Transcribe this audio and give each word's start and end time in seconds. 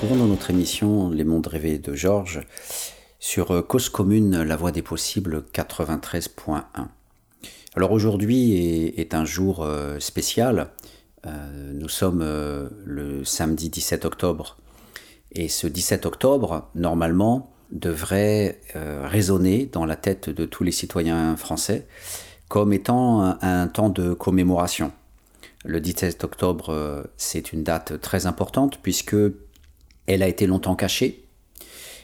retrouvons 0.00 0.24
dans 0.24 0.30
notre 0.30 0.48
émission 0.48 1.10
Les 1.10 1.24
mondes 1.24 1.46
rêvés 1.46 1.78
de 1.78 1.94
Georges 1.94 2.40
sur 3.18 3.66
Cause 3.66 3.90
commune, 3.90 4.42
la 4.42 4.56
voie 4.56 4.72
des 4.72 4.80
possibles 4.80 5.44
93.1. 5.52 6.62
Alors 7.76 7.92
aujourd'hui 7.92 8.94
est, 8.96 9.12
un 9.12 9.26
jour 9.26 9.68
spécial, 9.98 10.70
nous 11.74 11.90
sommes 11.90 12.22
le 12.22 13.24
samedi 13.24 13.68
17 13.68 14.06
octobre 14.06 14.56
et 15.32 15.48
ce 15.48 15.66
17 15.66 16.06
octobre, 16.06 16.70
normalement, 16.74 17.52
devrait 17.70 18.62
résonner 18.74 19.66
dans 19.66 19.84
la 19.84 19.96
tête 19.96 20.30
de 20.30 20.46
tous 20.46 20.64
les 20.64 20.72
citoyens 20.72 21.36
français 21.36 21.86
comme 22.48 22.72
étant 22.72 23.36
un, 23.42 23.68
temps 23.68 23.90
de 23.90 24.14
commémoration. 24.14 24.92
Le 25.66 25.78
17 25.78 26.24
octobre, 26.24 26.70
euh, 26.70 27.02
c'est 27.18 27.52
une 27.52 27.62
date 27.62 28.00
très 28.00 28.24
importante 28.24 28.78
puisque 28.82 29.14
elle 30.10 30.24
a 30.24 30.28
été 30.28 30.46
longtemps 30.46 30.74
cachée. 30.74 31.24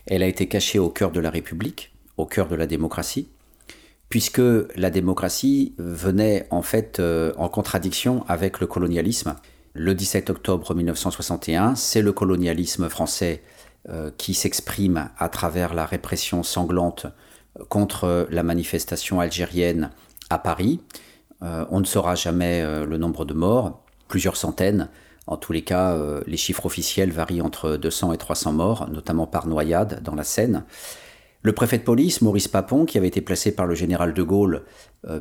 Elle 0.06 0.22
a 0.22 0.28
été 0.28 0.46
cachée 0.46 0.78
au 0.78 0.90
cœur 0.90 1.10
de 1.10 1.18
la 1.18 1.28
République, 1.28 1.92
au 2.16 2.24
cœur 2.24 2.46
de 2.46 2.54
la 2.54 2.68
démocratie, 2.68 3.28
puisque 4.08 4.40
la 4.76 4.90
démocratie 4.90 5.74
venait 5.78 6.46
en 6.50 6.62
fait 6.62 7.00
euh, 7.00 7.32
en 7.36 7.48
contradiction 7.48 8.24
avec 8.28 8.60
le 8.60 8.68
colonialisme. 8.68 9.34
Le 9.74 9.92
17 9.94 10.30
octobre 10.30 10.72
1961, 10.72 11.74
c'est 11.74 12.00
le 12.00 12.12
colonialisme 12.12 12.88
français 12.88 13.42
euh, 13.88 14.12
qui 14.16 14.34
s'exprime 14.34 15.10
à 15.18 15.28
travers 15.28 15.74
la 15.74 15.84
répression 15.84 16.44
sanglante 16.44 17.06
contre 17.68 18.28
la 18.30 18.44
manifestation 18.44 19.18
algérienne 19.18 19.90
à 20.30 20.38
Paris. 20.38 20.80
Euh, 21.42 21.66
on 21.70 21.80
ne 21.80 21.84
saura 21.84 22.14
jamais 22.14 22.62
le 22.62 22.98
nombre 22.98 23.24
de 23.24 23.34
morts, 23.34 23.82
plusieurs 24.08 24.36
centaines. 24.36 24.88
En 25.26 25.36
tous 25.36 25.52
les 25.52 25.62
cas, 25.62 25.92
euh, 25.92 26.20
les 26.26 26.36
chiffres 26.36 26.66
officiels 26.66 27.10
varient 27.10 27.40
entre 27.40 27.76
200 27.76 28.12
et 28.12 28.18
300 28.18 28.52
morts, 28.52 28.88
notamment 28.90 29.26
par 29.26 29.46
noyade 29.46 30.02
dans 30.02 30.14
la 30.14 30.24
Seine. 30.24 30.64
Le 31.42 31.52
préfet 31.52 31.78
de 31.78 31.82
police, 31.82 32.22
Maurice 32.22 32.48
Papon, 32.48 32.86
qui 32.86 32.98
avait 32.98 33.08
été 33.08 33.20
placé 33.20 33.54
par 33.54 33.66
le 33.66 33.74
général 33.74 34.14
de 34.14 34.22
Gaulle, 34.22 34.62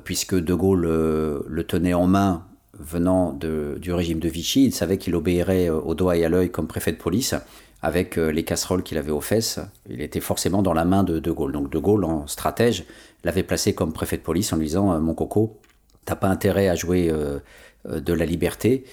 puisque 0.04 0.34
de 0.34 0.54
Gaulle 0.56 0.82
le 0.82 1.64
tenait 1.68 1.94
en 1.94 2.08
main 2.08 2.46
venant 2.80 3.32
du 3.34 3.94
régime 3.94 4.18
de 4.18 4.28
Vichy, 4.28 4.66
il 4.66 4.74
savait 4.74 4.98
qu'il 4.98 5.14
obéirait 5.14 5.70
au 5.70 5.94
doigt 5.94 6.18
et 6.18 6.26
à 6.26 6.30
l'œil 6.30 6.50
comme 6.50 6.66
préfet 6.66 6.92
de 6.94 6.98
police, 6.98 7.36
avec 7.84 8.16
les 8.16 8.44
casseroles 8.44 8.82
qu'il 8.82 8.98
avait 8.98 9.12
aux 9.12 9.22
fesses. 9.22 9.60
Il 9.88 10.02
était 10.02 10.20
forcément 10.20 10.64
dans 10.64 10.74
la 10.74 10.84
main 10.84 11.04
de 11.04 11.20
De 11.20 11.30
Gaulle. 11.30 11.52
Donc 11.52 11.70
De 11.70 11.78
Gaulle, 11.78 12.06
en 12.06 12.26
stratège, 12.26 12.86
l'avait 13.26 13.44
placé 13.44 13.74
comme 13.74 13.92
préfet 13.92 14.18
de 14.18 14.22
police 14.22 14.54
en 14.54 14.58
lui 14.58 14.68
disant 14.68 14.94
euh, 14.94 15.00
Mon 15.00 15.14
coco, 15.14 15.60
t'as 16.06 16.16
pas 16.16 16.30
intérêt 16.30 16.70
à 16.70 16.76
jouer 16.76 17.10
euh, 17.10 17.16
euh, 17.16 17.40
de 17.88 18.14
la 18.14 18.26
liberté 18.26 18.86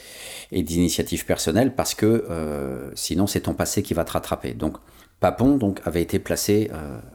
et 0.50 0.62
d'initiative 0.62 1.24
personnelle 1.24 1.74
parce 1.74 1.94
que 1.94 2.90
sinon 2.94 3.26
c'est 3.26 3.42
ton 3.42 3.54
passé 3.54 3.82
qui 3.82 3.94
va 3.94 4.04
te 4.04 4.12
rattraper. 4.12 4.54
Donc 4.54 4.76
Papon 5.20 5.56
donc, 5.56 5.80
avait 5.84 6.02
été 6.02 6.18
placé 6.18 6.70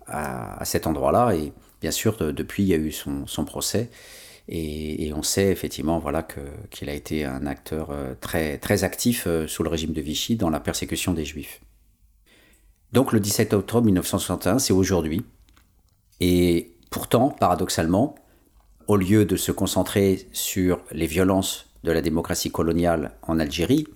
à, 0.08 0.64
cet 0.66 0.88
endroit-là 0.88 1.34
et 1.36 1.54
bien 1.82 1.92
sûr 1.92 2.18
depuis 2.18 2.64
il 2.64 2.70
y 2.70 2.74
a 2.74 2.78
eu 2.78 2.92
son, 2.92 3.46
procès 3.46 3.90
et, 4.48 5.12
on 5.14 5.24
sait 5.24 5.52
effectivement 5.52 6.00
voilà 6.00 6.26
qu'il 6.72 6.90
a 6.90 6.94
été 6.94 7.26
un 7.26 7.46
acteur 7.46 7.92
très, 8.22 8.58
très 8.58 8.84
actif 8.84 9.28
sous 9.48 9.64
le 9.64 9.70
régime 9.70 9.94
de 9.94 10.02
Vichy 10.02 10.36
dans 10.36 10.50
la 10.50 10.60
persécution 10.60 11.14
des 11.14 11.26
Juifs. 11.26 11.62
Donc 12.94 13.12
le 13.12 13.20
17 13.20 13.54
octobre 13.54 13.86
1961, 13.86 14.60
c'est 14.60 14.74
aujourd'hui. 14.74 15.24
Et 16.22 16.78
Pourtant, 16.90 17.30
paradoxalement, 17.30 18.16
au 18.88 18.96
lieu 18.96 19.26
de 19.26 19.36
se 19.36 19.52
concentrer 19.52 20.28
sur 20.32 20.80
les 20.92 21.08
violences 21.08 21.67
de 21.88 21.92
la 21.94 22.02
démocratie 22.02 22.52
coloniale 22.52 23.12
en 23.24 23.40
Algérie, 23.40 23.88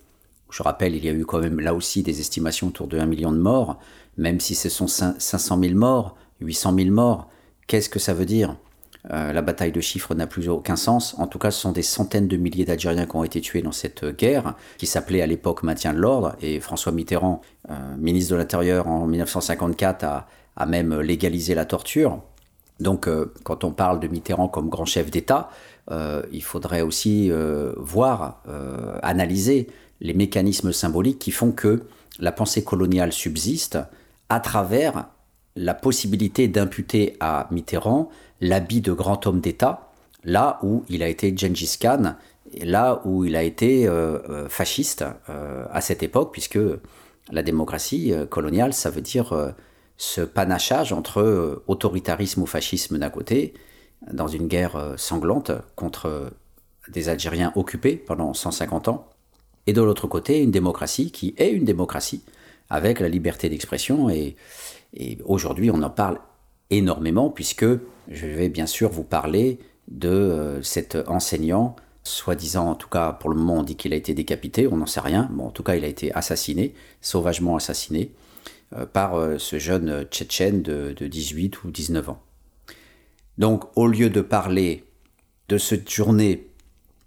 je 0.50 0.62
rappelle, 0.62 0.96
il 0.96 1.04
y 1.04 1.08
a 1.08 1.12
eu 1.12 1.24
quand 1.24 1.40
même 1.40 1.60
là 1.60 1.74
aussi 1.74 2.02
des 2.02 2.20
estimations 2.20 2.68
autour 2.68 2.86
de 2.86 2.98
1 2.98 3.06
million 3.06 3.32
de 3.32 3.38
morts, 3.38 3.78
même 4.16 4.40
si 4.40 4.54
ce 4.54 4.68
sont 4.68 4.86
500 4.86 5.60
000 5.60 5.74
morts, 5.74 6.16
800 6.40 6.74
000 6.76 6.90
morts, 6.90 7.28
qu'est-ce 7.66 7.88
que 7.88 7.98
ça 7.98 8.14
veut 8.14 8.26
dire? 8.26 8.56
Euh, 9.10 9.32
La 9.32 9.42
bataille 9.42 9.72
de 9.72 9.80
chiffres 9.80 10.14
n'a 10.14 10.26
plus 10.26 10.48
aucun 10.48 10.76
sens. 10.76 11.14
En 11.18 11.26
tout 11.26 11.38
cas, 11.38 11.50
ce 11.50 11.60
sont 11.60 11.72
des 11.72 11.82
centaines 11.82 12.28
de 12.28 12.36
milliers 12.36 12.64
d'Algériens 12.64 13.06
qui 13.06 13.16
ont 13.16 13.24
été 13.24 13.40
tués 13.40 13.62
dans 13.62 13.72
cette 13.72 14.04
guerre, 14.04 14.54
qui 14.78 14.86
s'appelait 14.86 15.22
à 15.22 15.26
l'époque 15.26 15.62
maintien 15.62 15.92
de 15.92 15.98
l'ordre, 15.98 16.36
et 16.40 16.60
François 16.60 16.92
Mitterrand, 16.92 17.40
euh, 17.70 17.96
ministre 17.98 18.32
de 18.32 18.36
l'Intérieur 18.36 18.88
en 18.88 19.06
1954, 19.06 20.04
a, 20.04 20.66
même 20.66 21.00
légalisé 21.00 21.54
la 21.54 21.64
torture. 21.64 22.20
Donc, 22.80 23.06
euh, 23.06 23.32
quand 23.44 23.64
on 23.64 23.72
parle 23.72 24.00
de 24.00 24.08
Mitterrand 24.08 24.48
comme 24.48 24.68
grand 24.68 24.84
chef 24.84 25.10
d'État, 25.10 25.50
euh, 25.50 25.62
il 25.90 26.42
faudrait 26.42 26.82
aussi 26.82 27.30
euh, 27.30 27.72
voir, 27.76 28.42
analyser 29.02 29.68
les 30.00 30.14
mécanismes 30.14 30.72
symboliques 30.72 31.18
qui 31.18 31.30
font 31.30 31.52
que 31.52 31.82
la 32.18 32.32
pensée 32.32 32.64
coloniale 32.64 33.12
subsiste 33.12 33.78
à 34.28 34.40
travers 34.40 35.06
la 35.56 35.74
possibilité 35.74 36.48
d'imputer 36.48 37.16
à 37.20 37.48
Mitterrand 37.50 38.10
l'habit 38.40 38.80
de 38.80 38.92
grand 38.92 39.26
homme 39.26 39.40
d'État, 39.40 39.92
là 40.24 40.58
où 40.62 40.84
il 40.88 41.02
a 41.02 41.08
été 41.08 41.36
Gengis 41.36 41.76
Khan, 41.80 42.14
là 42.62 43.02
où 43.04 43.24
il 43.24 43.36
a 43.36 43.42
été 43.42 43.88
fasciste 44.48 45.04
à 45.28 45.80
cette 45.80 46.02
époque, 46.02 46.32
puisque 46.32 46.58
la 47.30 47.42
démocratie 47.42 48.12
coloniale, 48.30 48.72
ça 48.72 48.90
veut 48.90 49.02
dire 49.02 49.54
ce 50.02 50.20
panachage 50.20 50.92
entre 50.92 51.20
euh, 51.20 51.62
autoritarisme 51.68 52.42
ou 52.42 52.46
fascisme 52.46 52.98
d'un 52.98 53.08
côté, 53.08 53.54
dans 54.10 54.28
une 54.28 54.48
guerre 54.48 54.76
euh, 54.76 54.96
sanglante 54.96 55.52
contre 55.76 56.32
des 56.88 57.08
Algériens 57.08 57.52
occupés 57.54 57.96
pendant 57.96 58.34
150 58.34 58.88
ans, 58.88 59.08
et 59.66 59.72
de 59.72 59.82
l'autre 59.82 60.06
côté 60.06 60.38
une 60.40 60.50
démocratie 60.50 61.12
qui 61.12 61.34
est 61.38 61.50
une 61.50 61.64
démocratie, 61.64 62.22
avec 62.70 63.00
la 63.00 63.08
liberté 63.08 63.48
d'expression, 63.48 64.08
et, 64.10 64.36
aujourd'hui 65.24 65.70
on 65.70 65.82
en 65.82 65.90
parle 65.90 66.18
énormément, 66.70 67.30
puisque 67.30 67.66
je 68.08 68.26
vais 68.26 68.48
bien 68.48 68.66
sûr 68.66 68.90
vous 68.90 69.04
parler 69.04 69.58
de 69.88 70.08
euh, 70.08 70.62
cet 70.62 70.96
enseignant, 71.06 71.76
soi-disant, 72.02 72.70
en 72.70 72.74
tout 72.74 72.88
cas 72.88 73.12
pour 73.12 73.30
le 73.30 73.36
moment 73.36 73.58
on 73.58 73.62
dit 73.62 73.76
qu'il 73.76 73.92
a 73.92 73.96
été 73.96 74.12
décapité, 74.14 74.66
on 74.66 74.76
n'en 74.76 74.86
sait 74.86 75.00
rien, 75.00 75.28
bon 75.32 75.46
en 75.46 75.50
tout 75.50 75.62
cas 75.62 75.76
il 75.76 75.84
a 75.84 75.88
été 75.88 76.12
assassiné, 76.12 76.74
sauvagement 77.00 77.56
assassiné, 77.56 78.12
euh, 78.76 78.86
par 78.86 79.16
euh, 79.16 79.38
ce 79.38 79.58
jeune 79.58 80.04
Tchétchène 80.04 80.62
de, 80.62 80.94
18 80.94 81.64
ou 81.64 81.70
19 81.70 82.10
ans. 82.10 82.22
Donc 83.38 83.64
au 83.76 83.86
lieu 83.86 84.10
de 84.10 84.20
parler 84.20 84.84
de 85.48 85.58
cette 85.58 85.90
journée 85.90 86.48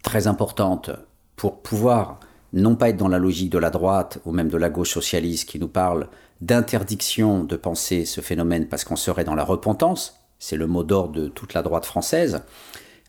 très 0.04 0.28
importante 0.28 0.92
pour 1.36 1.62
pouvoir 1.62 2.20
non 2.54 2.76
pas 2.76 2.90
être 2.90 2.98
dans 2.98 3.08
la 3.08 3.20
logique 3.20 3.52
de 3.52 3.58
la 3.58 3.70
droite 3.70 4.20
ou 4.26 4.32
même 4.32 4.50
de 4.50 4.58
la 4.58 4.70
gauche 4.70 4.94
socialiste 4.94 5.50
qui 5.50 5.60
nous 5.60 5.68
parle 5.68 6.08
d'interdiction 6.42 7.44
de 7.44 7.56
penser 7.56 8.06
ce 8.06 8.22
phénomène 8.22 8.68
parce 8.68 8.84
qu'on 8.84 8.96
serait 8.96 9.24
dans 9.24 9.36
la 9.36 9.44
repentance, 9.44 10.20
c'est 10.40 10.58
le 10.58 10.68
mot 10.68 10.84
d'ordre 10.84 11.14
de 11.14 11.28
toute 11.28 11.54
la 11.54 11.62
droite 11.62 11.86
française, 11.86 12.42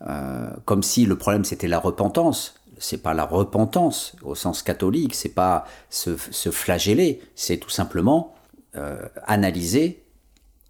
euh, 0.02 0.50
comme 0.64 0.82
si 0.82 1.06
le 1.06 1.16
problème 1.16 1.44
c'était 1.44 1.68
la 1.68 1.78
repentance. 1.78 2.54
C'est 2.78 3.02
pas 3.02 3.14
la 3.14 3.24
repentance 3.24 4.14
au 4.22 4.34
sens 4.34 4.62
catholique, 4.62 5.14
c'est 5.14 5.30
pas 5.30 5.66
se, 5.88 6.16
flageller, 6.16 7.22
c'est 7.34 7.56
tout 7.56 7.70
simplement 7.70 8.34
euh, 8.76 9.00
analyser 9.26 10.04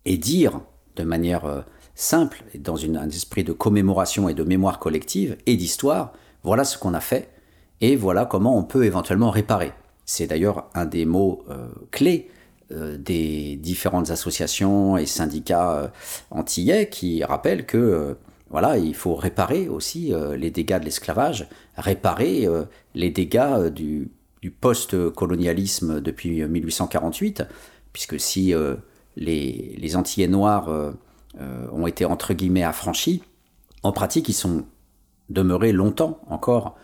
et 0.04 0.16
dire 0.16 0.60
de 0.94 1.02
manière 1.02 1.46
euh, 1.46 1.62
simple, 1.96 2.44
dans 2.54 2.76
un 2.84 3.08
esprit 3.08 3.42
de 3.42 3.52
commémoration 3.52 4.28
et 4.28 4.34
de 4.34 4.44
mémoire 4.44 4.78
collective 4.78 5.36
et 5.46 5.56
d'histoire, 5.56 6.12
voilà 6.44 6.62
ce 6.62 6.78
qu'on 6.78 6.94
a 6.94 7.00
fait 7.00 7.30
et 7.80 7.96
voilà 7.96 8.24
comment 8.24 8.56
on 8.56 8.62
peut 8.62 8.84
éventuellement 8.84 9.30
réparer. 9.30 9.72
C'est 10.04 10.28
d'ailleurs 10.28 10.70
un 10.74 10.84
des 10.84 11.04
mots 11.04 11.44
euh, 11.50 11.66
clés 11.90 12.30
des 12.68 13.54
différentes 13.54 14.10
associations 14.10 14.96
et 14.96 15.06
syndicats 15.06 15.92
antillais 16.32 16.88
qui 16.88 17.22
rappellent 17.22 17.64
que 17.64 18.16
voilà, 18.50 18.76
il 18.76 18.96
faut 18.96 19.14
réparer 19.14 19.68
aussi 19.68 20.12
les 20.36 20.50
dégâts 20.50 20.80
de 20.80 20.84
l'esclavage, 20.84 21.48
réparer 21.76 22.48
les 22.96 23.10
dégâts 23.10 23.68
du, 23.68 24.10
post-colonialisme 24.60 26.00
depuis 26.00 26.44
1848 26.44 27.44
puisque 27.96 28.20
si 28.20 28.52
euh, 28.52 28.74
les, 29.16 29.74
les, 29.78 29.96
Antillais 29.96 30.28
noirs 30.28 30.68
euh, 31.38 31.66
euh, 31.66 31.68
ont 31.72 31.86
été 31.86 32.04
entre 32.04 32.34
guillemets 32.34 32.62
affranchis, 32.62 33.22
en 33.82 33.92
pratique, 33.92 34.28
ils 34.28 34.34
sont 34.34 34.64
demeurés 35.28 35.72
longtemps 35.72 36.20
encore 36.28 36.76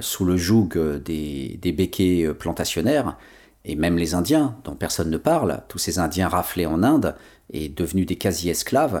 sous 0.00 0.24
le 0.24 0.38
joug 0.38 0.78
des, 1.04 1.58
des 1.60 1.72
béquets 1.72 2.32
plantationnaires, 2.32 3.18
et 3.64 3.76
même 3.76 3.98
les 3.98 4.14
Indiens, 4.14 4.56
dont 4.64 4.74
personne 4.74 5.10
ne 5.10 5.18
parle, 5.18 5.62
tous 5.68 5.78
ces 5.78 5.98
Indiens 5.98 6.28
raflés 6.28 6.64
en 6.64 6.82
Inde 6.82 7.16
et 7.50 7.68
devenus 7.68 8.06
des 8.06 8.16
quasi-esclaves, 8.16 8.96
euh, 8.96 9.00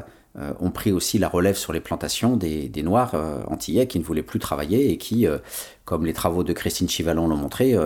ont 0.58 0.70
pris 0.70 0.90
aussi 0.90 1.18
la 1.18 1.28
relève 1.28 1.56
sur 1.56 1.72
les 1.72 1.80
plantations 1.80 2.36
des, 2.36 2.82
Noirs 2.82 3.14
euh, 3.14 3.42
antillais 3.46 3.86
qui 3.86 4.00
ne 4.00 4.04
voulaient 4.04 4.24
plus 4.24 4.40
travailler 4.40 4.90
et 4.90 4.98
qui, 4.98 5.28
euh, 5.28 5.38
comme 5.84 6.04
les 6.04 6.12
travaux 6.12 6.42
de 6.42 6.52
Christine 6.52 6.88
Chivalon 6.88 7.28
l'ont 7.28 7.36
montré, 7.36 7.76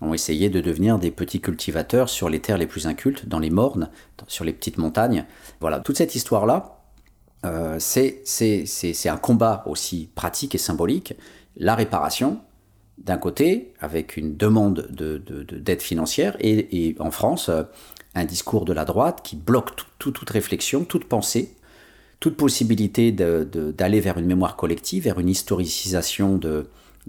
ont 0.00 0.14
essayé 0.14 0.48
de 0.48 0.60
devenir 0.60 0.98
des 0.98 1.10
petits 1.10 1.40
cultivateurs 1.40 2.08
sur 2.08 2.30
les 2.30 2.40
terres 2.40 2.56
les 2.56 2.66
plus 2.66 2.86
incultes, 2.86 3.28
dans 3.28 3.38
les 3.38 3.50
mornes, 3.50 3.90
sur 4.26 4.44
les 4.44 4.52
petites 4.52 4.78
montagnes. 4.78 5.26
Voilà, 5.60 5.80
toute 5.80 5.98
cette 5.98 6.14
histoire-là, 6.14 6.80
c'est 7.78 9.08
un 9.08 9.16
combat 9.16 9.62
aussi 9.66 10.08
pratique 10.14 10.54
et 10.54 10.58
symbolique. 10.58 11.14
La 11.56 11.74
réparation, 11.74 12.40
d'un 12.96 13.18
côté, 13.18 13.74
avec 13.80 14.16
une 14.16 14.36
demande 14.36 14.86
d'aide 14.90 15.24
de, 15.24 15.42
de, 15.42 15.76
financière, 15.80 16.36
et, 16.40 16.96
en 17.00 17.10
France, 17.10 17.50
un 18.14 18.24
discours 18.24 18.64
de 18.64 18.72
la 18.72 18.84
droite 18.84 19.20
qui 19.22 19.36
bloque 19.36 19.70
toute 19.98 20.30
réflexion, 20.30 20.84
toute 20.84 21.04
pensée, 21.04 21.57
toute 22.20 22.36
possibilité 22.36 23.12
d'aller 23.12 24.00
vers 24.00 24.18
une 24.18 24.26
mémoire 24.26 24.56
collective, 24.56 25.04
vers 25.04 25.20
une 25.20 25.28
historicisation 25.28 26.36
de, 26.36 26.66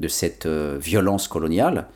cette 0.07 0.47
violence 0.47 1.27
coloniale, 1.27 1.87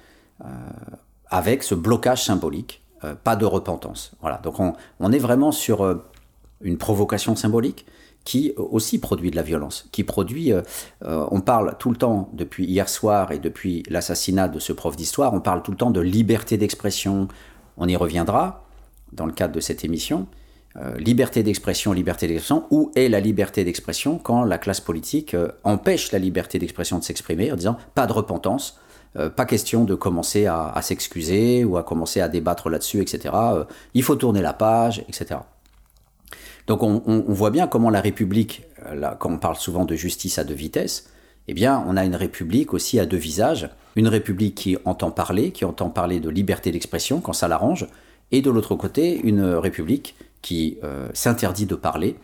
avec 1.30 1.64
ce 1.64 1.76
blocage 1.76 2.24
symbolique, 2.24 2.82
pas 3.24 3.36
de 3.36 3.46
repentance. 3.46 4.14
Voilà. 4.22 4.38
Donc 4.44 4.56
on, 4.60 5.12
est 5.12 5.20
vraiment 5.20 5.52
sur 5.52 6.02
une 6.62 6.78
provocation 6.78 7.36
symbolique, 7.36 7.86
qui 8.24 8.54
aussi 8.56 9.00
produit 9.00 9.32
de 9.32 9.36
la 9.36 9.42
violence, 9.42 9.88
qui 9.92 10.04
produit, 10.04 10.54
euh, 10.54 10.62
euh, 11.04 11.26
on 11.32 11.42
parle 11.42 11.76
tout 11.78 11.90
le 11.90 11.98
temps, 11.98 12.30
depuis 12.34 12.66
hier 12.66 12.88
soir 12.88 13.32
et 13.32 13.40
depuis 13.40 13.84
l'assassinat 13.90 14.48
de 14.48 14.60
ce 14.60 14.72
prof 14.72 14.96
d'histoire, 14.96 15.34
on 15.34 15.42
parle 15.42 15.62
tout 15.62 15.72
le 15.72 15.78
temps 15.78 15.92
de 15.92 16.00
liberté 16.00 16.58
d'expression, 16.58 17.28
on 17.78 17.88
y 17.88 17.96
reviendra 17.96 18.66
dans 19.12 19.26
le 19.26 19.34
cadre 19.34 19.54
de 19.54 19.60
cette 19.60 19.84
émission, 19.84 20.28
euh, 20.76 20.98
liberté 20.98 21.44
d'expression, 21.44 21.94
liberté 21.94 22.28
d'expression, 22.28 22.66
où 22.72 22.92
est 22.96 23.10
la 23.10 23.20
liberté 23.20 23.64
d'expression 23.64 24.18
quand 24.18 24.44
la 24.44 24.58
classe 24.58 24.82
politique 24.82 25.36
empêche 25.64 26.12
la 26.12 26.20
liberté 26.20 26.60
d'expression 26.60 27.00
de 27.00 27.04
s'exprimer 27.04 27.52
en 27.52 27.56
disant 27.56 27.78
pas 27.96 28.08
de 28.08 28.14
repentance, 28.14 28.80
pas 29.36 29.46
question 29.46 29.84
de 29.84 29.94
commencer 29.94 30.48
à, 30.48 30.80
s'excuser 30.82 31.64
ou 31.64 31.78
à 31.78 31.84
commencer 31.84 32.20
à 32.20 32.28
débattre 32.28 32.70
là-dessus, 32.70 33.00
etc. 33.00 33.36
il 33.94 34.02
faut 34.02 34.16
tourner 34.16 34.42
la 34.42 34.54
page, 34.54 35.06
etc. 35.08 35.36
Donc 36.68 36.82
on, 36.82 37.24
voit 37.28 37.52
bien 37.52 37.68
comment 37.68 37.90
la 37.90 38.02
République, 38.02 38.64
euh, 38.86 39.12
quand 39.20 39.32
on 39.32 39.38
parle 39.38 39.58
souvent 39.58 39.86
de 39.86 39.96
justice 39.96 40.38
à 40.40 40.44
deux 40.44 40.54
vitesses, 40.54 41.10
eh 41.48 41.54
bien 41.54 41.84
on 41.88 41.98
a 41.98 42.06
une 42.06 42.16
République 42.16 42.74
aussi 42.74 43.00
à 43.00 43.06
deux 43.06 43.18
visages. 43.18 43.70
Une 43.96 44.08
République 44.08 44.56
qui 44.56 44.78
entend 44.86 45.12
parler, 45.12 45.52
qui 45.52 45.66
entend 45.66 45.90
parler 45.90 46.20
de 46.20 46.30
liberté 46.30 46.72
d'expression 46.72 47.20
quand 47.20 47.34
ça 47.34 47.48
l'arrange, 47.48 47.88
et 48.32 48.42
de 48.42 48.50
l'autre 48.50 48.76
côté 48.76 49.20
une 49.24 49.44
République 49.44 50.16
qui 50.44 50.78
euh, 50.84 51.10
s'interdit 51.14 51.66
de 51.66 51.74
parler 51.74 52.16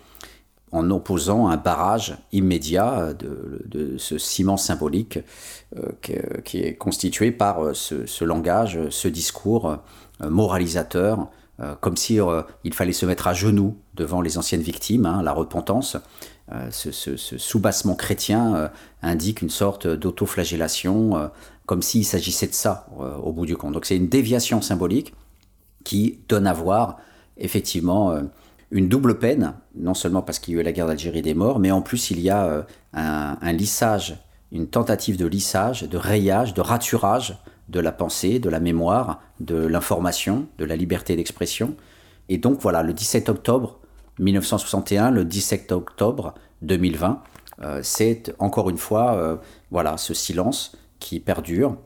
en 0.71 0.91
opposant 0.91 1.47
un 1.47 1.57
barrage 1.57 2.15
immédiat 2.31 3.13
de, 3.13 3.97
ce 3.97 4.19
ciment 4.19 4.57
symbolique 4.57 5.17
euh, 5.75 5.91
qui 6.43 6.59
est 6.59 6.75
constitué 6.75 7.31
par 7.31 7.75
ce 7.75 8.23
langage, 8.23 8.79
ce 8.89 9.07
discours 9.07 9.79
moralisateur, 10.21 11.27
euh, 11.61 11.75
comme 11.81 11.97
si 11.97 12.21
euh, 12.21 12.41
il 12.63 12.73
fallait 12.73 12.93
se 12.93 13.05
mettre 13.05 13.27
à 13.27 13.33
genoux 13.33 13.77
devant 13.95 14.21
les 14.21 14.37
anciennes 14.37 14.61
victimes, 14.61 15.05
hein, 15.05 15.21
la 15.23 15.33
repentance. 15.33 15.97
Euh, 16.51 16.69
ce, 16.71 17.17
soubassement 17.37 17.95
chrétien 17.95 18.71
indique 19.03 19.41
une 19.41 19.49
sorte 19.49 19.87
d'autoflagellation, 19.87 21.29
comme 21.65 21.81
s'il 21.81 22.05
s'agissait 22.05 22.47
de 22.47 22.53
ça 22.53 22.87
au 23.21 23.31
bout 23.31 23.45
du 23.45 23.55
compte. 23.55 23.73
Donc 23.73 23.85
c'est 23.85 23.97
une 23.97 24.07
déviation 24.07 24.61
symbolique 24.61 25.13
qui 25.83 26.19
donne 26.27 26.47
à 26.47 26.53
voir 26.53 26.97
effectivement 27.39 28.15
une 28.71 28.87
double 28.87 29.17
peine, 29.17 29.53
non 29.75 29.93
seulement 29.93 30.21
parce 30.21 30.37
qu'il 30.39 30.53
y 30.53 30.57
a 30.57 30.61
eu 30.61 30.63
la 30.63 30.71
guerre 30.71 30.87
d'Algérie 30.87 31.21
des 31.21 31.33
morts, 31.33 31.59
mais 31.59 31.71
en 31.71 31.81
plus 31.81 32.11
il 32.11 32.19
y 32.19 32.29
a 32.29 32.65
un 32.93 33.51
lissage, 33.51 34.17
une 34.51 34.67
tentative 34.67 35.17
de 35.17 35.25
lissage, 35.25 35.83
de 35.83 35.97
rayage, 35.97 36.53
de 36.53 36.61
raturage 36.61 37.39
de 37.69 37.79
la 37.79 37.91
pensée, 37.91 38.39
de 38.39 38.49
la 38.49 38.59
mémoire, 38.59 39.21
de 39.39 39.55
l'information, 39.55 40.47
de 40.57 40.65
la 40.65 40.75
liberté 40.75 41.15
d'expression. 41.15 41.75
Et 42.27 42.37
donc 42.37 42.59
voilà, 42.59 42.83
le 42.83 42.93
17 42.93 43.29
octobre 43.29 43.79
1961, 44.19 45.11
le 45.11 45.23
17 45.23 45.71
octobre 45.71 46.33
2020, 46.63 47.21
euh, 47.61 47.79
c'est 47.83 48.33
encore 48.39 48.69
une 48.69 48.77
fois 48.77 49.15
euh, 49.15 49.37
voilà 49.71 49.97
ce 49.97 50.13
silence 50.13 50.77
qui 50.99 51.19
perdure. 51.19 51.77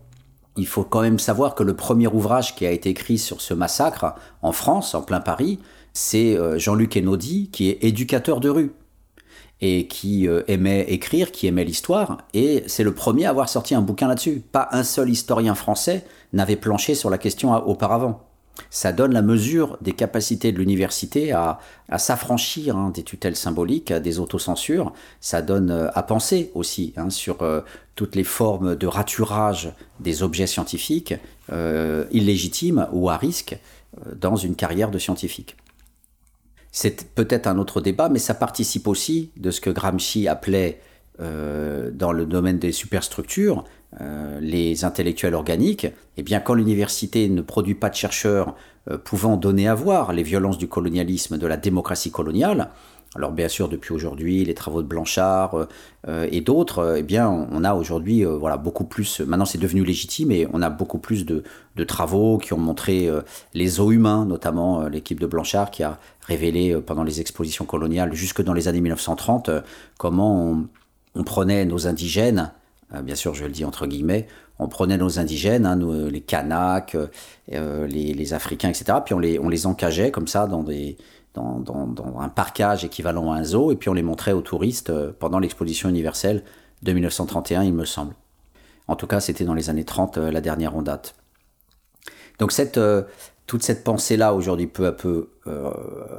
Il 0.55 0.67
faut 0.67 0.83
quand 0.83 1.01
même 1.01 1.19
savoir 1.19 1.55
que 1.55 1.63
le 1.63 1.75
premier 1.75 2.07
ouvrage 2.07 2.55
qui 2.55 2.65
a 2.65 2.71
été 2.71 2.89
écrit 2.89 3.17
sur 3.17 3.41
ce 3.41 3.53
massacre 3.53 4.15
en 4.41 4.51
France, 4.51 4.93
en 4.93 5.01
plein 5.01 5.19
Paris, 5.19 5.59
c'est 5.93 6.37
euh, 6.37 6.59
Jean-Luc 6.59 6.97
Enaudi, 6.97 7.49
qui 7.51 7.69
est 7.69 7.83
éducateur 7.83 8.39
de 8.39 8.49
rue 8.49 8.71
et 9.61 9.87
qui 9.87 10.27
euh, 10.27 10.43
aimait 10.47 10.81
écrire, 10.89 11.31
qui 11.31 11.47
aimait 11.47 11.63
l'histoire, 11.63 12.17
et 12.33 12.63
c'est 12.67 12.83
le 12.83 12.93
premier 12.93 13.25
à 13.25 13.29
avoir 13.29 13.47
sorti 13.47 13.73
un 13.75 13.81
bouquin 13.81 14.07
là-dessus. 14.07 14.43
Pas 14.51 14.67
un 14.71 14.83
seul 14.83 15.09
historien 15.09 15.55
français 15.55 16.05
n'avait 16.33 16.57
planché 16.57 16.95
sur 16.95 17.09
la 17.09 17.17
question 17.17 17.53
auparavant. 17.65 18.32
Ça 18.69 18.91
donne 18.91 19.13
la 19.13 19.21
mesure 19.21 19.77
des 19.81 19.93
capacités 19.93 20.51
de 20.51 20.57
l'université 20.57 21.31
à, 21.31 21.59
s'affranchir 21.97 22.77
hein, 22.77 22.91
des 22.93 23.03
tutelles 23.03 23.35
symboliques, 23.35 23.91
des 23.91 24.19
autocensures. 24.19 24.93
Ça 25.21 25.41
donne 25.41 25.71
euh, 25.71 25.89
à 25.93 26.03
penser 26.03 26.51
aussi 26.53 26.93
hein, 26.97 27.09
sur 27.09 27.41
euh, 27.41 27.61
toutes 27.95 28.15
les 28.15 28.23
formes 28.23 28.75
de 28.75 28.87
raturage 28.87 29.73
des 29.99 30.23
objets 30.23 30.47
scientifiques 30.47 31.13
illégitimes 32.11 32.87
ou 32.93 33.09
à 33.09 33.17
risque 33.17 33.57
dans 34.15 34.37
une 34.37 34.55
carrière 34.55 34.89
de 34.89 34.97
scientifique. 34.97 35.57
C'est 36.71 37.05
peut-être 37.13 37.45
un 37.45 37.59
autre 37.59 37.81
débat, 37.81 38.09
mais 38.09 38.17
ça 38.17 38.33
participe 38.33 38.87
aussi 38.87 39.29
de 39.37 39.51
ce 39.51 39.61
que 39.61 39.69
Gramsci 39.69 40.27
appelait 40.27 40.81
euh, 41.21 41.91
dans 41.93 42.11
le 42.11 42.25
domaine 42.25 42.57
des 42.57 42.71
superstructures, 42.71 43.65
euh, 44.01 44.39
les 44.41 44.83
intellectuels 44.83 45.35
organiques, 45.35 45.85
eh 46.17 46.23
bien 46.23 46.39
quand 46.39 46.55
l'université 46.55 47.29
ne 47.29 47.41
produit 47.41 47.75
pas 47.75 47.89
de 47.89 47.95
chercheurs 47.95 48.55
euh, 48.89 48.97
pouvant 48.97 49.37
donner 49.37 49.67
à 49.67 49.75
voir 49.75 50.11
les 50.11 50.23
violences 50.23 50.57
du 50.57 50.67
colonialisme, 50.67 51.37
de 51.37 51.45
la 51.45 51.55
démocratie 51.55 52.09
coloniale, 52.09 52.71
alors 53.15 53.31
bien 53.31 53.47
sûr, 53.47 53.69
depuis 53.69 53.93
aujourd'hui, 53.93 54.43
les 54.43 54.55
travaux 54.55 54.81
de 54.81 54.87
Blanchard 54.87 55.67
et 56.07 56.41
d'autres, 56.41 56.95
eh 56.97 57.03
bien, 57.03 57.29
on 57.29 57.63
a 57.63 57.75
aujourd'hui 57.75 58.23
voilà 58.23 58.57
beaucoup 58.57 58.85
plus. 58.85 59.19
Maintenant, 59.19 59.45
c'est 59.45 59.59
devenu 59.59 59.85
légitime 59.85 60.31
et 60.31 60.47
on 60.51 60.63
a 60.63 60.71
beaucoup 60.71 60.97
plus 60.97 61.23
de, 61.23 61.43
travaux 61.83 62.39
qui 62.39 62.53
ont 62.53 62.57
montré 62.57 63.07
les 63.53 63.79
os 63.79 63.93
humains, 63.93 64.25
notamment 64.25 64.87
l'équipe 64.87 65.19
de 65.19 65.27
Blanchard 65.27 65.69
qui 65.69 65.83
a 65.83 65.99
révélé 66.21 66.75
pendant 66.81 67.03
les 67.03 67.21
expositions 67.21 67.65
coloniales 67.65 68.13
jusque 68.13 68.41
dans 68.41 68.55
les 68.55 68.67
années 68.67 68.81
1930 68.81 69.51
comment 69.99 70.49
on, 70.49 70.67
prenait 71.21 71.65
nos 71.65 71.85
indigènes. 71.87 72.51
Bien 73.03 73.15
sûr, 73.15 73.35
je 73.35 73.43
le 73.45 73.51
dis 73.51 73.65
entre 73.65 73.87
guillemets, 73.87 74.27
on 74.59 74.67
prenait 74.67 74.97
nos 74.97 75.19
indigènes, 75.19 75.65
hein, 75.65 75.79
les 76.09 76.21
Kanaks, 76.21 76.95
les, 77.47 78.33
Africains, 78.33 78.69
etc. 78.69 78.99
Puis 79.03 79.13
on 79.13 79.19
les, 79.19 79.39
on 79.39 79.49
les 79.49 79.65
encageait 79.65 80.11
comme 80.11 80.27
ça 80.27 80.47
dans 80.47 80.63
des, 80.63 80.97
dans, 81.33 82.19
un 82.19 82.29
parcage 82.29 82.85
équivalent 82.85 83.31
à 83.31 83.37
un 83.37 83.43
zoo, 83.43 83.71
et 83.71 83.75
puis 83.75 83.89
on 83.89 83.93
les 83.93 84.03
montrait 84.03 84.33
aux 84.33 84.41
touristes 84.41 84.89
euh, 84.89 85.11
pendant 85.17 85.39
l'exposition 85.39 85.89
universelle 85.89 86.43
de 86.83 86.93
1931, 86.93 87.63
il 87.63 87.73
me 87.73 87.85
semble. 87.85 88.13
En 88.87 88.95
tout 88.95 89.07
cas, 89.07 89.19
c'était 89.19 89.45
dans 89.45 89.53
les 89.53 89.69
années 89.69 89.85
30, 89.85 90.17
euh, 90.17 90.31
la 90.31 90.41
dernière 90.41 90.75
en 90.75 90.81
date. 90.81 91.15
Donc 92.39 92.51
cette, 92.51 92.77
euh, 92.77 93.03
toute 93.47 93.63
cette 93.63 93.83
pensée-là, 93.83 94.33
aujourd'hui, 94.33 94.67
peu 94.67 94.85
à 94.85 94.91
peu, 94.91 95.29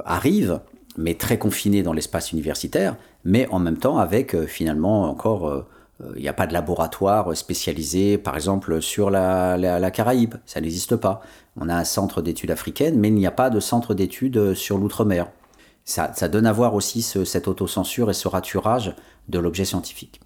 arrive, 0.05 0.59
mais 0.97 1.15
très 1.15 1.37
confinée 1.37 1.81
dans 1.81 1.93
l'espace 1.93 2.31
universitaire, 2.31 2.95
mais 3.25 3.47
en 3.49 3.59
même 3.59 3.77
temps 3.77 3.97
avec 3.97 4.45
finalement 4.45 5.09
encore 5.09 5.65
il 6.15 6.21
n'y 6.21 6.27
a 6.27 6.33
pas 6.33 6.45
de 6.45 6.51
laboratoire 6.51 7.35
spécialisé, 7.37 8.17
par 8.17 8.35
exemple, 8.35 8.81
sur 8.81 9.09
la, 9.09 9.57
la 9.57 9.91
Caraïbe. 9.91 10.35
Ça 10.45 10.59
n'existe 10.59 10.97
pas. 10.97 11.21
On 11.57 11.69
a 11.69 11.75
un 11.75 11.85
centre 11.85 12.21
d'études 12.21 12.51
africaines, 12.51 12.99
mais 12.99 13.07
il 13.07 13.13
n'y 13.15 13.27
a 13.27 13.31
pas 13.31 13.49
de 13.49 13.61
centre 13.61 13.93
d'études 13.93 14.53
sur 14.55 14.77
l'outre-mer. 14.77 15.27
Ça, 15.85 16.09
donne 16.27 16.47
à 16.47 16.51
voir 16.51 16.73
aussi 16.73 17.03
cette 17.03 17.47
autocensure 17.47 18.09
et 18.09 18.13
ce 18.13 18.27
raturage 18.27 18.95
de 19.29 19.37
l'objet 19.37 19.65
scientifique. 19.65 20.19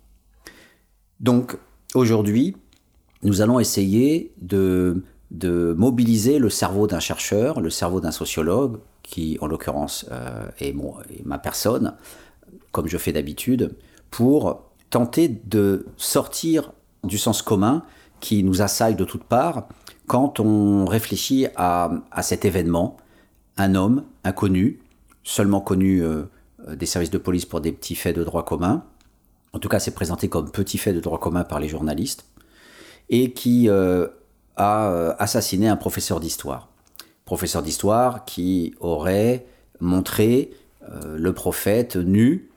Donc, 1.20 1.58
aujourd'hui, 1.94 2.56
nous 3.24 3.42
allons 3.42 3.60
essayer 3.60 4.34
de, 4.42 5.04
mobiliser 5.78 6.40
le 6.40 6.50
cerveau 6.50 6.88
d'un 6.88 7.02
chercheur, 7.02 7.60
le 7.60 7.70
cerveau 7.70 8.00
d'un 8.00 8.12
sociologue, 8.12 8.80
qui 9.04 9.38
en 9.42 9.48
l'occurrence 9.48 10.06
euh, 10.12 10.48
est, 10.60 10.70
est, 10.70 11.26
ma 11.26 11.38
personne, 11.38 11.96
comme 12.72 12.88
je 12.88 12.98
fais 12.98 13.12
d'habitude, 13.12 13.76
pour 14.12 14.64
tenter 14.90 15.28
de 15.28 15.86
sortir 15.98 16.72
du 17.04 17.18
sens 17.18 17.42
commun 17.42 17.84
qui 18.20 18.44
nous 18.44 18.62
assaille 18.62 18.96
de 18.96 19.06
toutes 19.06 19.24
parts 19.24 19.68
quand 20.10 20.40
on 20.40 20.86
réfléchit 20.86 21.48
à, 21.56 21.92
cet 22.24 22.44
événement, 22.44 22.98
un 23.58 23.76
homme 23.76 24.06
inconnu, 24.24 24.80
seulement 25.24 25.62
connu 25.62 26.02
euh, 26.04 26.24
des 26.74 26.88
services 26.88 27.12
de 27.12 27.20
police 27.20 27.46
pour 27.46 27.62
des 27.62 27.72
petits 27.72 27.94
faits 27.94 28.16
de 28.16 28.24
droit 28.24 28.44
commun, 28.44 28.86
en 29.54 29.60
tout 29.60 29.70
cas 29.70 29.80
c'est 29.80 29.94
présenté 29.94 30.28
comme 30.28 30.50
petit 30.50 30.80
fait 30.80 30.94
de 30.94 31.00
droit 31.00 31.20
commun 31.20 31.44
par 31.44 31.60
les 31.60 31.68
journalistes, 31.68 32.26
et 33.10 33.34
qui 33.34 33.70
euh, 33.70 34.08
a 34.56 34.90
euh, 34.90 35.14
assassiné 35.20 35.68
un 35.68 35.76
professeur 35.76 36.20
d'histoire. 36.20 36.70
Professeur 37.26 37.62
d'histoire 37.62 38.26
qui 38.26 38.74
aurait 38.80 39.46
montré 39.80 40.52
le 41.16 41.34
prophète 41.34 41.98
nu 41.98 42.49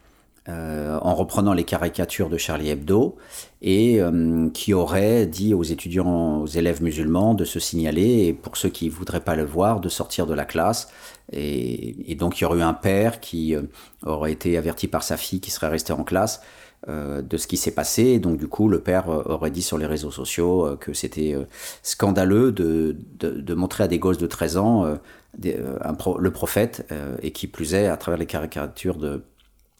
euh, 0.48 0.98
en 1.02 1.14
reprenant 1.14 1.52
les 1.52 1.62
caricatures 1.62 2.28
de 2.28 2.36
Charlie 2.36 2.70
Hebdo 2.70 3.14
et 3.60 4.00
euh, 4.00 4.50
qui 4.50 4.74
aurait 4.74 5.24
dit 5.24 5.54
aux 5.54 5.62
étudiants, 5.62 6.40
aux 6.40 6.48
élèves 6.48 6.82
musulmans 6.82 7.34
de 7.34 7.44
se 7.44 7.60
signaler 7.60 8.26
et 8.26 8.32
pour 8.32 8.56
ceux 8.56 8.68
qui 8.68 8.88
voudraient 8.88 9.20
pas 9.20 9.36
le 9.36 9.44
voir, 9.44 9.78
de 9.78 9.88
sortir 9.88 10.26
de 10.26 10.34
la 10.34 10.44
classe. 10.44 10.88
Et, 11.30 12.16
donc 12.18 12.40
il 12.40 12.42
y 12.42 12.44
aurait 12.44 12.58
eu 12.58 12.62
un 12.62 12.74
père 12.74 13.20
qui 13.20 13.54
euh, 13.54 13.62
aurait 14.04 14.32
été 14.32 14.58
averti 14.58 14.88
par 14.88 15.04
sa 15.04 15.16
fille 15.16 15.38
qui 15.38 15.52
serait 15.52 15.68
restée 15.68 15.92
en 15.92 16.02
classe 16.02 16.40
de 16.88 17.36
ce 17.36 17.46
qui 17.46 17.56
s'est 17.56 17.70
passé. 17.76 18.18
Donc 18.18 18.38
du 18.38 18.48
coup, 18.48 18.68
le 18.68 18.80
père 18.80 19.06
aurait 19.06 19.52
dit 19.52 19.62
sur 19.62 19.78
les 19.78 19.86
réseaux 19.86 20.10
sociaux 20.10 20.76
que 20.80 20.92
c'était 20.92 21.36
scandaleux 21.84 22.50
de, 22.50 22.96
de, 23.20 23.54
montrer 23.54 23.84
à 23.84 23.86
des 23.86 24.00
gosses 24.00 24.18
de 24.18 24.26
13 24.26 24.56
ans 24.56 24.98
le 25.38 26.30
prophète, 26.32 26.92
et 27.22 27.30
qui 27.30 27.46
plus 27.46 27.74
est 27.74 27.86
à 27.86 27.96
travers 27.96 28.18
les 28.18 28.26
caricatures 28.26 28.96
de 28.96 29.22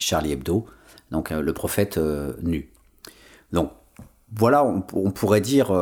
Charlie 0.03 0.33
Hebdo, 0.33 0.67
donc 1.11 1.31
le 1.31 1.53
prophète 1.53 1.99
nu. 2.43 2.71
Donc 3.53 3.71
voilà, 4.35 4.65
on, 4.65 5.11
pourrait 5.11 5.41
dire 5.41 5.73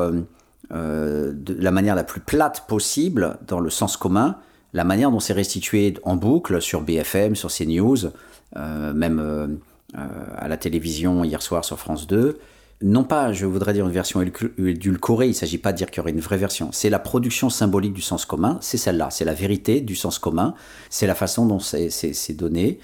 euh, 0.72 1.32
de 1.34 1.56
la 1.60 1.72
manière 1.72 1.96
la 1.96 2.04
plus 2.04 2.20
plate 2.20 2.66
possible, 2.68 3.38
dans 3.46 3.58
le 3.58 3.70
sens 3.70 3.96
commun, 3.96 4.36
la 4.72 4.84
manière 4.84 5.10
dont 5.10 5.18
c'est 5.18 5.32
restitué 5.32 5.94
en 6.04 6.14
boucle 6.14 6.62
sur 6.62 6.82
BFM, 6.82 7.34
sur 7.34 7.50
CNews, 7.50 8.06
euh, 8.56 8.92
même 8.92 9.18
euh, 9.18 9.48
à 10.36 10.46
la 10.46 10.56
télévision 10.56 11.24
hier 11.24 11.42
soir 11.42 11.64
sur 11.64 11.78
France 11.78 12.06
2. 12.06 12.38
Non 12.82 13.02
pas, 13.02 13.32
je 13.32 13.46
voudrais 13.46 13.72
dire 13.72 13.84
une 13.84 13.92
version 13.92 14.22
édulcorée, 14.22 15.26
il 15.26 15.30
ne 15.30 15.34
s'agit 15.34 15.58
pas 15.58 15.72
de 15.72 15.76
dire 15.76 15.90
qu'il 15.90 15.98
y 15.98 16.00
aurait 16.00 16.12
une 16.12 16.20
vraie 16.20 16.38
version, 16.38 16.70
c'est 16.72 16.88
la 16.88 16.98
production 16.98 17.50
symbolique 17.50 17.92
du 17.92 18.00
sens 18.00 18.24
commun, 18.24 18.56
c'est 18.62 18.78
celle-là, 18.78 19.10
c'est 19.10 19.26
la 19.26 19.34
vérité 19.34 19.82
du 19.82 19.94
sens 19.94 20.18
commun, 20.18 20.54
c'est 20.88 21.06
la 21.06 21.14
façon 21.14 21.44
dont 21.44 21.58
c'est 21.58 22.32
donné. 22.32 22.78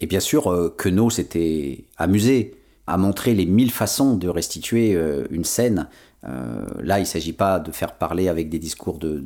Et 0.00 0.06
bien 0.06 0.20
sûr, 0.20 0.74
Queneau 0.76 1.10
s'était 1.10 1.84
amusé 1.96 2.54
à 2.86 2.96
montrer 2.96 3.34
les 3.34 3.46
mille 3.46 3.70
façons 3.70 4.16
de 4.16 4.28
restituer 4.28 4.96
une 5.30 5.44
scène 5.44 5.88
euh, 6.26 6.64
là, 6.80 6.98
il 6.98 7.02
ne 7.02 7.06
s'agit 7.06 7.32
pas 7.32 7.60
de 7.60 7.70
faire 7.70 7.94
parler 7.94 8.28
avec 8.28 8.48
des 8.48 8.58
discours 8.58 8.98
de, 8.98 9.24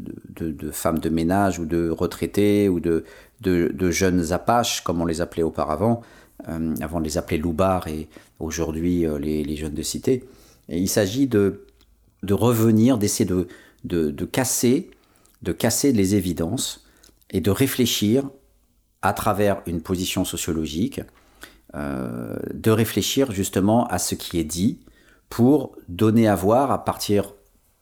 femmes 0.73 0.99
de 0.99 1.09
ménage 1.09 1.59
ou 1.59 1.65
de 1.65 1.89
retraités 1.89 2.69
ou 2.69 2.81
de, 2.81 3.05
jeunes 3.91 4.33
apaches, 4.33 4.83
comme 4.83 5.01
on 5.01 5.07
les 5.07 5.21
appelait 5.21 5.43
auparavant, 5.43 6.03
euh, 6.49 6.75
avant 6.81 7.01
de 7.01 7.05
les 7.05 7.19
appeler 7.19 7.39
loubards 7.39 7.89
et 7.89 8.09
aujourd'hui 8.41 9.07
euh, 9.07 9.19
les, 9.19 9.57
jeunes 9.57 9.75
de 9.75 9.83
cité. 9.83 10.25
il 10.69 10.89
s'agit 10.89 11.27
de, 11.27 11.65
revenir, 12.31 12.99
d'essayer 12.99 13.29
de, 13.85 14.25
casser, 14.27 14.91
de 15.43 15.53
casser 15.53 15.93
les 15.93 16.15
évidences 16.15 16.85
et 17.31 17.41
de 17.41 17.51
réfléchir 17.51 18.29
à 19.03 19.13
travers 19.13 19.63
une 19.67 19.83
position 19.83 20.25
sociologique, 20.25 21.01
de 21.75 22.71
réfléchir 22.71 23.33
justement 23.33 23.87
à 23.87 23.99
ce 23.99 24.15
qui 24.15 24.39
est 24.39 24.45
dit, 24.45 24.81
pour 25.31 25.73
donner 25.89 26.29
à 26.29 26.35
voir 26.35 26.71
à 26.71 26.85
partir 26.85 27.33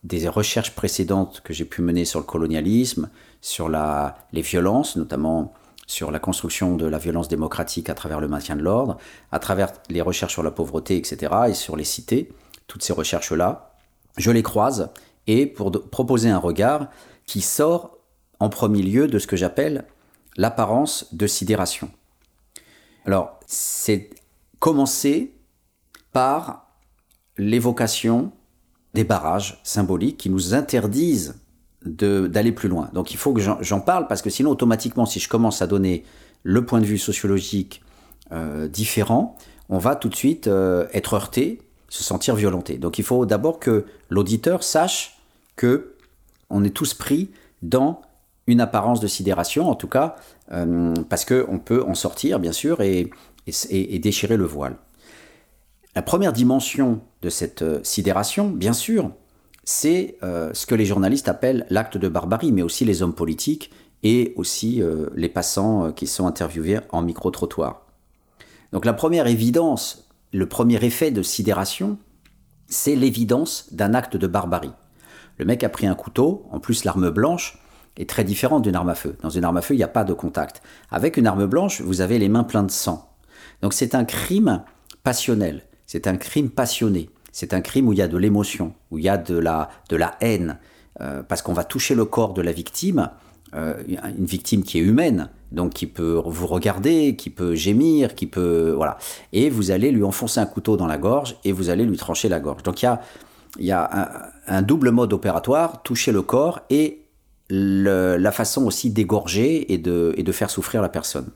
des 0.04 0.28
recherches 0.28 0.74
précédentes 0.74 1.42
que 1.44 1.52
j'ai 1.52 1.64
pu 1.64 1.82
mener 1.82 2.04
sur 2.04 2.20
le 2.20 2.24
colonialisme, 2.24 3.10
sur 3.40 3.68
la, 3.68 4.16
les 4.32 4.42
violences, 4.42 4.96
notamment 4.96 5.52
sur 5.86 6.12
la 6.12 6.20
construction 6.20 6.76
de 6.76 6.86
la 6.86 6.98
violence 6.98 7.28
démocratique 7.28 7.90
à 7.90 7.94
travers 7.94 8.20
le 8.20 8.28
maintien 8.28 8.54
de 8.54 8.62
l'ordre, 8.62 8.96
à 9.32 9.40
travers 9.40 9.72
les 9.88 10.00
recherches 10.00 10.34
sur 10.34 10.44
la 10.44 10.52
pauvreté, 10.52 10.96
etc., 10.96 11.32
et 11.48 11.54
sur 11.54 11.76
les 11.76 11.84
cités, 11.84 12.32
toutes 12.68 12.84
ces 12.84 12.92
recherches-là, 12.92 13.74
je 14.16 14.30
les 14.30 14.44
croise, 14.44 14.90
et 15.26 15.46
pour 15.46 15.72
proposer 15.90 16.30
un 16.30 16.38
regard 16.38 16.86
qui 17.26 17.40
sort 17.40 17.98
en 18.38 18.48
premier 18.48 18.82
lieu 18.82 19.08
de 19.08 19.18
ce 19.18 19.26
que 19.26 19.36
j'appelle 19.36 19.84
l'apparence 20.36 21.14
de 21.14 21.26
sidération. 21.26 21.90
Alors, 23.06 23.40
c'est 23.46 24.10
commencer 24.58 25.34
par 26.12 26.66
l'évocation 27.38 28.32
des 28.94 29.04
barrages 29.04 29.60
symboliques 29.64 30.18
qui 30.18 30.30
nous 30.30 30.54
interdisent 30.54 31.40
d'aller 31.84 32.52
plus 32.52 32.68
loin. 32.68 32.90
Donc 32.92 33.12
il 33.12 33.16
faut 33.16 33.32
que 33.32 33.40
j'en 33.40 33.80
parle 33.80 34.06
parce 34.06 34.20
que 34.20 34.28
sinon 34.28 34.50
automatiquement 34.50 35.06
si 35.06 35.18
je 35.18 35.28
commence 35.28 35.62
à 35.62 35.66
donner 35.66 36.04
le 36.42 36.66
point 36.66 36.80
de 36.80 36.84
vue 36.84 36.98
sociologique 36.98 37.82
euh, 38.32 38.68
différent, 38.68 39.38
on 39.70 39.78
va 39.78 39.96
tout 39.96 40.10
de 40.10 40.14
suite 40.14 40.46
euh, 40.46 40.86
être 40.92 41.14
heurté, 41.14 41.62
se 41.88 42.04
sentir 42.04 42.34
violenté. 42.34 42.76
Donc 42.76 42.98
il 42.98 43.04
faut 43.04 43.24
d'abord 43.24 43.58
que 43.60 43.86
l'auditeur 44.10 44.62
sache 44.62 45.18
que 45.56 45.94
on 46.50 46.64
est 46.64 46.70
tous 46.70 46.92
pris 46.92 47.30
dans 47.62 48.02
une 48.46 48.60
apparence 48.60 49.00
de 49.00 49.06
sidération, 49.06 49.68
en 49.68 49.74
tout 49.74 49.88
cas, 49.88 50.16
euh, 50.52 50.94
parce 51.08 51.24
qu'on 51.24 51.58
peut 51.58 51.84
en 51.86 51.94
sortir 51.94 52.38
bien 52.38 52.52
sûr 52.52 52.80
et, 52.80 53.10
déchirer 53.98 54.36
le 54.36 54.44
voile. 54.44 54.76
La 55.96 56.02
première 56.02 56.32
dimension 56.32 57.00
de 57.22 57.30
cette 57.30 57.62
euh, 57.62 57.80
sidération, 57.82 58.48
bien 58.48 58.72
sûr, 58.72 59.10
c'est 59.64 60.16
euh, 60.22 60.50
ce 60.54 60.66
que 60.66 60.76
les 60.76 60.84
journalistes 60.84 61.28
appellent 61.28 61.66
l'acte 61.68 61.98
de 61.98 62.08
barbarie, 62.08 62.52
mais 62.52 62.62
aussi 62.62 62.84
les 62.84 63.02
hommes 63.02 63.14
politiques 63.14 63.72
et 64.04 64.32
aussi 64.36 64.80
euh, 64.82 65.06
les 65.16 65.28
passants 65.28 65.92
qui 65.92 66.06
sont 66.06 66.26
interviewés 66.26 66.78
en 66.90 67.02
micro-trottoir. 67.02 67.86
Donc 68.72 68.84
la 68.84 68.92
première 68.92 69.26
évidence, 69.26 70.08
le 70.32 70.46
premier 70.46 70.82
effet 70.84 71.10
de 71.10 71.22
sidération, 71.22 71.98
c'est 72.68 72.94
l'évidence 72.94 73.66
d'un 73.72 73.94
acte 73.94 74.16
de 74.16 74.28
barbarie. 74.28 74.72
Le 75.38 75.44
mec 75.44 75.64
a 75.64 75.68
pris 75.68 75.88
un 75.88 75.94
couteau, 75.96 76.46
en 76.52 76.60
plus 76.60 76.84
l'arme 76.84 77.10
blanche 77.10 77.58
est 78.00 78.08
très 78.08 78.24
différente 78.24 78.62
d'une 78.62 78.76
arme 78.76 78.88
à 78.88 78.94
feu. 78.94 79.16
Dans 79.22 79.30
une 79.30 79.44
arme 79.44 79.56
à 79.56 79.62
feu, 79.62 79.74
il 79.74 79.78
n'y 79.78 79.84
a 79.84 79.88
pas 79.88 80.04
de 80.04 80.12
contact. 80.12 80.62
Avec 80.90 81.16
une 81.16 81.26
arme 81.26 81.46
blanche, 81.46 81.80
vous 81.80 82.00
avez 82.00 82.18
les 82.18 82.28
mains 82.28 82.44
pleines 82.44 82.66
de 82.66 82.70
sang. 82.70 83.10
Donc 83.62 83.72
c'est 83.72 83.94
un 83.94 84.04
crime 84.04 84.62
passionnel. 85.02 85.64
C'est 85.86 86.06
un 86.06 86.16
crime 86.16 86.50
passionné. 86.50 87.10
C'est 87.32 87.54
un 87.54 87.60
crime 87.60 87.88
où 87.88 87.92
il 87.92 87.98
y 87.98 88.02
a 88.02 88.08
de 88.08 88.16
l'émotion, 88.16 88.74
où 88.90 88.98
il 88.98 89.04
y 89.04 89.08
a 89.08 89.16
de 89.16 89.36
la, 89.36 89.70
de 89.88 89.96
la 89.96 90.16
haine, 90.20 90.58
euh, 91.00 91.22
parce 91.22 91.42
qu'on 91.42 91.52
va 91.52 91.64
toucher 91.64 91.94
le 91.94 92.04
corps 92.04 92.34
de 92.34 92.42
la 92.42 92.52
victime, 92.52 93.10
euh, 93.54 93.74
une 94.16 94.26
victime 94.26 94.62
qui 94.62 94.78
est 94.78 94.82
humaine, 94.82 95.28
donc 95.52 95.72
qui 95.72 95.86
peut 95.86 96.20
vous 96.24 96.46
regarder, 96.46 97.16
qui 97.16 97.30
peut 97.30 97.54
gémir, 97.54 98.14
qui 98.14 98.26
peut 98.26 98.72
voilà, 98.76 98.98
et 99.32 99.50
vous 99.50 99.70
allez 99.70 99.90
lui 99.90 100.04
enfoncer 100.04 100.40
un 100.40 100.46
couteau 100.46 100.76
dans 100.76 100.86
la 100.86 100.98
gorge 100.98 101.36
et 101.44 101.52
vous 101.52 101.70
allez 101.70 101.84
lui 101.84 101.96
trancher 101.96 102.28
la 102.28 102.40
gorge. 102.40 102.62
Donc 102.62 102.82
il 102.82 102.84
y 102.84 102.88
a, 102.88 103.00
il 103.58 103.66
y 103.66 103.72
a 103.72 104.30
un, 104.46 104.62
double 104.62 104.90
mode 104.90 105.12
opératoire, 105.12 105.82
toucher 105.82 106.12
le 106.12 106.22
corps 106.22 106.60
et 106.70 106.99
la 107.50 108.32
façon 108.32 108.64
aussi 108.66 108.90
d'égorger 108.90 109.72
et 109.72 109.78
de, 109.78 110.32
faire 110.32 110.50
souffrir 110.50 110.82
la 110.82 110.88
personne. 110.88 111.30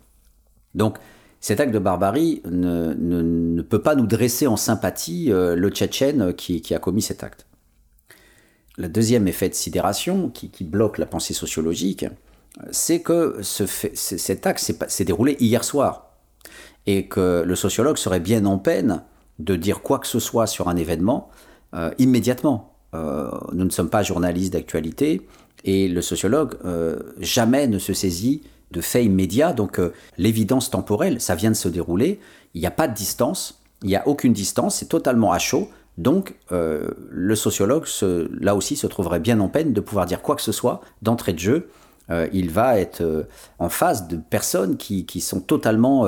Donc 0.74 0.98
cet 1.40 1.60
acte 1.60 1.74
de 1.74 1.78
barbarie 1.78 2.40
ne, 2.46 3.62
peut 3.62 3.82
pas 3.82 3.94
nous 3.94 4.06
dresser 4.06 4.46
en 4.46 4.56
sympathie 4.56 5.30
euh, 5.30 5.54
le 5.54 5.68
Tchétchène 5.70 6.32
qui, 6.32 6.74
a 6.74 6.78
commis 6.78 7.02
cet 7.02 7.22
acte. 7.22 7.46
Le 8.78 8.88
deuxième 8.88 9.28
effet 9.28 9.48
de 9.48 9.54
sidération 9.54 10.30
qui, 10.30 10.64
bloque 10.64 10.98
la 10.98 11.06
pensée 11.06 11.34
sociologique, 11.34 12.06
c'est 12.70 13.02
que 13.02 13.40
cet 13.42 14.46
acte 14.46 14.72
s'est 14.88 15.04
déroulé 15.04 15.36
hier 15.40 15.64
soir 15.64 16.14
et 16.86 17.08
que 17.08 17.42
le 17.44 17.56
sociologue 17.56 17.96
serait 17.96 18.20
bien 18.20 18.44
en 18.46 18.58
peine 18.58 19.02
de 19.38 19.56
dire 19.56 19.82
quoi 19.82 19.98
que 19.98 20.06
ce 20.06 20.20
soit 20.20 20.46
sur 20.46 20.68
un 20.68 20.76
événement 20.76 21.30
euh, 21.74 21.90
immédiatement. 21.98 22.73
Euh, 22.94 23.30
nous 23.52 23.64
ne 23.64 23.70
sommes 23.70 23.90
pas 23.90 24.02
journalistes 24.02 24.52
d'actualité 24.52 25.26
et 25.64 25.88
le 25.88 26.02
sociologue 26.02 26.56
jamais 27.20 27.66
ne 27.66 27.78
se 27.78 27.92
saisit 27.92 28.42
de 28.74 28.80
faits 28.80 29.04
immédiats. 29.04 29.52
Donc 29.52 29.78
euh, 29.78 29.92
l'évidence 30.18 30.70
temporelle, 30.70 31.20
ça 31.20 31.34
vient 31.34 31.50
de 31.50 31.56
se 31.56 31.68
dérouler. 31.68 32.20
Il 32.54 32.60
n'y 32.60 32.66
a 32.66 32.70
pas 32.72 32.88
de 32.88 32.94
distance, 32.94 33.62
il 33.82 33.88
n'y 33.88 33.96
a 33.96 34.06
aucune 34.06 34.32
distance, 34.32 34.76
c'est 34.76 34.88
totalement 34.88 35.32
à 35.32 35.38
chaud. 35.38 35.70
Donc 35.96 36.34
euh, 36.52 36.90
le 37.08 37.36
sociologue, 37.36 37.86
là 38.30 38.54
aussi, 38.54 38.76
se 38.76 38.86
trouverait 38.86 39.20
bien 39.20 39.40
en 39.40 39.48
peine 39.48 39.72
de 39.72 39.80
pouvoir 39.80 40.06
dire 40.06 40.20
quoi 40.20 40.36
que 40.36 40.42
ce 40.42 40.52
soit 40.52 40.80
d'entrée 41.02 41.32
de 41.32 41.38
jeu. 41.38 41.68
Euh, 42.10 42.28
il 42.32 42.50
va 42.50 42.78
être 42.78 43.26
en 43.58 43.68
face 43.70 44.08
de 44.08 44.16
personnes 44.16 44.76
qui 44.76 45.20
sont 45.20 45.40
totalement 45.40 46.06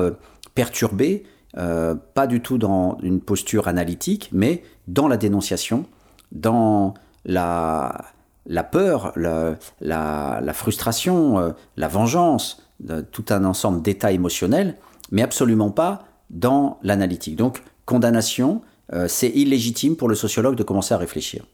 perturbées, 0.53 1.23
pas 1.53 2.27
du 2.27 2.41
tout 2.41 2.57
dans 2.57 2.97
une 3.01 3.21
posture 3.21 3.67
analytique, 3.67 4.29
mais 4.31 4.61
dans 4.87 5.07
la 5.07 5.17
dénonciation, 5.17 5.85
dans 6.31 6.93
la, 7.25 8.13
peur, 8.71 9.13
la, 9.15 10.53
frustration, 10.53 11.39
euh, 11.39 11.51
la 11.75 11.87
vengeance, 11.87 12.63
tout 13.11 13.25
un 13.29 13.43
ensemble 13.43 13.81
d'états 13.81 14.11
émotionnels, 14.11 14.75
mais 15.11 15.21
absolument 15.21 15.71
pas 15.71 16.05
dans 16.29 16.79
l'analytique. 16.83 17.35
Donc, 17.35 17.63
condamnation, 17.85 18.61
euh, 18.93 19.07
c'est 19.07 19.29
illégitime 19.29 19.95
pour 19.95 20.09
le 20.09 20.15
sociologue 20.15 20.55
de 20.55 20.63
commencer 20.63 20.93
à 20.93 20.97
réfléchir. 20.97 21.45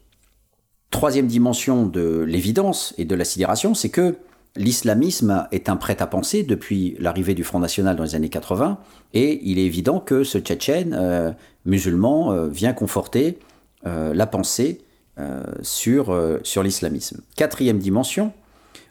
Troisième 0.90 1.26
dimension 1.26 1.86
de 1.86 2.20
l'évidence 2.20 2.94
et 2.98 3.04
de 3.04 3.14
la 3.14 3.24
sidération, 3.24 3.74
c'est 3.74 3.88
que 3.88 4.16
l'islamisme 4.56 5.48
est 5.50 5.68
un 5.68 5.76
prêt-à-penser 5.76 6.44
depuis 6.44 6.96
l'arrivée 7.00 7.34
du 7.34 7.42
Front 7.42 7.58
National 7.58 7.96
dans 7.96 8.04
les 8.04 8.14
années 8.14 8.28
80, 8.28 8.78
et 9.12 9.40
il 9.42 9.58
est 9.58 9.64
évident 9.64 9.98
que 9.98 10.22
ce 10.22 10.38
Tchétchène 10.38 10.94
euh, 10.96 11.32
musulman 11.64 12.46
vient 12.46 12.72
conforter 12.72 13.38
la 13.84 14.26
pensée 14.26 14.84
euh, 15.16 15.44
sur, 15.62 16.10
euh, 16.10 16.40
sur 16.42 16.64
l'islamisme. 16.64 17.20
Quatrième 17.36 17.78
dimension, 17.78 18.32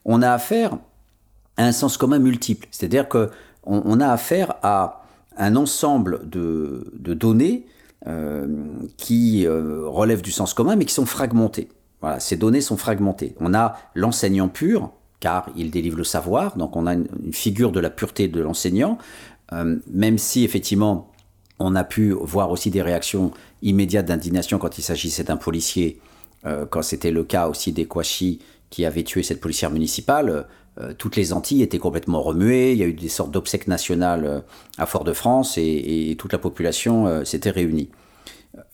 on 0.05 0.21
a 0.21 0.31
affaire 0.31 0.77
à 1.57 1.65
un 1.65 1.73
sens 1.73 1.97
commun 1.97 2.17
multiple, 2.17 2.65
c'est-à-dire 2.71 3.09
qu'on 3.09 3.27
on 3.65 3.99
a 3.99 4.07
affaire 4.07 4.53
à 4.63 5.03
un 5.35 5.57
ensemble 5.57 6.21
de, 6.29 6.93
de 6.97 7.13
données 7.13 7.65
euh, 8.07 8.47
qui 8.95 9.45
relèvent 9.45 10.21
du 10.21 10.31
sens 10.31 10.53
commun 10.53 10.77
mais 10.77 10.85
qui 10.85 10.93
sont 10.93 11.05
fragmentées. 11.05 11.67
Voilà, 11.99 12.21
ces 12.21 12.37
données 12.37 12.61
sont 12.61 12.77
fragmentées. 12.77 13.35
On 13.41 13.53
a 13.53 13.75
l'enseignant 13.93 14.47
pur, 14.47 14.91
car 15.19 15.49
il 15.57 15.71
délivre 15.71 15.97
le 15.97 16.05
savoir, 16.05 16.55
donc 16.55 16.77
on 16.77 16.87
a 16.87 16.93
une, 16.93 17.33
figure 17.33 17.73
de 17.73 17.81
la 17.81 17.89
pureté 17.89 18.29
de 18.29 18.39
l'enseignant, 18.39 18.97
même 19.51 20.17
si 20.17 20.45
effectivement 20.45 21.11
On 21.65 21.75
a 21.75 21.85
pu 21.85 22.11
voir 22.11 22.51
aussi 22.51 22.69
des 22.69 22.81
réactions 22.81 23.31
immédiates 23.61 24.05
d'indignation 24.05 24.57
quand 24.57 24.77
il 24.77 24.81
s'agissait 24.81 25.23
d'un 25.23 25.37
policier, 25.37 26.01
euh, 26.45 26.65
quand 26.69 26.81
c'était 26.81 27.09
le 27.09 27.23
cas 27.23 27.47
aussi 27.47 27.71
des 27.71 27.85
Kouachi 27.85 28.39
qui 28.69 28.83
avaient 28.83 29.03
tué 29.03 29.23
cette 29.23 29.39
policière 29.39 29.71
municipale. 29.71 30.45
Euh, 30.81 30.93
toutes 30.97 31.15
les 31.15 31.31
Antilles 31.31 31.61
étaient 31.61 31.79
complètement 31.79 32.21
remuées, 32.21 32.73
il 32.73 32.79
y 32.79 32.83
a 32.83 32.85
eu 32.85 32.93
des 32.93 33.07
sortes 33.07 33.31
d'obsèques 33.31 33.69
nationales 33.69 34.25
euh, 34.25 34.41
à 34.77 34.85
Fort-de-France 34.85 35.57
et, 35.57 36.17
toute 36.19 36.33
la 36.33 36.37
population 36.37 37.23
s'était 37.23 37.49
réunie. 37.49 37.89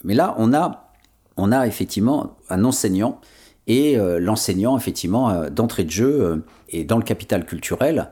Mais 0.04 0.16
là, 0.16 0.34
on 0.40 0.52
a, 0.52 0.92
on 1.38 1.52
a 1.52 1.68
effectivement 1.68 2.38
un 2.50 2.64
enseignant 2.64 3.22
et 3.68 3.98
l'enseignant, 4.20 4.76
effectivement, 4.78 5.48
d'entrée 5.52 5.84
de 5.84 5.92
jeu, 5.92 6.44
est 6.70 6.86
dans 6.86 6.98
le 6.98 7.04
capital 7.04 7.46
culturel 7.46 8.12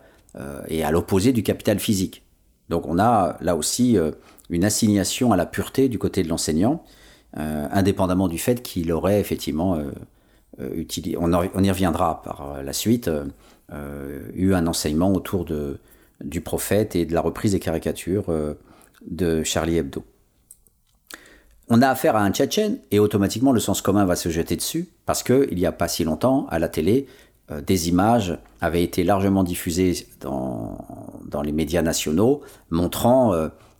et 0.67 0.83
à 0.83 0.91
l'opposé 0.91 1.33
du 1.33 1.41
capital 1.41 1.79
physique. 1.79 2.23
Donc 2.69 2.87
on 2.87 2.99
a 2.99 3.37
là 3.41 3.55
aussi 3.55 3.97
une 4.49 4.63
assignation 4.63 5.31
à 5.31 5.37
la 5.37 5.45
pureté 5.45 5.89
du 5.89 5.99
côté 5.99 6.23
de 6.23 6.29
l'enseignant, 6.29 6.83
euh, 7.37 7.67
indépendamment 7.71 8.27
du 8.27 8.37
fait 8.37 8.63
qu'il 8.63 8.91
aurait 8.91 9.19
effectivement 9.19 9.75
euh, 9.75 9.91
euh, 10.59 10.69
utilisé, 10.75 11.17
on, 11.19 11.31
y 11.31 11.69
reviendra 11.69 12.21
par 12.23 12.63
la 12.63 12.73
suite, 12.73 13.09
eu 14.33 14.53
un 14.53 14.65
enseignement 14.65 15.11
autour 15.11 15.45
du 16.21 16.41
prophète 16.41 16.95
et 16.95 17.05
de 17.05 17.13
la 17.13 17.19
reprise 17.19 17.51
des 17.51 17.59
caricatures 17.59 18.33
de 19.05 19.43
Charlie 19.43 19.75
Hebdo. 19.75 20.05
On 21.67 21.81
a 21.81 21.89
affaire 21.89 22.15
à 22.15 22.21
un 22.21 22.31
Tchétchène 22.31 22.79
et 22.91 22.99
automatiquement 22.99 23.51
le 23.51 23.59
sens 23.59 23.81
commun 23.81 24.05
va 24.05 24.15
se 24.15 24.29
jeter 24.29 24.55
dessus 24.55 24.87
parce 25.05 25.21
qu'il 25.21 25.53
n'y 25.53 25.65
a 25.65 25.73
pas 25.73 25.89
si 25.89 26.05
longtemps, 26.05 26.47
à 26.49 26.59
la 26.59 26.69
télé, 26.69 27.07
des 27.65 27.89
images 27.89 28.37
avaient 28.61 28.83
été 28.83 29.03
largement 29.03 29.43
diffusées 29.43 30.07
dans 30.21 31.41
les 31.43 31.51
médias 31.51 31.81
nationaux 31.81 32.41
montrant 32.69 33.33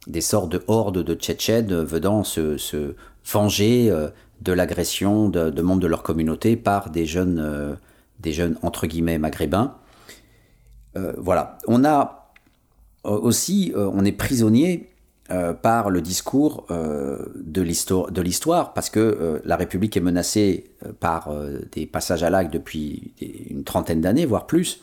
des 0.08 0.22
sortes 0.22 0.52
de 0.52 0.64
hordes 0.68 1.04
de 1.04 1.14
Tchétchènes 1.14 1.84
venant 1.84 2.24
se, 2.24 2.96
venger 3.26 3.92
euh, 3.92 4.08
de 4.42 4.54
l'agression 4.54 5.30
de, 5.30 5.62
membres 5.62 5.82
de 5.82 5.88
leur 5.88 6.02
communauté 6.02 6.56
par 6.56 6.90
des 6.90 7.06
jeunes, 7.06 7.40
euh, 7.40 7.76
des 8.20 8.32
jeunes 8.32 8.58
entre 8.62 8.88
guillemets 8.88 9.18
maghrébins. 9.18 9.76
Euh, 10.96 11.14
voilà. 11.18 11.58
On 11.68 11.84
a 11.84 12.34
aussi, 13.04 13.74
on 13.76 14.04
est 14.04 14.12
prisonnier 14.12 14.90
par 15.62 15.90
le 15.90 16.02
discours 16.02 16.66
de 16.70 17.62
l'histoire, 18.22 18.74
parce 18.74 18.90
que 18.90 19.42
la 19.46 19.56
République 19.56 19.96
est 19.96 20.02
menacée 20.02 20.72
par 21.00 21.34
des 21.72 21.86
passages 21.86 22.24
à 22.24 22.30
l'acte 22.30 22.52
depuis 22.52 23.14
une 23.50 23.64
trentaine 23.64 24.02
d'années, 24.02 24.26
voire 24.26 24.46
plus, 24.46 24.82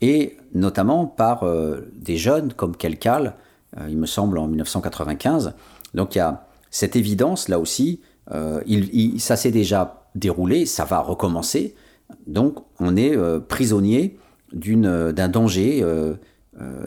et 0.00 0.36
notamment 0.54 1.06
par 1.06 1.44
des 1.92 2.16
jeunes 2.18 2.52
comme 2.52 2.76
Kelkal, 2.76 3.34
il 3.88 3.98
me 3.98 4.06
semble, 4.06 4.38
en 4.38 4.48
1995. 4.48 5.54
Donc 5.94 6.14
il 6.14 6.18
y 6.18 6.20
a 6.20 6.46
cette 6.70 6.96
évidence 6.96 7.48
là 7.48 7.58
aussi, 7.58 8.00
euh, 8.32 8.60
ça 9.18 9.36
s'est 9.36 9.50
déjà 9.50 10.08
déroulé, 10.14 10.66
ça 10.66 10.84
va 10.84 11.00
recommencer. 11.00 11.74
Donc 12.26 12.58
on 12.80 12.96
est 12.96 13.16
euh, 13.16 13.40
prisonnier 13.40 14.18
d'un 14.52 15.28
danger 15.28 15.84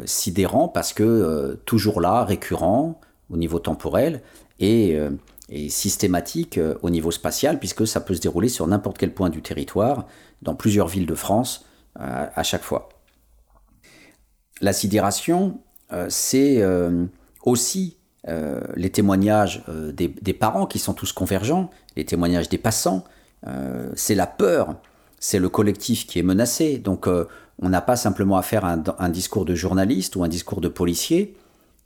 sidérant 0.05 0.67
parce 0.69 0.93
que 0.93 1.59
toujours 1.65 2.01
là, 2.01 2.23
récurrent 2.23 2.99
au 3.29 3.37
niveau 3.37 3.59
temporel 3.59 4.21
et, 4.59 4.97
systématique 5.67 6.59
au 6.81 6.89
niveau 6.89 7.11
spatial, 7.11 7.59
puisque 7.59 7.85
ça 7.85 7.99
peut 7.99 8.15
se 8.15 8.21
dérouler 8.21 8.49
sur 8.49 8.65
n'importe 8.65 8.97
quel 8.97 9.13
point 9.13 9.29
du 9.29 9.41
territoire, 9.41 10.07
dans 10.41 10.55
plusieurs 10.55 10.87
villes 10.87 11.05
de 11.05 11.15
France, 11.15 11.65
à 11.95 12.43
chaque 12.43 12.63
fois. 12.63 12.89
La 14.61 14.73
sidération, 14.73 15.59
euh, 15.68 15.68
c'est 16.09 16.61
euh, 16.61 17.05
aussi 17.43 17.97
euh, 18.27 18.61
les 18.75 18.89
témoignages 18.89 19.63
des, 19.93 20.33
parents 20.33 20.65
qui 20.65 20.79
sont 20.79 20.93
tous 20.93 21.11
convergents, 21.13 21.69
les 21.95 22.05
témoignages 22.05 22.49
des 22.49 22.57
passants, 22.57 23.03
c'est 23.95 24.15
la 24.15 24.27
peur, 24.27 24.75
c'est 25.19 25.39
le 25.39 25.47
collectif 25.47 26.05
qui 26.05 26.19
est 26.19 26.23
menacé. 26.23 26.77
Donc 26.77 27.07
on 27.07 27.69
n'a 27.69 27.81
pas 27.81 27.95
simplement 27.95 28.37
à 28.37 28.43
un, 28.99 29.09
discours 29.09 29.45
de 29.45 29.55
journaliste 29.55 30.17
ou 30.17 30.23
un 30.23 30.27
discours 30.27 30.59
de 30.59 30.67
policier, 30.67 31.37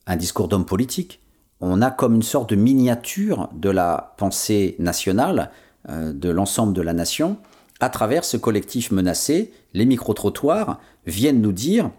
un 0.08 0.16
discours 0.16 0.48
d'homme 0.48 0.66
politique. 0.66 1.22
On 1.62 1.82
a 1.84 1.92
comme 1.92 2.16
une 2.16 2.24
sorte 2.24 2.50
de 2.50 2.56
miniature 2.56 3.50
de 3.54 3.70
la 3.70 4.16
pensée 4.18 4.76
nationale, 4.80 5.52
de 5.88 6.30
l'ensemble 6.30 6.74
de 6.74 6.82
la 6.82 6.94
nation, 6.94 7.38
à 7.80 7.90
travers 7.90 8.26
ce 8.26 8.38
collectif 8.38 8.92
menacé. 8.92 9.54
Les 9.74 9.86
micro-trottoirs 9.86 10.80
viennent 11.06 11.42
nous 11.42 11.52
dire 11.52 11.92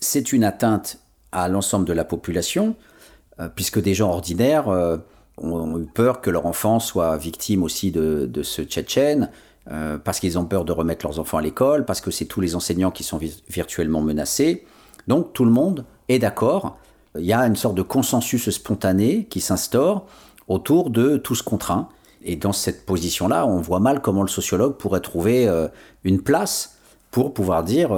c'est 0.00 0.32
une 0.32 0.44
atteinte 0.44 0.98
à 1.34 1.48
l'ensemble 1.48 1.84
de 1.84 1.92
la 1.92 2.04
population, 2.04 2.76
euh, 3.40 3.48
puisque 3.54 3.82
des 3.82 3.92
gens 3.92 4.10
ordinaires 4.10 4.68
euh, 4.68 4.96
ont, 5.36 5.78
eu 5.78 5.84
peur 5.84 6.20
que 6.20 6.30
leur 6.30 6.46
enfant 6.46 6.78
soit 6.78 7.16
victime 7.16 7.64
aussi 7.64 7.90
de, 7.90 8.42
ce 8.42 8.62
Tchétchène, 8.62 9.30
euh, 9.70 9.98
parce 9.98 10.20
qu'ils 10.20 10.38
ont 10.38 10.44
peur 10.44 10.64
de 10.64 10.72
remettre 10.72 11.04
leurs 11.04 11.18
enfants 11.18 11.38
à 11.38 11.42
l'école, 11.42 11.84
parce 11.84 12.00
que 12.00 12.10
c'est 12.10 12.26
tous 12.26 12.40
les 12.40 12.54
enseignants 12.54 12.92
qui 12.92 13.02
sont 13.02 13.18
virtuellement 13.48 14.00
menacés. 14.00 14.64
Donc 15.08 15.32
tout 15.32 15.44
le 15.44 15.50
monde 15.50 15.84
est 16.08 16.20
d'accord. 16.20 16.78
Il 17.18 17.24
y 17.24 17.32
a 17.32 17.40
une 17.40 17.56
sorte 17.56 17.74
de 17.74 17.82
consensus 17.82 18.48
spontané 18.50 19.24
qui 19.24 19.40
s'instaure 19.40 20.06
autour 20.46 20.90
de 20.90 21.16
tous 21.16 21.42
contraints. 21.42 21.88
Et 22.22 22.36
dans 22.36 22.52
cette 22.52 22.86
position-là, 22.86 23.46
on 23.46 23.60
voit 23.60 23.80
mal 23.80 24.00
comment 24.00 24.22
le 24.22 24.28
sociologue 24.28 24.76
pourrait 24.76 25.00
trouver 25.00 25.48
une 26.04 26.22
place 26.22 26.78
pour 27.10 27.34
pouvoir 27.34 27.64
dire 27.64 27.92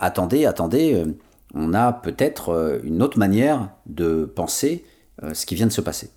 attendez, 0.00 0.44
attendez, 0.44 1.02
on 1.54 1.74
a 1.74 1.92
peut-être 1.92 2.50
euh, 2.50 2.78
une 2.84 3.02
autre 3.02 3.18
manière 3.18 3.70
de 3.86 4.24
penser 4.24 4.84
euh, 5.22 5.34
ce 5.34 5.46
qui 5.46 5.54
vient 5.54 5.66
de 5.66 5.72
se 5.72 5.80
passer. 5.80 6.10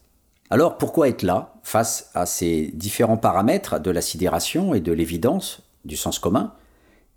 Alors 0.50 0.78
pourquoi 0.78 1.10
être 1.10 1.24
là 1.24 1.56
face 1.64 2.12
à 2.14 2.26
ces 2.26 2.72
différents 2.74 3.18
paramètres 3.18 3.80
de 3.80 3.92
la 3.92 4.02
sidération 4.02 4.74
et 4.74 4.82
de 4.82 4.92
l'évidence 4.92 5.62
du 5.86 5.98
sens 5.98 6.20
commun? 6.20 6.54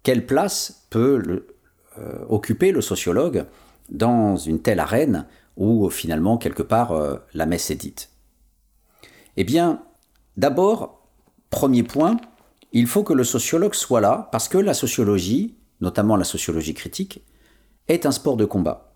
Quelle 0.02 0.26
place 0.26 0.86
peut 0.90 1.46
euh, 1.98 2.24
occuper 2.28 2.72
le 2.72 2.80
sociologue 2.80 3.44
dans 3.90 4.36
une 4.36 4.60
telle 4.60 4.80
arène 4.80 5.26
où 5.56 5.88
finalement 5.90 6.38
quelque 6.38 6.62
part 6.62 6.94
la 7.32 7.46
messe 7.46 7.70
est 7.70 7.76
dite? 7.76 8.10
Eh 9.38 9.44
bien, 9.44 9.82
d'abord, 10.36 11.08
premier 11.50 11.82
point, 11.82 12.18
il 12.72 12.86
faut 12.86 13.04
que 13.04 13.12
le 13.12 13.24
sociologue 13.24 13.74
soit 13.74 14.00
là 14.00 14.28
parce 14.32 14.48
que 14.48 14.58
la 14.58 14.74
sociologie, 14.74 15.56
notamment 15.80 16.16
la 16.16 16.24
sociologie 16.24 16.74
critique, 16.74 17.22
est 17.88 18.06
un 18.06 18.10
sport 18.10 18.36
de 18.36 18.44
combat. 18.44 18.92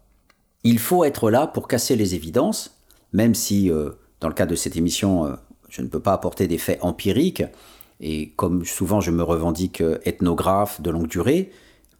Il 0.65 0.79
faut 0.79 1.05
être 1.05 1.31
là 1.31 1.47
pour 1.47 1.69
casser 1.69 1.97
les 1.97 2.15
évidences, 2.15 2.77
même 3.13 3.35
si, 3.35 3.71
euh, 3.71 3.91
dans 4.21 4.29
le 4.29 4.35
cas 4.35 4.47
de 4.47 4.55
cette 4.55 4.77
émission, 4.77 5.27
euh, 5.27 5.37
je 5.69 5.83
ne 5.83 5.89
peux 5.89 6.01
pas 6.01 6.13
apporter 6.13 6.49
des 6.49 6.59
faits 6.59 6.79
empiriques, 6.83 7.43
et 8.01 8.31
comme 8.31 8.65
souvent 8.65 9.01
je 9.01 9.11
me 9.11 9.23
revendique 9.23 9.81
euh, 9.81 9.99
ethnographe 10.05 10.81
de 10.81 10.91
longue 10.91 11.09
durée, 11.09 11.51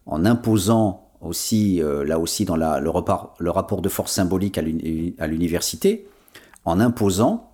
en 0.05 0.25
imposant 0.25 1.07
aussi, 1.21 1.79
là 1.83 2.17
aussi 2.17 2.45
dans 2.45 2.55
le, 2.55 2.89
rapport, 2.89 3.35
le, 3.37 3.51
rapport, 3.51 3.83
de 3.83 3.89
force 3.89 4.11
symbolique 4.11 4.57
à 4.57 5.27
l'université, 5.27 6.07
en 6.65 6.79
imposant 6.79 7.51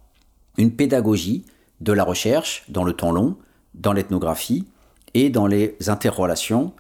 une 0.57 0.71
pédagogie 0.71 1.43
de 1.81 1.91
la 1.91 2.05
recherche 2.05 2.63
dans 2.69 2.85
le 2.85 2.93
temps 2.93 3.11
long, 3.11 3.35
dans 3.75 3.91
l'ethnographie 3.91 4.65
et 5.13 5.29
dans 5.29 5.47
les 5.47 5.75
interrelations 5.87 6.71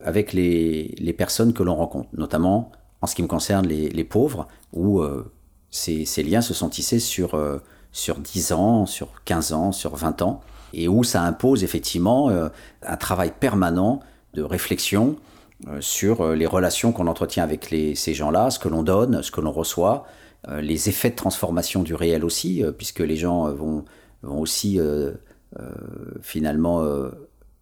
avec 0.00 0.32
les, 0.32 0.94
les 0.98 1.12
personnes 1.12 1.52
que 1.52 1.62
l'on 1.62 1.74
rencontre, 1.74 2.08
notamment 2.12 2.70
en 3.00 3.06
ce 3.06 3.14
qui 3.14 3.22
me 3.22 3.28
concerne 3.28 3.66
les, 3.66 3.88
les 3.88 4.04
pauvres, 4.04 4.48
où 4.72 5.00
euh, 5.00 5.30
ces, 5.70 6.04
ces, 6.04 6.22
liens 6.22 6.40
se 6.40 6.54
sont 6.54 6.68
tissés 6.68 6.98
sur, 6.98 7.34
euh, 7.34 7.58
sur 7.92 8.18
10 8.18 8.52
ans, 8.52 8.86
sur 8.86 9.22
15 9.24 9.52
ans, 9.52 9.72
sur 9.72 9.96
20 9.96 10.22
ans, 10.22 10.40
et 10.72 10.88
où 10.88 11.04
ça 11.04 11.22
impose 11.22 11.64
effectivement 11.64 12.28
euh, 12.30 12.48
un 12.82 12.96
travail 12.96 13.32
permanent 13.38 14.00
de 14.34 14.42
réflexion 14.42 15.16
sur 15.80 16.34
les 16.34 16.46
relations 16.46 16.92
qu'on 16.92 17.08
entretient 17.08 17.42
avec 17.42 17.72
les, 17.72 17.96
ces 17.96 18.14
gens-là, 18.14 18.50
ce 18.50 18.60
que 18.60 18.68
l'on 18.68 18.84
donne, 18.84 19.24
ce 19.24 19.32
que 19.32 19.40
l'on 19.40 19.50
reçoit, 19.50 20.04
les 20.60 20.88
effets 20.88 21.10
de 21.10 21.16
transformation 21.16 21.82
du 21.82 21.96
réel 21.96 22.24
aussi, 22.24 22.62
puisque 22.76 23.00
les 23.00 23.16
gens 23.16 23.52
vont, 23.52 23.84
vont 24.22 24.38
aussi 24.38 24.78
finalement 26.22 26.84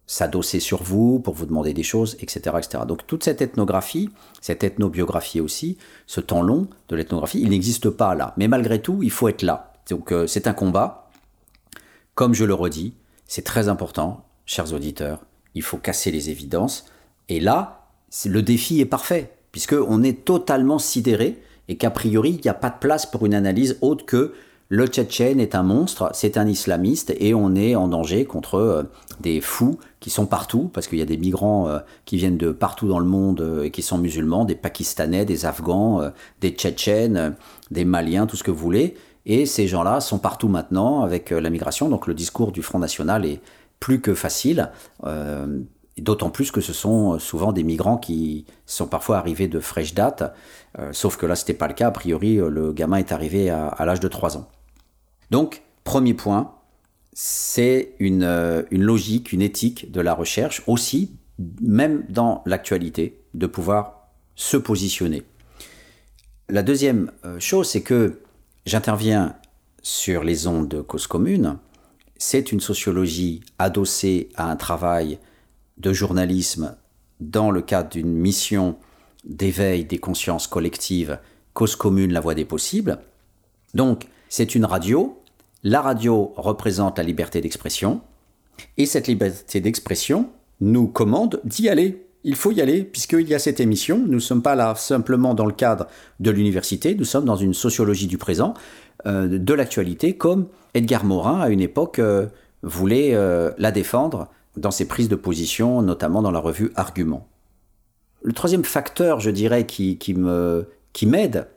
s'adosser 0.07 0.61
sur 0.61 0.81
vous 0.81 1.19
pour 1.19 1.35
vous 1.35 1.45
demander 1.45 1.73
des 1.73 1.83
choses, 1.83 2.15
etc., 2.19 2.55
etc. 2.57 2.83
Donc 2.87 3.05
toute 3.05 3.23
cette 3.23 3.41
ethnographie, 3.41 4.09
cette 4.41 4.63
ethnobiographie 4.63 5.41
aussi, 5.41 5.77
ce 6.07 6.21
temps 6.21 6.41
long 6.41 6.67
de 6.87 6.95
l'ethnographie, 6.95 7.41
il 7.41 7.49
n'existe 7.49 7.89
pas 7.89 8.15
là. 8.15 8.33
Mais 8.37 8.47
malgré 8.47 8.81
tout, 8.81 9.03
il 9.03 9.11
faut 9.11 9.27
être 9.27 9.43
là. 9.43 9.73
Donc 9.89 10.11
euh, 10.11 10.25
c'est 10.25 10.47
un 10.47 10.53
combat. 10.53 11.09
Comme 12.15 12.33
je 12.33 12.45
le 12.45 12.53
redis, 12.53 12.93
c'est 13.27 13.43
très 13.43 13.67
important, 13.67 14.25
chers 14.45 14.73
auditeurs. 14.73 15.21
Il 15.53 15.61
faut 15.61 15.77
casser 15.77 16.09
les 16.09 16.29
évidences. 16.29 16.85
Et 17.27 17.41
là, 17.41 17.89
le 18.25 18.41
défi 18.41 18.79
est 18.79 18.85
parfait, 18.85 19.33
puisqu'on 19.51 20.01
est 20.03 20.23
totalement 20.23 20.79
sidéré 20.79 21.41
et 21.67 21.75
qu'a 21.75 21.91
priori, 21.91 22.31
il 22.31 22.41
n'y 22.41 22.49
a 22.49 22.53
pas 22.53 22.69
de 22.69 22.79
place 22.79 23.05
pour 23.05 23.25
une 23.25 23.33
analyse 23.33 23.77
autre 23.81 24.05
que 24.05 24.33
le 24.69 24.85
Tchétchène 24.85 25.39
est 25.39 25.55
un 25.55 25.63
monstre, 25.63 26.09
c'est 26.13 26.37
un 26.37 26.45
islamiste 26.45 27.13
et 27.19 27.33
on 27.33 27.55
est 27.55 27.75
en 27.75 27.87
danger 27.87 28.25
contre 28.25 28.55
euh, 28.55 28.83
des 29.21 29.39
fous 29.39 29.79
qui 30.01 30.09
sont 30.09 30.25
partout, 30.25 30.69
parce 30.73 30.87
qu'il 30.87 30.99
y 30.99 31.01
a 31.01 31.05
des 31.05 31.17
migrants 31.17 31.69
euh, 31.69 31.79
qui 32.03 32.17
viennent 32.17 32.37
de 32.37 32.51
partout 32.51 32.87
dans 32.89 32.99
le 32.99 33.05
monde 33.05 33.39
euh, 33.39 33.63
et 33.63 33.71
qui 33.71 33.81
sont 33.81 33.97
musulmans, 33.97 34.43
des 34.43 34.55
Pakistanais, 34.55 35.23
des 35.23 35.45
Afghans, 35.45 36.11
des 36.41 36.49
Tchétchènes, 36.49 37.35
des 37.71 37.85
Maliens, 37.85 38.27
tout 38.27 38.35
ce 38.35 38.43
que 38.43 38.51
vous 38.51 38.59
voulez. 38.59 38.95
Et 39.25 39.45
ces 39.45 39.67
gens-là 39.67 40.01
sont 40.01 40.19
partout 40.19 40.49
maintenant 40.49 41.01
avec 41.01 41.31
la 41.31 41.49
migration, 41.49 41.87
donc 41.87 42.07
le 42.07 42.13
discours 42.13 42.51
du 42.51 42.61
Front 42.61 42.79
National 42.79 43.25
est 43.25 43.41
plus 43.79 44.01
que 44.01 44.13
facile. 44.13 44.71
D'autant 45.97 46.29
plus 46.29 46.51
que 46.51 46.61
ce 46.61 46.71
sont 46.71 47.19
souvent 47.19 47.51
des 47.51 47.63
migrants 47.63 47.97
qui 47.97 48.45
sont 48.65 48.87
parfois 48.87 49.17
arrivés 49.17 49.47
de 49.49 49.59
fraîche 49.59 49.93
date, 49.93 50.33
sauf 50.91 51.17
que 51.17 51.25
là, 51.25 51.35
ce 51.35 51.43
n'était 51.43 51.55
pas 51.55 51.67
le 51.67 51.73
cas. 51.73 51.87
A 51.87 51.91
priori, 51.91 52.35
le 52.35 52.71
gamin 52.71 52.97
est 52.97 53.11
arrivé 53.11 53.49
à, 53.49 53.83
l'âge 53.83 53.99
de 53.99 54.07
3 54.07 54.37
ans. 54.37 54.47
Donc, 55.31 55.61
premier 55.83 56.13
point, 56.13 56.53
c'est 57.13 57.95
euh, 58.01 58.63
une, 58.69 58.83
logique, 58.83 59.31
une 59.31 59.41
éthique 59.41 59.91
de 59.91 60.01
la 60.01 60.13
recherche 60.13 60.61
aussi, 60.67 61.11
même 61.61 62.05
dans 62.09 62.43
l'actualité, 62.45 63.19
de 63.33 63.47
pouvoir 63.47 64.09
se 64.35 64.57
positionner. 64.57 65.23
La 66.49 66.63
deuxième 66.63 67.11
euh, 67.25 67.39
chose, 67.39 67.69
c'est 67.69 67.81
que 67.81 68.21
j'interviens 68.65 69.35
sur 69.81 70.23
les 70.23 70.47
ondes 70.47 70.67
de 70.67 70.81
cause 70.81 71.07
commune. 71.07 71.57
C'est 72.17 72.51
une 72.51 72.59
sociologie 72.59 73.41
adossée 73.59 74.29
à 74.35 74.49
un 74.49 74.55
travail 74.55 75.19
de 75.77 75.93
journalisme 75.93 76.75
dans 77.19 77.51
le 77.51 77.61
cadre 77.61 77.89
d'une 77.89 78.13
mission 78.13 78.77
d'éveil 79.23 79.85
des 79.85 79.97
consciences 79.97 80.47
collectives, 80.47 81.19
cause 81.53 81.75
commune, 81.75 82.13
la 82.13 82.19
voie 82.19 82.35
des 82.35 82.45
possibles. 82.45 82.99
Donc, 83.73 84.07
c'est 84.29 84.55
une 84.55 84.65
radio. 84.65 85.21
La 85.63 85.81
radio 85.81 86.33
représente 86.35 86.97
la 86.97 87.03
liberté 87.03 87.41
d'expression. 87.41 88.01
Et 88.77 88.85
cette 88.85 89.07
liberté 89.07 89.61
d'expression 89.61 90.29
nous 90.61 90.87
commande 90.87 91.39
d'y 91.43 91.69
aller. 91.69 92.05
Il 92.23 92.35
faut 92.35 92.51
y 92.51 92.61
aller, 92.61 92.83
puisqu'il 92.83 93.27
y 93.27 93.35
a 93.35 93.39
cette 93.39 93.59
émission. 93.59 93.99
Nous 93.99 94.15
ne 94.15 94.19
sommes 94.19 94.41
pas 94.41 94.55
là 94.55 94.75
simplement 94.75 95.33
dans 95.33 95.45
le 95.45 95.53
cadre 95.53 95.87
de 96.19 96.31
l'université, 96.31 96.95
nous 96.95 97.05
sommes 97.05 97.25
dans 97.25 97.35
une 97.35 97.53
sociologie 97.53 98.07
du 98.07 98.17
présent, 98.17 98.53
euh, 99.05 99.37
de 99.37 99.53
l'actualité, 99.53 100.17
comme 100.17 100.47
Edgar 100.73 101.05
Morin, 101.05 101.39
à 101.39 101.49
une 101.49 101.61
époque, 101.61 101.99
euh, 101.99 102.27
voulait 102.63 103.13
euh, 103.13 103.51
la 103.57 103.71
défendre 103.71 104.29
dans 104.57 104.71
ses 104.71 104.87
prises 104.87 105.09
de 105.09 105.15
position, 105.15 105.81
notamment 105.81 106.21
dans 106.21 106.31
la 106.31 106.39
revue 106.39 106.71
Argument. 106.75 107.27
Le 108.23 108.33
troisième 108.33 108.63
facteur, 108.63 109.19
je 109.19 109.29
dirais, 109.29 109.65
qui, 109.67 109.97
qui 109.97 110.15
m'aide 111.05 111.47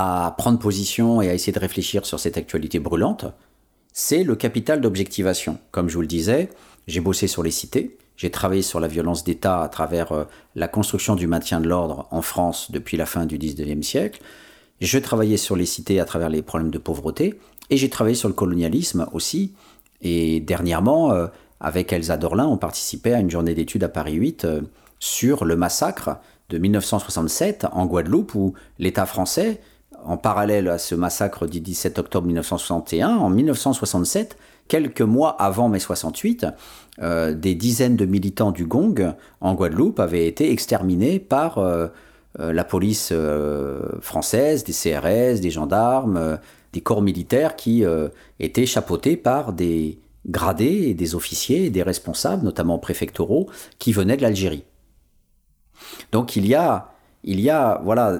à 0.00 0.32
prendre 0.38 0.60
position 0.60 1.20
et 1.20 1.28
à 1.28 1.34
essayer 1.34 1.52
de 1.52 1.58
réfléchir 1.58 2.06
sur 2.06 2.20
cette 2.20 2.36
actualité 2.36 2.78
brûlante, 2.78 3.24
c'est 3.92 4.22
le 4.22 4.36
capital 4.36 4.80
d'objectivation. 4.80 5.58
Comme 5.72 5.88
je 5.88 5.94
vous 5.94 6.02
le 6.02 6.06
disais, 6.06 6.50
j'ai 6.86 7.00
bossé 7.00 7.26
sur 7.26 7.42
les 7.42 7.50
cités, 7.50 7.98
j'ai 8.16 8.30
travaillé 8.30 8.62
sur 8.62 8.78
la 8.78 8.86
violence 8.86 9.24
d'État 9.24 9.60
à 9.60 9.68
travers 9.68 10.12
euh, 10.12 10.24
la 10.54 10.68
construction 10.68 11.16
du 11.16 11.26
maintien 11.26 11.60
de 11.60 11.68
l'ordre 11.68 12.06
en 12.12 12.22
France 12.22 12.70
depuis 12.70 12.96
la 12.96 13.06
fin 13.06 13.26
du 13.26 13.38
19e 13.38 13.82
siècle, 13.82 14.22
je 14.80 15.00
travaillais 15.00 15.36
sur 15.36 15.56
les 15.56 15.66
cités 15.66 15.98
à 15.98 16.04
travers 16.04 16.28
les 16.28 16.42
problèmes 16.42 16.70
de 16.70 16.78
pauvreté, 16.78 17.40
et 17.68 17.76
j'ai 17.76 17.90
travaillé 17.90 18.14
sur 18.14 18.28
le 18.28 18.34
colonialisme 18.34 19.08
aussi, 19.12 19.52
et 20.00 20.38
dernièrement, 20.38 21.10
euh, 21.10 21.26
avec 21.58 21.92
Elsa 21.92 22.16
Dorlin, 22.18 22.46
on 22.46 22.56
participait 22.56 23.14
à 23.14 23.18
une 23.18 23.32
journée 23.32 23.54
d'études 23.54 23.82
à 23.82 23.88
Paris 23.88 24.14
8 24.14 24.44
euh, 24.44 24.60
sur 25.00 25.44
le 25.44 25.56
massacre 25.56 26.18
de 26.50 26.58
1967 26.58 27.66
en 27.72 27.86
Guadeloupe, 27.86 28.36
où 28.36 28.54
l'État 28.78 29.04
français 29.04 29.60
en 30.08 30.16
parallèle 30.16 30.68
à 30.68 30.78
ce 30.78 30.94
massacre 30.94 31.46
du 31.46 31.60
17 31.60 31.98
octobre 31.98 32.26
1961, 32.26 33.16
en 33.16 33.28
1967, 33.28 34.38
quelques 34.66 35.02
mois 35.02 35.30
avant 35.40 35.68
mai 35.68 35.78
68, 35.78 36.46
euh, 37.00 37.34
des 37.34 37.54
dizaines 37.54 37.96
de 37.96 38.06
militants 38.06 38.50
du 38.50 38.64
Gong 38.64 39.14
en 39.42 39.54
Guadeloupe 39.54 40.00
avaient 40.00 40.26
été 40.26 40.50
exterminés 40.50 41.18
par 41.18 41.58
euh, 41.58 41.88
euh, 42.40 42.54
la 42.54 42.64
police 42.64 43.12
française, 44.00 44.64
des 44.64 44.72
CRS, 44.72 45.40
des 45.40 45.50
gendarmes, 45.50 46.38
des 46.72 46.80
corps 46.80 47.02
militaires 47.02 47.54
qui 47.54 47.84
étaient 48.40 48.66
chapeautés 48.66 49.16
par 49.16 49.52
des 49.52 49.98
gradés 50.26 50.94
des 50.94 51.14
officiers 51.14 51.70
des 51.70 51.82
responsables, 51.82 52.44
notamment 52.44 52.78
préfectoraux, 52.78 53.48
qui 53.78 53.92
venaient 53.92 54.16
de 54.16 54.22
l'Algérie. 54.22 54.64
Donc 56.12 56.36
il 56.36 56.46
y 56.46 56.54
a, 56.54 56.92
il 57.24 57.40
y 57.40 57.50
a 57.50 57.80
voilà, 57.84 58.18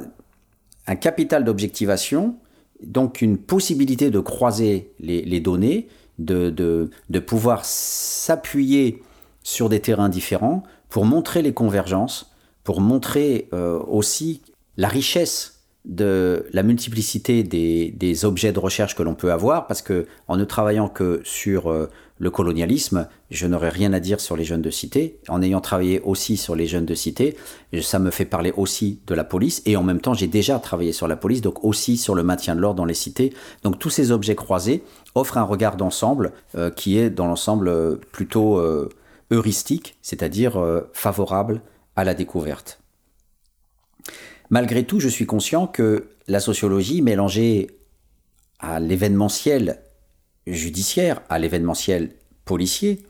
un 0.88 0.96
capital 0.96 1.44
d'objectivation, 1.44 2.36
donc 2.82 3.20
une 3.20 3.36
possibilité 3.36 4.10
de 4.10 4.20
croiser 4.20 4.90
les, 4.98 5.40
données, 5.40 5.86
de, 6.18 6.50
de, 6.50 7.18
pouvoir 7.20 7.64
s'appuyer 7.64 9.02
sur 9.42 9.68
des 9.68 9.80
terrains 9.80 10.08
différents 10.08 10.62
pour 10.88 11.04
montrer 11.04 11.42
les 11.42 11.52
convergences, 11.52 12.32
pour 12.64 12.80
montrer 12.80 13.48
euh, 13.52 13.78
aussi 13.86 14.40
la 14.78 14.88
richesse 14.88 15.57
de 15.88 16.46
la 16.52 16.62
multiplicité 16.62 17.42
des, 17.42 18.24
objets 18.24 18.52
de 18.52 18.58
recherche 18.58 18.94
que 18.94 19.02
l'on 19.02 19.14
peut 19.14 19.32
avoir, 19.32 19.66
parce 19.66 19.80
que 19.80 20.06
en 20.28 20.36
ne 20.36 20.44
travaillant 20.44 20.88
que 20.88 21.22
sur 21.24 21.70
euh, 21.70 21.88
le 22.18 22.30
colonialisme, 22.30 23.08
je 23.30 23.46
n'aurais 23.46 23.70
rien 23.70 23.92
à 23.94 24.00
dire 24.00 24.20
sur 24.20 24.36
les 24.36 24.44
jeunes 24.44 24.60
de 24.60 24.70
cité. 24.70 25.18
En 25.28 25.40
ayant 25.40 25.60
travaillé 25.60 26.00
aussi 26.00 26.36
sur 26.36 26.54
les 26.54 26.66
jeunes 26.66 26.84
de 26.84 26.94
cité, 26.94 27.36
ça 27.80 27.98
me 27.98 28.10
fait 28.10 28.26
parler 28.26 28.52
aussi 28.56 29.00
de 29.06 29.14
la 29.14 29.24
police, 29.24 29.62
et 29.64 29.76
en 29.76 29.82
même 29.82 30.00
temps, 30.00 30.14
j'ai 30.14 30.26
déjà 30.26 30.58
travaillé 30.58 30.92
sur 30.92 31.08
la 31.08 31.16
police, 31.16 31.40
donc 31.40 31.64
aussi 31.64 31.96
sur 31.96 32.14
le 32.14 32.22
maintien 32.22 32.54
de 32.54 32.60
l'ordre 32.60 32.76
dans 32.76 32.84
les 32.84 32.94
cités. 32.94 33.32
Donc 33.62 33.78
tous 33.78 33.90
ces 33.90 34.10
objets 34.12 34.34
croisés 34.34 34.84
offrent 35.14 35.38
un 35.38 35.42
regard 35.42 35.76
d'ensemble 35.76 36.32
euh, 36.54 36.70
qui 36.70 36.98
est 36.98 37.08
dans 37.08 37.26
l'ensemble 37.26 37.68
euh, 37.68 37.96
plutôt 38.12 38.60
heuristique, 39.30 39.96
c'est-à-dire 40.02 40.62
favorable 40.92 41.62
à 41.96 42.04
la 42.04 42.14
découverte. 42.14 42.80
Malgré 44.50 44.84
tout, 44.84 45.00
je 45.00 45.08
suis 45.08 45.26
conscient 45.26 45.66
que 45.66 46.08
la 46.26 46.40
sociologie 46.40 47.02
mélangée 47.02 47.68
à 48.58 48.80
l'événementiel 48.80 49.80
judiciaire, 50.46 51.20
à 51.28 51.38
l'événementiel 51.38 52.10
policier, 52.44 53.04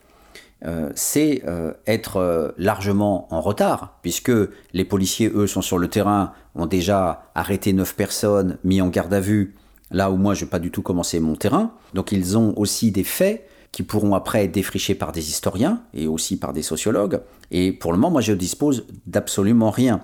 euh, 0.65 0.89
c'est 0.95 1.43
euh, 1.47 1.71
être 1.87 2.17
euh, 2.17 2.49
largement 2.57 3.33
en 3.33 3.39
retard, 3.39 3.99
puisque 4.01 4.31
les 4.73 4.83
policiers, 4.83 5.31
eux, 5.33 5.47
sont 5.47 5.61
sur 5.61 5.77
le 5.77 5.87
terrain, 5.87 6.33
ont 6.55 6.65
déjà 6.65 7.31
arrêté 7.33 7.71
neuf 7.71 7.95
personnes, 7.95 8.57
mis 8.65 8.81
en 8.81 8.89
garde 8.89 9.13
à 9.13 9.21
vue, 9.21 9.55
là 9.91 10.11
où 10.11 10.17
moi, 10.17 10.33
je 10.33 10.43
n'ai 10.43 10.49
pas 10.49 10.59
du 10.59 10.71
tout 10.71 10.81
commencé 10.81 11.21
mon 11.21 11.35
terrain. 11.35 11.71
Donc 11.93 12.11
ils 12.11 12.37
ont 12.37 12.53
aussi 12.57 12.91
des 12.91 13.05
faits 13.05 13.47
qui 13.71 13.83
pourront 13.83 14.15
après 14.15 14.43
être 14.43 14.51
défrichés 14.51 14.95
par 14.95 15.13
des 15.13 15.29
historiens 15.29 15.83
et 15.93 16.07
aussi 16.07 16.37
par 16.37 16.51
des 16.51 16.63
sociologues. 16.63 17.21
Et 17.51 17.71
pour 17.71 17.93
le 17.93 17.97
moment, 17.97 18.11
moi, 18.11 18.21
je 18.21 18.33
dispose 18.33 18.85
d'absolument 19.05 19.69
rien. 19.69 20.01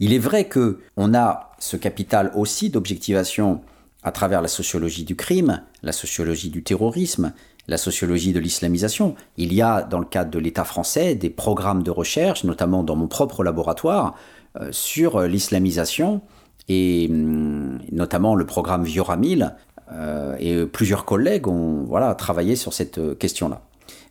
Il 0.00 0.12
est 0.12 0.18
vrai 0.18 0.46
que 0.48 0.80
on 0.96 1.14
a 1.14 1.50
ce 1.58 1.76
capital 1.76 2.32
aussi 2.34 2.70
d'objectivation 2.70 3.60
à 4.02 4.12
travers 4.12 4.40
la 4.40 4.48
sociologie 4.48 5.04
du 5.04 5.16
crime, 5.16 5.62
la 5.82 5.92
sociologie 5.92 6.50
du 6.50 6.62
terrorisme, 6.62 7.32
la 7.66 7.78
sociologie 7.78 8.32
de 8.32 8.38
l'islamisation. 8.38 9.16
Il 9.36 9.52
y 9.52 9.60
a, 9.60 9.82
dans 9.82 9.98
le 9.98 10.06
cadre 10.06 10.30
de 10.30 10.38
l'État 10.38 10.64
français, 10.64 11.14
des 11.14 11.30
programmes 11.30 11.82
de 11.82 11.90
recherche, 11.90 12.44
notamment 12.44 12.82
dans 12.82 12.96
mon 12.96 13.08
propre 13.08 13.42
laboratoire, 13.42 14.14
euh, 14.60 14.68
sur 14.72 15.20
l'islamisation, 15.22 16.22
et 16.68 17.08
hum, 17.10 17.80
notamment 17.90 18.34
le 18.34 18.46
programme 18.46 18.84
Vioramil, 18.84 19.54
euh, 19.90 20.36
et 20.38 20.66
plusieurs 20.66 21.04
collègues 21.04 21.48
ont 21.48 21.84
voilà, 21.84 22.14
travaillé 22.14 22.56
sur 22.56 22.72
cette 22.72 23.18
question-là. 23.18 23.62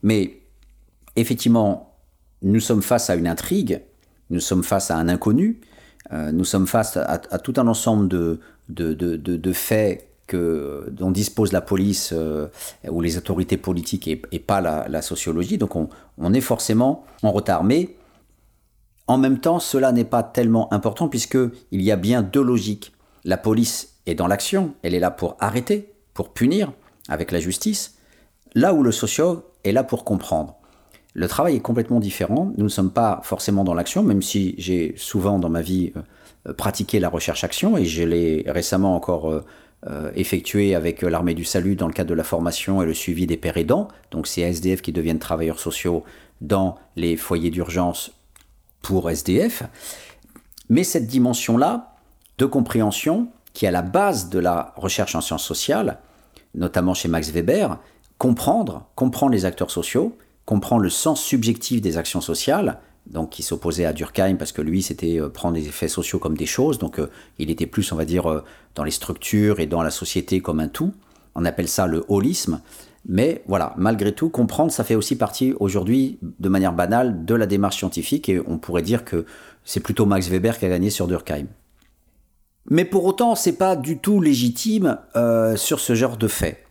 Mais 0.03 0.41
effectivement, 1.15 1.95
nous 2.41 2.59
sommes 2.59 2.81
face 2.81 3.09
à 3.09 3.15
une 3.15 3.27
intrigue, 3.27 3.81
nous 4.29 4.39
sommes 4.39 4.63
face 4.63 4.91
à 4.91 4.97
un 4.97 5.07
inconnu, 5.07 5.61
euh, 5.61 5.76
nous 6.11 6.45
sommes 6.45 6.67
face 6.67 6.97
à, 6.97 7.17
tout 7.17 7.53
un 7.57 7.67
ensemble 7.67 8.07
de, 8.07 8.39
de, 8.69 9.53
faits 9.53 10.07
que, 10.27 10.87
dont 10.91 11.09
dispose 11.09 11.51
la 11.51 11.61
police 11.61 12.11
euh, 12.13 12.47
ou 12.89 13.01
les 13.01 13.17
autorités 13.17 13.57
politiques 13.57 14.07
et, 14.07 14.39
pas 14.39 14.61
la, 14.61 15.01
sociologie. 15.01 15.57
Donc 15.57 15.75
on, 15.75 15.89
on, 16.17 16.33
est 16.33 16.41
forcément 16.41 17.05
en 17.23 17.31
retard. 17.31 17.63
Mais 17.63 17.95
en 19.07 19.17
même 19.17 19.39
temps, 19.39 19.59
cela 19.59 19.91
n'est 19.91 20.03
pas 20.05 20.23
tellement 20.23 20.71
important 20.73 21.07
puisqu'il 21.07 21.81
y 21.81 21.91
a 21.91 21.95
bien 21.95 22.21
deux 22.21 22.43
logiques. 22.43 22.93
La 23.23 23.37
police 23.37 23.95
est 24.05 24.15
dans 24.15 24.27
l'action, 24.27 24.73
elle 24.83 24.93
est 24.93 24.99
là 24.99 25.11
pour 25.11 25.35
arrêter, 25.39 25.93
pour 26.13 26.33
punir 26.33 26.71
avec 27.09 27.31
la 27.31 27.39
justice, 27.39 27.95
là 28.53 28.73
où 28.73 28.83
le 28.83 28.91
sociologue 28.91 29.41
est 29.63 29.71
là 29.71 29.83
pour 29.83 30.03
comprendre. 30.03 30.56
Le 31.17 31.27
travail 31.27 31.55
est 31.55 31.61
complètement 31.61 31.99
différent. 31.99 32.53
Nous 32.57 32.65
ne 32.65 32.69
sommes 32.69 32.91
pas 32.91 33.21
forcément 33.23 33.63
dans 33.63 33.73
l'action, 33.73 34.03
même 34.03 34.21
si 34.21 34.53
j'ai 34.59 34.93
souvent 34.97 35.39
dans 35.39 35.49
ma 35.49 35.63
vie 35.63 35.91
euh, 36.45 36.53
pratiqué 36.53 36.99
la 36.99 37.09
recherche-action 37.09 37.75
et 37.75 37.85
je 37.85 38.03
l'ai 38.03 38.45
récemment 38.45 38.95
encore 38.95 39.31
euh, 39.31 39.43
euh, 39.87 40.11
effectué 40.15 40.75
avec 40.75 41.01
l'armée 41.01 41.33
du 41.33 41.43
salut 41.43 41.75
dans 41.75 41.87
le 41.87 41.93
cadre 41.93 42.11
de 42.11 42.13
la 42.13 42.23
formation 42.23 42.83
et 42.83 42.85
le 42.85 42.93
suivi 42.93 43.25
des 43.25 43.35
pères 43.35 43.57
aidants. 43.57 43.87
Donc 44.11 44.27
c'est 44.27 44.41
SDF 44.41 44.83
qui 44.83 44.91
deviennent 44.91 45.17
travailleurs 45.17 45.59
sociaux 45.59 46.03
dans 46.41 46.75
les 46.95 47.17
foyers 47.17 47.49
d'urgence 47.49 48.11
pour 48.83 49.09
SDF. 49.09 49.63
Mais 50.69 50.83
cette 50.83 51.07
dimension-là 51.07 51.95
de 52.37 52.45
compréhension 52.45 53.29
qui 53.53 53.65
est 53.65 53.69
à 53.69 53.71
la 53.71 53.81
base 53.81 54.29
de 54.29 54.37
la 54.37 54.71
recherche 54.75 55.15
en 55.15 55.21
sciences 55.21 55.45
sociales, 55.45 55.97
notamment 56.53 56.93
chez 56.93 57.07
Max 57.07 57.31
Weber, 57.31 57.79
comprendre, 58.19 58.85
comprendre 58.93 59.31
les 59.31 59.45
acteurs 59.45 59.71
sociaux, 59.71 60.15
comprendre 60.47 60.81
le 60.81 60.89
sens 60.89 61.21
subjectif 61.21 61.81
des 61.81 61.97
actions 61.97 62.21
sociales, 62.21 62.79
donc 63.05 63.31
qui 63.31 63.43
s'opposait 63.43 63.83
à 63.83 63.91
Durkheim 63.91 64.37
parce 64.37 64.53
que 64.53 64.61
lui 64.61 64.81
c'était 64.81 65.19
euh, 65.19 65.27
prendre 65.27 65.55
les 65.55 65.67
effets 65.67 65.89
sociaux 65.89 66.19
comme 66.19 66.37
des 66.37 66.45
choses, 66.45 66.79
donc 66.79 66.99
euh, 66.99 67.11
il 67.37 67.51
était 67.51 67.67
plus 67.67 67.91
on 67.91 67.97
va 67.97 68.05
dire 68.05 68.31
euh, 68.31 68.43
dans 68.73 68.85
les 68.85 68.91
structures 68.91 69.59
et 69.59 69.67
dans 69.67 69.83
la 69.83 69.91
société 69.91 70.39
comme 70.39 70.61
un 70.61 70.69
tout. 70.69 70.93
On 71.35 71.43
appelle 71.43 71.67
ça 71.67 71.85
le 71.85 72.05
holisme. 72.07 72.61
Mais 73.09 73.43
voilà, 73.47 73.73
malgré 73.77 74.13
tout, 74.13 74.29
comprendre, 74.29 74.71
ça 74.71 74.83
fait 74.83 74.95
aussi 74.95 75.17
partie 75.17 75.53
aujourd'hui, 75.59 76.17
de 76.21 76.49
manière 76.49 76.73
banale, 76.73 77.25
de 77.25 77.35
la 77.35 77.45
démarche 77.45 77.77
scientifique, 77.77 78.27
et 78.27 78.41
on 78.47 78.57
pourrait 78.57 78.81
dire 78.81 79.05
que 79.05 79.25
c'est 79.63 79.79
plutôt 79.79 80.05
Max 80.05 80.27
Weber 80.27 80.57
qui 80.57 80.65
a 80.65 80.69
gagné 80.69 80.89
sur 80.89 81.07
Durkheim. 81.07 81.45
Mais 82.69 82.83
pour 82.83 83.05
autant, 83.05 83.35
c'est 83.35 83.57
pas 83.57 83.77
du 83.77 83.99
tout 83.99 84.19
légitime 84.19 84.97
sur 85.55 85.79
ce 85.79 85.95
genre 85.95 86.17
de 86.17 86.27
fait. 86.27 86.66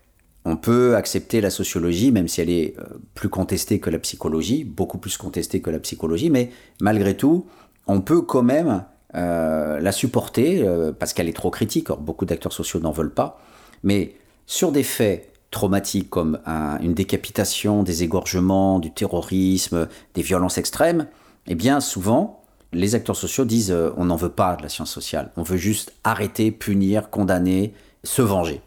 On 0.49 0.57
peut 0.57 0.95
accepter 0.95 1.41
la 1.41 1.51
sociologie, 1.51 2.13
même 2.13 2.29
si 2.29 2.41
elle 2.41 2.51
est 2.51 2.79
euh, 2.79 2.85
plus 3.15 3.29
contestée 3.29 3.81
que 3.81 3.91
la 3.91 3.99
psychologie, 3.99 4.63
beaucoup 4.63 4.97
plus 4.97 5.17
contestée 5.17 5.61
que 5.61 5.71
la 5.71 5.81
psychologie, 5.81 6.31
mais 6.31 6.51
malgré 6.81 7.17
tout, 7.17 7.47
on 7.89 8.01
peut 8.01 8.23
quand 8.23 8.45
même 8.45 8.85
euh, 9.17 9.81
la 9.81 9.91
supporter 9.91 10.63
euh, 10.63 10.93
parce 10.97 11.15
qu'elle 11.15 11.29
est 11.29 11.37
trop 11.37 11.51
critique. 11.51 11.91
Or, 11.91 11.99
beaucoup 11.99 12.27
d'acteurs 12.27 12.53
sociaux 12.53 12.79
n'en 12.79 12.93
veulent 12.93 13.13
pas. 13.13 13.41
Mais 13.83 14.15
sur 14.47 14.71
des 14.71 14.85
faits 14.85 15.33
traumatiques 15.51 16.11
comme 16.11 16.39
une 16.81 16.95
décapitation, 16.95 17.83
des 17.83 18.05
égorgements, 18.05 18.79
du 18.79 18.93
terrorisme, 18.93 19.89
des 20.15 20.23
violences 20.23 20.59
extrêmes, 20.59 21.09
eh 21.49 21.57
bien 21.57 21.81
souvent, 21.81 22.45
les 22.73 22.95
acteurs 22.95 23.17
sociaux 23.17 23.45
disent 23.45 23.75
on 23.97 24.05
n'en 24.05 24.17
veut 24.17 24.29
pas 24.29 24.55
de 24.55 24.63
la 24.63 24.69
science 24.69 24.93
sociale, 24.93 25.33
on 25.37 25.43
veut 25.43 25.57
juste 25.57 25.93
arrêter, 26.05 26.53
punir, 26.53 27.11
condamner, 27.11 27.75
se 28.05 28.23
venger. 28.23 28.61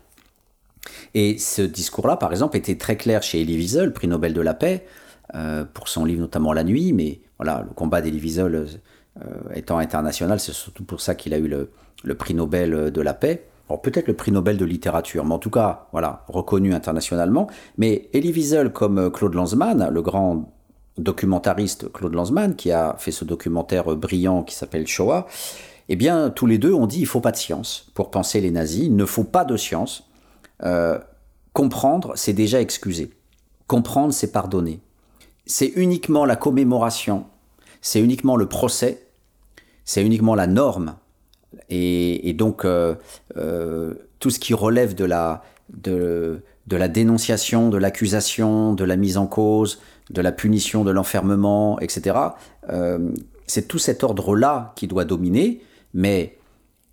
Et 1.13 1.37
ce 1.37 1.61
discours-là, 1.61 2.17
par 2.17 2.31
exemple, 2.31 2.57
était 2.57 2.77
très 2.77 2.97
clair 2.97 3.23
chez 3.23 3.41
Elie 3.41 3.57
Wiesel, 3.57 3.93
prix 3.93 4.07
Nobel 4.07 4.33
de 4.33 4.41
la 4.41 4.53
paix, 4.53 4.85
euh, 5.35 5.65
pour 5.73 5.87
son 5.87 6.05
livre 6.05 6.21
notamment 6.21 6.53
La 6.53 6.63
Nuit, 6.63 6.93
mais 6.93 7.21
voilà, 7.37 7.65
le 7.67 7.73
combat 7.73 8.01
d'Elie 8.01 8.19
Wiesel 8.19 8.55
euh, 8.55 8.65
étant 9.55 9.77
international, 9.77 10.39
c'est 10.39 10.53
surtout 10.53 10.83
pour 10.83 11.01
ça 11.01 11.15
qu'il 11.15 11.33
a 11.33 11.37
eu 11.37 11.47
le, 11.47 12.15
prix 12.15 12.33
Nobel 12.33 12.91
de 12.91 13.01
la 13.01 13.13
paix. 13.13 13.45
Alors 13.69 13.81
peut-être 13.81 14.07
le 14.07 14.15
prix 14.15 14.31
Nobel 14.31 14.57
de 14.57 14.65
littérature, 14.65 15.25
mais 15.25 15.33
en 15.33 15.39
tout 15.39 15.51
cas, 15.51 15.87
voilà, 15.91 16.25
reconnu 16.27 16.73
internationalement. 16.73 17.47
Mais 17.77 18.09
Elie 18.13 18.31
Wiesel, 18.31 18.71
comme 18.71 19.11
Claude 19.11 19.35
Lanzmann, 19.35 19.89
le 19.91 20.01
grand 20.01 20.51
documentariste 20.97 21.91
Claude 21.91 22.13
Lanzmann, 22.13 22.55
qui 22.55 22.71
a 22.71 22.95
fait 22.97 23.11
ce 23.11 23.25
documentaire 23.25 23.95
brillant 23.95 24.43
qui 24.43 24.55
s'appelle 24.55 24.87
Shoah, 24.87 25.27
eh 25.87 25.95
bien, 25.95 26.29
tous 26.29 26.45
les 26.45 26.57
deux 26.57 26.73
ont 26.73 26.87
dit 26.87 26.99
il 26.99 27.07
faut 27.07 27.21
pas 27.21 27.31
de 27.31 27.37
science 27.37 27.89
pour 27.93 28.11
penser 28.11 28.41
les 28.41 28.51
nazis, 28.51 28.85
il 28.85 28.95
ne 28.95 29.05
faut 29.05 29.23
pas 29.23 29.43
de 29.45 29.57
science 29.57 30.08
euh, 30.63 30.99
comprendre, 31.53 32.13
c'est 32.15 32.33
déjà 32.33 32.61
excuser. 32.61 33.11
Comprendre, 33.67 34.13
c'est 34.13 34.31
pardonner. 34.31 34.79
C'est 35.45 35.67
uniquement 35.75 36.25
la 36.25 36.35
commémoration, 36.35 37.25
c'est 37.81 37.99
uniquement 37.99 38.35
le 38.35 38.47
procès, 38.47 39.07
c'est 39.85 40.03
uniquement 40.03 40.35
la 40.35 40.47
norme. 40.47 40.95
Et, 41.69 42.33
donc, 42.33 42.65
euh, 42.65 42.95
euh, 43.37 43.95
tout 44.19 44.29
ce 44.29 44.39
qui 44.39 44.53
relève 44.53 44.93
de 44.93 45.05
la, 45.05 45.43
de, 45.69 46.43
de 46.67 46.75
la 46.75 46.87
dénonciation, 46.87 47.69
de 47.69 47.77
l'accusation, 47.77 48.73
de 48.73 48.83
la 48.83 48.95
mise 48.95 49.17
en 49.17 49.25
cause, 49.25 49.81
de 50.11 50.21
la 50.21 50.31
punition, 50.31 50.83
de 50.83 50.91
l'enfermement, 50.91 51.79
etc., 51.79 52.15
c'est 53.47 53.67
tout 53.67 53.79
cet 53.79 54.03
ordre-là 54.03 54.73
qui 54.75 54.87
doit 54.87 55.05
dominer, 55.05 55.63
mais 55.95 56.37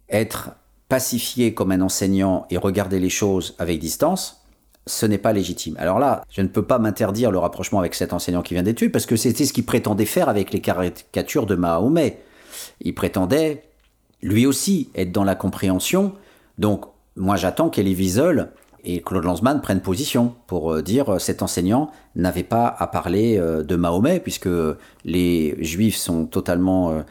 être 0.09 0.53
pacifier 0.89 1.55
comme 1.55 1.73
un 1.73 1.81
enseignant 1.81 2.47
et 2.51 2.57
regarder 2.57 3.01
les 3.01 3.11
choses 3.11 3.55
avec 3.59 3.79
distance, 3.79 4.43
ce 4.87 5.05
n'est 5.05 5.19
pas 5.19 5.33
légitime. 5.33 5.77
Alors 5.79 5.99
là, 5.99 6.23
je 6.31 6.43
ne 6.43 6.49
peux 6.49 6.63
pas 6.63 6.79
m'interdire 6.79 7.31
le 7.31 7.39
rapprochement 7.39 7.81
avec 7.81 7.95
cet 7.95 8.13
enseignant 8.13 8.43
qui 8.43 8.55
vient 8.55 8.63
d'être 8.63 8.77
tué, 8.77 8.89
parce 8.89 9.07
que 9.07 9.17
c'était 9.17 9.45
ce 9.45 9.53
qu'il 9.53 9.67
prétendait 9.67 10.05
faire 10.05 10.29
avec 10.29 10.53
les 10.53 10.61
caricatures 10.61 11.47
de 11.47 11.57
Mahomet. 11.57 12.21
Il 12.81 12.95
prétendait, 12.95 13.65
lui 14.23 14.47
aussi, 14.47 14.91
être 14.95 15.11
dans 15.11 15.25
la 15.25 15.35
compréhension. 15.35 16.13
Donc, 16.59 16.85
moi, 17.17 17.37
j'attends 17.37 17.69
qu'Elie 17.69 17.95
Wiesel 17.95 18.53
et 18.85 19.01
Claude 19.01 19.25
Lanzmann 19.25 19.61
prennent 19.61 19.81
position 19.81 20.35
pour 20.47 20.73
euh, 20.73 20.83
dire 20.83 21.15
euh, 21.15 21.19
cet 21.19 21.43
enseignant 21.43 21.91
n'avait 22.15 22.45
pas 22.45 22.67
à 22.79 22.87
parler 22.87 23.37
euh, 23.37 23.63
de 23.63 23.77
Mahomet, 23.77 24.21
puisque 24.21 24.49
les 25.05 25.57
juifs 25.63 25.97
sont 25.97 26.27
totalement 26.27 27.05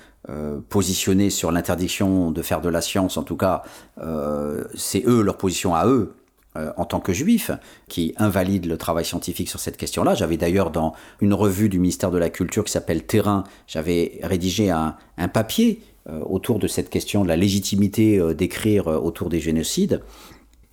positionnés 0.70 1.30
sur 1.30 1.52
l'interdiction 1.52 2.32
de 2.32 2.42
faire 2.42 2.60
de 2.60 2.70
la 2.70 2.82
science, 2.82 3.16
en 3.18 3.22
tout 3.22 3.38
cas, 3.38 3.62
c'est 4.74 5.04
eux, 5.06 5.22
leur 5.22 5.38
position 5.38 5.76
à 5.76 5.86
eux, 5.86 6.16
en 6.56 6.86
tant 6.86 7.00
que 7.00 7.14
juifs, 7.14 7.52
qui 7.88 8.16
invalident 8.18 8.68
le 8.68 8.78
travail 8.78 9.06
scientifique 9.06 9.50
sur 9.50 9.60
cette 9.60 9.78
question-là. 9.78 10.16
J'avais 10.16 10.38
d'ailleurs 10.38 10.72
dans 10.72 10.94
une 11.22 11.36
revue 11.36 11.70
du 11.70 11.78
ministère 11.78 12.10
de 12.10 12.18
la 12.18 12.32
Culture 12.32 12.64
qui 12.64 12.72
s'appelle 12.72 13.06
Terrain, 13.06 13.44
j'avais 13.68 14.20
rédigé 14.24 14.72
un, 14.72 14.96
papier 15.32 15.82
autour 16.10 16.58
de 16.58 16.68
cette 16.68 16.90
question 16.90 17.24
de 17.24 17.28
la 17.28 17.36
légitimité 17.36 18.20
d'écrire 18.34 18.88
autour 18.88 19.30
des 19.30 19.40
génocides. 19.40 20.02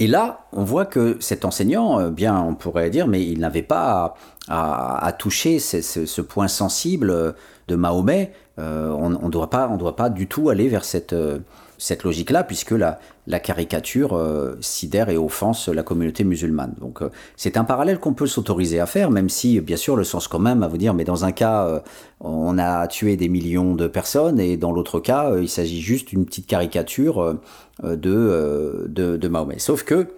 Et 0.02 0.08
là, 0.08 0.46
on 0.52 0.64
voit 0.64 0.84
que 0.84 1.16
cet 1.20 1.44
enseignant, 1.44 2.10
bien, 2.10 2.36
on 2.36 2.56
pourrait 2.56 2.90
dire, 2.90 3.06
mais 3.06 3.24
il 3.24 3.38
n'avait 3.38 3.62
pas 3.62 4.16
à, 4.48 5.14
toucher 5.16 5.60
ce, 5.60 6.20
point 6.20 6.48
sensible 6.48 7.36
de 7.68 7.76
Mahomet, 7.76 8.32
euh, 8.58 8.90
on 8.90 9.10
ne 9.10 9.30
doit, 9.30 9.48
pas, 9.48 10.10
du 10.10 10.26
tout 10.26 10.50
aller 10.50 10.68
vers 10.68 10.84
cette, 10.84 11.12
euh, 11.12 11.38
cette 11.82 12.04
logique-là, 12.04 12.44
puisque 12.44 12.70
la, 12.70 12.98
caricature 13.40 14.16
euh, 14.16 14.56
sidère 14.60 15.08
et 15.08 15.16
offense 15.16 15.68
la 15.68 15.82
communauté 15.82 16.22
musulmane. 16.22 16.74
Donc 16.80 17.00
c'est 17.36 17.56
un 17.56 17.64
parallèle 17.64 17.98
qu'on 17.98 18.14
peut 18.14 18.28
s'autoriser 18.28 18.78
à 18.78 18.86
faire, 18.86 19.10
même 19.10 19.28
si 19.28 19.60
bien 19.60 19.76
sûr 19.76 19.96
le 19.96 20.04
sens 20.04 20.28
quand 20.28 20.38
même 20.38 20.62
à 20.62 20.68
vous 20.68 20.78
dire, 20.78 20.94
mais 20.94 21.04
dans 21.04 21.24
un 21.24 21.32
cas, 21.32 21.82
on 22.20 22.56
a 22.58 22.86
tué 22.86 23.16
des 23.16 23.28
millions 23.28 23.74
de 23.74 23.88
personnes, 23.88 24.38
et 24.38 24.56
dans 24.56 24.70
l'autre 24.70 25.00
cas, 25.00 25.36
il 25.36 25.48
s'agit 25.48 25.80
juste 25.80 26.08
d'une 26.08 26.24
petite 26.24 26.46
caricature 26.46 27.38
de, 27.82 29.28
Mahomet. 29.28 29.58
Sauf 29.58 29.82
que 29.82 30.08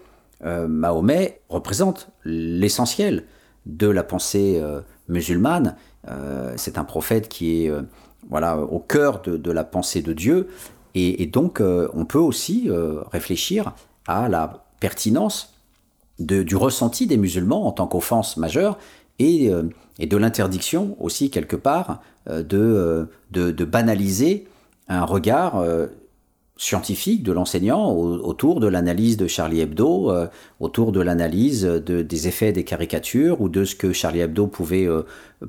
Mahomet 0.43 1.41
représente 1.49 2.11
l'essentiel 2.25 3.25
de 3.65 3.89
la 3.89 4.03
pensée 4.03 4.63
musulmane. 5.09 5.77
c'est 6.57 6.77
un 6.77 6.85
prophète 6.85 7.29
qui 7.29 7.65
est 7.65 7.73
voilà, 8.29 8.59
au 8.59 8.79
cœur 8.79 9.23
de, 9.23 9.51
la 9.51 9.65
pensée 9.65 10.03
de 10.03 10.13
Dieu. 10.13 10.49
Et, 10.95 11.27
donc, 11.27 11.61
euh, 11.61 11.89
on 11.93 12.05
peut 12.05 12.19
aussi 12.19 12.65
euh, 12.69 13.01
réfléchir 13.11 13.73
à 14.07 14.29
la 14.29 14.65
pertinence 14.79 15.55
du 16.21 16.55
ressenti 16.55 17.09
des 17.09 17.17
musulmans 17.17 17.67
en 17.67 17.73
tant 17.73 17.89
qu'offense 17.89 18.37
majeure 18.37 18.79
et, 19.19 19.51
euh, 19.51 19.65
de 19.99 20.17
l'interdiction 20.17 20.97
aussi, 21.01 21.31
quelque 21.31 21.57
part, 21.57 22.01
de, 22.29 23.09
banaliser 23.65 24.47
un 24.89 25.05
regard 25.05 25.65
scientifique 26.57 27.23
de 27.23 27.33
l'enseignant 27.33 27.93
autour 27.93 28.61
de 28.61 28.67
l'analyse 28.67 29.17
de 29.17 29.27
Charlie 29.27 29.61
Hebdo, 29.61 30.13
autour 30.59 30.91
de 30.91 31.01
l'analyse 31.01 31.63
de, 31.63 32.03
des 32.03 32.29
effets 32.29 32.51
des 32.51 32.65
caricatures 32.65 33.41
ou 33.41 33.49
de 33.49 33.65
ce 33.65 33.77
que 33.77 33.93
Charlie 33.93 34.21
Hebdo 34.21 34.49
pouvait 34.49 34.89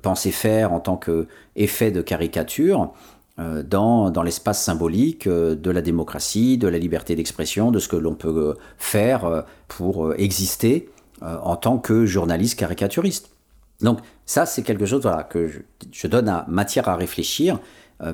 penser 0.04 0.32
faire 0.32 0.74
en 0.74 0.80
tant 0.80 0.98
qu'effet 0.98 1.90
de 1.90 2.02
caricature 2.02 2.94
dans, 3.38 4.12
dans 4.12 4.24
l'espace 4.24 4.64
symbolique 4.64 5.28
de 5.28 5.72
la 5.72 5.82
démocratie, 5.82 6.58
de 6.58 6.70
la 6.70 6.78
liberté 6.78 7.16
d'expression, 7.16 7.70
de 7.72 7.80
ce 7.80 7.90
que 7.90 7.98
l'on 7.98 8.16
peut 8.16 8.56
faire 8.78 9.44
pour 9.68 10.14
exister 10.14 10.90
en 11.22 11.58
tant 11.58 11.78
que 11.78 12.06
journaliste 12.06 12.58
caricaturiste. 12.58 13.32
Donc 13.82 14.00
ça, 14.26 14.46
c'est 14.46 14.64
quelque 14.64 14.86
chose 14.86 15.06
que 15.30 15.52
je, 15.92 16.08
donne 16.08 16.30
à 16.30 16.46
matière 16.48 16.88
à 16.88 16.96
réfléchir, 16.96 17.60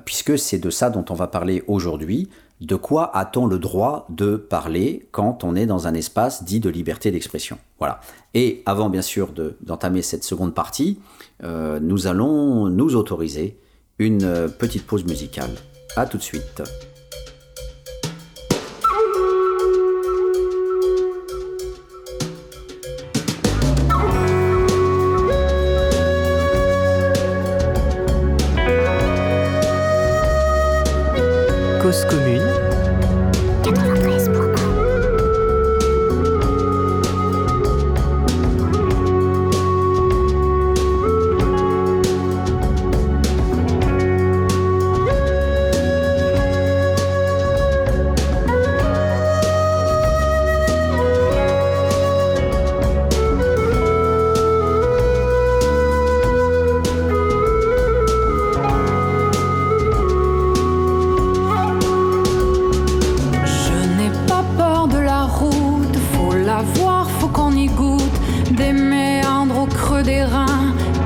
puisque 0.06 0.40
c'est 0.40 0.58
de 0.58 0.72
ça 0.72 0.90
dont 0.90 1.06
on 1.10 1.14
va 1.14 1.28
parler 1.28 1.64
aujourd'hui, 1.68 2.30
de 2.62 2.76
quoi 2.76 3.16
a-t-on 3.18 3.48
le 3.48 3.58
droit 3.58 4.06
de 4.10 4.36
parler 4.36 5.08
quand 5.12 5.44
on 5.44 5.56
est 5.56 5.66
dans 5.66 5.88
un 5.88 5.96
espace 5.96 6.44
dit 6.44 6.60
de 6.60 6.70
liberté 6.70 7.10
d'expression? 7.10 7.58
Voilà. 7.80 8.00
Et 8.36 8.62
avant 8.68 8.90
bien 8.90 9.02
sûr 9.02 9.30
d'entamer 9.62 10.04
cette 10.04 10.24
seconde 10.24 10.54
partie, 10.54 11.00
euh, 11.44 11.80
nous 11.80 12.06
allons 12.06 12.68
nous 12.68 12.96
autoriser 12.96 13.58
une 14.02 14.50
petite 14.58 14.86
pause 14.88 15.06
musicale. 15.06 15.52
A 15.96 16.06
tout 16.06 16.18
de 16.18 16.24
suite. 16.24 16.64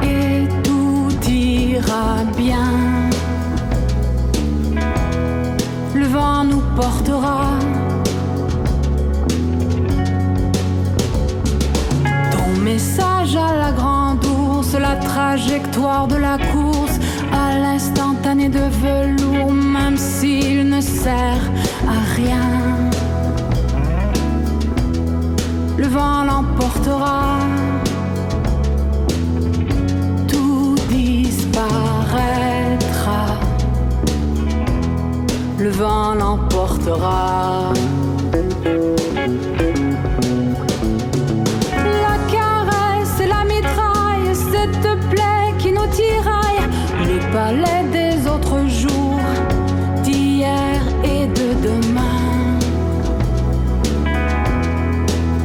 et 0.04 0.48
tout 0.63 1.10
ira 1.30 2.24
bien. 2.36 2.72
Le 5.94 6.06
vent 6.06 6.44
nous 6.44 6.63
portera. 6.76 7.52
Ton 12.32 12.62
message 12.63 13.36
à 13.36 13.56
la 13.56 13.72
grande 13.72 14.26
ours, 14.26 14.74
la 14.74 14.96
trajectoire 14.96 16.08
de 16.08 16.15
la 16.15 16.38
course, 16.38 16.98
à 17.32 17.60
l'instantané 17.60 18.50
de 18.50 18.65
velours, 18.84 19.54
même 19.54 19.98
s'il 19.98 20.70
ne 20.70 20.82
sert 20.82 21.44
à 21.88 22.00
rien. 22.15 22.48
Le 25.78 25.88
vent 25.88 26.24
l'emportera. 26.24 27.44
Le 35.65 35.71
vent 35.71 36.13
l'emportera. 36.13 37.73
La 42.04 42.17
caresse 42.32 43.19
et 43.19 43.25
la 43.25 43.43
mitraille, 43.51 44.36
cette 44.51 44.89
plaie 45.10 45.49
qui 45.58 45.71
nous 45.71 45.88
tiraille, 45.88 46.62
les 47.08 47.19
palais 47.34 47.84
des 47.91 48.28
autres 48.28 48.67
jours, 48.67 49.19
d'hier 50.04 50.82
et 51.04 51.25
de 51.39 51.47
demain. 51.67 52.21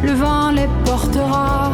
Le 0.02 0.12
vent 0.12 0.50
les 0.50 0.68
portera. 0.84 1.70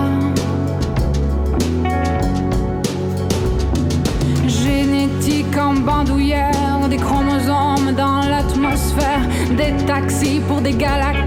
Génétique 4.47 5.57
en 5.59 5.75
bandoulière, 5.75 6.56
des 9.57 9.73
taxis 9.87 10.41
pour 10.47 10.61
des 10.61 10.73
galaxies, 10.73 11.26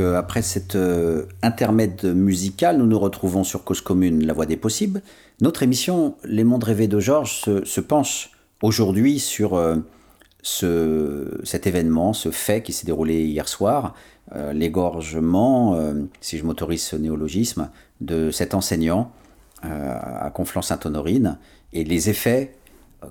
euh, 0.00 0.18
après 0.18 0.42
cet 0.42 0.74
euh, 0.74 1.26
intermède 1.42 2.04
musical, 2.04 2.78
nous 2.78 2.86
nous 2.86 2.98
retrouvons 2.98 3.44
sur 3.44 3.62
Cause 3.64 3.80
Commune, 3.80 4.26
La 4.26 4.32
Voix 4.32 4.46
des 4.46 4.56
Possibles. 4.56 5.02
Notre 5.40 5.62
émission 5.62 6.16
Les 6.24 6.44
Mondes 6.44 6.64
Rêvés 6.64 6.88
de 6.88 6.98
Georges 6.98 7.42
se, 7.64 7.80
penche 7.80 8.30
aujourd'hui 8.62 9.20
sur 9.20 9.54
euh, 9.54 9.76
ce, 10.42 11.40
cet 11.44 11.66
événement, 11.66 12.12
ce 12.12 12.30
fait 12.30 12.62
qui 12.62 12.72
s'est 12.72 12.86
déroulé 12.86 13.24
hier 13.24 13.48
soir, 13.48 13.94
l'égorgement, 14.52 15.76
si 16.20 16.38
je 16.38 16.44
m'autorise 16.44 16.84
ce 16.84 16.94
néologisme, 16.94 17.68
de 18.00 18.30
cet 18.30 18.54
enseignant 18.54 19.10
à 19.62 20.30
Conflans-Sainte-Honorine 20.30 21.36
et 21.72 21.82
les 21.82 22.10
effets 22.10 22.54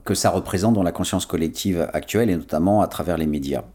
que 0.06 0.14
ça 0.14 0.30
représente 0.30 0.76
dans 0.76 0.84
la 0.84 0.94
conscience 0.94 1.26
collective 1.26 1.90
actuelle 1.92 2.30
et 2.30 2.38
notamment 2.38 2.82
à 2.82 2.88
travers 2.88 3.18
les 3.18 3.28
médias. 3.28 3.66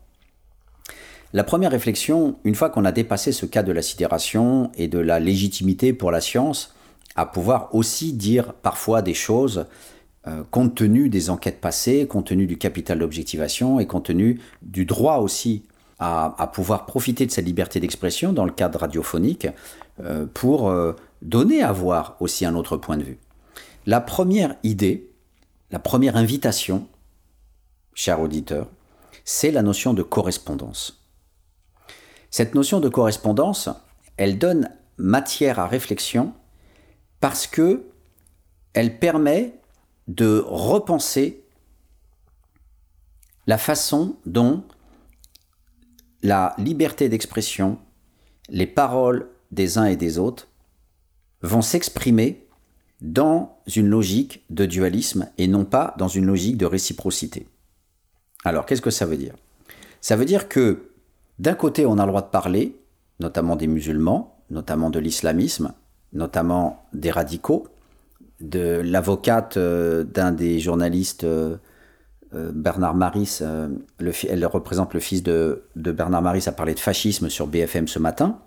La 1.34 1.42
première 1.42 1.72
réflexion, 1.72 2.36
une 2.44 2.54
fois 2.54 2.70
qu'on 2.70 2.84
a 2.84 2.92
dépassé 2.92 3.32
ce 3.32 3.44
cas 3.44 3.64
de 3.64 3.72
la 3.72 3.82
sidération 3.82 4.70
et 4.76 4.86
de 4.86 5.00
la 5.00 5.18
légitimité 5.18 5.92
pour 5.92 6.12
la 6.12 6.20
science, 6.20 6.72
à 7.16 7.26
pouvoir 7.26 7.74
aussi 7.74 8.12
dire 8.12 8.52
parfois 8.52 9.02
des 9.02 9.14
choses 9.14 9.66
euh, 10.28 10.44
compte 10.52 10.76
tenu 10.76 11.08
des 11.08 11.30
enquêtes 11.30 11.60
passées, 11.60 12.06
compte 12.06 12.28
tenu 12.28 12.46
du 12.46 12.56
capital 12.56 13.00
d'objectivation 13.00 13.80
et 13.80 13.86
compte 13.88 14.04
tenu 14.04 14.40
du 14.62 14.86
droit 14.86 15.16
aussi 15.16 15.64
à, 15.98 16.52
pouvoir 16.54 16.86
profiter 16.86 17.26
de 17.26 17.32
cette 17.32 17.46
liberté 17.46 17.80
d'expression 17.80 18.32
dans 18.32 18.44
le 18.44 18.52
cadre 18.52 18.78
radiophonique 18.78 19.48
euh, 20.04 20.26
pour 20.32 20.68
euh, 20.68 20.92
donner 21.20 21.64
à 21.64 21.72
voir 21.72 22.16
aussi 22.20 22.44
un 22.46 22.54
autre 22.54 22.76
point 22.76 22.96
de 22.96 23.02
vue. 23.02 23.18
La 23.86 24.00
première 24.00 24.54
idée, 24.62 25.10
la 25.72 25.80
première 25.80 26.16
invitation, 26.16 26.86
cher 27.92 28.20
auditeur, 28.20 28.68
c'est 29.24 29.50
la 29.50 29.62
notion 29.62 29.94
de 29.94 30.02
correspondance. 30.04 31.03
Cette 32.36 32.56
notion 32.56 32.80
de 32.80 32.88
correspondance, 32.88 33.68
elle 34.16 34.40
donne 34.40 34.68
matière 34.96 35.60
à 35.60 35.68
réflexion 35.68 36.32
parce 37.20 37.46
que 37.46 37.84
elle 38.72 38.98
permet 38.98 39.54
de 40.08 40.42
repenser 40.44 41.44
la 43.46 43.56
façon 43.56 44.16
dont 44.26 44.64
la 46.24 46.56
liberté 46.58 47.08
d'expression, 47.08 47.78
les 48.48 48.66
paroles 48.66 49.28
des 49.52 49.78
uns 49.78 49.84
et 49.84 49.94
des 49.94 50.18
autres 50.18 50.48
vont 51.40 51.62
s'exprimer 51.62 52.48
dans 53.00 53.60
une 53.76 53.86
logique 53.86 54.44
de 54.50 54.66
dualisme 54.66 55.30
et 55.38 55.46
non 55.46 55.64
pas 55.64 55.94
dans 55.98 56.08
une 56.08 56.26
logique 56.26 56.56
de 56.56 56.66
réciprocité. 56.66 57.46
Alors, 58.44 58.66
qu'est-ce 58.66 58.82
que 58.82 58.90
ça 58.90 59.06
veut 59.06 59.18
dire? 59.18 59.36
Ça 60.00 60.16
veut 60.16 60.24
dire 60.24 60.48
que 60.48 60.90
d'un 61.38 61.54
côté, 61.54 61.86
on 61.86 61.98
a 61.98 62.04
le 62.04 62.08
droit 62.08 62.22
de 62.22 62.30
parler, 62.30 62.76
notamment 63.20 63.56
des 63.56 63.66
musulmans, 63.66 64.44
notamment 64.50 64.90
de 64.90 64.98
l'islamisme, 64.98 65.72
notamment 66.12 66.86
des 66.92 67.10
radicaux, 67.10 67.66
de 68.40 68.80
l'avocate 68.84 69.56
euh, 69.56 70.04
d'un 70.04 70.32
des 70.32 70.60
journalistes, 70.60 71.24
euh, 71.24 71.56
euh, 72.34 72.50
Bernard 72.52 72.94
Maris, 72.94 73.40
elle 74.00 74.46
représente 74.46 74.94
le 74.94 75.00
fils 75.00 75.22
de, 75.22 75.64
Bernard 75.76 76.22
Maris, 76.22 76.44
a 76.46 76.52
parlé 76.52 76.74
de 76.74 76.80
fascisme 76.80 77.28
sur 77.28 77.46
BFM 77.46 77.88
ce 77.88 77.98
matin. 77.98 78.40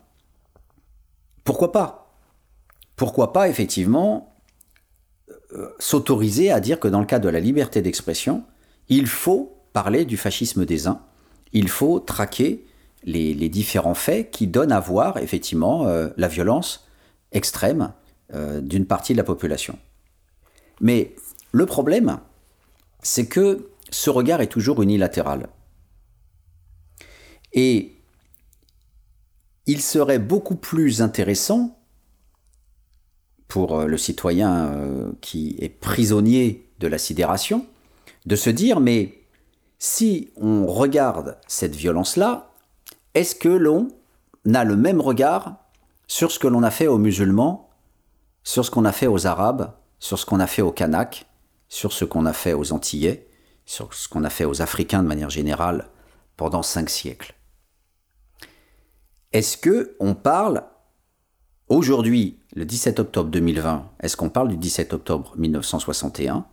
Pourquoi 1.43 1.71
pas? 1.71 2.13
Pourquoi 2.95 3.31
pas, 3.31 3.47
effectivement, 3.47 4.33
s'autoriser 5.79 6.51
à 6.51 6.59
dire 6.59 6.79
que 6.79 6.88
dans 6.88 6.99
le 6.99 7.05
cas 7.05 7.19
de 7.19 7.29
la 7.29 7.39
liberté 7.39 7.81
d'expression, 7.81 8.43
il 8.89 9.07
faut 9.07 9.57
parler 9.71 10.03
du 10.03 10.17
fascisme 10.17 10.65
des 10.65 10.88
uns, 10.88 10.99
il 11.53 11.69
faut 11.69 11.99
traquer 11.99 12.66
les, 13.03 13.49
différents 13.49 13.93
faits 13.93 14.31
qui 14.31 14.47
donnent 14.47 14.71
à 14.71 14.79
voir 14.79 15.17
effectivement 15.17 15.87
euh, 15.87 16.09
la 16.17 16.27
violence 16.27 16.87
extrême 17.31 17.93
euh, 18.33 18.61
d'une 18.61 18.85
partie 18.85 19.13
de 19.13 19.17
la 19.17 19.23
population. 19.23 19.77
Mais 20.81 21.15
le 21.51 21.65
problème, 21.65 22.19
c'est 23.01 23.27
que 23.27 23.69
ce 23.89 24.09
regard 24.09 24.41
est 24.41 24.47
toujours 24.47 24.81
unilatéral. 24.81 25.47
Et 27.53 27.95
il 29.65 29.81
serait 29.81 30.19
beaucoup 30.19 30.55
plus 30.55 31.01
intéressant 31.01 31.79
pour 33.47 33.79
euh, 33.79 33.85
le 33.87 33.97
citoyen 33.97 35.11
qui 35.21 35.55
est 35.59 35.69
prisonnier 35.69 36.69
de 36.79 36.87
la 36.87 36.97
sidération 36.97 37.65
de 38.25 38.35
se 38.35 38.49
dire 38.49 38.79
mais 38.79 39.17
si 39.79 40.29
on 40.35 40.65
regarde 40.67 41.37
cette 41.47 41.75
violence-là, 41.75 42.46
est-ce 43.14 43.36
que 43.36 43.49
l'on 43.49 43.89
a 44.53 44.64
le 44.64 44.76
même 44.76 45.01
regard 45.01 45.58
sur 46.08 46.32
ce 46.32 46.39
que 46.39 46.47
l'on 46.47 46.64
a 46.64 46.72
fait 46.72 46.88
aux 46.88 46.97
musulmans, 46.97 47.70
sur 48.43 48.64
ce 48.66 48.72
qu'on 48.72 48.86
a 48.86 48.91
fait 48.91 49.08
aux 49.08 49.28
arabes, 49.28 49.74
sur 49.99 50.18
ce 50.18 50.26
qu'on 50.26 50.39
a 50.39 50.47
fait 50.47 50.62
aux 50.62 50.72
Kanaks, 50.72 51.26
sur 51.68 51.91
ce 51.91 52.05
qu'on 52.05 52.26
a 52.26 52.34
fait 52.34 52.53
aux 52.53 52.72
Antillais, 52.72 53.28
sur 53.66 53.93
ce 53.93 54.08
qu'on 54.08 54.24
a 54.24 54.30
fait 54.30 54.45
aux 54.45 54.62
Africains 54.62 55.03
de 55.03 55.08
manière 55.08 55.30
générale 55.30 55.89
pendant 56.38 56.64
cinq 56.64 56.89
siècles? 56.89 57.36
Est-ce 59.34 59.58
que 59.58 59.95
on 59.99 60.16
parle 60.16 60.64
aujourd'hui, 61.68 62.39
le 62.55 62.66
17 62.66 62.99
octobre 62.99 63.30
2020, 63.30 63.91
est-ce 63.99 64.16
qu'on 64.16 64.30
parle 64.30 64.47
du 64.47 64.58
17 64.58 64.93
octobre 64.93 65.34
1961 65.38 66.45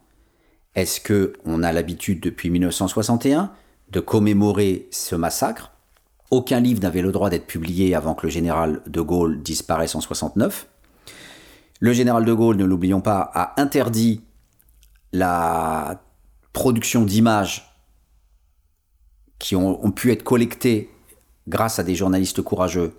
est-ce 0.75 1.01
que 1.01 1.35
on 1.45 1.63
a 1.63 1.73
l'habitude 1.73 2.21
depuis 2.21 2.51
1961 2.51 3.53
de 3.91 4.01
commémorer 4.01 4.89
ce 4.91 5.15
massacre? 5.15 5.73
Aucun 6.31 6.61
livre 6.61 6.81
n'avait 6.81 7.03
le 7.03 7.12
droit 7.12 7.31
d'être 7.31 7.47
publié 7.47 7.95
avant 7.95 8.14
que 8.14 8.27
le 8.27 8.31
général 8.31 8.81
de 8.87 9.01
Gaulle 9.01 9.43
disparaisse 9.43 9.95
en 9.95 10.01
69. 10.01 10.66
Le 11.81 11.93
général 11.93 12.25
de 12.25 12.33
Gaulle, 12.33 12.57
ne 12.57 12.64
l'oublions 12.64 13.01
pas, 13.01 13.31
a 13.35 13.61
interdit 13.61 14.22
la 15.12 16.03
production 16.53 17.05
d'images 17.05 17.70
qui 19.39 19.55
ont, 19.57 19.91
pu 19.91 20.11
être 20.12 20.22
collectées 20.22 20.91
grâce 21.49 21.79
à 21.79 21.83
des 21.83 21.95
journalistes 21.95 22.41
courageux. 22.41 22.95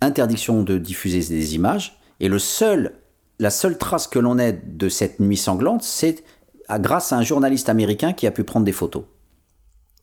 Interdiction 0.00 0.62
de 0.62 0.78
diffuser 0.78 1.20
des 1.20 1.54
images. 1.54 2.00
Et 2.18 2.28
le 2.28 2.38
seul, 2.38 2.96
la 3.38 3.50
seule 3.50 3.78
trace 3.78 4.08
que 4.08 4.18
l'on 4.18 4.38
ait 4.38 4.52
de 4.52 4.88
cette 4.88 5.20
nuit 5.20 5.36
sanglante, 5.36 5.82
c'est 5.82 6.24
grâce 6.68 7.12
à 7.12 7.16
un 7.16 7.22
journaliste 7.22 7.68
américain 7.68 8.12
qui 8.12 8.26
a 8.26 8.30
pu 8.30 8.44
prendre 8.44 8.66
des 8.66 8.72
photos. 8.72 9.04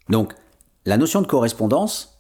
Donc, 0.10 0.34
la 0.86 0.98
notion 0.98 1.22
de 1.22 1.28
correspondance, 1.28 2.17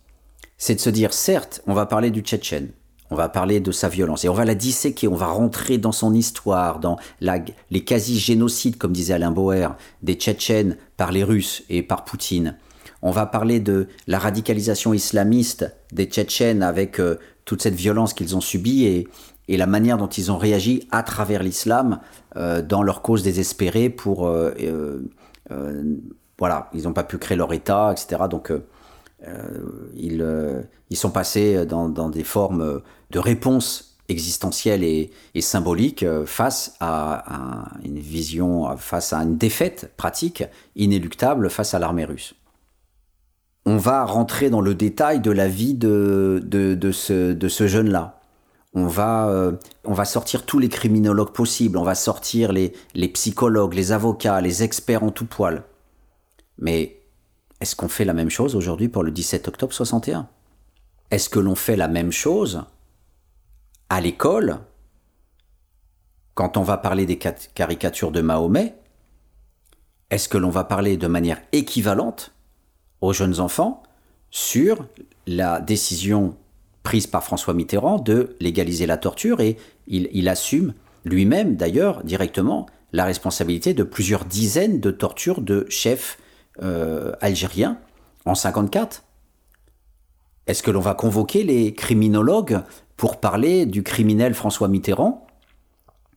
c'est 0.57 0.75
de 0.75 0.79
se 0.79 0.89
dire, 0.89 1.13
certes, 1.13 1.61
on 1.67 1.73
va 1.73 1.85
parler 1.85 2.11
du 2.11 2.21
Tchétchène, 2.21 2.69
on 3.09 3.15
va 3.15 3.29
parler 3.29 3.59
de 3.59 3.71
sa 3.71 3.89
violence, 3.89 4.25
et 4.25 4.29
on 4.29 4.33
va 4.33 4.45
la 4.45 4.55
disséquer, 4.55 5.07
on 5.07 5.15
va 5.15 5.27
rentrer 5.27 5.77
dans 5.77 5.91
son 5.91 6.13
histoire, 6.13 6.79
dans 6.79 6.97
les 7.21 7.83
quasi-génocides, 7.83 8.77
comme 8.77 8.91
disait 8.91 9.13
Alain 9.13 9.31
Bauer, 9.31 9.75
des 10.01 10.15
Tchétchènes 10.15 10.77
par 10.97 11.11
les 11.11 11.23
Russes 11.23 11.63
et 11.69 11.83
par 11.83 12.05
Poutine. 12.05 12.57
On 13.01 13.11
va 13.11 13.27
parler 13.27 13.59
de 13.59 13.87
la 14.07 14.17
radicalisation 14.17 14.93
islamiste 14.93 15.71
des 15.91 16.05
Tchétchènes 16.05 16.63
avec 16.63 16.99
euh, 16.99 17.19
toute 17.45 17.61
cette 17.61 17.75
violence 17.75 18.13
qu'ils 18.13 18.35
ont 18.35 18.41
subie 18.41 18.85
et, 18.85 19.07
la 19.49 19.67
manière 19.67 19.97
dont 19.97 20.07
ils 20.07 20.29
ont 20.29 20.37
réagi 20.37 20.87
à 20.91 21.03
travers 21.03 21.41
l'islam 21.41 22.01
euh, 22.35 22.61
dans 22.61 22.83
leur 22.83 23.01
cause 23.01 23.23
désespérée 23.23 23.89
pour... 23.89 24.27
Euh, 24.27 24.99
voilà, 26.37 26.69
ils 26.73 26.83
n'ont 26.83 26.93
pas 26.93 27.05
pu 27.05 27.17
créer 27.17 27.37
leur 27.37 27.53
État, 27.53 27.93
etc. 27.93 28.23
Donc 28.29 28.51
ils, 29.95 30.67
ils, 30.89 30.97
sont 30.97 31.09
passés 31.09 31.65
dans, 31.65 32.09
des 32.09 32.23
formes 32.23 32.81
de 33.09 33.19
réponse 33.19 33.97
existentielle 34.09 34.83
et, 34.83 35.11
et 35.33 35.41
symbolique 35.41 36.05
face 36.25 36.75
à, 36.79 37.71
une 37.83 37.99
vision, 37.99 38.77
face 38.77 39.13
à 39.13 39.17
une 39.19 39.37
défaite 39.37 39.91
pratique 39.97 40.43
inéluctable 40.75 41.49
face 41.49 41.73
à 41.73 41.79
l'armée 41.79 42.05
russe 42.05 42.35
on 43.67 43.75
va 43.75 44.05
rentrer 44.05 44.49
dans 44.49 44.61
le 44.61 44.73
détail 44.75 45.19
de 45.19 45.29
la 45.29 45.49
vie 45.49 45.73
de, 45.73 46.39
ce, 46.93 47.67
jeune-là 47.67 48.21
on 48.73 48.87
va, 48.87 49.27
euh, 49.27 49.51
on 49.83 49.91
va 49.91 50.05
sortir 50.05 50.45
tous 50.45 50.57
les 50.57 50.69
criminologues 50.69 51.33
possibles, 51.33 51.77
on 51.77 51.83
va 51.83 51.95
sortir 51.95 52.53
les, 52.53 52.71
les 52.93 53.09
psychologues, 53.09 53.73
les 53.73 53.91
avocats, 53.91 54.39
les 54.39 54.63
experts 54.63 55.03
en 55.03 55.09
tout 55.09 55.25
poil. 55.25 55.63
Mais 56.59 56.96
est-ce 57.59 57.75
qu'on 57.75 57.87
fait 57.87 58.05
la 58.05 58.13
même 58.13 58.29
chose 58.29 58.55
aujourd'hui 58.55 58.87
pour 58.87 59.03
le 59.03 59.11
17 59.11 59.47
octobre 59.47 59.73
61 59.73 60.27
Est-ce 61.09 61.29
que 61.29 61.39
l'on 61.39 61.55
fait 61.55 61.75
la 61.75 61.87
même 61.87 62.11
chose 62.11 62.63
à 63.89 64.01
l'école 64.01 64.59
quand 66.35 66.57
on 66.57 66.63
va 66.63 66.77
parler 66.77 67.05
des 67.05 67.17
caricatures 67.17 68.11
de 68.11 68.21
Mahomet? 68.21 68.75
Est-ce 70.09 70.29
que 70.29 70.37
l'on 70.37 70.49
va 70.49 70.63
parler 70.63 70.97
de 70.97 71.07
manière 71.07 71.41
équivalente 71.51 72.31
aux 73.01 73.13
jeunes 73.13 73.39
enfants 73.39 73.83
sur 74.29 74.85
la 75.25 75.59
décision 75.59 76.37
prise 76.83 77.07
par 77.07 77.23
François 77.23 77.53
Mitterrand 77.53 77.97
de 77.97 78.35
légaliser 78.39 78.85
la 78.85 78.97
torture 78.97 79.41
et 79.41 79.57
il, 79.87 80.29
assume 80.29 80.73
lui-même 81.05 81.55
d'ailleurs 81.55 82.03
directement 82.03 82.67
la 82.93 83.03
responsabilité 83.03 83.73
de 83.73 83.83
plusieurs 83.83 84.25
dizaines 84.25 84.79
de 84.79 84.91
tortures 84.91 85.41
de 85.41 85.65
chefs 85.69 86.17
euh, 86.61 87.13
algériens 87.21 87.77
en 88.25 88.35
54. 88.35 89.03
Est-ce 90.47 90.63
que 90.63 90.71
l'on 90.71 90.79
va 90.79 90.93
convoquer 90.93 91.43
les 91.43 91.73
criminologues 91.73 92.61
pour 92.95 93.19
parler 93.19 93.65
du 93.65 93.83
criminel 93.83 94.33
François 94.33 94.67
Mitterrand 94.67 95.27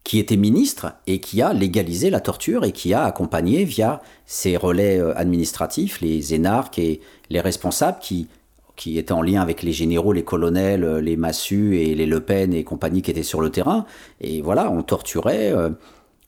qui 0.03 0.19
était 0.19 0.37
ministre 0.37 0.95
et 1.07 1.21
qui 1.21 1.43
a 1.43 1.53
légalisé 1.53 2.11
la 2.11 2.21
torture 2.21 2.65
et 2.65 2.73
qui 2.73 2.95
a 2.95 3.05
accompagné 3.05 3.65
via 3.65 4.01
ses 4.27 4.57
relais 4.57 4.99
euh, 4.99 5.17
administratifs 5.17 6.01
les 6.01 6.35
énarques 6.35 6.79
et 6.79 7.01
les 7.29 7.41
responsables 7.41 7.99
qui 8.01 8.29
qui 8.77 8.97
étaient 8.97 9.13
en 9.13 9.21
lien 9.21 9.43
avec 9.43 9.63
les 9.63 9.73
généraux, 9.73 10.15
les 10.15 10.25
colonels, 10.25 10.85
euh, 10.85 11.03
les 11.03 11.19
Massus 11.19 11.77
et 11.77 11.95
les 11.95 12.07
Le 12.07 12.21
Pen 12.21 12.55
et 12.55 12.65
compagnie 12.65 13.03
qui 13.03 13.11
étaient 13.11 13.23
sur 13.23 13.43
le 13.43 13.51
terrain. 13.51 13.85
Et 14.23 14.41
voilà, 14.41 14.71
on 14.71 14.83
torturait. 14.83 15.53
Euh, 15.53 15.69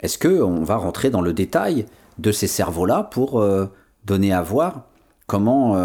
est-ce 0.00 0.18
qu'on 0.18 0.62
va 0.62 0.76
rentrer 0.76 1.08
dans 1.08 1.22
le 1.22 1.32
détail 1.32 1.86
de 2.18 2.30
ces 2.30 2.46
cerveaux-là 2.46 3.04
pour 3.04 3.42
donner 4.04 4.32
à 4.32 4.42
voir 4.42 4.86
comment 5.26 5.76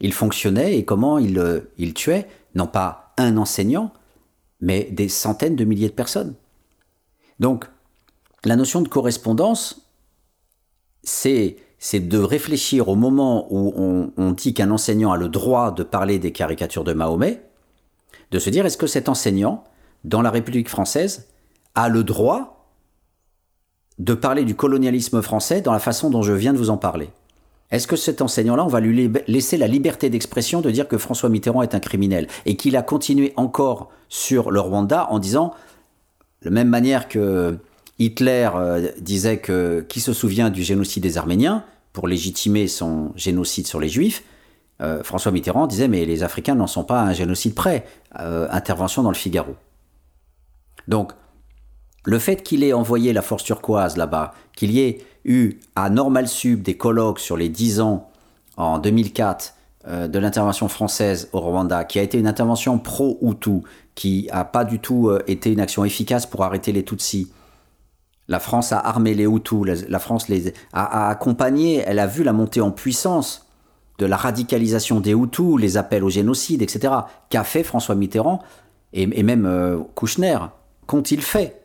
ils 0.00 0.12
fonctionnaient 0.12 0.76
et 0.76 0.84
comment 0.84 1.18
ils, 1.18 1.62
ils 1.78 1.94
tuaient, 1.94 2.28
non 2.54 2.66
pas 2.66 3.12
un 3.16 3.36
enseignant, 3.36 3.92
mais 4.60 4.84
des 4.90 5.08
centaines 5.08 5.56
de 5.56 5.64
milliers 5.64 5.88
de 5.88 5.94
personnes. 5.94 6.34
Donc, 7.38 7.66
la 8.44 8.56
notion 8.56 8.82
de 8.82 8.88
correspondance, 8.88 9.90
c'est 11.02 11.56
de 11.94 12.18
réfléchir 12.18 12.88
au 12.88 12.94
moment 12.94 13.46
où 13.50 14.12
on, 14.16 14.32
dit 14.32 14.54
qu'un 14.54 14.70
enseignant 14.70 15.12
a 15.12 15.16
le 15.16 15.28
droit 15.28 15.72
de 15.72 15.82
parler 15.82 16.18
des 16.18 16.32
caricatures 16.32 16.84
de 16.84 16.92
Mahomet, 16.92 17.42
de 18.30 18.38
se 18.38 18.50
dire 18.50 18.66
est-ce 18.66 18.76
que 18.76 18.86
cet 18.86 19.08
enseignant, 19.08 19.64
dans 20.04 20.22
la 20.22 20.30
République 20.30 20.68
française, 20.68 21.28
a 21.74 21.88
le 21.88 22.04
droit 22.04 22.68
de 23.98 24.14
parler 24.14 24.44
du 24.44 24.54
colonialisme 24.54 25.20
français 25.20 25.60
dans 25.60 25.72
la 25.72 25.78
façon 25.78 26.10
dont 26.10 26.22
je 26.22 26.32
viens 26.32 26.52
de 26.52 26.58
vous 26.58 26.70
en 26.70 26.78
parler? 26.78 27.10
Est-ce 27.70 27.86
que 27.86 27.96
cet 27.96 28.20
enseignant-là, 28.20 28.64
on 28.64 28.68
va 28.68 28.80
lui 28.80 29.10
laisser 29.28 29.56
la 29.56 29.68
liberté 29.68 30.10
d'expression 30.10 30.60
de 30.60 30.70
dire 30.70 30.88
que 30.88 30.98
François 30.98 31.28
Mitterrand 31.28 31.62
est 31.62 31.74
un 31.74 31.80
criminel 31.80 32.26
et 32.44 32.56
qu'il 32.56 32.76
a 32.76 32.82
continué 32.82 33.32
encore 33.36 33.90
sur 34.08 34.50
le 34.50 34.60
Rwanda 34.60 35.06
en 35.10 35.20
disant, 35.20 35.54
de 36.42 36.46
la 36.46 36.50
même 36.50 36.68
manière 36.68 37.08
que 37.08 37.58
Hitler 38.00 38.48
euh, 38.54 38.88
disait 38.98 39.38
que 39.38 39.84
qui 39.88 40.00
se 40.00 40.12
souvient 40.12 40.50
du 40.50 40.62
génocide 40.62 41.02
des 41.02 41.18
Arméniens 41.18 41.64
pour 41.92 42.08
légitimer 42.08 42.66
son 42.66 43.12
génocide 43.14 43.66
sur 43.66 43.78
les 43.78 43.88
Juifs, 43.88 44.24
euh, 44.80 45.02
François 45.04 45.30
Mitterrand 45.30 45.66
disait 45.66 45.88
mais 45.88 46.04
les 46.06 46.22
Africains 46.22 46.54
n'en 46.54 46.66
sont 46.66 46.84
pas 46.84 47.00
à 47.00 47.04
un 47.04 47.12
génocide 47.12 47.54
près. 47.54 47.84
Euh, 48.18 48.48
intervention 48.50 49.02
dans 49.02 49.10
le 49.10 49.16
Figaro. 49.16 49.54
Donc, 50.88 51.12
le 52.04 52.18
fait 52.18 52.42
qu'il 52.42 52.64
ait 52.64 52.72
envoyé 52.72 53.12
la 53.12 53.22
force 53.22 53.44
turquoise 53.44 53.96
là-bas, 53.96 54.32
qu'il 54.56 54.70
y 54.72 54.80
ait 54.80 55.04
eu 55.24 55.58
à 55.76 55.90
Normal 55.90 56.28
Sub 56.28 56.62
des 56.62 56.76
colloques 56.76 57.20
sur 57.20 57.36
les 57.36 57.48
10 57.48 57.80
ans 57.80 58.10
en 58.56 58.78
2004 58.78 59.54
euh, 59.88 60.08
de 60.08 60.18
l'intervention 60.18 60.68
française 60.68 61.28
au 61.32 61.40
Rwanda, 61.40 61.84
qui 61.84 61.98
a 61.98 62.02
été 62.02 62.18
une 62.18 62.26
intervention 62.26 62.78
pro-Hutu, 62.78 63.62
qui 63.94 64.28
n'a 64.32 64.44
pas 64.44 64.64
du 64.64 64.78
tout 64.78 65.10
été 65.26 65.52
une 65.52 65.60
action 65.60 65.84
efficace 65.84 66.26
pour 66.26 66.44
arrêter 66.44 66.72
les 66.72 66.84
Tutsis. 66.84 67.30
La 68.30 68.38
France 68.38 68.72
a 68.72 68.78
armé 68.78 69.14
les 69.14 69.24
Hutus, 69.24 69.84
la, 69.88 69.98
France 69.98 70.28
les 70.28 70.54
a 70.72 71.08
accompagnés, 71.08 71.82
elle 71.84 71.98
a 71.98 72.06
vu 72.06 72.22
la 72.22 72.32
montée 72.32 72.60
en 72.60 72.70
puissance 72.70 73.50
de 73.98 74.06
la 74.06 74.16
radicalisation 74.16 75.00
des 75.00 75.12
Hutus, 75.12 75.58
les 75.58 75.76
appels 75.76 76.04
au 76.04 76.10
génocide, 76.10 76.62
etc. 76.62 76.94
Qu'a 77.28 77.42
fait 77.42 77.64
François 77.64 77.96
Mitterrand 77.96 78.40
et, 78.92 79.22
même 79.22 79.46
euh, 79.46 79.78
Kouchner? 79.96 80.38
Qu'ont-ils 80.86 81.22
fait? 81.22 81.59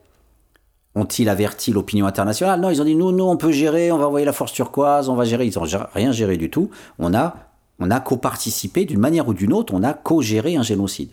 Ont-ils 0.96 1.28
averti 1.28 1.72
l'opinion 1.72 2.06
internationale? 2.06 2.58
Non, 2.58 2.70
ils 2.70 2.80
ont 2.80 2.84
dit 2.84 2.96
nous, 2.96 3.12
nous, 3.12 3.24
on 3.24 3.36
peut 3.36 3.52
gérer, 3.52 3.92
on 3.92 3.98
va 3.98 4.06
envoyer 4.06 4.24
la 4.24 4.32
force 4.32 4.52
turquoise, 4.52 5.10
on 5.10 5.14
va 5.14 5.24
gérer. 5.24 5.46
Ils 5.46 5.58
n'ont 5.58 5.66
rien 5.92 6.10
géré 6.10 6.38
du 6.38 6.48
tout. 6.48 6.70
On 6.98 7.12
a, 7.12 7.36
on 7.78 7.90
a 7.90 8.00
co-participé 8.00 8.86
d'une 8.86 8.98
manière 8.98 9.28
ou 9.28 9.34
d'une 9.34 9.52
autre, 9.52 9.74
on 9.74 9.82
a 9.82 9.92
co-géré 9.92 10.56
un 10.56 10.62
génocide. 10.62 11.10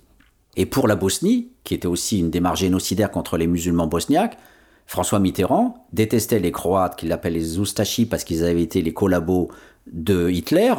Et 0.55 0.65
pour 0.65 0.87
la 0.87 0.95
Bosnie, 0.95 1.49
qui 1.65 1.73
était 1.73 1.87
aussi 1.87 2.19
une 2.19 2.29
démarche 2.29 2.61
génocidaire 2.61 3.11
contre 3.11 3.37
les 3.37 3.45
musulmans 3.45 3.87
bosniaques, 3.87 4.37
François 4.85 5.19
Mitterrand 5.19 5.85
détestait 5.91 6.39
les 6.39 6.53
Croates, 6.53 6.95
qu'il 6.95 7.11
appelle 7.11 7.33
les 7.33 7.59
Ustashi 7.59 8.05
parce 8.05 8.23
qu'ils 8.23 8.45
avaient 8.45 8.61
été 8.61 8.81
les 8.81 8.93
collabos 8.93 9.49
de 9.91 10.29
Hitler, 10.29 10.73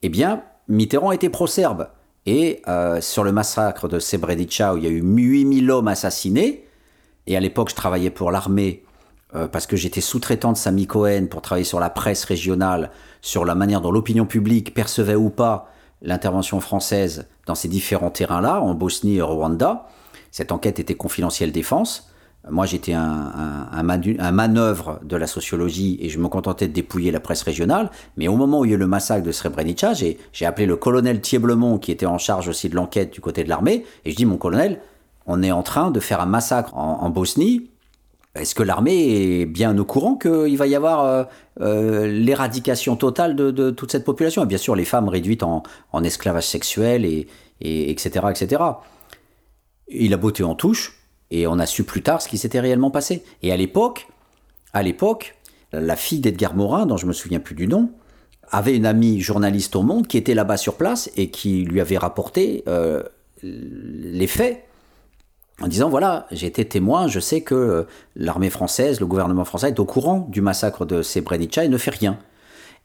eh 0.00 0.08
bien, 0.08 0.42
Mitterrand 0.68 1.12
était 1.12 1.28
pro-serbe. 1.28 1.88
Et 2.24 2.62
euh, 2.66 3.02
sur 3.02 3.24
le 3.24 3.32
massacre 3.32 3.88
de 3.88 3.98
Srebrenica, 3.98 4.72
où 4.72 4.78
il 4.78 4.84
y 4.84 4.86
a 4.86 4.90
eu 4.90 5.02
8000 5.02 5.70
hommes 5.70 5.88
assassinés, 5.88 6.64
et 7.26 7.36
à 7.36 7.40
l'époque 7.40 7.70
je 7.70 7.74
travaillais 7.74 8.10
pour 8.10 8.30
l'armée, 8.30 8.84
euh, 9.34 9.48
parce 9.48 9.66
que 9.66 9.76
j'étais 9.76 10.00
sous-traitant 10.00 10.52
de 10.52 10.58
Sami 10.58 10.86
Cohen 10.86 11.26
pour 11.30 11.40
travailler 11.40 11.64
sur 11.64 11.80
la 11.80 11.90
presse 11.90 12.24
régionale, 12.24 12.90
sur 13.22 13.44
la 13.44 13.54
manière 13.54 13.80
dont 13.80 13.90
l'opinion 13.90 14.26
publique 14.26 14.74
percevait 14.74 15.14
ou 15.14 15.30
pas 15.30 15.70
l'intervention 16.02 16.60
française 16.60 17.26
dans 17.46 17.54
ces 17.54 17.68
différents 17.68 18.10
terrains-là, 18.10 18.60
en 18.60 18.74
Bosnie 18.74 19.16
et 19.16 19.22
Rwanda. 19.22 19.88
Cette 20.30 20.52
enquête 20.52 20.80
était 20.80 20.94
confidentielle 20.94 21.52
défense. 21.52 22.08
Moi, 22.50 22.66
j'étais 22.66 22.92
un, 22.92 23.68
un, 23.70 24.32
manœuvre 24.32 24.98
de 25.04 25.16
la 25.16 25.28
sociologie 25.28 25.96
et 26.00 26.08
je 26.08 26.18
me 26.18 26.26
contentais 26.26 26.66
de 26.66 26.72
dépouiller 26.72 27.12
la 27.12 27.20
presse 27.20 27.42
régionale. 27.42 27.90
Mais 28.16 28.26
au 28.26 28.36
moment 28.36 28.60
où 28.60 28.64
il 28.64 28.70
y 28.70 28.74
a 28.74 28.76
eu 28.76 28.80
le 28.80 28.88
massacre 28.88 29.24
de 29.24 29.30
Srebrenica, 29.30 29.92
j'ai 29.92 30.18
appelé 30.44 30.66
le 30.66 30.74
colonel 30.74 31.20
Thieblemont, 31.20 31.78
qui 31.78 31.92
était 31.92 32.06
en 32.06 32.18
charge 32.18 32.48
aussi 32.48 32.68
de 32.68 32.74
l'enquête 32.74 33.12
du 33.12 33.20
côté 33.20 33.44
de 33.44 33.48
l'armée, 33.48 33.84
et 34.04 34.10
je 34.10 34.16
dis, 34.16 34.26
mon 34.26 34.38
colonel, 34.38 34.80
on 35.26 35.42
est 35.42 35.52
en 35.52 35.62
train 35.62 35.90
de 35.90 36.00
faire 36.00 36.20
un 36.20 36.26
massacre 36.26 36.76
en, 36.76 37.08
Bosnie. 37.10 37.70
Est-ce 38.34 38.54
que 38.54 38.62
l'armée 38.62 39.40
est 39.40 39.46
bien 39.46 39.76
au 39.76 39.84
courant 39.84 40.16
qu'il 40.16 40.56
va 40.56 40.66
y 40.66 40.74
avoir 40.74 41.04
euh, 41.04 41.24
euh, 41.60 42.06
l'éradication 42.06 42.96
totale 42.96 43.36
de, 43.36 43.70
toute 43.70 43.92
cette 43.92 44.04
population? 44.04 44.42
Et 44.42 44.46
bien 44.46 44.58
sûr, 44.58 44.74
les 44.74 44.84
femmes 44.84 45.08
réduites 45.08 45.42
en, 45.42 45.62
esclavage 46.02 46.46
sexuel, 46.46 47.04
et, 47.04 47.28
et, 47.60 47.90
etc., 47.90 48.26
etc. 48.30 48.62
Il 49.88 50.14
a 50.14 50.16
botté 50.16 50.42
en 50.42 50.54
touche. 50.54 50.98
Et 51.30 51.46
on 51.46 51.58
a 51.58 51.64
su 51.64 51.84
plus 51.84 52.02
tard 52.02 52.20
ce 52.20 52.28
qui 52.28 52.36
s'était 52.36 52.60
réellement 52.60 52.90
passé. 52.90 53.24
Et 53.42 53.52
à 53.52 53.56
l'époque, 53.56 54.06
à 54.74 54.82
l'époque, 54.82 55.34
la 55.72 55.96
fille 55.96 56.20
d'Edgar 56.20 56.54
Morin, 56.54 56.84
dont 56.84 56.98
je 56.98 57.06
me 57.06 57.14
souviens 57.14 57.40
plus 57.40 57.54
du 57.54 57.66
nom, 57.66 57.90
avait 58.50 58.76
une 58.76 58.86
amie 58.86 59.20
journaliste 59.20 59.74
au 59.74 59.82
Monde 59.82 60.06
qui 60.06 60.18
était 60.18 60.34
là-bas 60.34 60.58
sur 60.58 60.76
place 60.76 61.10
et 61.16 61.30
qui 61.30 61.64
lui 61.64 61.80
avait 61.80 61.96
rapporté 61.96 62.62
euh, 62.68 63.02
les 63.42 64.26
faits 64.26 64.64
en 65.60 65.68
disant 65.68 65.88
voilà, 65.88 66.26
j'ai 66.32 66.46
été 66.46 66.64
témoin, 66.64 67.08
je 67.08 67.20
sais 67.20 67.42
que 67.42 67.86
l'armée 68.16 68.50
française, 68.50 69.00
le 69.00 69.06
gouvernement 69.06 69.44
français 69.44 69.68
est 69.68 69.80
au 69.80 69.84
courant 69.84 70.26
du 70.30 70.40
massacre 70.40 70.86
de 70.86 71.02
Srebrenica 71.02 71.64
et 71.64 71.68
ne 71.68 71.78
fait 71.78 71.90
rien. 71.90 72.18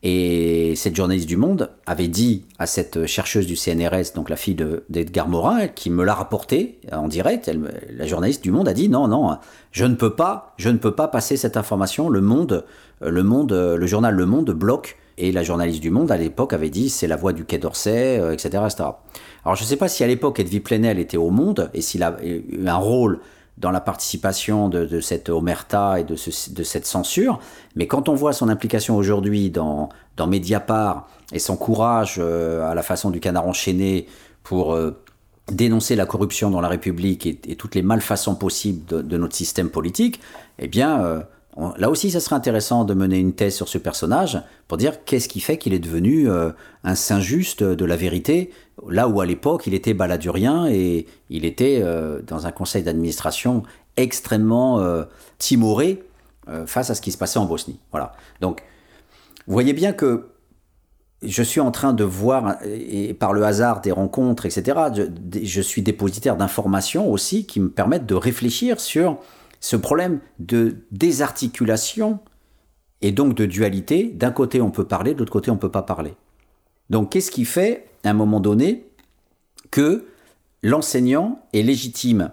Et 0.03 0.76
cette 0.76 0.95
journaliste 0.95 1.28
du 1.28 1.38
Monde 1.38 1.72
avait 1.88 2.07
dit 2.07 2.45
à 2.59 2.68
cette 2.68 3.07
chercheuse 3.07 3.47
du 3.47 3.55
CNRS, 3.55 4.13
donc 4.13 4.30
la 4.30 4.36
fille 4.36 4.55
d'Edgar 4.89 5.28
Morin, 5.28 5.68
qui 5.68 5.89
me 5.89 6.03
l'a 6.03 6.13
rapporté 6.13 6.80
en 6.91 7.07
direct, 7.07 7.49
la 7.89 8.05
journaliste 8.05 8.43
du 8.43 8.51
Monde 8.51 8.68
a 8.68 8.74
dit 8.74 8.89
non, 8.89 9.07
non, 9.07 9.38
je 9.72 9.86
ne 9.86 9.95
peux 9.95 10.13
pas, 10.13 10.53
je 10.57 10.70
ne 10.70 10.78
peux 10.78 10.93
pas 10.93 11.07
passer 11.07 11.36
cette 11.36 11.57
information. 11.57 12.09
Le 12.09 12.22
Monde, 12.22 12.63
le 13.01 13.24
Monde, 13.24 13.51
le 13.51 13.88
journal 13.88 14.13
Le 14.13 14.26
Monde 14.28 14.51
bloque. 14.51 14.97
Et 15.18 15.32
la 15.32 15.43
journaliste 15.43 15.82
du 15.82 15.89
Monde 15.89 16.11
à 16.11 16.18
l'époque 16.18 16.53
avait 16.53 16.70
dit 16.70 16.89
c'est 16.89 17.07
la 17.07 17.15
voix 17.15 17.34
du 17.34 17.43
Quai 17.43 17.57
d'Orsay, 17.57 18.18
etc., 18.32 18.49
euh, 18.57 18.68
etc. 18.68 18.84
Alors 19.43 19.55
je 19.55 19.63
ne 19.63 19.68
sais 19.68 19.76
pas 19.76 19.88
si 19.88 20.03
à 20.03 20.07
l'époque 20.07 20.39
Edwy 20.39 20.59
Plenel 20.59 20.99
était 20.99 21.18
au 21.18 21.32
Monde 21.32 21.72
et 21.74 21.82
s'il 21.82 22.03
a 22.03 22.18
eu 22.24 22.43
un 22.68 22.76
rôle 22.76 23.20
dans 23.57 23.72
la 23.72 23.82
participation 23.82 24.70
de, 24.70 24.99
cette 24.99 25.30
omerta 25.30 25.99
et 25.99 26.03
de, 26.03 26.15
cette 26.15 26.86
censure. 26.86 27.39
Mais 27.76 27.88
quand 27.88 28.07
on 28.07 28.13
voit 28.13 28.34
son 28.34 28.49
implication 28.49 28.95
aujourd'hui 28.95 29.49
dans, 29.49 29.89
dans 30.15 30.28
Mediapart 30.28 31.07
et 31.34 31.39
son 31.39 31.57
courage 31.57 32.18
euh, 32.20 32.70
à 32.70 32.76
la 32.76 32.84
façon 32.84 33.09
du 33.09 33.20
canard 33.20 33.47
enchaîné 33.47 34.05
pour 34.43 34.74
euh, 34.74 34.91
dénoncer 35.51 35.95
la 35.95 36.05
corruption 36.05 36.51
dans 36.51 36.61
la 36.61 36.68
République 36.68 37.26
et, 37.26 37.55
toutes 37.55 37.74
les 37.74 37.82
malfaçons 37.82 38.36
possibles 38.36 38.86
de, 38.86 39.18
notre 39.18 39.36
système 39.36 39.70
politique, 39.70 40.20
eh 40.59 40.68
bien, 40.68 41.24
là 41.77 41.89
aussi, 41.89 42.11
ça 42.11 42.19
serait 42.19 42.35
intéressant 42.35 42.85
de 42.85 42.93
mener 42.93 43.17
une 43.17 43.33
thèse 43.33 43.55
sur 43.55 43.67
ce 43.67 43.77
personnage 43.77 44.41
pour 44.67 44.77
dire 44.77 45.03
qu'est-ce 45.05 45.27
qui 45.27 45.39
fait 45.39 45.57
qu'il 45.57 45.73
est 45.73 45.79
devenu 45.79 46.29
euh, 46.29 46.51
un 46.83 46.95
saint 46.95 47.19
juste 47.19 47.63
de 47.63 47.85
la 47.85 47.95
vérité, 47.95 48.51
là 48.87 49.07
où 49.07 49.21
à 49.21 49.25
l'époque 49.25 49.65
il 49.65 49.73
était 49.73 49.93
baladurien 49.93 50.67
et 50.67 51.07
il 51.29 51.45
était 51.45 51.79
euh, 51.81 52.21
dans 52.21 52.45
un 52.45 52.51
conseil 52.51 52.83
d'administration 52.83 53.63
extrêmement 53.95 54.79
euh, 54.79 55.03
timoré 55.39 56.03
face 56.65 56.89
à 56.89 56.95
ce 56.95 57.01
qui 57.01 57.11
se 57.11 57.17
passait 57.17 57.39
en 57.39 57.45
Bosnie. 57.45 57.77
Voilà. 57.91 58.13
Donc, 58.39 58.63
vous 59.47 59.53
voyez 59.53 59.73
bien 59.73 59.91
que 59.91 60.29
je 61.21 61.43
suis 61.43 61.59
en 61.59 61.71
train 61.71 61.91
de 61.91 62.05
voir, 62.05 62.55
et 62.63 63.13
par 63.13 63.33
le 63.33 63.43
hasard 63.43 63.81
des 63.81 63.91
rencontres, 63.91 64.45
etc., 64.45 64.77
je 65.43 65.61
suis 65.61 65.81
dépositaire 65.81 66.37
d'informations 66.37 67.11
aussi 67.11 67.45
qui 67.45 67.59
me 67.59 67.69
permettent 67.69 68.05
de 68.05 68.15
réfléchir 68.15 68.79
sur 68.79 69.19
ce 69.59 69.75
problème 69.75 70.19
de 70.39 70.77
désarticulation 70.91 72.19
et 73.01 73.11
donc 73.11 73.35
de 73.35 73.45
dualité. 73.45 74.05
D'un 74.05 74.31
côté, 74.31 74.61
on 74.61 74.71
peut 74.71 74.85
parler, 74.85 75.13
de 75.13 75.19
l'autre 75.19 75.31
côté, 75.31 75.51
on 75.51 75.55
ne 75.55 75.59
peut 75.59 75.71
pas 75.71 75.83
parler. 75.83 76.15
Donc, 76.89 77.11
qu'est-ce 77.11 77.31
qui 77.31 77.45
fait, 77.45 77.89
à 78.03 78.09
un 78.09 78.13
moment 78.13 78.39
donné, 78.39 78.85
que 79.71 80.07
l'enseignant 80.63 81.41
est 81.53 81.61
légitime 81.61 82.31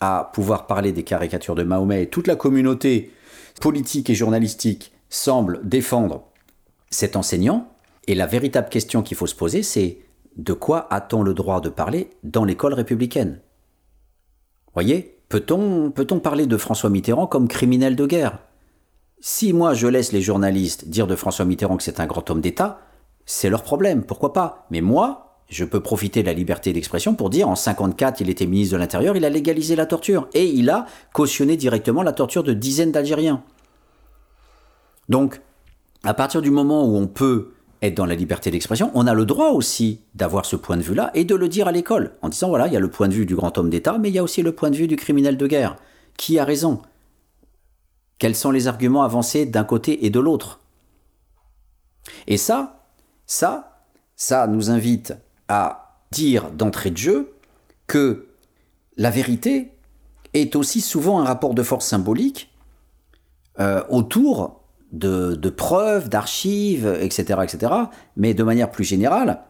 à 0.00 0.30
pouvoir 0.34 0.66
parler 0.66 0.92
des 0.92 1.04
caricatures 1.04 1.54
de 1.54 1.62
Mahomet 1.62 2.02
et 2.02 2.10
toute 2.10 2.26
la 2.26 2.36
communauté 2.36 3.12
politique 3.60 4.10
et 4.10 4.14
journalistique 4.14 4.92
semble 5.08 5.60
défendre 5.66 6.24
cet 6.90 7.16
enseignant? 7.16 7.70
Et 8.06 8.14
la 8.14 8.26
véritable 8.26 8.68
question 8.68 9.02
qu'il 9.02 9.16
faut 9.16 9.26
se 9.26 9.34
poser, 9.34 9.62
c'est 9.62 9.98
de 10.36 10.52
quoi 10.52 10.92
a-t-on 10.92 11.22
le 11.22 11.32
droit 11.32 11.60
de 11.60 11.70
parler 11.70 12.10
dans 12.22 12.44
l'école 12.44 12.74
républicaine? 12.74 13.40
Voyez? 14.74 15.13
Peut-on 15.34 15.90
peut 15.90 16.06
parler 16.06 16.46
de 16.46 16.56
François 16.56 16.90
Mitterrand 16.90 17.26
comme 17.26 17.48
criminel 17.48 17.96
de 17.96 18.06
guerre? 18.06 18.38
Si 19.18 19.52
moi 19.52 19.74
je 19.74 19.88
laisse 19.88 20.12
les 20.12 20.22
journalistes 20.22 20.86
dire 20.86 21.08
de 21.08 21.16
François 21.16 21.44
Mitterrand 21.44 21.76
que 21.76 21.82
c'est 21.82 21.98
un 21.98 22.06
grand 22.06 22.30
homme 22.30 22.40
d'État, 22.40 22.78
c'est 23.26 23.50
leur 23.50 23.64
problème, 23.64 24.04
pourquoi 24.04 24.32
pas? 24.32 24.64
Mais 24.70 24.80
moi, 24.80 25.40
je 25.48 25.64
peux 25.64 25.80
profiter 25.80 26.22
de 26.22 26.28
la 26.28 26.34
liberté 26.34 26.72
d'expression 26.72 27.16
pour 27.16 27.30
dire 27.30 27.48
en 27.48 27.56
54, 27.56 28.20
il 28.20 28.30
était 28.30 28.46
ministre 28.46 28.74
de 28.74 28.78
l'Intérieur, 28.78 29.16
il 29.16 29.24
a 29.24 29.28
légalisé 29.28 29.74
la 29.74 29.86
torture. 29.86 30.28
Et 30.34 30.46
il 30.46 30.70
a 30.70 30.86
cautionné 31.12 31.56
directement 31.56 32.04
la 32.04 32.12
torture 32.12 32.44
de 32.44 32.52
dizaines 32.52 32.92
d'Algériens. 32.92 33.42
Donc, 35.08 35.40
à 36.04 36.14
partir 36.14 36.42
du 36.42 36.52
moment 36.52 36.84
où 36.86 36.94
on 36.94 37.08
peut 37.08 37.54
dans 37.90 38.06
la 38.06 38.14
liberté 38.14 38.50
d'expression, 38.50 38.90
on 38.94 39.06
a 39.06 39.14
le 39.14 39.26
droit 39.26 39.50
aussi 39.50 40.00
d'avoir 40.14 40.46
ce 40.46 40.56
point 40.56 40.76
de 40.76 40.82
vue-là 40.82 41.10
et 41.14 41.24
de 41.24 41.34
le 41.34 41.48
dire 41.48 41.68
à 41.68 41.72
l'école, 41.72 42.12
en 42.22 42.28
disant 42.28 42.48
voilà, 42.48 42.66
il 42.66 42.72
y 42.72 42.76
a 42.76 42.80
le 42.80 42.90
point 42.90 43.08
de 43.08 43.14
vue 43.14 43.26
du 43.26 43.34
grand 43.34 43.56
homme 43.58 43.70
d'État, 43.70 43.98
mais 43.98 44.10
il 44.10 44.14
y 44.14 44.18
a 44.18 44.22
aussi 44.22 44.42
le 44.42 44.52
point 44.52 44.70
de 44.70 44.76
vue 44.76 44.86
du 44.86 44.96
criminel 44.96 45.36
de 45.36 45.46
guerre. 45.46 45.76
Qui 46.16 46.38
a 46.38 46.44
raison? 46.44 46.80
Quels 48.18 48.36
sont 48.36 48.50
les 48.50 48.68
arguments 48.68 49.02
avancés 49.02 49.46
d'un 49.46 49.64
côté 49.64 50.06
et 50.06 50.10
de 50.10 50.20
l'autre? 50.20 50.60
Et 52.26 52.36
ça, 52.36 52.86
ça, 53.26 53.82
ça 54.16 54.46
nous 54.46 54.70
invite 54.70 55.14
à 55.48 56.00
dire 56.10 56.50
d'entrée 56.50 56.90
de 56.90 56.96
jeu 56.96 57.34
que 57.86 58.28
la 58.96 59.10
vérité 59.10 59.72
est 60.32 60.56
aussi 60.56 60.80
souvent 60.80 61.20
un 61.20 61.24
rapport 61.24 61.54
de 61.54 61.62
force 61.62 61.86
symbolique 61.86 62.50
euh, 63.60 63.82
autour 63.88 64.63
de, 64.94 65.50
preuves, 65.50 66.08
d'archives, 66.08 66.86
etc., 67.00 67.40
etc. 67.42 67.72
Mais 68.16 68.34
de 68.34 68.42
manière 68.42 68.70
plus 68.70 68.84
générale, 68.84 69.40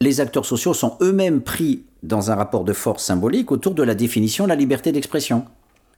les 0.00 0.20
acteurs 0.20 0.46
sociaux 0.46 0.74
sont 0.74 0.96
eux-mêmes 1.00 1.40
pris 1.40 1.84
dans 2.02 2.30
un 2.30 2.34
rapport 2.34 2.64
de 2.64 2.72
force 2.72 3.02
symbolique 3.02 3.50
autour 3.50 3.74
de 3.74 3.82
la 3.82 3.94
définition 3.94 4.44
de 4.44 4.50
la 4.50 4.56
liberté 4.56 4.92
d'expression. 4.92 5.46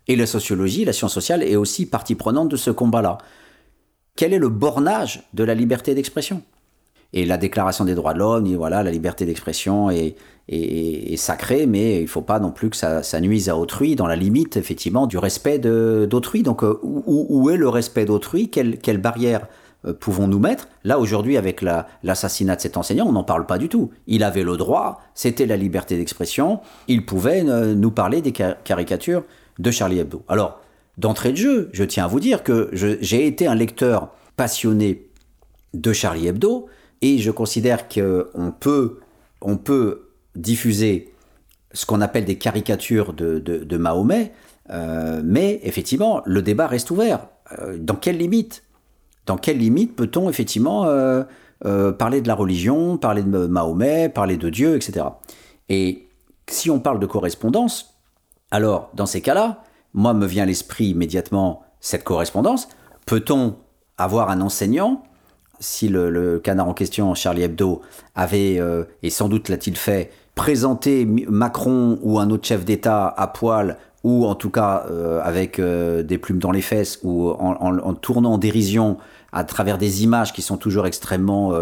Et 0.08 0.14
la 0.14 0.26
sociologie, 0.26 0.84
la 0.84 0.92
science 0.92 1.14
sociale 1.14 1.42
est 1.42 1.56
aussi 1.56 1.86
partie 1.86 2.14
prenante 2.14 2.48
de 2.48 2.56
ce 2.56 2.70
combat-là. 2.70 3.18
Quel 4.14 4.32
est 4.32 4.38
le 4.38 4.48
bornage 4.48 5.28
de 5.34 5.42
la 5.42 5.54
liberté 5.54 5.94
d'expression? 5.94 6.42
Et 7.12 7.24
la 7.24 7.36
Déclaration 7.36 7.84
des 7.84 7.94
droits 7.94 8.14
de 8.14 8.18
l'homme, 8.18 8.52
voilà, 8.56 8.82
la 8.82 8.90
liberté 8.90 9.26
d'expression 9.26 9.90
est, 9.90 10.16
sacrée, 11.16 11.66
mais 11.66 11.98
il 11.98 12.02
ne 12.02 12.08
faut 12.08 12.22
pas 12.22 12.38
non 12.38 12.50
plus 12.50 12.70
que 12.70 12.76
ça, 12.76 13.20
nuise 13.20 13.48
à 13.48 13.56
autrui, 13.56 13.96
dans 13.96 14.06
la 14.06 14.16
limite, 14.16 14.56
effectivement, 14.56 15.06
du 15.06 15.18
respect 15.18 15.58
d'autrui. 15.58 16.42
Donc, 16.42 16.62
euh, 16.62 16.78
où, 16.82 17.50
est 17.50 17.56
le 17.56 17.68
respect 17.68 18.04
d'autrui? 18.04 18.48
Quelle, 18.50 18.78
quelle 18.78 18.98
barrière 18.98 19.46
euh, 19.86 19.92
pouvons-nous 19.92 20.38
mettre? 20.38 20.68
Là, 20.84 20.98
aujourd'hui, 20.98 21.36
avec 21.36 21.62
l'assassinat 22.02 22.56
de 22.56 22.60
cet 22.60 22.76
enseignant, 22.76 23.06
on 23.06 23.12
n'en 23.12 23.24
parle 23.24 23.46
pas 23.46 23.58
du 23.58 23.68
tout. 23.68 23.90
Il 24.06 24.22
avait 24.22 24.44
le 24.44 24.56
droit, 24.56 25.00
c'était 25.14 25.46
la 25.46 25.56
liberté 25.56 25.96
d'expression, 25.96 26.60
il 26.88 27.06
pouvait 27.06 27.44
euh, 27.46 27.74
nous 27.74 27.90
parler 27.90 28.20
des 28.20 28.32
caricatures 28.32 29.24
de 29.58 29.70
Charlie 29.70 29.98
Hebdo. 29.98 30.22
Alors, 30.28 30.60
d'entrée 30.98 31.32
de 31.32 31.36
jeu, 31.36 31.70
je 31.72 31.84
tiens 31.84 32.04
à 32.04 32.08
vous 32.08 32.20
dire 32.20 32.42
que 32.42 32.70
j'ai 32.72 33.26
été 33.26 33.46
un 33.46 33.54
lecteur 33.54 34.10
passionné 34.36 35.08
de 35.74 35.92
Charlie 35.92 36.26
Hebdo, 36.26 36.66
et 37.06 37.18
je 37.18 37.30
considère 37.30 37.88
qu'on 37.88 38.52
peut, 38.58 38.98
on 39.40 39.56
peut 39.56 40.08
diffuser 40.34 41.12
ce 41.72 41.86
qu'on 41.86 42.00
appelle 42.00 42.24
des 42.24 42.36
caricatures 42.36 43.12
de, 43.12 43.76
Mahomet, 43.76 44.32
euh, 44.70 45.20
mais 45.24 45.60
effectivement, 45.62 46.22
le 46.24 46.42
débat 46.42 46.66
reste 46.66 46.90
ouvert. 46.90 47.28
Euh, 47.58 47.76
dans 47.78 47.94
quelle 47.94 48.18
limite? 48.18 48.64
Dans 49.26 49.36
quelle 49.36 49.58
limite 49.58 49.94
peut-on 49.94 50.28
effectivement 50.28 50.86
euh, 50.86 51.24
parler 51.92 52.20
de 52.20 52.28
la 52.28 52.34
religion, 52.34 52.96
parler 52.96 53.22
de 53.22 53.46
Mahomet, 53.46 54.08
parler 54.08 54.36
de 54.36 54.50
Dieu, 54.50 54.74
etc. 54.74 55.06
Et 55.68 56.08
si 56.48 56.70
on 56.70 56.80
parle 56.80 56.98
de 56.98 57.06
correspondance, 57.06 57.94
alors 58.50 58.90
dans 58.94 59.06
ces 59.06 59.20
cas-là, 59.20 59.62
moi 59.94 60.12
me 60.14 60.26
vient 60.26 60.44
à 60.44 60.46
l'esprit 60.46 60.86
immédiatement 60.86 61.62
cette 61.80 62.04
correspondance. 62.04 62.68
Peut-on 63.04 63.56
avoir 63.98 64.30
un 64.30 64.40
enseignant 64.40 65.02
si 65.60 65.88
le, 65.88 66.38
canard 66.38 66.68
en 66.68 66.74
question, 66.74 67.14
Charlie 67.14 67.42
Hebdo, 67.42 67.82
avait, 68.14 68.56
euh, 68.58 68.84
et 69.02 69.10
sans 69.10 69.28
doute 69.28 69.48
l'a-t-il 69.48 69.76
fait, 69.76 70.10
présenté 70.34 71.06
Macron 71.06 71.98
ou 72.02 72.18
un 72.18 72.30
autre 72.30 72.46
chef 72.46 72.64
d'État 72.64 73.08
à 73.08 73.26
poil, 73.26 73.78
ou 74.04 74.26
en 74.26 74.34
tout 74.34 74.50
cas 74.50 74.86
euh, 74.90 75.20
avec 75.22 75.58
euh, 75.58 76.02
des 76.02 76.18
plumes 76.18 76.38
dans 76.38 76.50
les 76.50 76.60
fesses, 76.60 77.00
ou 77.02 77.30
en, 77.30 77.94
tournant 77.94 78.34
en 78.34 78.38
dérision 78.38 78.98
à 79.32 79.44
travers 79.44 79.78
des 79.78 80.04
images 80.04 80.32
qui 80.32 80.42
sont 80.42 80.56
toujours 80.56 80.86
extrêmement 80.86 81.52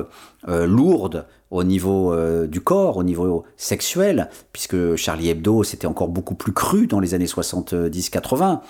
lourdes 0.47 1.27
au 1.51 1.65
niveau 1.65 2.15
du 2.47 2.61
corps, 2.61 2.99
au 2.99 3.03
niveau 3.03 3.45
sexuel, 3.57 4.29
puisque 4.53 4.95
Charlie 4.95 5.31
Hebdo, 5.31 5.65
c'était 5.65 5.87
encore 5.87 6.09
beaucoup 6.09 6.35
plus 6.37 6.53
cru 6.53 6.87
dans 6.87 7.01
les 7.01 7.15
années 7.15 7.27
70-80. 7.27 8.61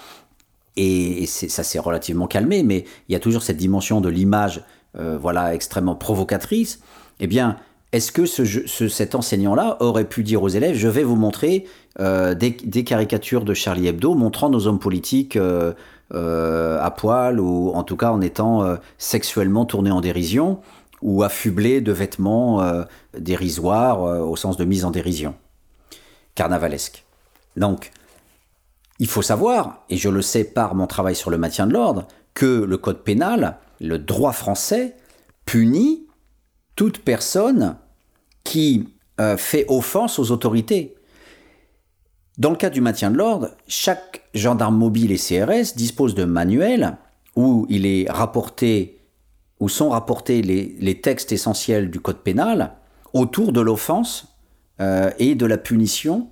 Et, 0.77 1.27
ça 1.27 1.63
s'est 1.63 1.79
relativement 1.79 2.27
calmé, 2.27 2.63
mais 2.63 2.85
il 3.09 3.13
y 3.13 3.17
a 3.17 3.21
toujours 3.21 3.43
cette 3.43 3.57
dimension 3.57 4.01
de 4.01 4.09
l'image 4.09 4.63
euh, 4.99 5.19
voilà, 5.21 5.55
extrêmement 5.55 5.95
provocatrice, 5.95 6.81
eh 7.21 7.27
bien, 7.27 7.57
est-ce 7.93 8.13
que 8.13 8.27
cet 8.27 9.15
enseignant-là 9.15 9.77
aurait 9.81 10.05
pu 10.05 10.23
dire 10.23 10.43
aux 10.43 10.49
élèves, 10.49 10.77
je 10.77 10.89
vais 10.89 11.05
vous 11.05 11.17
montrer 11.17 11.67
euh, 12.01 12.35
des, 12.35 12.85
caricatures 12.85 13.45
de 13.45 13.55
Charlie 13.55 13.87
Hebdo 13.87 14.15
montrant 14.15 14.51
nos 14.51 14.67
hommes 14.67 14.81
politiques 14.81 15.37
euh, 15.37 15.73
à 16.11 16.91
poil 16.91 17.39
ou 17.39 17.71
en 17.73 17.85
tout 17.85 17.97
cas 17.97 18.11
en 18.11 18.21
étant 18.21 18.77
sexuellement 18.99 19.65
tournés 19.65 19.93
en 19.93 20.01
dérision 20.01 20.61
ou 21.03 21.23
affublés 21.23 21.81
de 21.81 21.93
vêtements 21.93 22.63
dérisoires 23.17 24.01
au 24.01 24.37
sens 24.37 24.57
de 24.57 24.65
mise 24.65 24.85
en 24.85 24.91
dérision, 24.91 25.35
carnavalesque. 26.35 27.05
Donc, 27.57 27.93
il 28.99 29.09
faut 29.09 29.23
savoir, 29.23 29.83
et 29.91 29.97
je 29.97 30.09
le 30.09 30.23
sais 30.23 30.45
par 30.45 30.75
mon 30.75 30.87
travail 30.87 31.15
sur 31.15 31.31
le 31.31 31.39
maintien 31.39 31.67
de 31.67 31.73
l'ordre, 31.73 32.07
que 32.35 32.65
le 32.65 32.77
code 32.77 32.99
pénal 32.99 33.59
le 33.87 33.99
droit 33.99 34.33
français 34.33 34.97
punit 35.45 36.07
toute 36.77 36.99
personne 36.99 37.77
qui 38.43 38.89
euh, 39.21 39.37
fait 39.37 39.65
offense 39.69 40.19
aux 40.19 40.31
autorités. 40.31 40.95
Dans 42.37 42.51
le 42.51 42.57
cas 42.57 42.71
du 42.71 42.81
maintien 42.81 43.11
de 43.11 43.17
l'ordre, 43.17 43.51
chaque 43.69 44.23
gendarme 44.35 44.77
mobile 44.77 45.13
et 45.13 45.17
CRS 45.17 45.77
dispose 45.77 46.15
de 46.15 46.25
manuels 46.25 46.97
où 47.37 47.67
il 47.69 47.87
est 47.87 48.11
rapporté, 48.11 49.01
sont 49.69 49.91
rapportés 49.91 50.43
les, 50.43 51.01
textes 51.01 51.33
essentiels 51.33 51.91
du 51.91 52.01
code 52.01 52.19
pénal 52.19 52.75
autour 53.13 53.53
de 53.53 53.61
l'offense 53.61 54.27
euh, 54.81 55.11
et 55.19 55.35
de 55.35 55.47
la 55.47 55.57
punition 55.57 56.29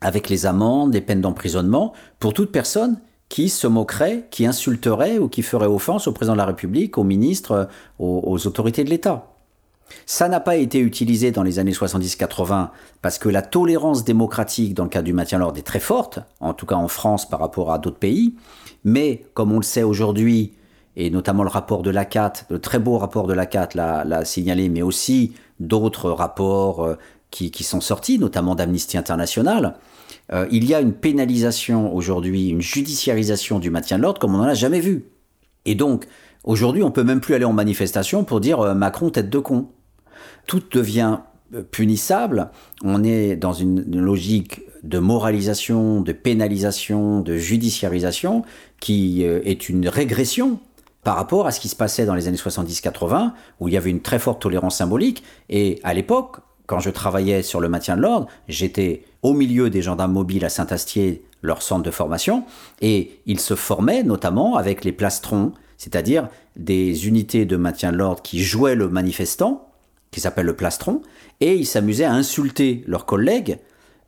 avec 0.00 0.28
les 0.28 0.46
amendes, 0.46 0.94
les 0.94 1.00
peines 1.00 1.20
d'emprisonnement 1.20 1.92
pour 2.18 2.34
toute 2.34 2.50
personne 2.50 3.00
qui 3.32 3.48
se 3.48 3.66
moquerait, 3.66 4.26
qui 4.30 4.44
insulterait 4.44 5.16
ou 5.16 5.26
qui 5.26 5.40
ferait 5.40 5.66
offense 5.66 6.06
au 6.06 6.12
président 6.12 6.34
de 6.34 6.38
la 6.38 6.44
République, 6.44 6.98
aux 6.98 7.02
ministres, 7.02 7.66
aux, 7.98 8.46
autorités 8.46 8.84
de 8.84 8.90
l'État. 8.90 9.26
Ça 10.04 10.28
n'a 10.28 10.38
pas 10.38 10.56
été 10.56 10.80
utilisé 10.80 11.30
dans 11.30 11.42
les 11.42 11.58
années 11.58 11.72
70-80 11.72 12.68
parce 13.00 13.16
que 13.18 13.30
la 13.30 13.40
tolérance 13.40 14.04
démocratique 14.04 14.74
dans 14.74 14.84
le 14.84 14.90
cadre 14.90 15.06
du 15.06 15.14
maintien 15.14 15.38
de 15.38 15.44
l'ordre 15.44 15.58
est 15.58 15.62
très 15.62 15.80
forte, 15.80 16.18
en 16.40 16.52
tout 16.52 16.66
cas 16.66 16.74
en 16.74 16.88
France 16.88 17.26
par 17.26 17.40
rapport 17.40 17.72
à 17.72 17.78
d'autres 17.78 17.98
pays. 17.98 18.34
Mais 18.84 19.24
comme 19.32 19.50
on 19.52 19.56
le 19.56 19.62
sait 19.62 19.82
aujourd'hui, 19.82 20.52
et 20.96 21.08
notamment 21.08 21.42
le 21.42 21.48
rapport 21.48 21.82
de 21.82 21.88
l'ACAT, 21.88 22.34
le 22.50 22.58
très 22.58 22.80
beau 22.80 22.98
rapport 22.98 23.26
de 23.26 23.32
l'ACAT 23.32 23.70
l'a 23.74 24.24
signalé, 24.26 24.68
mais 24.68 24.82
aussi 24.82 25.32
d'autres 25.58 26.10
rapports 26.10 26.84
euh, 26.84 26.98
qui, 27.30 27.64
sont 27.64 27.80
sortis, 27.80 28.18
notamment 28.18 28.54
d'Amnesty 28.54 28.98
International, 28.98 29.76
euh, 30.32 30.46
il 30.50 30.64
y 30.64 30.74
a 30.74 30.80
une 30.80 30.92
pénalisation 30.92 31.94
aujourd'hui, 31.94 32.48
une 32.48 32.62
judiciarisation 32.62 33.58
du 33.58 33.70
maintien 33.70 33.98
de 33.98 34.02
l'ordre 34.02 34.20
comme 34.20 34.34
on 34.34 34.38
n'en 34.38 34.44
a 34.44 34.54
jamais 34.54 34.80
vu. 34.80 35.04
Et 35.64 35.74
donc, 35.74 36.06
aujourd'hui, 36.44 36.82
on 36.82 36.90
peut 36.90 37.04
même 37.04 37.20
plus 37.20 37.34
aller 37.34 37.44
en 37.44 37.52
manifestation 37.52 38.24
pour 38.24 38.40
dire 38.40 38.60
euh, 38.60 38.74
Macron 38.74 39.10
tête 39.10 39.30
de 39.30 39.38
con. 39.38 39.68
Tout 40.46 40.62
devient 40.70 41.18
euh, 41.54 41.62
punissable. 41.62 42.50
On 42.82 43.04
est 43.04 43.36
dans 43.36 43.52
une, 43.52 43.84
logique 44.00 44.62
de 44.82 44.98
moralisation, 44.98 46.00
de 46.00 46.12
pénalisation, 46.12 47.20
de 47.20 47.36
judiciarisation 47.36 48.44
qui 48.80 49.22
est 49.22 49.68
une 49.68 49.86
régression 49.86 50.58
par 51.04 51.14
rapport 51.14 51.46
à 51.46 51.52
ce 51.52 51.60
qui 51.60 51.68
se 51.68 51.76
passait 51.76 52.04
dans 52.04 52.16
les 52.16 52.26
années 52.26 52.36
70-80, 52.36 53.30
où 53.60 53.68
il 53.68 53.74
y 53.74 53.76
avait 53.76 53.90
une 53.90 54.00
très 54.00 54.18
forte 54.18 54.42
tolérance 54.42 54.76
symbolique. 54.76 55.22
Et 55.48 55.78
à 55.84 55.94
l'époque, 55.94 56.38
quand 56.72 56.80
je 56.80 56.88
travaillais 56.88 57.42
sur 57.42 57.60
le 57.60 57.68
maintien 57.68 57.98
de 57.98 58.00
l'ordre, 58.00 58.28
j'étais 58.48 59.04
au 59.20 59.34
milieu 59.34 59.68
des 59.68 59.82
gendarmes 59.82 60.14
mobiles 60.14 60.42
à 60.42 60.48
Saint-Astier, 60.48 61.22
leur 61.42 61.60
centre 61.60 61.82
de 61.82 61.90
formation, 61.90 62.44
et 62.80 63.20
ils 63.26 63.40
se 63.40 63.54
formaient 63.54 64.02
notamment 64.02 64.56
avec 64.56 64.82
les 64.82 64.92
plastrons, 64.92 65.52
c'est-à-dire 65.76 66.30
des 66.56 67.06
unités 67.06 67.44
de 67.44 67.58
maintien 67.58 67.92
de 67.92 67.98
l'ordre 67.98 68.22
qui 68.22 68.42
jouaient 68.42 68.74
le 68.74 68.88
manifestant, 68.88 69.68
qui 70.12 70.20
s'appelle 70.20 70.46
le 70.46 70.56
plastron, 70.56 71.02
et 71.40 71.56
ils 71.56 71.66
s'amusaient 71.66 72.06
à 72.06 72.12
insulter 72.14 72.84
leurs 72.86 73.04
collègues 73.04 73.58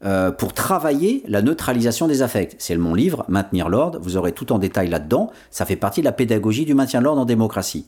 euh, 0.02 0.30
pour 0.30 0.54
travailler 0.54 1.22
la 1.28 1.42
neutralisation 1.42 2.08
des 2.08 2.22
affects. 2.22 2.56
C'est 2.56 2.78
mon 2.78 2.94
livre, 2.94 3.26
Maintenir 3.28 3.68
l'ordre, 3.68 3.98
vous 4.00 4.16
aurez 4.16 4.32
tout 4.32 4.54
en 4.54 4.58
détail 4.58 4.88
là-dedans, 4.88 5.30
ça 5.50 5.66
fait 5.66 5.76
partie 5.76 6.00
de 6.00 6.06
la 6.06 6.12
pédagogie 6.12 6.64
du 6.64 6.72
maintien 6.72 7.00
de 7.00 7.04
l'ordre 7.04 7.20
en 7.20 7.26
démocratie. 7.26 7.84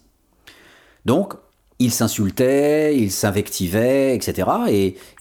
Donc, 1.07 1.33
ils 1.79 1.93
s'insultaient, 1.93 2.97
ils 2.97 3.11
s'invectivaient, 3.11 4.15
etc. 4.15 4.49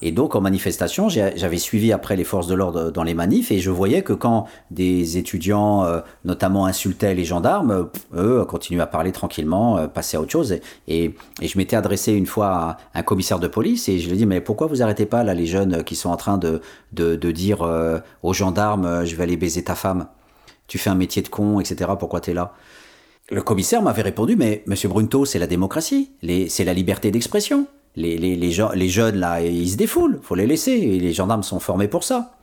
Et, 0.02 0.12
donc 0.12 0.36
en 0.36 0.42
manifestation, 0.42 1.10
j'avais 1.10 1.58
suivi 1.58 1.92
après 1.92 2.16
les 2.16 2.24
forces 2.24 2.48
de 2.48 2.56
l'ordre 2.56 2.92
dans 2.92 3.04
les 3.04 3.14
manifs 3.14 3.52
et 3.52 3.60
je 3.60 3.70
voyais 3.70 4.04
que 4.04 4.14
quand 4.14 4.48
des 4.72 5.18
étudiants, 5.18 5.84
euh, 5.84 6.00
notamment, 6.24 6.66
insultaient 6.66 7.14
les 7.14 7.26
gendarmes, 7.26 7.90
eux 8.16 8.46
continuaient 8.46 8.84
à 8.84 8.88
parler 8.88 9.12
tranquillement, 9.12 9.78
euh, 9.78 9.88
passaient 9.88 10.16
à 10.16 10.22
autre 10.22 10.32
chose. 10.32 10.60
Et, 10.88 11.14
je 11.42 11.58
m'étais 11.58 11.76
adressé 11.76 12.14
une 12.14 12.26
fois 12.26 12.48
à 12.48 12.78
un 12.94 13.04
commissaire 13.04 13.40
de 13.40 13.48
police 13.48 13.90
et 13.90 14.00
je 14.00 14.08
lui 14.08 14.16
ai 14.16 14.18
dit 14.18 14.26
mais 14.26 14.40
pourquoi 14.40 14.68
vous 14.68 14.82
arrêtez 14.82 15.06
pas 15.06 15.24
là 15.24 15.34
les 15.34 15.46
jeunes 15.46 15.84
qui 15.84 15.96
sont 15.96 16.10
en 16.10 16.18
train 16.18 16.38
de, 16.38 16.62
dire 17.32 17.64
euh, 17.64 18.00
aux 18.24 18.34
gendarmes 18.34 19.06
je 19.06 19.16
vais 19.16 19.24
aller 19.24 19.38
baiser 19.38 19.64
ta 19.64 19.76
femme, 19.76 20.08
tu 20.68 20.78
fais 20.78 20.90
un 20.90 20.96
métier 20.96 21.22
de 21.22 21.28
con, 21.28 21.60
etc. 21.60 21.92
Pourquoi 22.00 22.22
tu 22.22 22.32
es 22.32 22.34
là? 22.34 22.54
Le 23.32 23.42
commissaire 23.42 23.82
m'avait 23.82 24.04
répondu, 24.04 24.36
mais 24.36 24.64
Monsieur 24.68 24.90
Brunto, 24.90 25.26
c'est 25.26 25.40
la 25.40 25.48
démocratie, 25.48 26.12
c'est 26.48 26.64
la 26.64 26.74
liberté 26.74 27.12
d'expression. 27.12 27.68
Les, 27.96 28.52
jeunes, 28.52 29.16
là, 29.16 29.42
ils 29.42 29.70
se 29.70 29.78
défoulent, 29.78 30.20
faut 30.22 30.36
les 30.36 30.46
laisser, 30.46 30.72
et 30.72 31.00
les 31.00 31.14
gendarmes 31.14 31.44
sont 31.44 31.60
formés 31.60 31.88
pour 31.88 32.04
ça. 32.04 32.38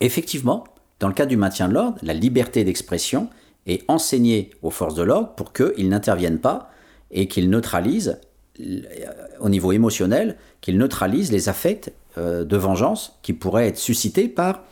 Effectivement, 0.00 0.64
dans 0.98 1.08
le 1.08 1.14
cas 1.14 1.26
du 1.26 1.36
maintien 1.36 1.68
de 1.68 1.74
l'ordre, 1.74 1.98
la 2.02 2.14
liberté 2.14 2.64
d'expression 2.64 3.28
est 3.66 3.84
enseignée 3.88 4.50
aux 4.62 4.70
forces 4.70 4.94
de 4.94 5.02
l'ordre 5.02 5.34
pour 5.34 5.52
qu'ils 5.52 5.88
n'interviennent 5.88 6.40
pas 6.40 6.70
et 7.10 7.28
qu'ils 7.28 7.50
neutralisent, 7.50 8.18
euh, 8.60 8.80
au 9.40 9.48
niveau 9.48 9.72
émotionnel, 9.72 10.36
qu'ils 10.60 10.78
neutralisent 10.78 11.30
les 11.30 11.48
affects 11.48 11.92
euh, 12.16 12.44
de 12.44 12.56
vengeance 12.56 13.18
qui 13.22 13.34
pourraient 13.34 13.68
être 13.68 13.78
suscités 13.78 14.28
par 14.28 14.64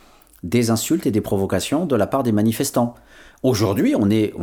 des 0.43 0.71
insultes 0.71 1.05
et 1.05 1.11
des 1.11 1.21
provocations 1.21 1.85
de 1.85 1.95
la 1.95 2.07
part 2.07 2.23
des 2.23 2.31
manifestants. 2.31 2.95
Aujourd'hui, 3.43 3.95
on 3.95 4.09
est, 4.09 4.33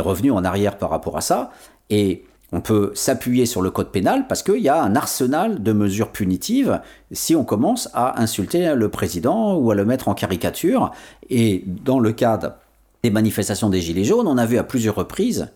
revenu 0.00 0.30
en 0.30 0.44
arrière 0.44 0.78
par 0.78 0.90
rapport 0.90 1.16
à 1.16 1.20
ça, 1.20 1.50
et 1.90 2.24
on 2.52 2.60
peut 2.60 2.92
s'appuyer 2.94 3.44
sur 3.44 3.60
le 3.60 3.70
code 3.70 3.90
pénal 3.90 4.26
parce 4.26 4.42
qu'il 4.42 4.62
y 4.62 4.70
a 4.70 4.82
un 4.82 4.96
arsenal 4.96 5.62
de 5.62 5.72
mesures 5.72 6.10
punitives 6.10 6.80
si 7.12 7.36
on 7.36 7.44
commence 7.44 7.90
à 7.92 8.20
insulter 8.22 8.74
le 8.74 8.88
président 8.88 9.56
ou 9.56 9.70
à 9.70 9.74
le 9.74 9.84
mettre 9.84 10.08
en 10.08 10.14
caricature. 10.14 10.92
Et 11.28 11.64
dans 11.66 12.00
le 12.00 12.12
cadre 12.12 12.54
des 13.02 13.10
manifestations 13.10 13.68
des 13.68 13.82
Gilets 13.82 14.04
jaunes, 14.04 14.26
on 14.26 14.38
a 14.38 14.46
vu 14.46 14.56
à 14.56 14.64
plusieurs 14.64 14.94
reprises 14.94 15.48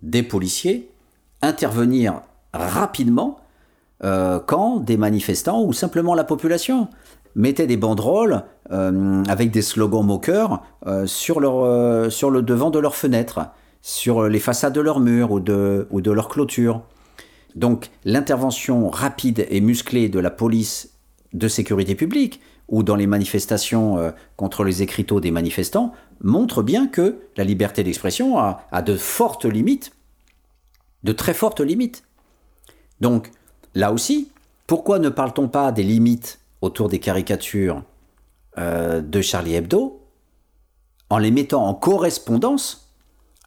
des 0.00 0.22
policiers 0.22 0.90
intervenir 1.42 2.22
rapidement 2.54 3.40
euh, 4.04 4.40
quand 4.44 4.78
des 4.78 4.96
manifestants 4.96 5.62
ou 5.62 5.72
simplement 5.72 6.14
la 6.14 6.24
population 6.24 6.88
mettaient 7.34 7.66
des 7.66 7.76
banderoles 7.76 8.42
euh, 8.70 9.22
avec 9.28 9.50
des 9.50 9.62
slogans 9.62 10.04
moqueurs 10.04 10.62
euh, 10.86 11.06
sur, 11.06 11.40
leur, 11.40 12.12
sur 12.12 12.30
le 12.30 12.42
devant 12.42 12.70
de 12.70 12.78
leurs 12.78 12.96
fenêtres, 12.96 13.40
sur 13.82 14.28
les 14.28 14.40
façades 14.40 14.72
de 14.72 14.80
leurs 14.80 15.00
murs 15.00 15.30
ou 15.32 15.40
de, 15.40 15.86
ou 15.90 16.00
de 16.00 16.10
leurs 16.10 16.28
clôtures. 16.28 16.82
Donc 17.54 17.90
l'intervention 18.04 18.88
rapide 18.88 19.46
et 19.50 19.60
musclée 19.60 20.08
de 20.08 20.20
la 20.20 20.30
police 20.30 20.90
de 21.32 21.48
sécurité 21.48 21.94
publique 21.94 22.40
ou 22.68 22.82
dans 22.82 22.96
les 22.96 23.06
manifestations 23.06 24.12
contre 24.36 24.62
les 24.62 24.82
écriteaux 24.82 25.20
des 25.20 25.30
manifestants 25.30 25.92
montre 26.22 26.62
bien 26.62 26.86
que 26.86 27.16
la 27.36 27.44
liberté 27.44 27.82
d'expression 27.82 28.38
a, 28.38 28.62
a 28.70 28.82
de 28.82 28.96
fortes 28.96 29.46
limites, 29.46 29.92
de 31.04 31.12
très 31.12 31.32
fortes 31.32 31.60
limites. 31.60 32.04
Donc 33.00 33.30
Là 33.78 33.92
aussi, 33.92 34.32
pourquoi 34.66 34.98
ne 34.98 35.08
parle-t-on 35.08 35.46
pas 35.46 35.70
des 35.72 35.82
limites 35.84 36.40
autour 36.62 36.88
des 36.88 36.98
caricatures 36.98 37.82
euh, 38.58 39.00
de 39.00 39.20
Charlie 39.20 39.54
Hebdo 39.54 40.00
en 41.10 41.18
les 41.18 41.30
mettant 41.30 41.66
en 41.66 41.74
correspondance 41.74 42.92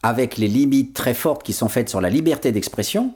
avec 0.04 0.38
les 0.38 0.48
limites 0.48 0.96
très 0.96 1.14
fortes 1.14 1.44
qui 1.44 1.54
sont 1.54 1.70
faites 1.70 1.90
sur 1.90 2.02
la 2.02 2.10
liberté 2.10 2.52
d'expression 2.52 3.14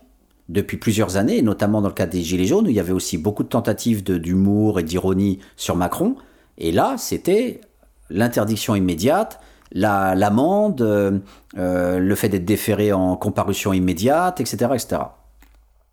depuis 0.50 0.78
plusieurs 0.78 1.18
années, 1.18 1.42
notamment 1.42 1.82
dans 1.82 1.88
le 1.88 1.94
cas 1.94 2.06
des 2.06 2.22
Gilets 2.22 2.46
jaunes, 2.46 2.68
où 2.68 2.70
il 2.70 2.76
y 2.76 2.80
avait 2.80 2.92
aussi 2.92 3.18
beaucoup 3.18 3.44
de 3.44 3.50
tentatives 3.50 4.04
d'humour 4.04 4.80
et 4.80 4.84
d'ironie 4.84 5.40
sur 5.56 5.76
Macron. 5.76 6.16
Et 6.58 6.72
là, 6.72 6.96
c'était 6.98 7.62
l'interdiction 8.10 8.76
immédiate, 8.76 9.40
l'amende, 9.72 10.82
euh, 10.82 11.20
euh, 11.58 12.00
le 12.00 12.16
fait 12.16 12.30
d'être 12.30 12.46
déféré 12.46 12.94
en 12.94 13.16
comparution 13.16 13.74
immédiate, 13.74 14.40
etc., 14.40 14.72
etc. 14.74 15.02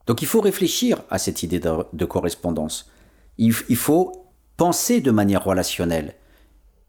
Donc 0.07 0.21
il 0.21 0.27
faut 0.27 0.41
réfléchir 0.41 1.03
à 1.11 1.19
cette 1.19 1.43
idée 1.43 1.61
de, 1.61 2.05
correspondance. 2.05 2.91
Il, 3.39 3.55
il, 3.69 3.77
faut 3.77 4.22
penser 4.63 5.01
de 5.01 5.11
manière 5.11 5.43
relationnelle. 5.43 6.15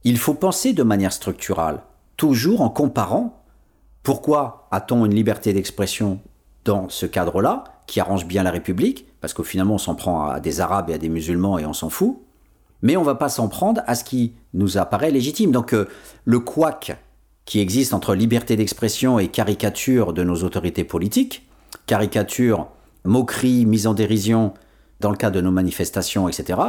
Il 0.04 0.20
faut 0.20 0.36
penser 0.36 0.74
de 0.74 0.84
manière 0.84 1.12
structurale, 1.12 1.82
toujours 2.18 2.62
en 2.62 2.70
comparant 2.70 3.44
pourquoi 4.04 4.68
a-t-on 4.70 5.08
une 5.08 5.16
liberté 5.16 5.54
d'expression 5.54 6.20
dans 6.66 6.88
ce 6.90 7.08
cadre-là, 7.08 7.64
qui 7.88 8.00
arrange 8.00 8.28
bien 8.28 8.44
la 8.44 8.52
République, 8.52 9.08
parce 9.22 9.34
qu'au 9.34 9.42
finalement 9.42 9.74
on 9.74 9.80
s'en 9.80 9.96
prend 9.96 10.28
à 10.30 10.40
des 10.40 10.62
Arabes 10.62 10.92
et 10.92 10.94
à 10.94 11.00
des 11.00 11.10
musulmans 11.10 11.58
et 11.58 11.66
on 11.66 11.74
s'en 11.74 11.90
fout, 11.90 12.20
mais 12.84 12.96
on 12.96 13.02
va 13.02 13.16
pas 13.16 13.28
s'en 13.28 13.48
prendre 13.48 13.82
à 13.88 13.96
ce 13.96 14.04
qui 14.04 14.34
nous 14.54 14.78
apparaît 14.78 15.10
légitime. 15.10 15.52
Donc 15.52 15.74
euh, 15.74 15.90
le 16.26 16.40
couac 16.40 16.96
qui 17.46 17.60
existe 17.60 17.96
entre 17.96 18.14
liberté 18.14 18.56
d'expression 18.56 19.18
et 19.18 19.30
caricature 19.30 20.14
de 20.14 20.24
nos 20.24 20.44
autorités 20.44 20.84
politiques, 20.84 21.50
caricature 21.88 22.68
moquerie, 23.04 23.66
mise 23.66 23.88
en 23.88 23.96
dérision 23.96 24.54
dans 25.00 25.10
le 25.10 25.18
cas 25.18 25.32
de 25.32 25.42
nos 25.42 25.50
manifestations, 25.50 26.30
etc., 26.30 26.60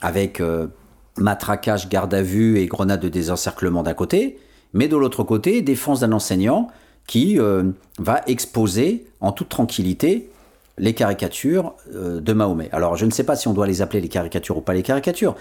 avec 0.00 0.40
euh, 0.40 0.68
matraquage, 1.16 1.88
garde 1.88 2.14
à 2.14 2.22
vue 2.22 2.58
et 2.58 2.66
grenade 2.66 3.00
de 3.00 3.08
désencerclement 3.08 3.82
d'un 3.82 3.94
côté, 3.94 4.38
mais 4.72 4.88
de 4.88 4.96
l'autre 4.96 5.24
côté, 5.24 5.62
défense 5.62 6.00
d'un 6.00 6.12
enseignant 6.12 6.68
qui 7.06 7.38
euh, 7.38 7.64
va 7.98 8.20
exposer 8.26 9.06
en 9.20 9.32
toute 9.32 9.48
tranquillité 9.48 10.30
les 10.76 10.92
caricatures 10.94 11.74
euh, 11.94 12.20
de 12.20 12.32
Mahomet. 12.32 12.68
Alors 12.70 12.96
je 12.96 13.04
ne 13.04 13.10
sais 13.10 13.24
pas 13.24 13.34
si 13.34 13.48
on 13.48 13.54
doit 13.54 13.66
les 13.66 13.82
appeler 13.82 14.00
les 14.00 14.08
caricatures 14.08 14.58
ou 14.58 14.60
pas 14.60 14.74
les 14.74 14.82
caricatures, 14.82 15.34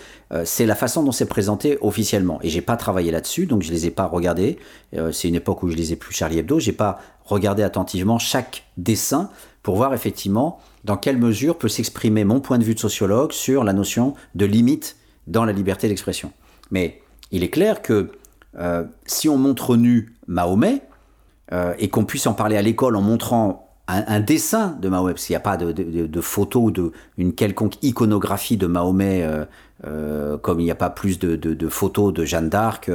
c'est 0.46 0.66
la 0.66 0.76
façon 0.76 1.04
dont 1.04 1.12
c'est 1.12 1.28
présenté 1.28 1.78
officiellement. 1.82 2.40
Et 2.42 2.50
j'ai 2.50 2.62
pas 2.62 2.78
travaillé 2.78 3.12
là-dessus, 3.12 3.46
donc 3.46 3.62
je 3.62 3.72
les 3.72 3.86
ai 3.86 3.92
pas 3.92 4.06
regardés. 4.06 4.58
c'est 5.12 5.28
une 5.28 5.36
époque 5.36 5.62
où 5.62 5.70
je 5.70 5.76
lisais 5.76 5.96
plus 5.96 6.16
Charlie 6.16 6.40
Hebdo, 6.40 6.60
j'ai 6.60 6.72
pas 6.72 7.00
regardé 7.26 7.62
attentivement 7.62 8.18
chaque 8.18 8.64
dessin 8.78 9.30
pour 9.68 9.76
voir 9.76 9.94
effectivement 9.94 10.62
dans 10.86 10.96
quelle 10.96 11.18
mesure 11.18 11.58
peut 11.58 11.68
s'exprimer 11.68 12.24
mon 12.24 12.40
point 12.40 12.58
de 12.58 12.64
vue 12.64 12.74
de 12.74 12.80
sociologue 12.80 13.34
sur 13.34 13.66
la 13.66 13.74
notion 13.74 14.14
de 14.34 14.46
limite 14.46 14.96
dans 15.28 15.44
la 15.44 15.52
liberté 15.52 15.90
d'expression. 15.90 16.32
Mais 16.72 17.02
il 17.32 17.44
est 17.44 17.50
clair 17.50 17.82
que 17.82 18.12
euh, 18.58 18.86
si 19.06 19.28
on 19.28 19.38
montre 19.38 19.76
nu 19.76 20.16
Mahomet, 20.28 20.84
euh, 21.52 21.74
et 21.80 21.90
qu'on 21.90 22.06
puisse 22.06 22.28
en 22.28 22.34
parler 22.34 22.56
à 22.56 22.62
l'école 22.62 22.96
en 22.96 23.02
montrant 23.02 23.68
un, 23.90 24.22
dessin 24.22 24.78
de 24.82 24.88
Mahomet, 24.88 25.12
parce 25.12 25.26
qu'il 25.26 25.34
n'y 25.34 25.38
a 25.38 25.42
pas 25.42 25.58
de, 25.58 25.74
de, 25.74 26.22
photo 26.22 26.62
ou 26.62 26.72
de, 26.72 26.94
une 27.18 27.34
quelconque 27.34 27.76
iconographie 27.84 28.56
de 28.56 28.68
Mahomet, 28.68 29.28
euh, 29.86 30.38
comme 30.38 30.62
il 30.62 30.64
n'y 30.64 30.72
a 30.72 30.76
pas 30.76 30.90
plus 30.90 31.20
de, 31.20 31.68
photos 31.68 32.14
de 32.14 32.24
Jeanne 32.24 32.48
d'Arc 32.48 32.90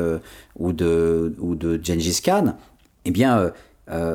ou, 0.58 0.72
de, 0.72 1.34
ou 1.38 1.54
de 1.54 1.78
Gengis 1.82 2.22
Khan, 2.24 2.56
eh 3.04 3.10
bien, 3.10 3.52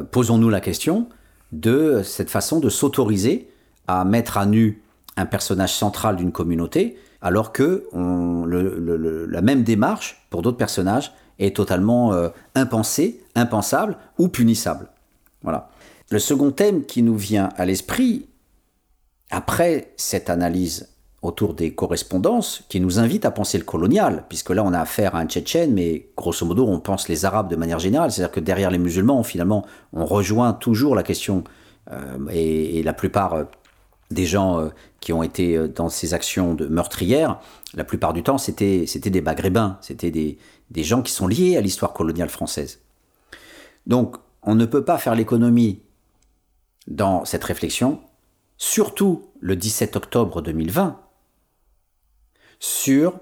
posons-nous 0.09 0.49
la 0.49 0.59
question, 0.59 1.07
de 1.51 2.01
cette 2.03 2.29
façon 2.29 2.59
de 2.59 2.69
s'autoriser 2.69 3.49
à 3.87 4.03
mettre 4.05 4.37
à 4.37 4.45
nu 4.45 4.81
un 5.15 5.25
personnage 5.25 5.73
central 5.73 6.15
d'une 6.15 6.31
communauté, 6.31 6.97
alors 7.21 7.51
que 7.51 7.87
la 7.93 9.41
même 9.41 9.63
démarche 9.63 10.27
pour 10.29 10.41
d'autres 10.41 10.57
personnages 10.57 11.13
est 11.39 11.55
totalement 11.55 12.13
euh, 12.13 12.29
impensée, 12.55 13.23
impensable 13.35 13.97
ou 14.17 14.27
punissable. 14.27 14.89
Voilà. 15.43 15.69
Le 16.09 16.19
second 16.19 16.51
thème 16.51 16.85
qui 16.85 17.03
nous 17.03 17.17
vient 17.17 17.49
à 17.57 17.65
l'esprit, 17.65 18.27
après 19.29 19.93
cette 19.97 20.29
analyse 20.29 20.89
autour 21.27 21.53
des 21.53 21.73
correspondances, 21.73 22.63
qui 22.69 22.79
nous 22.79 22.99
invite 22.99 23.25
à 23.25 23.31
penser 23.31 23.57
le 23.57 23.63
colonial, 23.63 24.25
puisque 24.29 24.49
là 24.49 24.63
on 24.63 24.73
a 24.73 24.79
affaire 24.79 25.15
à 25.15 25.19
un 25.19 25.25
Tchétchène, 25.25 25.73
mais 25.73 26.07
grosso 26.15 26.45
modo 26.45 26.65
on 26.65 26.79
pense 26.79 27.07
les 27.09 27.25
Arabes 27.25 27.49
de 27.49 27.55
manière 27.55 27.79
générale, 27.79 28.11
c'est-à-dire 28.11 28.33
que 28.33 28.39
derrière 28.39 28.71
les 28.71 28.77
musulmans, 28.77 29.23
finalement, 29.23 29.65
on 29.93 30.05
rejoint 30.05 30.53
toujours 30.53 30.95
la 30.95 31.03
question, 31.03 31.43
euh, 31.91 32.17
et, 32.31 32.81
la 32.83 32.93
plupart 32.93 33.33
euh, 33.33 33.43
des 34.11 34.25
gens 34.25 34.59
euh, 34.59 34.69
qui 34.99 35.13
ont 35.13 35.23
été 35.23 35.67
dans 35.67 35.89
ces 35.89 36.13
actions 36.13 36.53
de 36.53 36.67
meurtrières, 36.67 37.39
la 37.75 37.83
plupart 37.83 38.13
du 38.13 38.23
temps 38.23 38.37
c'était 38.37 38.85
des 38.85 39.21
maghrébins, 39.21 39.77
c'était 39.81 40.11
des, 40.11 40.37
des 40.71 40.83
gens 40.83 41.01
qui 41.01 41.11
sont 41.11 41.27
liés 41.27 41.57
à 41.57 41.61
l'histoire 41.61 41.93
coloniale 41.93 42.29
française. 42.29 42.79
Donc 43.85 44.17
on 44.43 44.55
ne 44.55 44.65
peut 44.65 44.83
pas 44.83 44.97
faire 44.97 45.15
l'économie 45.15 45.81
dans 46.87 47.25
cette 47.25 47.43
réflexion, 47.43 47.99
surtout 48.57 49.29
le 49.39 49.55
17 49.55 49.95
octobre 49.95 50.41
2020, 50.41 50.99
sur 52.59 53.19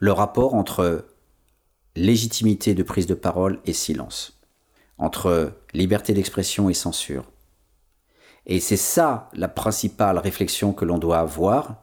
le 0.00 0.12
rapport 0.12 0.54
entre 0.54 1.06
légitimité 1.96 2.74
de 2.74 2.82
prise 2.82 3.06
de 3.06 3.14
parole 3.14 3.60
et 3.64 3.72
silence, 3.72 4.40
entre 4.98 5.52
liberté 5.74 6.14
d'expression 6.14 6.68
et 6.68 6.74
censure. 6.74 7.24
Et 8.46 8.60
c'est 8.60 8.76
ça 8.76 9.28
la 9.34 9.48
principale 9.48 10.18
réflexion 10.18 10.72
que 10.72 10.84
l'on 10.84 10.98
doit 10.98 11.18
avoir. 11.18 11.82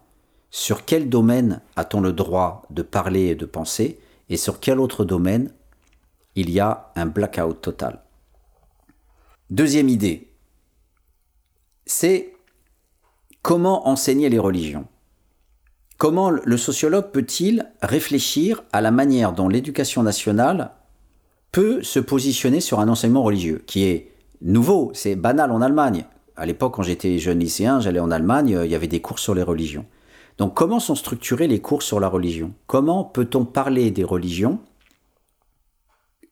Sur 0.49 0.85
quel 0.85 1.09
domaine 1.09 1.61
a-t-on 1.75 2.01
le 2.01 2.13
droit 2.13 2.63
de 2.69 2.81
parler 2.81 3.27
et 3.27 3.35
de 3.35 3.45
penser? 3.45 3.99
Et 4.29 4.37
sur 4.37 4.59
quel 4.59 4.79
autre 4.79 5.05
domaine 5.05 5.53
il 6.35 6.49
y 6.49 6.59
a 6.59 6.91
un 6.95 7.05
blackout 7.05 7.61
total? 7.61 8.01
Deuxième 9.51 9.89
idée, 9.89 10.31
c'est 11.85 12.33
comment 13.43 13.87
enseigner 13.87 14.29
les 14.29 14.39
religions. 14.39 14.87
Comment 15.97 16.29
le 16.29 16.57
sociologue 16.57 17.11
peut-il 17.11 17.71
réfléchir 17.81 18.63
à 18.73 18.81
la 18.81 18.91
manière 18.91 19.31
dont 19.31 19.47
l'éducation 19.47 20.03
nationale 20.03 20.71
peut 21.53 21.81
se 21.83 21.99
positionner 21.99 22.59
sur 22.59 22.81
un 22.81 22.89
enseignement 22.89 23.23
religieux, 23.23 23.63
qui 23.65 23.85
est 23.85 24.11
nouveau, 24.41 24.91
c'est 24.93 25.15
banal 25.15 25.51
en 25.51 25.61
Allemagne. 25.61 26.05
À 26.35 26.45
l'époque, 26.45 26.73
quand 26.75 26.83
j'étais 26.83 27.17
jeune 27.17 27.39
lycéen, 27.39 27.79
j'allais 27.79 28.01
en 28.01 28.11
Allemagne, 28.11 28.59
il 28.65 28.69
y 28.69 28.75
avait 28.75 28.89
des 28.89 28.99
cours 28.99 29.19
sur 29.19 29.33
les 29.33 29.41
religions. 29.41 29.85
Donc 30.37 30.53
comment 30.53 30.81
sont 30.81 30.95
structurés 30.95 31.47
les 31.47 31.61
cours 31.61 31.81
sur 31.81 32.01
la 32.01 32.09
religion? 32.09 32.53
Comment 32.67 33.05
peut-on 33.05 33.45
parler 33.45 33.89
des 33.89 34.03
religions 34.03 34.59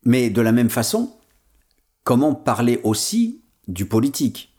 Mais 0.04 0.30
de 0.30 0.42
la 0.42 0.52
même 0.52 0.70
façon, 0.70 1.16
comment 2.04 2.36
parler 2.36 2.82
aussi 2.84 3.42
du 3.70 3.86
politique? 3.86 4.53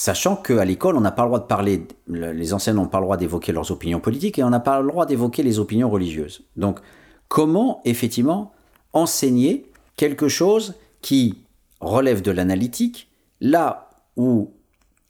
Sachant 0.00 0.34
qu'à 0.34 0.64
l'école, 0.64 0.96
on 0.96 1.02
n'a 1.02 1.10
pas 1.10 1.24
le 1.24 1.28
droit 1.28 1.40
de 1.40 1.44
parler, 1.44 1.86
les 2.08 2.54
enseignants 2.54 2.84
n'ont 2.84 2.88
pas 2.88 3.00
le 3.00 3.04
droit 3.04 3.18
d'évoquer 3.18 3.52
leurs 3.52 3.70
opinions 3.70 4.00
politiques 4.00 4.38
et 4.38 4.42
on 4.42 4.48
n'a 4.48 4.58
pas 4.58 4.80
le 4.80 4.88
droit 4.88 5.04
d'évoquer 5.04 5.42
les 5.42 5.58
opinions 5.58 5.90
religieuses. 5.90 6.40
Donc, 6.56 6.80
comment 7.28 7.82
effectivement 7.84 8.52
enseigner 8.94 9.70
quelque 9.96 10.26
chose 10.26 10.72
qui 11.02 11.44
relève 11.82 12.22
de 12.22 12.30
l'analytique, 12.30 13.10
là 13.42 13.90
où 14.16 14.54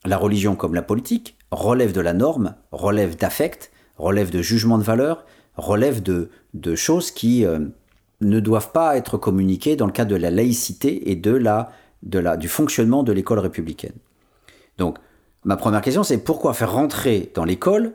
la 0.03 0.17
religion 0.17 0.57
comme 0.57 0.75
la 0.75 0.81
politique 0.81 1.37
relève 1.51 1.93
de 1.93 2.01
la 2.01 2.11
norme, 2.11 2.55
relève 2.73 3.15
d'affect, 3.15 3.71
relève 3.97 4.29
de 4.29 4.41
jugement 4.41 4.77
de 4.77 4.83
valeur, 4.83 5.25
relève 5.55 6.03
de, 6.03 6.29
choses 6.75 7.11
qui 7.11 7.45
euh, 7.45 7.59
ne 8.19 8.41
doivent 8.41 8.73
pas 8.73 8.97
être 8.97 9.17
communiquées 9.17 9.77
dans 9.77 9.85
le 9.85 9.93
cadre 9.93 10.11
de 10.11 10.17
la 10.17 10.31
laïcité 10.31 11.11
et 11.11 11.15
du 11.15 12.47
fonctionnement 12.49 13.03
de 13.03 13.13
l'école 13.13 13.39
républicaine. 13.39 13.95
Donc, 14.81 14.97
ma 15.43 15.57
première 15.57 15.81
question, 15.81 16.03
c'est 16.03 16.17
pourquoi 16.17 16.55
faire 16.55 16.73
rentrer 16.73 17.31
dans 17.35 17.45
l'école 17.45 17.93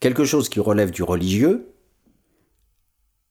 quelque 0.00 0.24
chose 0.24 0.48
qui 0.48 0.58
relève 0.58 0.90
du 0.90 1.04
religieux, 1.04 1.68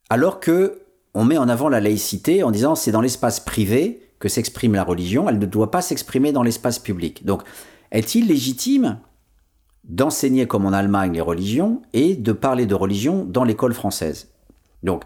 alors 0.09 0.39
que 0.39 0.79
on 1.13 1.25
met 1.25 1.37
en 1.37 1.49
avant 1.49 1.67
la 1.67 1.81
laïcité 1.81 2.41
en 2.41 2.51
disant 2.51 2.75
c'est 2.75 2.93
dans 2.93 3.01
l'espace 3.01 3.41
privé 3.41 4.07
que 4.19 4.29
s'exprime 4.29 4.75
la 4.75 4.85
religion, 4.85 5.27
elle 5.27 5.39
ne 5.39 5.45
doit 5.45 5.71
pas 5.71 5.81
s'exprimer 5.81 6.31
dans 6.31 6.41
l'espace 6.41 6.79
public. 6.79 7.25
Donc, 7.25 7.41
est-il 7.91 8.27
légitime 8.27 8.99
d'enseigner 9.83 10.47
comme 10.47 10.65
en 10.65 10.71
Allemagne 10.71 11.11
les 11.11 11.19
religions 11.19 11.81
et 11.91 12.15
de 12.15 12.31
parler 12.31 12.65
de 12.65 12.75
religion 12.75 13.25
dans 13.25 13.43
l'école 13.43 13.73
française? 13.73 14.29
Donc, 14.83 15.03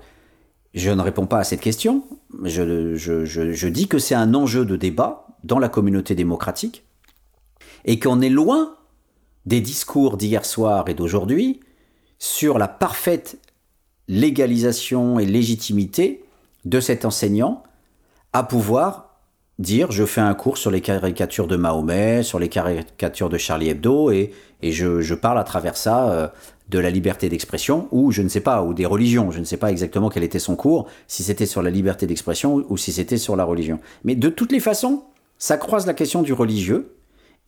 je 0.75 0.91
ne 0.91 1.01
réponds 1.01 1.25
pas 1.25 1.39
à 1.39 1.43
cette 1.43 1.61
question. 1.61 2.03
Je, 2.43 2.93
je, 2.95 3.25
je 3.25 3.67
dis 3.67 3.87
que 3.87 3.97
c'est 3.97 4.15
un 4.15 4.35
enjeu 4.35 4.63
de 4.63 4.75
débat 4.75 5.25
dans 5.43 5.57
la 5.57 5.69
communauté 5.69 6.13
démocratique 6.13 6.83
et 7.85 7.99
qu'on 7.99 8.21
est 8.21 8.29
loin 8.29 8.75
des 9.45 9.61
discours 9.61 10.17
d'hier 10.17 10.45
soir 10.45 10.87
et 10.87 10.93
d'aujourd'hui 10.93 11.59
sur 12.19 12.57
la 12.57 12.67
parfaite 12.67 13.37
légalisation 14.07 15.19
et 15.19 15.25
légitimité 15.25 16.23
de 16.65 16.79
cet 16.79 17.05
enseignant 17.05 17.63
à 18.31 18.43
pouvoir 18.43 19.09
dire 19.59 19.91
je 19.91 20.05
fais 20.05 20.21
un 20.21 20.33
cours 20.33 20.57
sur 20.57 20.71
les 20.71 20.81
caricatures 20.81 21.47
de 21.47 21.55
Mahomet, 21.55 22.23
sur 22.23 22.39
les 22.39 22.49
caricatures 22.49 23.29
de 23.29 23.37
Charlie 23.37 23.69
Hebdo, 23.69 24.11
et, 24.11 24.31
et 24.61 24.71
je, 24.71 25.13
parle 25.13 25.39
à 25.39 25.43
travers 25.43 25.77
ça 25.77 26.09
euh, 26.09 26.27
de 26.69 26.79
la 26.79 26.89
liberté 26.89 27.29
d'expression, 27.29 27.87
ou 27.91 28.11
je 28.11 28.21
ne 28.21 28.29
sais 28.29 28.39
pas, 28.41 28.63
ou 28.63 28.73
des 28.73 28.85
religions. 28.85 29.31
Je 29.31 29.39
ne 29.39 29.45
sais 29.45 29.57
pas 29.57 29.69
exactement 29.69 30.09
quel 30.09 30.23
était 30.23 30.39
son 30.39 30.55
cours, 30.55 30.87
si 31.07 31.23
c'était 31.23 31.45
sur 31.45 31.61
la 31.61 31.69
liberté 31.69 32.07
d'expression 32.07 32.63
ou 32.67 32.77
si 32.77 32.91
c'était 32.91 33.17
sur 33.17 33.35
la 33.35 33.43
religion. 33.43 33.79
Mais 34.03 34.15
de 34.15 34.29
toutes 34.29 34.51
les 34.51 34.59
façons, 34.59 35.03
ça 35.37 35.57
croise 35.57 35.85
la 35.85 35.93
question 35.93 36.23
du 36.23 36.33
religieux, 36.33 36.95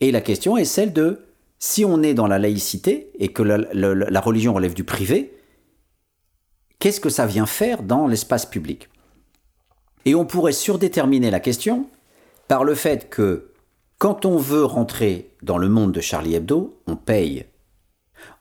et 0.02 0.12
la 0.12 0.22
question 0.22 0.58
est 0.58 0.66
celle 0.66 0.94
de 0.94 1.26
si 1.60 1.86
on 1.86 2.04
est 2.04 2.14
dans 2.14 2.28
la 2.28 2.40
laïcité 2.40 3.12
et 3.18 3.30
que 3.30 3.44
la, 3.44 4.22
religion 4.22 4.54
relève 4.54 4.74
du 4.74 4.84
privé, 4.84 5.34
qu'est-ce 6.80 7.00
que 7.00 7.10
ça 7.10 7.26
vient 7.26 7.46
faire 7.46 7.82
dans 7.82 8.08
l'espace 8.08 8.46
public? 8.46 8.90
Et 10.06 10.16
on 10.16 10.26
pourrait 10.26 10.52
surdéterminer 10.52 11.32
la 11.32 11.40
question 11.40 11.88
par 12.48 12.64
le 12.64 12.76
fait 12.76 13.10
que 13.10 13.52
quand 13.98 14.26
on 14.26 14.38
veut 14.38 14.66
rentrer 14.66 15.32
dans 15.42 15.58
le 15.58 15.70
monde 15.70 15.94
de 15.94 16.02
Charlie 16.02 16.36
Hebdo, 16.36 16.78
on 16.86 16.96
paye. 16.96 17.46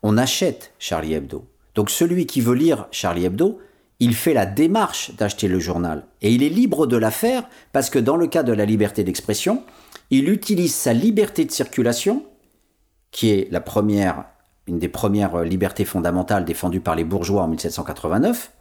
On 0.02 0.18
achète 0.18 0.72
Charlie 0.78 1.14
Hebdo. 1.14 1.46
Donc 1.74 1.90
celui 1.90 2.26
qui 2.26 2.40
veut 2.40 2.54
lire 2.54 2.86
Charlie 2.90 3.24
Hebdo, 3.24 3.60
il 4.00 4.14
fait 4.14 4.34
la 4.34 4.46
démarche 4.46 5.14
d'acheter 5.14 5.48
le 5.48 5.60
journal. 5.60 6.04
Et 6.20 6.32
il 6.32 6.42
est 6.42 6.48
libre 6.48 6.86
de 6.86 6.96
la 6.96 7.10
faire 7.10 7.48
parce 7.72 7.88
que 7.88 7.98
dans 7.98 8.16
le 8.16 8.26
cas 8.26 8.42
de 8.42 8.52
la 8.52 8.64
liberté 8.64 9.04
d'expression, 9.04 9.62
il 10.10 10.28
utilise 10.28 10.74
sa 10.74 10.92
liberté 10.92 11.44
de 11.44 11.50
circulation, 11.50 12.24
qui 13.10 13.30
est 13.30 13.48
la 13.50 13.60
première, 13.60 14.24
une 14.66 14.78
des 14.78 14.88
premières 14.88 15.42
libertés 15.42 15.84
fondamentales 15.84 16.44
défendues 16.44 16.80
par 16.80 16.94
les 16.94 17.04
bourgeois 17.04 17.42
en 17.42 17.48
1789. 17.48 18.52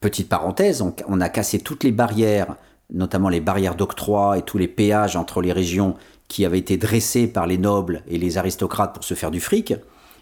Petite 0.00 0.28
parenthèse, 0.28 0.82
on, 1.06 1.20
a 1.20 1.28
cassé 1.28 1.58
toutes 1.58 1.84
les 1.84 1.92
barrières 1.92 2.56
notamment 2.92 3.28
les 3.28 3.40
barrières 3.40 3.74
d'octroi 3.74 4.38
et 4.38 4.42
tous 4.42 4.58
les 4.58 4.68
péages 4.68 5.16
entre 5.16 5.40
les 5.40 5.52
régions 5.52 5.94
qui 6.28 6.44
avaient 6.44 6.58
été 6.58 6.76
dressés 6.76 7.26
par 7.26 7.46
les 7.46 7.58
nobles 7.58 8.02
et 8.08 8.18
les 8.18 8.38
aristocrates 8.38 8.94
pour 8.94 9.04
se 9.04 9.14
faire 9.14 9.30
du 9.30 9.40
fric. 9.40 9.74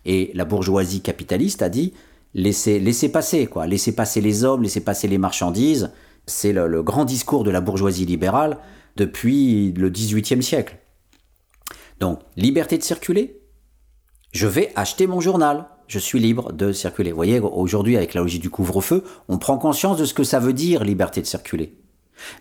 Et 0.05 0.31
la 0.35 0.45
bourgeoisie 0.45 1.01
capitaliste 1.01 1.63
a 1.63 1.69
dit 1.69 1.93
laissez, 2.35 3.09
passer, 3.13 3.47
quoi, 3.47 3.67
laissez 3.67 3.95
passer 3.95 4.21
les 4.21 4.45
hommes, 4.45 4.63
laissez 4.63 4.81
passer 4.81 5.09
les 5.09 5.19
marchandises. 5.19 5.91
C'est 6.27 6.53
le, 6.53 6.83
grand 6.83 7.05
discours 7.05 7.45
de 7.45 7.51
la 7.51 7.61
bourgeoisie 7.61 8.07
libérale 8.07 8.59
depuis 8.99 9.73
le 9.73 9.89
XVIIIe 9.89 10.43
siècle. 10.43 10.77
Donc, 12.01 12.21
liberté 12.37 12.77
de 12.77 12.83
circuler. 12.83 13.41
Je 14.33 14.47
vais 14.47 14.73
acheter 14.77 15.07
mon 15.07 15.21
journal. 15.21 15.67
Je 15.87 15.99
suis 15.99 16.19
libre 16.19 16.53
de 16.53 16.73
circuler. 16.73 17.13
Vous 17.13 17.17
voyez, 17.17 17.41
aujourd'hui, 17.41 17.97
avec 17.97 18.13
la 18.13 18.21
logique 18.21 18.43
du 18.43 18.51
couvre-feu, 18.51 19.05
on 19.29 19.39
prend 19.39 19.57
conscience 19.57 19.97
de 19.97 20.05
ce 20.05 20.13
que 20.13 20.25
ça 20.25 20.39
veut 20.39 20.53
dire, 20.53 20.85
liberté 20.85 21.23
de 21.23 21.27
circuler. 21.27 21.79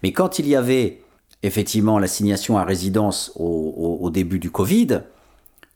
Mais 0.04 0.12
quand 0.12 0.40
il 0.40 0.48
y 0.48 0.56
avait 0.56 1.02
effectivement 1.44 2.00
l'assignation 2.00 2.58
à 2.58 2.66
résidence 2.66 3.32
au, 3.36 4.10
début 4.12 4.40
du 4.40 4.52
Covid, 4.52 5.02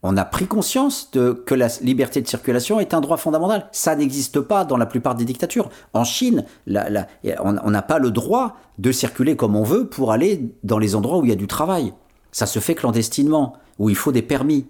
on 0.03 0.17
a 0.17 0.25
pris 0.25 0.47
conscience 0.47 1.11
que 1.11 1.53
la 1.53 1.67
liberté 1.81 2.21
de 2.21 2.27
circulation 2.27 2.79
est 2.79 2.95
un 2.95 3.01
droit 3.01 3.17
fondamental. 3.17 3.67
Ça 3.71 3.95
n'existe 3.95 4.39
pas 4.39 4.65
dans 4.65 4.77
la 4.77 4.87
plupart 4.87 5.13
des 5.13 5.25
dictatures. 5.25 5.69
En 5.93 6.03
Chine, 6.03 6.45
on 6.67 7.71
n'a 7.71 7.81
pas 7.83 7.99
le 7.99 8.09
droit 8.09 8.57
de 8.79 8.91
circuler 8.91 9.35
comme 9.35 9.55
on 9.55 9.63
veut 9.63 9.87
pour 9.87 10.11
aller 10.11 10.49
dans 10.63 10.79
les 10.79 10.95
endroits 10.95 11.19
où 11.19 11.25
il 11.25 11.29
y 11.29 11.33
a 11.33 11.35
du 11.35 11.45
travail. 11.45 11.93
Ça 12.31 12.47
se 12.47 12.59
fait 12.59 12.73
clandestinement, 12.73 13.57
où 13.77 13.89
il 13.89 13.95
faut 13.95 14.11
des 14.11 14.23
permis. 14.23 14.65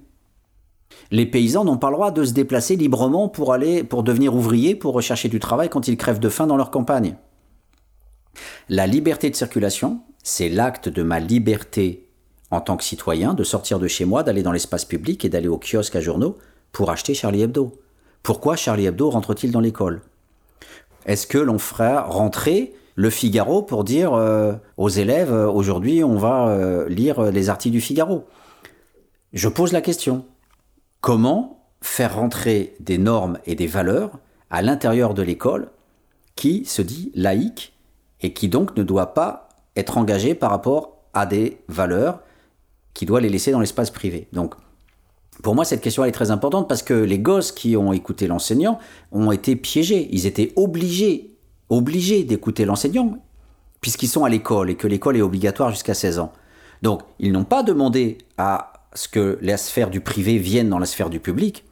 Les 1.11 1.25
paysans 1.25 1.63
n'ont 1.63 1.77
pas 1.77 1.89
le 1.89 1.95
droit 1.95 2.11
de 2.11 2.25
se 2.25 2.34
déplacer 2.34 2.75
librement 2.75 3.29
pour 3.29 3.53
aller, 3.53 3.86
pour 3.86 4.03
devenir 4.03 4.36
ouvriers, 4.36 4.75
pour 4.75 4.93
rechercher 4.93 5.29
du 5.29 5.39
travail 5.39 5.69
quand 5.69 5.88
ils 5.88 5.95
crèvent 5.95 6.19
de 6.19 6.27
faim 6.27 6.47
dans 6.47 6.57
leur 6.57 6.71
campagne. 6.71 7.15
La 8.67 8.86
liberté 8.86 9.29
de 9.29 9.36
circulation, 9.36 10.01
c'est 10.23 10.49
l'acte 10.49 10.89
de 10.89 11.03
ma 11.03 11.21
liberté 11.21 12.11
en 12.52 12.62
tant 12.62 12.78
que 12.78 12.84
citoyen 12.84 13.34
de 13.34 13.43
sortir 13.43 13.80
de 13.80 13.88
chez 13.88 14.06
moi, 14.06 14.24
d'aller 14.24 14.43
dans 14.43 14.52
l'espace 14.52 14.86
public 14.86 15.26
et 15.26 15.30
d'aller 15.30 15.47
au 15.47 15.58
kiosque 15.58 15.95
à 15.95 16.02
journaux 16.02 16.38
pour 16.72 16.91
acheter 16.91 17.14
Charlie 17.14 17.41
Hebdo. 17.41 17.74
Pourquoi 18.24 18.56
Charlie 18.56 18.86
Hebdo 18.86 19.10
rentre-t-il 19.10 19.52
dans 19.52 19.62
l'école? 19.62 20.02
Est-ce 21.06 21.26
que 21.26 21.38
l'on 21.38 21.58
fera 21.58 22.04
rentrer 22.04 22.74
le 22.95 23.10
Figaro 23.10 23.64
pour 23.64 23.84
dire 23.84 24.14
euh, 24.14 24.54
aux 24.78 24.89
élèves 24.89 25.34
euh, 25.34 25.49
aujourd'hui 25.49 26.04
on 26.04 26.18
va 26.18 26.49
euh, 26.49 26.88
lire 26.89 27.24
les 27.32 27.49
articles 27.49 27.74
du 27.74 27.82
Figaro? 27.82 28.26
Je 29.34 29.47
pose 29.47 29.72
la 29.72 29.82
question. 29.82 30.26
Comment 30.99 31.66
faire 31.82 32.16
rentrer 32.16 32.76
des 32.80 32.97
normes 32.97 33.39
et 33.45 33.56
des 33.56 33.66
valeurs 33.66 34.20
à 34.49 34.62
l'intérieur 34.62 35.14
de 35.14 35.24
l'école 35.24 35.70
qui 36.36 36.66
se 36.66 36.82
dit 36.82 37.12
laïque 37.16 37.74
et 38.22 38.34
qui 38.34 38.49
donc 38.49 38.76
ne 38.76 38.84
doit 38.84 39.14
pas 39.14 39.49
être 39.76 39.97
engagé 39.97 40.36
par 40.36 40.52
rapport 40.52 40.97
à 41.14 41.26
des 41.26 41.62
valeurs 41.68 42.20
qui 42.93 43.05
doit 43.05 43.21
les 43.21 43.29
laisser 43.29 43.51
dans 43.51 43.59
l'espace 43.59 43.91
privé. 43.91 44.27
Donc, 44.33 44.55
pour 45.43 45.55
moi, 45.55 45.65
cette 45.65 45.81
question 45.81 46.05
est 46.05 46.11
très 46.11 46.31
importante 46.31 46.67
parce 46.67 46.83
que 46.83 46.93
les 46.93 47.19
gosses 47.19 47.51
qui 47.51 47.75
ont 47.75 47.93
écouté 47.93 48.27
l'enseignant 48.27 48.79
ont 49.11 49.31
été 49.31 49.55
piégés. 49.55 50.09
Ils 50.11 50.25
étaient 50.27 50.53
obligés, 50.55 51.35
obligés 51.69 52.23
d'écouter 52.23 52.65
l'enseignant 52.65 53.17
puisqu'ils 53.81 54.07
sont 54.07 54.23
à 54.23 54.29
l'école 54.29 54.69
et 54.69 54.75
que 54.75 54.87
l'école 54.87 55.17
est 55.17 55.21
obligatoire 55.21 55.71
jusqu'à 55.71 55.95
16 55.95 56.19
ans. 56.19 56.31
Donc, 56.83 57.01
ils 57.19 57.31
n'ont 57.31 57.43
pas 57.43 57.63
demandé 57.63 58.19
à 58.37 58.73
ce 58.93 59.07
que 59.07 59.39
la 59.41 59.57
sphère 59.57 59.89
du 59.89 60.01
privé 60.01 60.37
vienne 60.37 60.69
dans 60.69 60.79
la 60.79 60.85
sphère 60.85 61.09
du 61.09 61.19
public. 61.19 61.65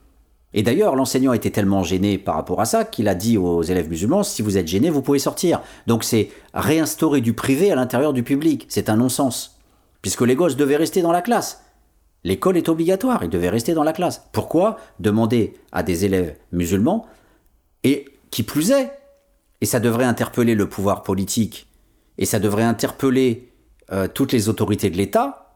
Et 0.54 0.64
d'ailleurs, 0.64 0.96
l'enseignant 0.96 1.34
était 1.34 1.52
tellement 1.52 1.84
gêné 1.84 2.18
par 2.18 2.36
rapport 2.36 2.60
à 2.62 2.66
ça 2.66 2.84
qu'il 2.84 3.08
a 3.08 3.14
dit 3.14 3.38
aux 3.38 3.62
élèves 3.62 3.90
musulmans, 3.90 4.24
si 4.24 4.42
vous 4.42 4.58
êtes 4.58 4.68
gênés, 4.68 4.90
vous 4.90 5.04
pouvez 5.04 5.20
sortir. 5.20 5.62
Donc 5.86 6.04
c'est 6.04 6.32
réinstaurer 6.56 7.22
du 7.22 7.34
privé 7.34 7.72
à 7.72 7.76
l'intérieur 7.76 8.14
du 8.14 8.24
public. 8.24 8.66
C'est 8.68 8.90
un 8.90 8.98
non-sens. 8.98 9.59
Puisque 10.02 10.22
les 10.22 10.36
gosses 10.36 10.56
devaient 10.56 10.78
rester 10.78 11.02
dans 11.02 11.12
la 11.12 11.22
classe. 11.22 11.64
L'école 12.24 12.58
est 12.58 12.70
obligatoire, 12.70 13.24
ils 13.24 13.30
devaient 13.30 13.50
rester 13.50 13.74
dans 13.74 13.84
la 13.84 13.94
classe. 13.94 14.24
Pourquoi 14.32 14.78
demander 15.00 15.54
à 15.72 15.84
des 15.84 16.06
élèves 16.06 16.38
musulmans, 16.52 17.06
et 17.84 18.06
qui 18.30 18.44
plus 18.44 18.72
est, 18.72 18.92
et 19.62 19.66
ça 19.66 19.80
devrait 19.80 20.06
interpeller 20.06 20.56
le 20.56 20.68
pouvoir 20.68 21.04
politique, 21.04 21.70
et 22.18 22.26
ça 22.26 22.40
devrait 22.40 22.64
interpeller 22.64 23.54
euh, 23.92 24.08
toutes 24.08 24.34
les 24.34 24.50
autorités 24.50 24.90
de 24.90 24.98
l'État, 24.98 25.56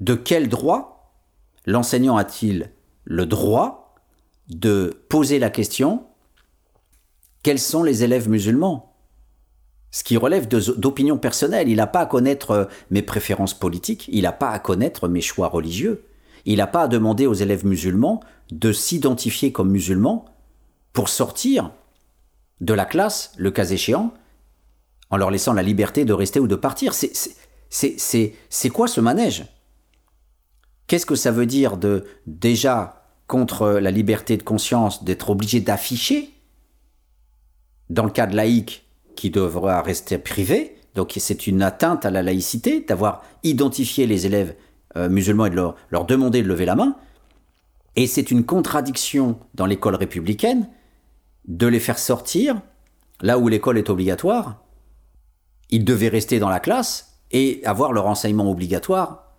de 0.00 0.14
quel 0.14 0.48
droit 0.48 1.14
l'enseignant 1.66 2.16
a-t-il 2.16 2.70
le 3.04 3.26
droit 3.26 3.94
de 4.48 5.04
poser 5.08 5.38
la 5.38 5.50
question 5.50 6.06
quels 7.42 7.58
sont 7.58 7.82
les 7.82 8.04
élèves 8.04 8.28
musulmans 8.28 8.91
Ce 9.92 10.02
qui 10.02 10.16
relève 10.16 10.48
d'opinions 10.48 11.18
personnelles. 11.18 11.68
Il 11.68 11.76
n'a 11.76 11.86
pas 11.86 12.00
à 12.00 12.06
connaître 12.06 12.50
euh, 12.50 12.64
mes 12.90 13.02
préférences 13.02 13.54
politiques, 13.54 14.08
il 14.10 14.22
n'a 14.22 14.32
pas 14.32 14.50
à 14.50 14.58
connaître 14.58 15.06
mes 15.06 15.20
choix 15.20 15.48
religieux, 15.48 16.06
il 16.46 16.56
n'a 16.56 16.66
pas 16.66 16.82
à 16.82 16.88
demander 16.88 17.26
aux 17.26 17.34
élèves 17.34 17.66
musulmans 17.66 18.20
de 18.50 18.72
s'identifier 18.72 19.52
comme 19.52 19.70
musulmans 19.70 20.24
pour 20.94 21.10
sortir 21.10 21.70
de 22.60 22.74
la 22.74 22.86
classe, 22.86 23.32
le 23.36 23.50
cas 23.50 23.66
échéant, 23.66 24.14
en 25.10 25.18
leur 25.18 25.30
laissant 25.30 25.52
la 25.52 25.62
liberté 25.62 26.04
de 26.06 26.14
rester 26.14 26.40
ou 26.40 26.48
de 26.48 26.56
partir. 26.56 26.94
C'est 26.94 28.70
quoi 28.72 28.88
ce 28.88 29.00
manège? 29.00 29.44
Qu'est-ce 30.86 31.06
que 31.06 31.14
ça 31.14 31.30
veut 31.30 31.46
dire 31.46 31.76
de 31.76 32.06
déjà 32.26 33.04
contre 33.26 33.68
la 33.68 33.90
liberté 33.90 34.36
de 34.36 34.42
conscience 34.42 35.04
d'être 35.04 35.30
obligé 35.30 35.60
d'afficher, 35.60 36.30
dans 37.90 38.04
le 38.04 38.10
cas 38.10 38.26
de 38.26 38.36
laïque, 38.36 38.84
qui 39.16 39.30
devra 39.30 39.82
rester 39.82 40.18
privé, 40.18 40.76
donc 40.94 41.14
c'est 41.16 41.46
une 41.46 41.62
atteinte 41.62 42.04
à 42.04 42.10
la 42.10 42.22
laïcité 42.22 42.80
d'avoir 42.80 43.22
identifié 43.42 44.06
les 44.06 44.26
élèves 44.26 44.54
euh, 44.96 45.08
musulmans 45.08 45.46
et 45.46 45.50
de 45.50 45.56
leur, 45.56 45.76
leur 45.90 46.04
demander 46.04 46.42
de 46.42 46.48
lever 46.48 46.64
la 46.66 46.74
main, 46.74 46.96
et 47.96 48.06
c'est 48.06 48.30
une 48.30 48.44
contradiction 48.44 49.38
dans 49.54 49.66
l'école 49.66 49.94
républicaine 49.94 50.68
de 51.46 51.66
les 51.66 51.80
faire 51.80 51.98
sortir 51.98 52.60
là 53.20 53.38
où 53.38 53.48
l'école 53.48 53.78
est 53.78 53.90
obligatoire. 53.90 54.62
Ils 55.70 55.84
devaient 55.84 56.08
rester 56.08 56.38
dans 56.38 56.48
la 56.48 56.60
classe 56.60 57.18
et 57.30 57.60
avoir 57.64 57.92
leur 57.92 58.06
enseignement 58.06 58.50
obligatoire. 58.50 59.32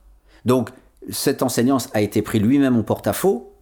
Donc, 0.46 0.70
cet 1.10 1.44
enseignant 1.44 1.78
a 1.94 2.02
été 2.02 2.22
pris 2.22 2.40
lui-même 2.40 2.78
en 2.78 2.84
porte-à-faux 2.84 3.53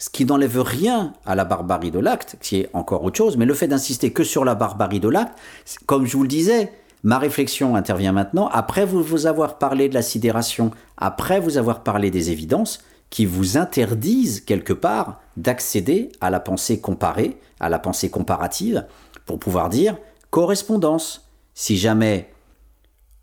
ce 0.00 0.08
qui 0.08 0.24
n'enlève 0.24 0.62
rien 0.62 1.12
à 1.26 1.34
la 1.34 1.44
barbarie 1.44 1.90
de 1.90 1.98
l'acte, 1.98 2.36
qui 2.40 2.56
est 2.56 2.70
encore 2.72 3.04
autre 3.04 3.18
chose, 3.18 3.36
mais 3.36 3.44
le 3.44 3.52
fait 3.52 3.68
d'insister 3.68 4.12
que 4.12 4.24
sur 4.24 4.46
la 4.46 4.54
barbarie 4.54 4.98
de 4.98 5.10
l'acte, 5.10 5.38
comme 5.84 6.06
je 6.06 6.16
vous 6.16 6.22
le 6.22 6.28
disais, 6.28 6.72
ma 7.04 7.18
réflexion 7.18 7.76
intervient 7.76 8.12
maintenant, 8.12 8.48
après 8.48 8.86
vous, 8.86 9.02
vous 9.02 9.26
avoir 9.26 9.58
parlé 9.58 9.90
de 9.90 9.94
la 9.94 10.00
sidération, 10.00 10.70
après 10.96 11.38
vous 11.38 11.58
avoir 11.58 11.82
parlé 11.82 12.10
des 12.10 12.30
évidences, 12.30 12.82
qui 13.10 13.26
vous 13.26 13.58
interdisent 13.58 14.40
quelque 14.40 14.72
part 14.72 15.20
d'accéder 15.36 16.10
à 16.22 16.30
la 16.30 16.40
pensée 16.40 16.80
comparée, 16.80 17.38
à 17.58 17.68
la 17.68 17.78
pensée 17.78 18.08
comparative, 18.08 18.86
pour 19.26 19.38
pouvoir 19.38 19.68
dire 19.68 19.98
correspondance. 20.30 21.28
Si 21.52 21.76
jamais 21.76 22.30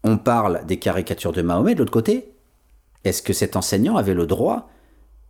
on 0.03 0.17
parle 0.17 0.63
des 0.67 0.77
caricatures 0.77 1.31
de 1.31 1.41
Mahomet 1.41 1.73
de 1.73 1.79
l'autre 1.79 1.91
côté, 1.91 2.33
est-ce 3.03 3.23
que 3.23 3.33
cet 3.33 3.55
enseignant 3.55 3.97
avait 3.97 4.13
le 4.13 4.27
droit 4.27 4.69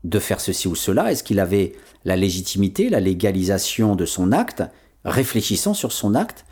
de 0.04 0.20
faire 0.20 0.40
ceci 0.40 0.68
ou 0.68 0.76
cela 0.76 1.12
Est-ce 1.12 1.24
qu'il 1.24 1.40
avait 1.40 1.74
la 2.06 2.16
légitimité, 2.16 2.90
la 2.90 3.00
légalisation 3.00 3.96
de 3.96 4.06
son 4.06 4.32
acte 4.32 4.64
Réfléchissons 5.06 5.74
sur 5.74 5.92
son 5.92 6.16
acte 6.16 6.46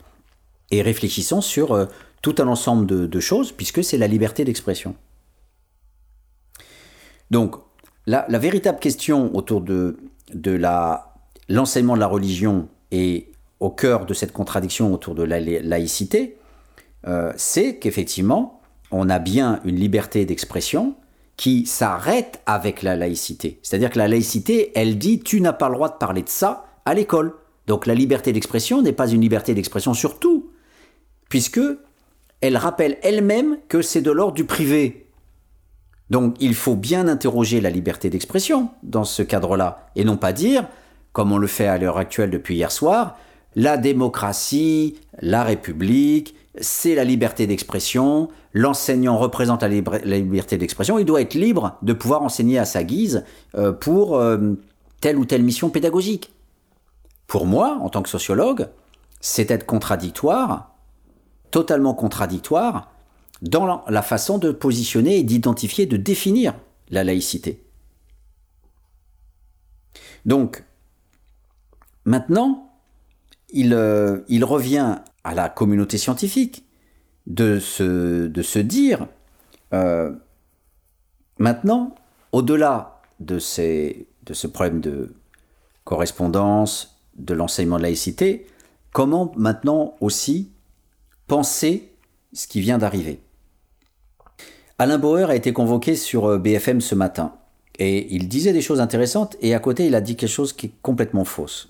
et 0.71 0.81
réfléchissons 0.81 1.41
sur 1.41 1.73
euh, 1.73 1.85
tout 2.21 2.35
un 2.39 2.47
ensemble 2.47 2.85
de, 2.85 3.19
choses, 3.19 3.51
puisque 3.51 3.83
c'est 3.83 3.97
la 3.97 4.07
liberté 4.07 4.45
d'expression. 4.45 4.95
Donc, 7.29 7.55
la, 8.07 8.25
véritable 8.39 8.79
question 8.79 9.35
autour 9.35 9.61
de, 9.61 9.97
de 10.33 10.59
l'enseignement 11.49 11.95
de 11.95 11.99
la 11.99 12.07
religion 12.07 12.67
et 12.91 13.31
au 13.59 13.69
cœur 13.69 14.05
de 14.05 14.13
cette 14.13 14.31
contradiction 14.31 14.93
autour 14.93 15.15
de 15.15 15.23
la 15.23 15.39
laïcité, 15.39 16.37
euh, 17.07 17.31
c'est 17.35 17.77
qu'effectivement, 17.77 18.61
on 18.91 19.09
a 19.09 19.19
bien 19.19 19.59
une 19.63 19.75
liberté 19.75 20.25
d'expression 20.25 20.95
qui 21.37 21.65
s'arrête 21.65 22.41
avec 22.45 22.81
la 22.81 22.95
laïcité. 22.95 23.59
C'est-à-dire 23.61 23.89
que 23.89 23.97
la 23.97 24.07
laïcité, 24.07 24.71
elle 24.75 24.97
dit 24.97 25.19
tu 25.19 25.41
n'as 25.41 25.53
pas 25.53 25.69
le 25.69 25.75
droit 25.75 25.89
de 25.89 25.97
parler 25.97 26.21
de 26.21 26.29
ça 26.29 26.65
à 26.85 26.93
l'école. 26.93 27.33
Donc 27.67 27.85
la 27.85 27.95
liberté 27.95 28.31
d'expression 28.31 28.81
n'est 28.81 28.93
pas 28.93 29.09
une 29.09 29.21
liberté 29.21 29.53
d'expression 29.53 29.93
sur 29.93 30.19
tout, 30.19 30.51
puisque 31.29 31.61
elle 32.41 32.57
rappelle 32.57 32.97
elle-même 33.01 33.57
que 33.67 33.81
c'est 33.81 34.01
de 34.01 34.11
l'ordre 34.11 34.35
du 34.35 34.45
privé. 34.45 35.07
Donc 36.09 36.35
il 36.39 36.53
faut 36.53 36.75
bien 36.75 37.07
interroger 37.07 37.61
la 37.61 37.71
liberté 37.71 38.09
d'expression 38.09 38.69
dans 38.83 39.03
ce 39.03 39.23
cadre-là, 39.23 39.89
et 39.95 40.03
non 40.03 40.17
pas 40.17 40.33
dire, 40.33 40.67
comme 41.11 41.31
on 41.31 41.37
le 41.37 41.47
fait 41.47 41.67
à 41.67 41.77
l'heure 41.77 41.97
actuelle 41.97 42.29
depuis 42.29 42.55
hier 42.55 42.71
soir, 42.71 43.17
la 43.55 43.77
démocratie, 43.77 44.99
la 45.21 45.43
République, 45.43 46.34
c'est 46.61 46.95
la 46.95 47.03
liberté 47.03 47.47
d'expression, 47.47 48.29
l'enseignant 48.53 49.17
représente 49.17 49.61
la, 49.61 49.67
liberté 49.67 50.57
d'expression, 50.57 50.97
il 50.99 51.05
doit 51.05 51.21
être 51.21 51.33
libre 51.33 51.77
de 51.81 51.93
pouvoir 51.93 52.21
enseigner 52.21 52.57
à 52.57 52.65
sa 52.65 52.83
guise 52.83 53.25
euh, 53.55 53.71
pour 53.71 54.17
euh, 54.17 54.53
telle 55.01 55.17
ou 55.17 55.25
telle 55.25 55.43
mission 55.43 55.69
pédagogique. 55.69 56.31
Pour 57.27 57.45
moi, 57.45 57.77
en 57.81 57.89
tant 57.89 58.01
que 58.01 58.09
sociologue, 58.09 58.69
c'est 59.19 59.51
être 59.51 59.65
contradictoire, 59.65 60.75
totalement 61.51 61.93
contradictoire, 61.93 62.91
dans 63.41 63.83
la 63.87 64.01
façon 64.01 64.37
de 64.37 64.51
positionner 64.51 65.17
et 65.17 65.23
d'identifier, 65.23 65.85
de 65.85 65.97
définir 65.97 66.53
la 66.89 67.03
laïcité. 67.03 67.63
Donc, 70.25 70.63
maintenant, 72.05 72.71
il, 73.49 73.73
euh, 73.73 74.21
il 74.27 74.43
revient 74.43 74.97
à 75.25 75.33
la 75.33 75.49
communauté 75.49 75.97
scientifique 75.97 76.63
de 77.25 77.59
se, 77.59 78.27
de 78.27 78.41
se 78.43 78.59
dire, 78.59 79.07
euh, 79.73 80.13
maintenant, 81.39 81.95
au-delà 82.31 83.01
de, 83.19 83.35
de 83.37 84.33
ce 84.33 84.47
problème 84.47 84.79
de 84.79 85.15
correspondance, 85.83 87.01
de 87.17 87.33
l'enseignement 87.33 87.77
de 87.77 87.81
laïcité, 87.81 88.45
comment 88.93 89.31
maintenant 89.35 89.95
aussi 89.99 90.51
penser 91.27 91.91
ce 92.31 92.45
qui 92.47 92.61
vient 92.61 92.77
d'arriver? 92.77 93.19
Alain 94.77 94.99
Bauer 94.99 95.31
a 95.31 95.35
été 95.35 95.53
convoqué 95.53 95.95
sur 95.95 96.25
euh, 96.25 96.37
BFM 96.37 96.81
ce 96.81 96.93
matin 96.93 97.33
et 97.79 98.13
il 98.13 98.27
disait 98.27 98.53
des 98.53 98.61
choses 98.61 98.79
intéressantes 98.79 99.37
et 99.41 99.55
à 99.55 99.59
côté 99.59 99.87
il 99.87 99.95
a 99.95 100.01
dit 100.01 100.15
quelque 100.17 100.29
chose 100.29 100.53
qui 100.53 100.67
est 100.67 100.73
complètement 100.83 101.25
fausse. 101.25 101.69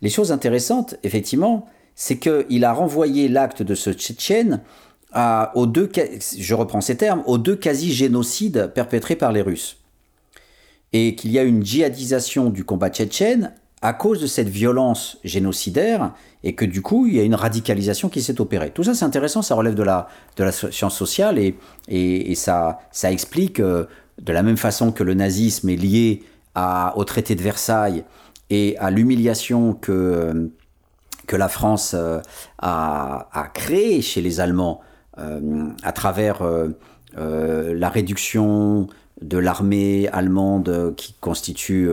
Les 0.00 0.10
choses 0.10 0.30
intéressantes, 0.30 0.94
effectivement, 1.02 1.66
c'est 2.00 2.18
qu'il 2.18 2.64
a 2.64 2.72
renvoyé 2.72 3.26
l'acte 3.28 3.60
de 3.64 3.74
ce 3.74 3.92
Tchétchène 3.92 4.60
aux 5.54 5.66
deux, 5.66 5.90
je 6.38 6.54
reprends 6.54 6.80
ces 6.80 6.96
termes, 6.96 7.24
aux 7.26 7.38
deux 7.38 7.56
quasi-génocides 7.56 8.70
perpétrés 8.72 9.16
par 9.16 9.32
les 9.32 9.42
Russes. 9.42 9.78
Et 10.92 11.16
qu'il 11.16 11.32
y 11.32 11.40
a 11.40 11.42
une 11.42 11.64
djihadisation 11.64 12.50
du 12.50 12.64
combat 12.64 12.88
tchétchène 12.88 13.52
à 13.82 13.92
cause 13.94 14.20
de 14.20 14.28
cette 14.28 14.48
violence 14.48 15.18
génocidaire 15.24 16.14
et 16.44 16.54
que 16.54 16.64
du 16.64 16.82
coup 16.82 17.06
il 17.06 17.16
y 17.16 17.20
a 17.20 17.24
une 17.24 17.34
radicalisation 17.34 18.08
qui 18.08 18.22
s'est 18.22 18.40
opérée. 18.40 18.70
Tout 18.70 18.84
ça 18.84 18.94
c'est 18.94 19.04
intéressant, 19.04 19.42
ça 19.42 19.56
relève 19.56 19.74
de 19.74 19.82
la, 19.82 20.08
de 20.36 20.44
la 20.44 20.52
science 20.52 20.96
sociale 20.96 21.38
et, 21.38 21.56
et, 21.88 22.34
ça, 22.36 22.78
ça 22.92 23.10
explique 23.10 23.60
euh, 23.60 23.86
de 24.22 24.32
la 24.32 24.42
même 24.42 24.56
façon 24.56 24.92
que 24.92 25.02
le 25.02 25.14
nazisme 25.14 25.68
est 25.68 25.76
lié 25.76 26.22
au 26.96 27.04
traité 27.04 27.34
de 27.34 27.42
Versailles 27.42 28.04
et 28.50 28.76
à 28.78 28.90
l'humiliation 28.90 29.74
que, 29.74 30.50
que 31.28 31.36
la 31.36 31.48
France 31.48 31.94
euh, 31.96 32.20
a, 32.58 33.50
créée 33.54 34.02
chez 34.02 34.20
les 34.20 34.40
Allemands 34.40 34.80
euh, 35.18 35.68
à 35.84 35.92
travers 35.92 36.42
la 37.16 37.88
réduction 37.88 38.88
de 39.22 39.38
l'armée 39.38 40.08
allemande 40.08 40.94
qui 40.96 41.14
constitue 41.20 41.88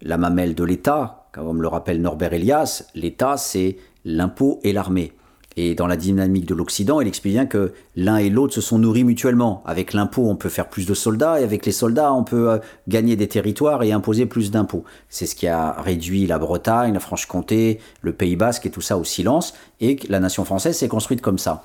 la 0.00 0.16
mamelle 0.16 0.54
de 0.54 0.64
l'État, 0.64 1.26
comme 1.32 1.60
le 1.60 1.68
rappelle 1.68 2.00
Norbert 2.00 2.32
Elias, 2.32 2.84
l'État, 2.94 3.36
c'est 3.36 3.76
l'impôt 4.04 4.60
et 4.62 4.72
l'armée. 4.72 5.12
Et 5.56 5.74
dans 5.74 5.86
la 5.86 5.96
dynamique 5.96 6.46
de 6.46 6.54
l'Occident, 6.54 7.00
il 7.00 7.08
explique 7.08 7.32
bien 7.34 7.46
que 7.46 7.72
l'un 7.96 8.18
et 8.18 8.30
l'autre 8.30 8.54
se 8.54 8.60
sont 8.60 8.78
nourris 8.78 9.04
mutuellement. 9.04 9.62
Avec 9.66 9.92
l'impôt, 9.92 10.28
on 10.28 10.36
peut 10.36 10.48
faire 10.48 10.68
plus 10.68 10.86
de 10.86 10.94
soldats, 10.94 11.40
et 11.40 11.44
avec 11.44 11.66
les 11.66 11.72
soldats, 11.72 12.12
on 12.12 12.22
peut 12.22 12.50
euh, 12.50 12.58
gagner 12.88 13.16
des 13.16 13.26
territoires 13.26 13.82
et 13.82 13.92
imposer 13.92 14.26
plus 14.26 14.50
d'impôts. 14.50 14.84
C'est 15.08 15.26
ce 15.26 15.34
qui 15.34 15.48
a 15.48 15.72
réduit 15.72 16.26
la 16.26 16.38
Bretagne, 16.38 16.94
la 16.94 17.00
Franche-Comté, 17.00 17.80
le 18.00 18.12
Pays 18.12 18.36
Basque 18.36 18.66
et 18.66 18.70
tout 18.70 18.80
ça 18.80 18.96
au 18.96 19.04
silence, 19.04 19.54
et 19.80 19.98
la 20.08 20.20
nation 20.20 20.44
française 20.44 20.76
s'est 20.76 20.88
construite 20.88 21.20
comme 21.20 21.38
ça. 21.38 21.64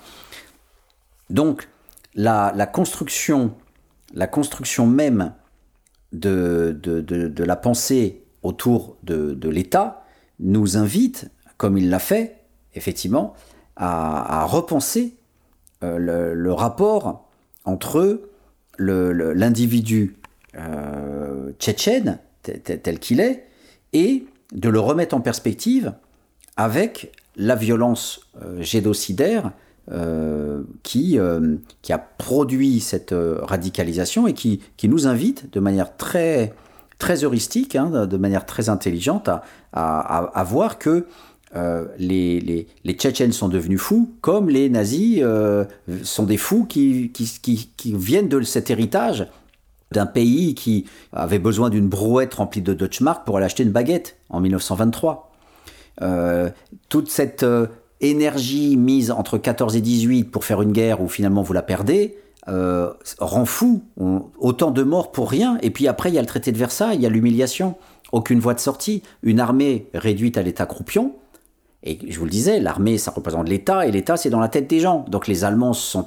Donc, 1.29 1.69
la, 2.15 2.51
construction, 2.65 3.53
la 4.13 4.27
construction 4.27 4.88
même 4.88 5.33
de, 6.11 6.77
de, 6.81 7.01
de 7.01 7.43
la 7.43 7.55
pensée 7.55 8.25
autour 8.45 8.97
de, 9.03 9.49
l'État 9.49 10.05
nous 10.39 10.77
invite, 10.77 11.29
comme 11.57 11.77
il 11.77 11.89
l'a 11.89 11.99
fait, 11.99 12.43
effectivement, 12.75 13.33
à, 13.76 14.45
repenser 14.45 15.15
euh, 15.84 16.34
le, 16.34 16.53
rapport 16.53 17.28
entre 17.65 18.21
l'individu 18.78 20.15
euh, 20.57 21.51
tchétchène, 21.59 22.19
tel 22.43 22.99
qu'il 22.99 23.19
est, 23.19 23.47
et 23.93 24.26
de 24.53 24.69
le 24.69 24.80
remettre 24.80 25.15
en 25.15 25.21
perspective 25.21 25.93
avec 26.57 27.11
la 27.36 27.55
violence 27.55 28.21
euh, 28.41 28.61
génocidaire 28.61 29.51
qui, 30.82 31.19
qui 31.84 31.93
a 31.93 31.97
produit 31.99 32.80
cette 32.80 33.13
radicalisation 33.13 34.26
et 34.26 34.34
qui, 34.34 34.59
qui 34.78 34.89
nous 34.89 35.05
invite 35.05 35.53
de 35.53 35.59
manière 35.59 35.95
très 35.95 36.55
très 36.97 37.23
heuristique, 37.23 37.76
hein, 37.76 38.07
de 38.07 38.17
manière 38.17 38.45
très 38.45 38.69
intelligente, 38.69 39.30
à, 39.73 40.43
voir 40.47 40.80
que 40.80 41.05
euh, 41.55 41.85
les, 41.97 42.67
Tchétchènes 42.85 43.31
sont 43.31 43.47
devenus 43.47 43.79
fous, 43.79 44.11
comme 44.21 44.49
les 44.49 44.69
nazis 44.69 45.19
euh, 45.21 45.65
sont 46.03 46.23
des 46.23 46.37
fous 46.37 46.65
qui, 46.65 47.11
viennent 47.85 48.27
de 48.27 48.41
cet 48.41 48.69
héritage 48.69 49.27
d'un 49.91 50.05
pays 50.05 50.55
qui 50.55 50.85
avait 51.13 51.39
besoin 51.39 51.69
d'une 51.69 51.87
brouette 51.87 52.33
remplie 52.33 52.61
de 52.61 52.73
Deutschmark 52.73 53.25
pour 53.25 53.37
aller 53.37 53.45
acheter 53.45 53.63
une 53.63 53.71
baguette 53.71 54.17
en 54.29 54.41
1923. 54.41 55.31
Euh, 56.01 56.49
toute 56.89 57.09
cette 57.09 57.45
énergie 58.01 58.75
mise 58.75 59.11
entre 59.11 59.37
14 59.37 59.77
et 59.77 59.81
18 59.81 60.25
pour 60.25 60.43
faire 60.43 60.61
une 60.61 60.73
guerre 60.73 61.01
où 61.01 61.07
finalement 61.07 61.43
vous 61.43 61.53
la 61.53 61.61
perdez, 61.61 62.17
rend 62.47 63.45
fou. 63.45 63.83
autant 64.39 64.71
de 64.71 64.83
morts 64.83 65.11
pour 65.11 65.31
rien. 65.31 65.57
Et 65.61 65.69
puis 65.69 65.87
après, 65.87 66.09
il 66.09 66.15
y 66.15 66.17
a 66.17 66.21
le 66.21 66.27
traité 66.27 66.51
de 66.51 66.57
Versailles, 66.57 66.97
il 66.97 67.01
y 67.01 67.05
a 67.05 67.09
l'humiliation. 67.09 67.75
Aucune 68.11 68.39
voie 68.39 68.53
de 68.53 68.59
sortie. 68.59 69.01
Une 69.23 69.39
armée 69.39 69.87
réduite 69.93 70.37
à 70.37 70.41
l'état 70.41 70.65
croupion. 70.65 71.15
Et 71.86 71.99
je 72.09 72.17
vous 72.17 72.25
le 72.25 72.31
disais, 72.31 72.59
l'armée, 72.59 72.97
ça 72.97 73.11
représente 73.11 73.47
l'État, 73.47 73.86
et 73.86 73.91
l'État, 73.91 74.17
c'est 74.17 74.31
dans 74.31 74.39
la 74.39 74.49
tête 74.49 74.67
des 74.67 74.79
gens. 74.79 75.05
Donc 75.07 75.27
les 75.27 75.43
Allemands 75.43 75.73
se 75.73 75.86
sont 75.91 76.05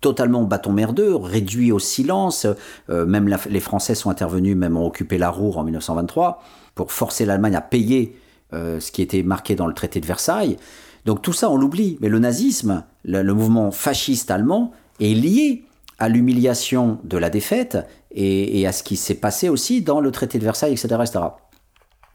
totalement 0.00 0.42
bâton 0.44 0.72
merdeux, 0.72 1.14
réduits 1.14 1.72
au 1.72 1.78
silence. 1.78 2.46
Euh, 2.88 3.04
même 3.04 3.34
les 3.48 3.60
Français 3.60 3.94
sont 3.94 4.10
intervenus, 4.10 4.56
même 4.56 4.76
ont 4.76 4.86
occupé 4.86 5.18
la 5.18 5.30
Roure 5.30 5.58
en 5.58 5.64
1923, 5.64 6.42
pour 6.74 6.90
forcer 6.90 7.26
l'Allemagne 7.26 7.54
à 7.54 7.60
payer 7.60 8.16
euh, 8.54 8.80
ce 8.80 8.90
qui 8.90 9.02
était 9.02 9.22
marqué 9.22 9.54
dans 9.54 9.66
le 9.66 9.74
traité 9.74 10.00
de 10.00 10.06
Versailles. 10.06 10.56
Donc 11.04 11.20
tout 11.20 11.34
ça, 11.34 11.50
on 11.50 11.56
l'oublie. 11.56 11.98
Mais 12.00 12.08
le 12.08 12.18
nazisme, 12.18 12.84
le 13.04 13.34
mouvement 13.34 13.70
fasciste 13.70 14.30
allemand, 14.30 14.72
est 15.00 15.14
lié 15.14 15.64
à 15.98 16.08
l'humiliation 16.08 16.98
de 17.04 17.18
la 17.18 17.30
défaite 17.30 17.78
et, 18.10 18.66
à 18.66 18.72
ce 18.72 18.82
qui 18.82 18.96
s'est 18.96 19.14
passé 19.14 19.48
aussi 19.48 19.82
dans 19.82 20.00
le 20.00 20.10
traité 20.10 20.38
de 20.38 20.44
Versailles, 20.44 20.72
etc. 20.72 20.96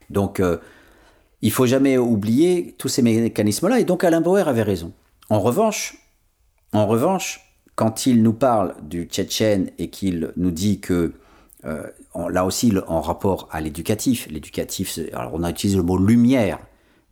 Donc, 0.09 0.39
euh, 0.39 0.57
il 1.41 1.51
faut 1.51 1.65
jamais 1.65 1.97
oublier 1.97 2.75
tous 2.77 2.87
ces 2.87 3.01
mécanismes-là, 3.01 3.79
et 3.79 3.83
donc 3.83 4.03
Alain 4.03 4.21
Bauer 4.21 4.47
avait 4.47 4.63
raison. 4.63 4.91
En 5.29 5.39
revanche, 5.39 5.97
en 6.73 6.85
revanche, 6.87 7.41
quand 7.75 8.05
il 8.05 8.23
nous 8.23 8.33
parle 8.33 8.75
du 8.83 9.05
Tchétchène 9.05 9.71
et 9.77 9.89
qu'il 9.89 10.33
nous 10.35 10.51
dit 10.51 10.79
que 10.79 11.13
là 11.63 12.45
aussi 12.45 12.73
en 12.87 13.01
rapport 13.01 13.47
à 13.51 13.61
l'éducatif. 13.61 14.27
L'éducatif, 14.29 14.99
alors 15.13 15.31
on 15.33 15.43
a 15.43 15.49
utilisé 15.49 15.77
le 15.77 15.83
mot 15.83 15.97
lumière. 15.97 16.59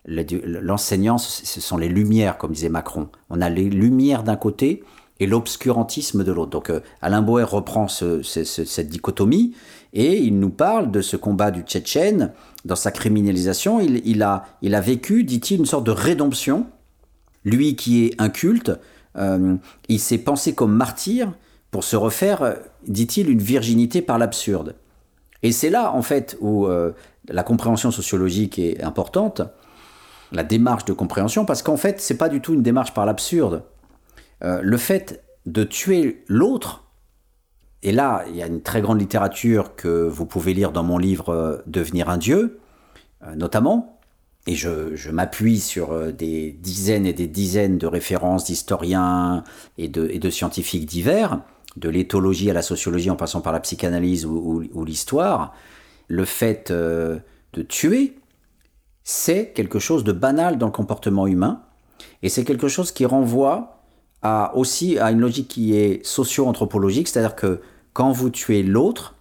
L'enseignant, 0.06 1.18
ce 1.18 1.62
sont 1.62 1.78
les 1.78 1.90
lumières, 1.90 2.38
comme 2.38 2.54
disait 2.54 2.70
Macron. 2.70 3.10
On 3.30 3.42
a 3.42 3.50
les 3.50 3.70
lumières 3.70 4.24
d'un 4.24 4.38
côté 4.38 4.84
et 5.20 5.28
l'obscurantisme 5.28 6.24
de 6.24 6.32
l'autre. 6.32 6.52
Donc 6.52 6.72
Alain 7.02 7.22
Boer 7.22 7.44
reprend 7.44 7.88
cette 7.88 8.88
dichotomie 8.88 9.54
et 9.98 10.20
il 10.20 10.40
nous 10.40 10.52
parle 10.52 10.92
de 10.92 11.02
ce 11.02 11.18
combat 11.18 11.50
du 11.50 11.62
Tchétchène. 11.62 12.32
Dans 12.66 12.76
sa 12.76 12.92
criminalisation, 12.92 13.80
il, 13.80 14.22
a, 14.22 14.46
vécu, 14.62 15.24
dit-il, 15.24 15.60
une 15.60 15.66
sorte 15.66 15.86
de 15.86 15.92
rédemption. 15.92 16.68
Lui 17.44 17.76
qui 17.76 18.06
est 18.06 18.22
inculte, 18.22 18.72
euh, 19.18 19.56
il 19.90 20.00
s'est 20.00 20.20
pensé 20.20 20.54
comme 20.54 20.72
martyr 20.72 21.34
pour 21.72 21.84
se 21.84 21.96
refaire, 21.96 22.58
dit-il, 22.88 23.28
une 23.28 23.42
virginité 23.42 24.04
par 24.04 24.20
l'absurde. 24.20 24.76
Et 25.42 25.52
c'est 25.52 25.72
là, 25.72 25.92
en 25.92 26.04
fait, 26.04 26.38
où 26.42 26.68
euh, 26.68 26.92
la 27.28 27.42
compréhension 27.42 27.90
sociologique 27.90 28.60
est 28.60 28.84
importante, 28.84 29.42
la 30.32 30.44
démarche 30.44 30.86
de 30.86 30.94
compréhension, 30.94 31.44
parce 31.44 31.64
qu'en 31.64 31.78
fait, 31.78 32.00
c'est 32.02 32.18
pas 32.18 32.30
du 32.30 32.40
tout 32.40 32.54
une 32.54 32.62
démarche 32.62 32.94
par 32.94 33.08
l'absurde. 33.08 33.64
Euh, 34.44 34.60
le 34.62 34.78
fait 34.78 35.24
de 35.48 35.64
tuer 35.64 36.24
l'autre, 36.28 36.87
et 37.84 37.92
là, 37.92 38.26
il 38.30 38.36
y 38.36 38.42
a 38.42 38.48
une 38.48 38.62
très 38.62 38.82
grande 38.82 39.00
littérature 39.00 39.76
que 39.76 40.08
vous 40.08 40.26
pouvez 40.26 40.54
lire 40.54 40.72
dans 40.72 40.84
mon 40.84 40.98
livre 40.98 41.30
euh, 41.30 41.58
Devenir 41.68 42.10
un 42.10 42.18
dieu, 42.18 42.60
euh, 43.24 43.36
notamment, 43.36 44.00
et 44.48 44.56
je, 44.56 45.12
m'appuie 45.12 45.60
sur 45.60 45.92
euh, 45.92 46.12
des 46.12 46.52
dizaines 46.52 47.06
et 47.06 47.14
des 47.14 47.28
dizaines 47.28 47.78
de 47.78 47.86
références 47.86 48.46
d'historiens 48.46 49.44
et 49.78 49.90
de, 49.90 50.30
scientifiques 50.30 50.86
divers, 50.86 51.42
de 51.76 51.90
l'éthologie 51.90 52.50
à 52.50 52.54
la 52.54 52.64
sociologie 52.64 53.12
en 53.12 53.16
passant 53.16 53.42
par 53.42 53.54
la 53.54 53.60
psychanalyse 53.60 54.26
ou, 54.26 54.84
l'histoire. 54.84 55.54
Le 56.08 56.26
fait 56.26 56.72
de 56.72 57.22
tuer, 57.68 58.18
c'est 59.04 59.52
quelque 59.54 59.78
chose 59.78 60.04
de 60.04 60.14
banal 60.14 60.58
dans 60.58 60.66
le 60.66 60.72
comportement 60.72 61.28
humain, 61.28 61.62
et 62.24 62.30
c'est 62.30 62.44
quelque 62.44 62.68
chose 62.68 62.92
qui 62.92 63.06
renvoie 63.06 63.77
aussi 64.54 65.00
à 65.00 65.12
une 65.12 65.20
logique 65.20 65.48
qui 65.48 65.76
est 65.76 66.06
socio-anthropologique, 66.06 67.08
c'est-à-dire 67.08 67.36
que 67.36 67.62
quand 67.94 68.12
vous 68.12 68.30
tuez 68.30 68.64
l'autre, 68.64 69.16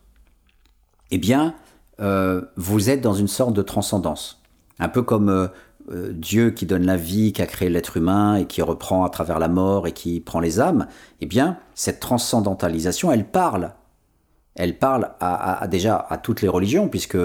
eh 1.11 1.19
bien, 1.19 1.55
euh, 2.01 2.43
vous 2.57 2.91
êtes 2.91 3.01
dans 3.01 3.15
une 3.15 3.29
sorte 3.29 3.55
de 3.55 3.63
transcendance. 3.63 4.43
Un 4.79 4.89
peu 4.89 5.03
comme 5.03 5.29
euh, 5.31 5.49
euh, 5.91 6.13
Dieu 6.13 6.51
qui 6.51 6.67
donne 6.67 6.85
la 6.85 6.97
vie, 6.97 7.33
qui 7.33 7.41
a 7.41 7.47
créé 7.47 7.71
l'être 7.71 7.97
humain 7.97 8.37
et 8.37 8.47
qui 8.47 8.61
reprend 8.61 9.05
à 9.05 9.09
travers 9.09 9.39
la 9.39 9.49
mort 9.49 9.87
et 9.87 9.93
qui 9.93 10.21
prend 10.21 10.41
les 10.41 10.61
âmes. 10.61 10.87
Eh 11.21 11.27
bien, 11.27 11.59
cette 11.75 12.01
transcendantalisation, 12.01 13.11
elle 13.13 13.27
parle. 13.27 13.73
Elle 14.57 14.79
parle 14.79 15.11
à, 15.21 15.67
déjà 15.69 16.07
à 16.09 16.17
toutes 16.17 16.41
les 16.41 16.49
religions, 16.49 16.89
puisque 16.89 17.19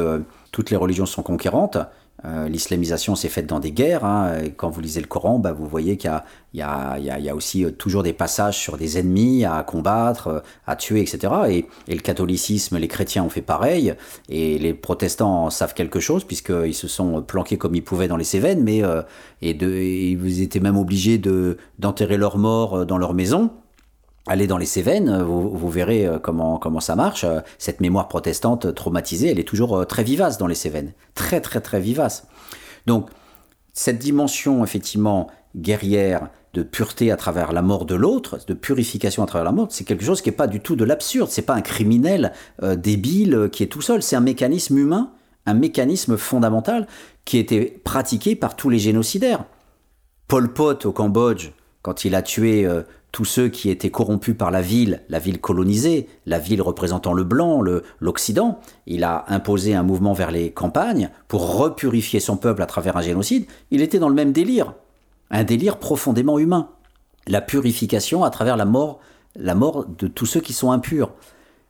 toutes 0.52 0.70
les 0.70 0.76
religions 0.76 1.06
sont 1.06 1.24
conquérantes. 1.24 1.78
Euh, 2.24 2.48
l'islamisation 2.48 3.16
s'est 3.16 3.30
faite 3.30 3.48
dans 3.48 3.60
des 3.60 3.72
guerres. 3.72 4.06
Hein, 4.06 4.44
et 4.44 4.52
quand 4.52 4.70
vous 4.70 4.82
lisez 4.82 5.02
le 5.02 5.08
Coran, 5.08 5.40
bah, 5.40 5.54
vous 5.54 5.66
voyez 5.66 5.98
qu'il 5.98 6.12
y, 6.54 6.62
a, 6.62 7.36
aussi 7.36 7.66
euh, 7.66 7.72
toujours 7.72 8.04
des 8.04 8.14
passages 8.14 8.58
sur 8.58 8.78
des 8.78 9.00
ennemis 9.00 9.44
à 9.46 9.64
combattre, 9.64 10.28
euh, 10.28 10.40
à 10.68 10.76
tuer, 10.76 11.02
etc. 11.02 11.34
Et, 11.50 11.66
le 11.88 12.02
catholicisme, 12.02 12.78
les 12.78 12.88
chrétiens 12.88 13.24
ont 13.24 13.30
fait 13.30 13.42
pareil. 13.42 13.96
Et 14.30 14.60
les 14.60 14.74
protestants 14.74 15.50
savent 15.50 15.74
quelque 15.74 16.00
chose, 16.00 16.24
puisqu'ils 16.24 16.76
se 16.76 16.88
sont 16.88 17.22
planqués 17.22 17.58
comme 17.58 17.76
ils 17.76 17.84
pouvaient 17.84 18.08
dans 18.08 18.18
les 18.18 18.24
Cévennes. 18.24 18.64
Mais, 18.64 18.82
et, 19.42 19.54
de, 19.54 19.70
ils 19.72 20.42
étaient 20.42 20.60
même 20.60 20.78
obligés 20.78 21.20
d'enterrer 21.80 22.18
leurs 22.18 22.38
morts 22.38 22.86
dans 22.86 22.98
leur 22.98 23.14
maison 23.14 23.52
allez 24.28 24.48
dans 24.48 24.58
les 24.58 24.66
Cévennes, 24.66 25.22
vous, 25.24 25.70
verrez 25.70 26.06
euh, 26.06 26.20
comment, 26.20 26.58
comment 26.58 26.80
ça 26.80 26.96
marche. 26.96 27.24
Euh, 27.24 27.40
cette 27.58 27.82
mémoire 27.82 28.08
protestante 28.08 28.74
traumatisée, 28.74 29.30
elle 29.30 29.40
est 29.40 29.48
toujours 29.48 29.78
euh, 29.78 29.86
très 29.86 30.04
vivace 30.04 30.38
dans 30.38 30.48
les 30.48 30.56
Cévennes. 30.56 30.94
Très, 31.16 31.42
très, 31.42 31.62
très 31.62 31.80
vivace. 31.80 32.28
Donc, 32.86 33.10
cette 33.74 34.00
dimension, 34.00 34.64
effectivement, 34.64 35.28
guerrière, 35.56 36.30
de 36.54 36.64
pureté 36.64 37.12
à 37.12 37.16
travers 37.16 37.54
la 37.54 37.62
mort 37.62 37.86
de 37.86 37.96
l'autre, 37.96 38.38
de 38.46 38.54
purification 38.54 39.24
à 39.24 39.26
travers 39.26 39.46
la 39.46 39.54
mort, 39.54 39.68
c'est 39.70 39.86
quelque 39.86 40.04
chose 40.04 40.22
qui 40.22 40.30
n'est 40.30 40.36
pas 40.36 40.48
du 40.48 40.60
tout 40.60 40.76
de 40.76 40.84
l'absurde. 40.84 41.30
C'est 41.30 41.44
pas 41.44 41.54
un 41.54 41.62
criminel 41.62 42.34
débile 42.62 43.48
qui 43.54 43.64
est 43.64 43.68
tout 43.68 43.82
seul. 43.82 44.04
C'est 44.04 44.18
un 44.18 44.22
mécanisme 44.22 44.78
humain, 44.78 45.14
un 45.46 45.54
mécanisme 45.54 46.18
fondamental 46.18 46.88
qui 47.24 47.38
été 47.38 47.80
pratiqué 47.86 48.36
par 48.36 48.58
tous 48.58 48.70
les 48.70 48.80
génocidaires. 48.80 49.46
Pol 50.28 50.52
Pot 50.52 50.86
au 50.86 50.92
Cambodge, 50.92 51.52
quand 51.82 52.06
il 52.06 52.16
a 52.16 52.22
tué 52.22 52.68
tous 53.12 53.26
ceux 53.26 53.50
qui 53.50 53.70
étaient 53.70 53.90
corrompus 53.90 54.36
par 54.38 54.52
la 54.52 54.62
ville, 54.62 55.02
la 55.10 55.20
ville 55.20 55.42
colonisée, 55.42 56.08
la 56.26 56.40
ville 56.40 56.62
représentant 56.62 57.14
le 57.14 57.24
blanc, 57.24 57.62
l'Occident, 58.00 58.60
il 58.88 59.04
a 59.04 59.26
imposé 59.28 59.74
un 59.76 59.84
mouvement 59.84 60.14
vers 60.14 60.32
les 60.32 60.52
campagnes 60.52 61.10
pour 61.28 61.58
repurifier 61.58 62.20
son 62.20 62.38
peuple 62.38 62.62
à 62.62 62.66
travers 62.66 62.98
un 62.98 63.02
génocide, 63.02 63.46
il 63.70 63.82
était 63.82 64.00
dans 64.00 64.10
le 64.10 64.16
même 64.16 64.32
délire, 64.32 64.74
un 65.30 65.44
délire 65.44 65.78
profondément 65.78 66.40
humain, 66.40 66.70
la 67.28 67.42
purification 67.42 68.24
à 68.24 68.30
travers 68.30 68.58
la 68.58 68.66
mort, 68.66 69.00
la 69.36 69.56
mort 69.56 69.86
de 69.86 70.08
tous 70.08 70.26
ceux 70.26 70.42
qui 70.42 70.54
sont 70.54 70.72
impurs. 70.72 71.12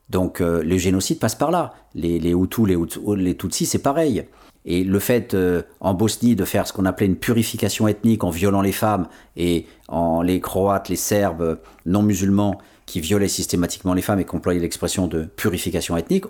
Donc 0.09 0.41
euh, 0.41 0.61
le 0.63 0.77
génocide 0.77 1.19
passe 1.19 1.35
par 1.35 1.51
là. 1.51 1.73
Les, 1.95 2.19
les 2.19 2.31
Hutus, 2.31 2.67
les, 2.67 2.77
les 3.15 3.37
Tutsis, 3.37 3.65
c'est 3.65 3.79
pareil. 3.79 4.25
Et 4.65 4.83
le 4.83 4.99
fait 4.99 5.33
euh, 5.33 5.63
en 5.79 5.93
Bosnie 5.93 6.35
de 6.35 6.45
faire 6.45 6.67
ce 6.67 6.73
qu'on 6.73 6.85
appelait 6.85 7.07
une 7.07 7.15
purification 7.15 7.87
ethnique 7.87 8.23
en 8.23 8.29
violant 8.29 8.61
les 8.61 8.71
femmes 8.71 9.07
et 9.35 9.65
en 9.87 10.21
les 10.21 10.39
Croates, 10.39 10.89
les 10.89 10.95
Serbes 10.95 11.59
non 11.85 12.03
musulmans 12.03 12.59
qui 12.85 12.99
violaient 12.99 13.27
systématiquement 13.27 13.93
les 13.93 14.01
femmes 14.01 14.19
et 14.19 14.25
qui 14.25 14.35
employaient 14.35 14.59
l'expression 14.59 15.07
de 15.07 15.23
purification 15.23 15.95
ethnique, 15.95 16.25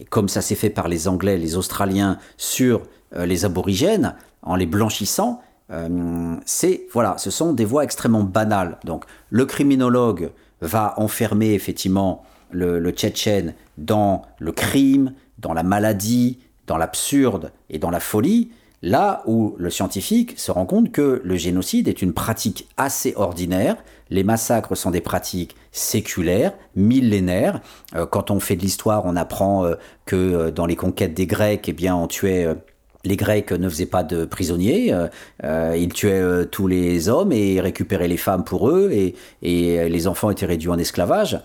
et 0.00 0.04
comme 0.04 0.28
ça 0.28 0.40
s'est 0.40 0.54
fait 0.54 0.70
par 0.70 0.88
les 0.88 1.08
Anglais, 1.08 1.36
les 1.36 1.56
Australiens 1.56 2.18
sur 2.38 2.82
euh, 3.14 3.26
les 3.26 3.44
aborigènes, 3.44 4.14
en 4.42 4.56
les 4.56 4.66
blanchissant, 4.66 5.42
euh, 5.70 6.36
c'est 6.46 6.86
voilà, 6.92 7.18
ce 7.18 7.30
sont 7.30 7.52
des 7.52 7.64
voies 7.64 7.84
extrêmement 7.84 8.22
banales. 8.22 8.78
Donc 8.84 9.04
le 9.30 9.44
criminologue 9.44 10.30
va 10.60 10.94
enfermer 10.96 11.52
effectivement 11.52 12.24
le, 12.50 12.78
le 12.78 12.90
Tchétchène 12.92 13.54
dans 13.76 14.22
le 14.38 14.52
crime, 14.52 15.12
dans 15.38 15.52
la 15.52 15.64
maladie, 15.64 16.38
dans 16.66 16.76
l'absurde 16.76 17.52
et 17.70 17.78
dans 17.78 17.90
la 17.90 18.00
folie, 18.00 18.50
là 18.82 19.22
où 19.26 19.54
le 19.58 19.70
scientifique 19.70 20.38
se 20.38 20.50
rend 20.50 20.66
compte 20.66 20.92
que 20.92 21.20
le 21.24 21.36
génocide 21.36 21.88
est 21.88 22.02
une 22.02 22.12
pratique 22.12 22.68
assez 22.76 23.14
ordinaire, 23.16 23.76
les 24.10 24.22
massacres 24.22 24.76
sont 24.76 24.90
des 24.90 25.00
pratiques 25.00 25.56
séculaires, 25.72 26.52
millénaires. 26.74 27.60
Euh, 27.94 28.06
quand 28.06 28.30
on 28.30 28.40
fait 28.40 28.56
de 28.56 28.62
l'histoire, 28.62 29.02
on 29.04 29.16
apprend 29.16 29.64
euh, 29.64 29.74
que 30.04 30.16
euh, 30.16 30.50
dans 30.50 30.66
les 30.66 30.76
conquêtes 30.76 31.14
des 31.14 31.26
Grecs, 31.26 31.68
eh 31.68 31.72
bien, 31.72 31.96
on 31.96 32.06
tuait 32.06 32.48
les 33.04 33.16
Grecs 33.16 33.52
ne 33.52 33.68
faisaient 33.68 33.86
pas 33.86 34.02
de 34.02 34.24
prisonniers, 34.24 34.92
ils 35.44 35.92
tuaient 35.92 36.44
tous 36.46 36.66
les 36.66 37.08
hommes 37.08 37.30
et 37.30 37.60
récupéraient 37.60 38.08
les 38.08 38.16
femmes 38.16 38.42
pour 38.42 38.68
eux, 38.68 38.90
et, 38.90 39.14
et 39.42 39.88
les 39.88 40.08
enfants 40.08 40.28
étaient 40.28 40.44
réduits 40.46 40.70
en 40.70 40.78
esclavage. 40.78 41.38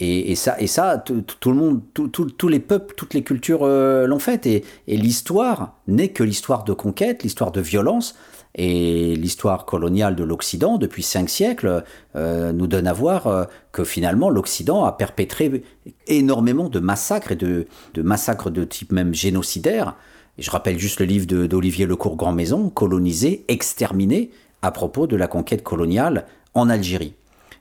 Et, 0.00 0.36
ça, 0.36 0.60
et 0.60 0.68
ça 0.68 0.96
tout, 0.98 1.50
le 1.50 1.56
monde, 1.56 1.80
tous 1.92 2.48
les 2.48 2.60
peuples, 2.60 2.94
toutes 2.94 3.14
les 3.14 3.24
cultures 3.24 3.64
euh, 3.64 4.06
l'ont 4.06 4.20
fait. 4.20 4.46
Et, 4.46 4.64
l'histoire 4.86 5.74
n'est 5.88 6.10
que 6.10 6.22
l'histoire 6.22 6.62
de 6.62 6.72
conquête, 6.72 7.24
l'histoire 7.24 7.50
de 7.50 7.60
violence. 7.60 8.14
Et 8.54 9.16
l'histoire 9.16 9.66
coloniale 9.66 10.14
de 10.14 10.24
l'Occident, 10.24 10.78
depuis 10.78 11.02
cinq 11.02 11.28
siècles, 11.28 11.82
euh, 12.14 12.52
nous 12.52 12.68
donne 12.68 12.86
à 12.86 12.92
voir 12.92 13.26
euh, 13.26 13.44
que 13.72 13.84
finalement 13.84 14.30
l'Occident 14.30 14.84
a 14.84 14.92
perpétré 14.92 15.64
énormément 16.06 16.68
de 16.68 16.78
massacres 16.78 17.32
et 17.32 17.36
de, 17.36 17.66
massacres 17.96 18.50
de 18.50 18.64
type 18.64 18.92
même 18.92 19.14
génocidaire. 19.14 19.96
Je 20.38 20.50
rappelle 20.50 20.78
juste 20.78 21.00
le 21.00 21.06
livre 21.06 21.26
d'Olivier 21.26 21.86
Lecourt 21.86 22.16
Grand 22.16 22.32
Maison, 22.32 22.70
Colonisé, 22.70 23.44
exterminé, 23.48 24.30
à 24.62 24.70
propos 24.70 25.08
de 25.08 25.16
la 25.16 25.26
conquête 25.26 25.64
coloniale 25.64 26.26
en 26.54 26.68
Algérie. 26.70 27.14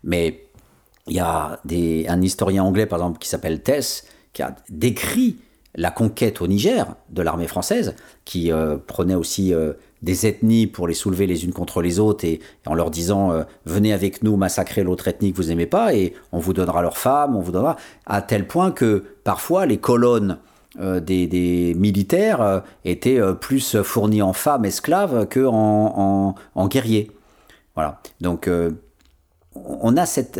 Mais 0.03 0.46
il 1.07 1.15
y 1.15 1.19
a 1.19 1.59
un 2.07 2.21
historien 2.21 2.63
anglais, 2.63 2.85
par 2.85 2.99
exemple, 2.99 3.19
qui 3.19 3.29
s'appelle 3.29 3.61
Tess, 3.61 4.05
qui 4.33 4.41
a 4.41 4.55
décrit 4.69 5.37
la 5.77 5.91
conquête 5.91 6.41
au 6.41 6.47
Niger 6.47 6.95
de 7.09 7.21
l'armée 7.21 7.47
française, 7.47 7.95
qui 8.25 8.51
euh, 8.51 8.77
prenait 8.77 9.15
aussi 9.15 9.53
euh, 9.53 9.73
des 10.01 10.25
ethnies 10.25 10.65
pour 10.65 10.87
les 10.87 10.95
soulever 10.95 11.27
les 11.27 11.45
unes 11.45 11.53
contre 11.53 11.81
les 11.81 11.99
autres 11.99 12.25
et, 12.25 12.39
en 12.65 12.73
leur 12.73 12.89
disant 12.89 13.31
euh, 13.31 13.43
venez 13.65 13.93
avec 13.93 14.23
nous 14.23 14.35
massacrer 14.35 14.83
l'autre 14.83 15.07
ethnie 15.07 15.31
que 15.31 15.37
vous 15.37 15.49
n'aimez 15.49 15.67
pas 15.67 15.93
et 15.93 16.13
on 16.31 16.39
vous 16.39 16.53
donnera 16.53 16.81
leurs 16.81 16.97
femmes, 16.97 17.35
on 17.35 17.41
vous 17.41 17.51
donnera 17.51 17.77
à 18.07 18.23
tel 18.23 18.47
point 18.47 18.71
que 18.71 19.03
parfois 19.23 19.65
les 19.65 19.77
colonnes 19.77 20.39
des, 20.79 21.73
militaires 21.75 22.61
étaient 22.85 23.19
plus 23.41 23.81
fournies 23.81 24.21
en 24.21 24.31
femmes 24.33 24.65
esclaves 24.65 25.27
que 25.27 25.39
en 25.43 26.35
guerriers. 26.67 27.09
Voilà. 27.73 27.99
Donc 28.21 28.47
on 29.55 29.97
a 29.97 30.05
cette 30.05 30.39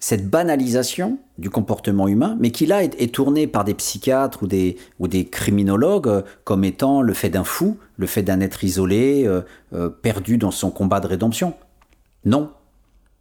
cette 0.00 0.28
banalisation 0.28 1.18
du 1.36 1.50
comportement 1.50 2.08
humain, 2.08 2.36
mais 2.40 2.50
qui 2.50 2.64
là 2.64 2.82
est, 2.82 3.14
tournée 3.14 3.46
par 3.46 3.64
des 3.64 3.74
psychiatres 3.74 4.42
ou 4.42 4.46
des, 4.46 4.78
ou 4.98 5.08
des 5.08 5.26
criminologues 5.26 6.08
euh, 6.08 6.22
comme 6.44 6.64
étant 6.64 7.02
le 7.02 7.12
fait 7.12 7.28
d'un 7.28 7.44
fou, 7.44 7.76
le 7.98 8.06
fait 8.06 8.22
d'un 8.22 8.40
être 8.40 8.64
isolé, 8.64 9.24
euh, 9.26 9.42
euh, 9.74 9.90
perdu 9.90 10.38
dans 10.38 10.50
son 10.50 10.70
combat 10.70 11.00
de 11.00 11.06
rédemption. 11.06 11.54
Non. 12.24 12.50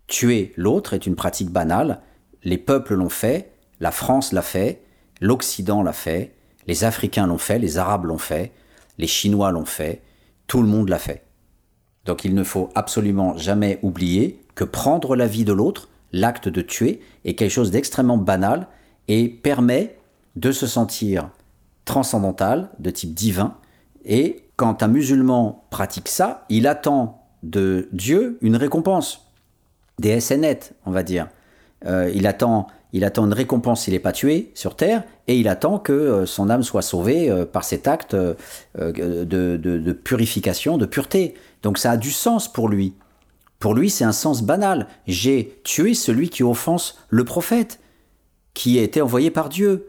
Tuer 0.08 0.54
l'autre 0.56 0.94
est 0.94 1.06
une 1.06 1.16
pratique 1.16 1.52
banale, 1.52 2.00
les 2.44 2.58
peuples 2.58 2.96
l'ont 2.96 3.10
fait, 3.10 3.52
la 3.82 3.92
France 3.92 4.32
l'a 4.32 4.42
fait, 4.42 4.82
l'Occident 5.20 5.84
l'a 5.84 5.94
fait, 5.94 6.34
les 6.66 6.86
Africains 6.86 7.28
l'ont 7.28 7.38
fait, 7.38 7.60
les 7.60 7.78
Arabes 7.78 8.06
l'ont 8.06 8.18
fait, 8.18 8.54
les 8.98 9.08
Chinois 9.08 9.52
l'ont 9.52 9.66
fait, 9.66 10.02
tout 10.48 10.62
le 10.62 10.68
monde 10.68 10.88
l'a 10.88 10.98
fait. 10.98 11.24
Donc 12.06 12.24
il 12.24 12.34
ne 12.34 12.44
faut 12.44 12.70
absolument 12.74 13.38
jamais 13.38 13.80
oublier 13.84 14.42
que 14.56 14.64
prendre 14.64 15.16
la 15.16 15.28
vie 15.28 15.46
de 15.46 15.54
l'autre, 15.54 15.89
l'acte 16.12 16.50
de 16.50 16.62
tuer, 16.62 17.02
est 17.26 17.36
quelque 17.36 17.52
chose 17.52 17.72
d'extrêmement 17.72 18.18
banal 18.18 18.68
et 19.08 19.30
permet 19.30 19.98
de 20.36 20.52
se 20.52 20.68
sentir 20.68 21.30
transcendantal, 21.86 22.70
de 22.80 22.90
type 22.92 23.14
divin. 23.14 23.56
Et 24.06 24.44
quand 24.56 24.84
un 24.84 24.88
musulman 24.88 25.66
pratique 25.70 26.08
ça, 26.08 26.46
il 26.50 26.68
attend 26.68 27.26
de 27.44 27.90
Dieu 27.92 28.38
une 28.42 28.56
récompense. 28.56 29.32
Des 30.00 30.20
SNET, 30.20 30.60
on 30.86 30.92
va 30.92 31.04
dire. 31.04 31.28
Euh, 31.86 32.12
il, 32.14 32.28
attend, 32.28 32.68
il 32.94 33.04
attend 33.06 33.26
une 33.26 33.34
récompense 33.34 33.84
s'il 33.84 33.94
n'est 33.94 34.00
pas 34.00 34.12
tué 34.12 34.52
sur 34.54 34.76
Terre, 34.76 35.04
et 35.28 35.38
il 35.38 35.48
attend 35.48 35.80
que 35.80 35.94
euh, 35.94 36.26
son 36.26 36.50
âme 36.50 36.64
soit 36.64 36.82
sauvée 36.82 37.30
euh, 37.30 37.46
par 37.46 37.64
cet 37.64 37.88
acte 37.88 38.16
de, 38.76 39.92
purification, 39.92 40.78
de 40.78 40.86
pureté. 40.86 41.36
Donc 41.64 41.78
ça 41.78 41.92
a 41.92 41.98
du 41.98 42.12
sens 42.12 42.52
pour 42.52 42.70
lui. 42.70 42.94
Pour 43.60 43.74
lui, 43.74 43.90
c'est 43.90 44.06
un 44.06 44.12
sens 44.14 44.42
banal. 44.42 44.88
J'ai 45.06 45.60
tué 45.64 45.94
celui 45.94 46.30
qui 46.30 46.44
offense 46.44 46.98
le 47.10 47.26
prophète, 47.26 47.80
qui 48.54 48.80
a 48.80 48.82
été 48.82 49.02
envoyé 49.02 49.32
par 49.32 49.50
Dieu. 49.50 49.88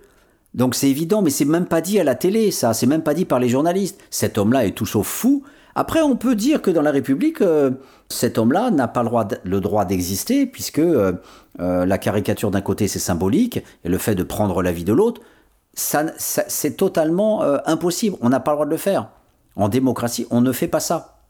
Donc 0.54 0.74
c'est 0.74 0.90
évident, 0.90 1.22
mais 1.22 1.30
c'est 1.30 1.44
même 1.44 1.66
pas 1.66 1.80
dit 1.80 2.00
à 2.00 2.04
la 2.04 2.16
télé, 2.16 2.50
ça, 2.50 2.74
c'est 2.74 2.86
même 2.86 3.02
pas 3.02 3.14
dit 3.14 3.24
par 3.24 3.38
les 3.38 3.48
journalistes. 3.48 4.00
Cet 4.10 4.38
homme-là 4.38 4.66
est 4.66 4.72
tout 4.72 4.86
sauf 4.86 5.06
fou. 5.06 5.44
Après, 5.74 6.00
on 6.00 6.16
peut 6.16 6.34
dire 6.34 6.62
que 6.62 6.70
dans 6.70 6.82
la 6.82 6.90
République, 6.90 7.40
cet 8.08 8.38
homme-là 8.38 8.70
n'a 8.70 8.88
pas 8.88 9.02
le 9.02 9.60
droit, 9.60 9.84
d'exister, 9.84 10.46
puisque 10.46 10.80
euh, 10.80 11.12
euh, 11.60 11.86
la 11.86 11.96
caricature 11.96 12.50
d'un 12.50 12.60
côté 12.60 12.88
c'est 12.88 12.98
symbolique, 12.98 13.62
et 13.84 13.88
le 13.88 13.98
fait 13.98 14.14
de 14.14 14.24
prendre 14.24 14.62
la 14.62 14.72
vie 14.72 14.84
de 14.84 14.92
l'autre, 14.92 15.22
ça, 15.72 16.06
c'est 16.18 16.76
totalement 16.76 17.42
euh, 17.42 17.58
impossible. 17.66 18.16
On 18.20 18.28
n'a 18.28 18.40
pas 18.40 18.50
le 18.50 18.56
droit 18.56 18.66
de 18.66 18.70
le 18.72 18.76
faire. 18.76 19.08
En 19.54 19.68
démocratie, 19.68 20.26
on 20.30 20.40
ne 20.40 20.52
fait 20.52 20.68
pas 20.68 20.80
ça. 20.80 21.20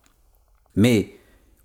Mais 0.74 1.14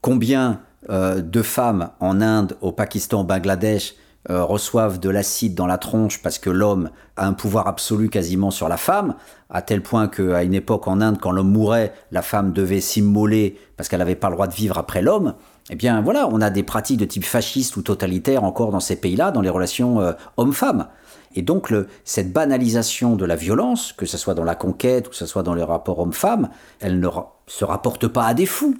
combien 0.02 0.62
de 0.90 1.41
femmes 1.41 1.90
en 1.99 2.22
Inde, 2.22 2.57
au 2.62 2.72
Pakistan, 2.72 3.22
au 3.22 3.24
Bangladesh 3.24 3.95
euh, 4.32 4.44
reçoivent 4.44 4.99
de 4.99 5.12
l'acide 5.12 5.53
dans 5.53 5.68
la 5.68 5.78
tronche 5.78 6.20
parce 6.24 6.40
que 6.40 6.49
l'homme 6.49 6.90
a 7.16 7.28
un 7.28 7.34
pouvoir 7.34 7.68
absolu 7.68 8.10
quasiment 8.10 8.49
sur 8.49 8.68
la 8.68 8.78
femme, 8.78 9.14
à 9.52 9.62
tel 9.62 9.84
point 9.84 10.07
qu'à 10.07 10.41
une 10.41 10.56
époque 10.56 10.88
en 10.88 10.99
Inde, 10.99 11.20
quand 11.22 11.32
l'homme 11.32 11.52
mourait, 11.52 11.94
la 12.12 12.24
femme 12.24 12.52
devait 12.52 12.82
s'immoler 12.82 13.56
parce 13.78 13.88
qu'elle 13.88 13.99
n'avait 13.99 14.16
pas 14.16 14.30
le 14.30 14.34
droit 14.34 14.48
de 14.48 14.56
vivre 14.56 14.80
après 14.80 15.03
l'homme. 15.03 15.36
Eh 15.70 15.76
bien 15.76 16.02
voilà, 16.02 16.28
on 16.28 16.41
a 16.41 16.49
des 16.49 16.64
pratiques 16.64 16.98
de 16.98 17.06
type 17.06 17.24
fasciste 17.24 17.78
ou 17.78 17.84
totalitaire 17.84 18.44
encore 18.44 18.72
dans 18.72 18.80
ces 18.80 18.95
pays-là, 18.95 19.30
dans 19.30 19.41
les 19.41 19.49
relations 19.49 20.02
euh, 20.02 20.14
homme-femme. 20.38 20.88
Et 21.36 21.44
donc 21.44 21.72
cette 22.03 22.34
banalisation 22.34 23.16
de 23.16 23.26
la 23.26 23.36
violence, 23.36 23.94
que 23.94 24.07
ce 24.07 24.18
soit 24.18 24.34
dans 24.34 24.44
la 24.44 24.56
conquête 24.56 25.06
ou 25.06 25.10
que 25.12 25.18
ce 25.18 25.28
soit 25.28 25.44
dans 25.44 25.53
les 25.53 25.64
rapports 25.64 25.99
homme-femme, 25.99 26.49
elle 26.80 26.99
ne 26.99 27.10
se 27.45 27.64
rapporte 27.64 28.07
pas 28.07 28.26
à 28.26 28.34
des 28.34 28.48
fous, 28.48 28.76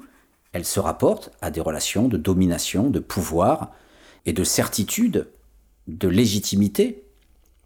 elle 0.56 0.64
se 0.64 0.80
rapporte 0.80 1.32
à 1.42 1.52
des 1.52 1.60
relations 1.60 2.08
de 2.08 2.16
domination, 2.16 2.90
de 2.90 3.00
pouvoir 3.00 3.74
et 4.26 4.32
de 4.32 4.46
certitude 4.46 5.28
de 5.90 6.08
légitimité 6.08 7.04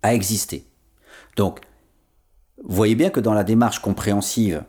a 0.02 0.16
existé. 0.16 0.66
Donc, 1.36 1.60
vous 2.64 2.76
voyez 2.76 2.96
bien 2.96 3.12
que 3.12 3.20
dans 3.20 3.36
la 3.36 3.44
démarche 3.44 3.78
compréhensive 3.78 4.64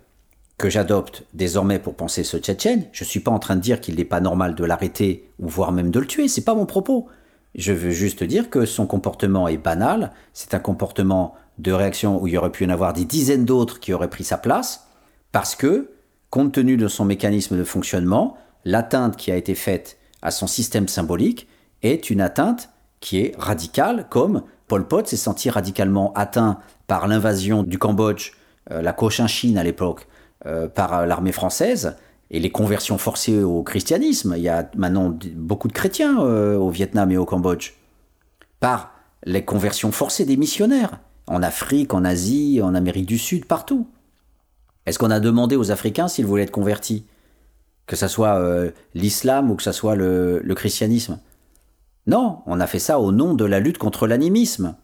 que 0.59 0.69
j'adopte 0.69 1.25
désormais 1.33 1.79
pour 1.79 1.95
penser 1.95 2.23
ce 2.23 2.37
Tchétchène, 2.37 2.89
je 2.93 3.05
ne 3.05 3.09
suis 3.09 3.21
pas 3.21 3.31
en 3.31 3.39
train 3.39 3.57
de 3.57 3.63
dire 3.63 3.81
qu'il 3.81 3.95
n'est 3.95 4.05
pas 4.05 4.21
normal 4.21 4.55
de 4.55 4.67
l'arrêter 4.67 5.31
ou 5.39 5.49
voire 5.49 5.73
même 5.73 5.91
de 5.91 5.99
le 5.99 6.07
tuer, 6.07 6.29
c'est 6.29 6.45
pas 6.45 6.55
mon 6.55 6.67
propos. 6.67 7.09
Je 7.55 7.73
veux 7.73 7.91
juste 7.91 8.23
dire 8.23 8.51
que 8.51 8.67
son 8.67 8.87
comportement 8.87 9.49
est 9.49 9.57
banal, 9.57 10.13
c'est 10.35 10.53
un 10.53 10.59
comportement 10.59 11.37
de 11.57 11.73
réaction 11.73 12.21
où 12.21 12.27
il 12.27 12.37
aurait 12.37 12.53
pu 12.53 12.67
en 12.67 12.69
avoir 12.69 12.93
des 12.93 13.07
dizaines 13.07 13.47
d'autres 13.47 13.81
qui 13.81 13.95
auraient 13.95 14.11
pris 14.11 14.25
sa 14.25 14.37
place, 14.37 14.89
parce 15.33 15.55
que, 15.57 15.89
compte 16.31 16.53
tenu 16.53 16.77
de 16.77 16.89
son 16.89 17.05
mécanisme 17.05 17.59
de 17.59 17.65
fonctionnement, 17.65 18.37
l'atteinte 18.65 19.17
qui 19.17 19.31
a 19.31 19.37
été 19.37 19.55
faite 19.55 19.99
à 20.23 20.31
son 20.31 20.47
système 20.47 20.89
symbolique 20.89 21.49
est 21.83 22.11
une 22.11 22.21
atteinte 22.21 22.71
qui 23.01 23.21
est 23.21 23.35
radical, 23.39 24.07
comme 24.09 24.43
Pol 24.69 24.87
Pot 24.87 25.07
s'est 25.07 25.17
senti 25.17 25.51
radicalement 25.51 26.13
atteint 26.15 26.59
par 26.87 27.09
l'invasion 27.09 27.63
du 27.63 27.79
Cambodge, 27.79 28.33
euh, 28.71 28.83
la 28.83 28.93
Cochinchine 28.93 29.59
à 29.59 29.65
l'époque, 29.65 30.07
euh, 30.47 30.69
par 30.69 30.95
euh, 30.95 31.07
l'armée 31.07 31.33
française, 31.33 31.97
et 32.31 32.39
les 32.39 32.51
conversions 32.51 32.99
forcées 32.99 33.43
au 33.43 33.63
christianisme. 33.63 34.35
Il 34.37 34.43
y 34.43 34.49
a 34.49 34.71
maintenant 34.77 35.19
beaucoup 35.35 35.67
de 35.67 35.73
chrétiens 35.73 36.17
au 36.17 36.71
Vietnam 36.71 37.11
et 37.11 37.17
au 37.17 37.25
Cambodge. 37.25 37.73
Par 38.61 38.93
les 39.25 39.45
conversions 39.45 39.91
forcées 39.91 40.25
des 40.25 40.37
missionnaires, 40.37 41.01
en 41.27 41.43
Afrique, 41.43 41.93
en 41.93 42.05
Asie, 42.05 42.61
en 42.63 42.77
Amérique 42.77 43.07
du 43.07 43.19
Sud, 43.19 43.47
partout. 43.47 43.89
Est-ce 44.91 44.99
qu'on 44.99 45.11
a 45.11 45.21
demandé 45.21 45.57
aux 45.57 45.71
Africains 45.71 46.09
s'ils 46.09 46.27
voulaient 46.27 46.43
être 46.43 46.51
convertis? 46.51 47.05
Que 47.87 47.97
ce 47.97 48.09
soit 48.09 48.41
l'islam 48.95 49.51
ou 49.51 49.55
que 49.55 49.63
ce 49.63 49.73
soit 49.73 49.97
le 49.97 50.55
christianisme? 50.55 51.19
Non, 52.07 52.39
on 52.47 52.61
a 52.61 52.67
fait 52.67 52.79
ça 52.79 52.99
au 52.99 53.13
nom 53.13 53.35
de 53.35 53.45
la 53.45 53.61
lutte 53.61 53.79
contre 53.79 54.07
l'animisme. 54.07 54.75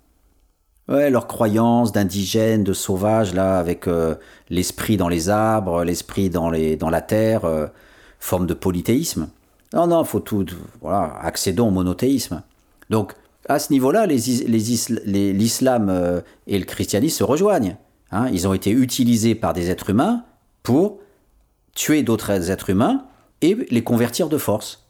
Ouais, 0.89 1.11
leur 1.11 1.27
croyance 1.27 1.91
d'indigènes, 1.91 2.63
de 2.63 2.73
sauvages, 2.73 3.35
là, 3.35 3.59
avec 3.59 3.89
euh, 3.89 4.15
l'esprit 4.51 4.97
dans 4.97 5.09
les 5.09 5.29
arbres, 5.29 5.83
l'esprit 5.83 6.31
dans, 6.31 6.49
la 6.51 7.01
terre, 7.01 7.45
euh, 7.45 7.67
forme 8.21 8.47
de 8.47 8.55
polythéisme. 8.55 9.29
Non, 9.75 9.89
non, 9.89 10.05
faut 10.05 10.21
tout, 10.21 10.47
voilà, 10.81 11.17
accédons 11.21 11.69
au 11.69 11.73
monothéisme. 11.73 12.43
Donc, 12.89 13.15
à 13.49 13.59
ce 13.59 13.73
niveau-là, 13.73 14.07
l'islam 14.07 15.89
euh, 15.91 16.21
et 16.47 16.59
le 16.59 16.65
christianisme 16.65 17.19
se 17.19 17.25
rejoignent. 17.25 17.77
Hein. 18.17 18.29
Ils 18.33 18.49
ont 18.49 18.55
été 18.55 18.71
utilisés 18.71 19.35
par 19.35 19.53
des 19.53 19.71
êtres 19.71 19.91
humains 19.91 20.25
pour 20.63 21.01
tuer 21.75 22.03
d'autres 22.03 22.51
êtres 22.51 22.71
humains 22.71 23.05
et 23.43 23.55
les 23.71 23.85
convertir 23.85 24.29
de 24.29 24.39
force. 24.39 24.87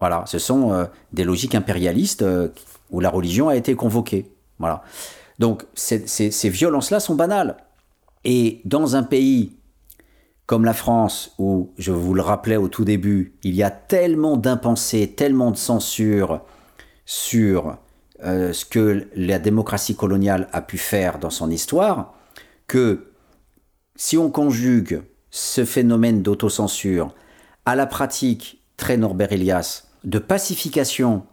Voilà, 0.00 0.24
ce 0.26 0.38
sont 0.38 0.72
euh, 0.72 0.84
des 1.12 1.24
logiques 1.24 1.54
impérialistes 1.54 2.22
euh, 2.22 2.48
où 2.90 3.00
la 3.00 3.10
religion 3.10 3.48
a 3.48 3.56
été 3.56 3.74
convoquée. 3.74 4.30
Voilà. 4.58 4.82
Donc 5.38 5.66
ces, 5.74 6.48
violences-là 6.48 7.00
sont 7.00 7.16
banales. 7.16 7.56
Et 8.24 8.60
dans 8.64 8.96
un 8.96 9.02
pays 9.02 9.56
comme 10.46 10.64
la 10.64 10.74
France, 10.74 11.34
où, 11.38 11.72
je 11.78 11.90
vous 11.90 12.14
le 12.14 12.20
rappelais 12.20 12.56
au 12.56 12.68
tout 12.68 12.84
début, 12.84 13.34
il 13.42 13.54
y 13.54 13.62
a 13.62 13.70
tellement 13.70 14.36
d'impensés, 14.36 15.10
tellement 15.16 15.50
de 15.50 15.56
censure 15.56 16.42
sur 17.06 17.78
euh, 18.24 18.52
ce 18.52 18.64
que 18.66 19.08
la 19.16 19.38
démocratie 19.38 19.96
coloniale 19.96 20.48
a 20.52 20.60
pu 20.60 20.78
faire 20.78 21.18
dans 21.18 21.30
son 21.30 21.50
histoire, 21.50 22.13
que 22.66 23.12
si 23.96 24.16
on 24.16 24.30
conjugue 24.30 25.02
ce 25.30 25.64
phénomène 25.64 26.22
d'autocensure 26.22 27.14
à 27.64 27.74
la 27.74 27.86
pratique 27.86 28.62
très 28.76 28.96
Norbert 28.96 29.32
Elias 29.32 29.84
de 30.04 30.18
pacification 30.18 31.24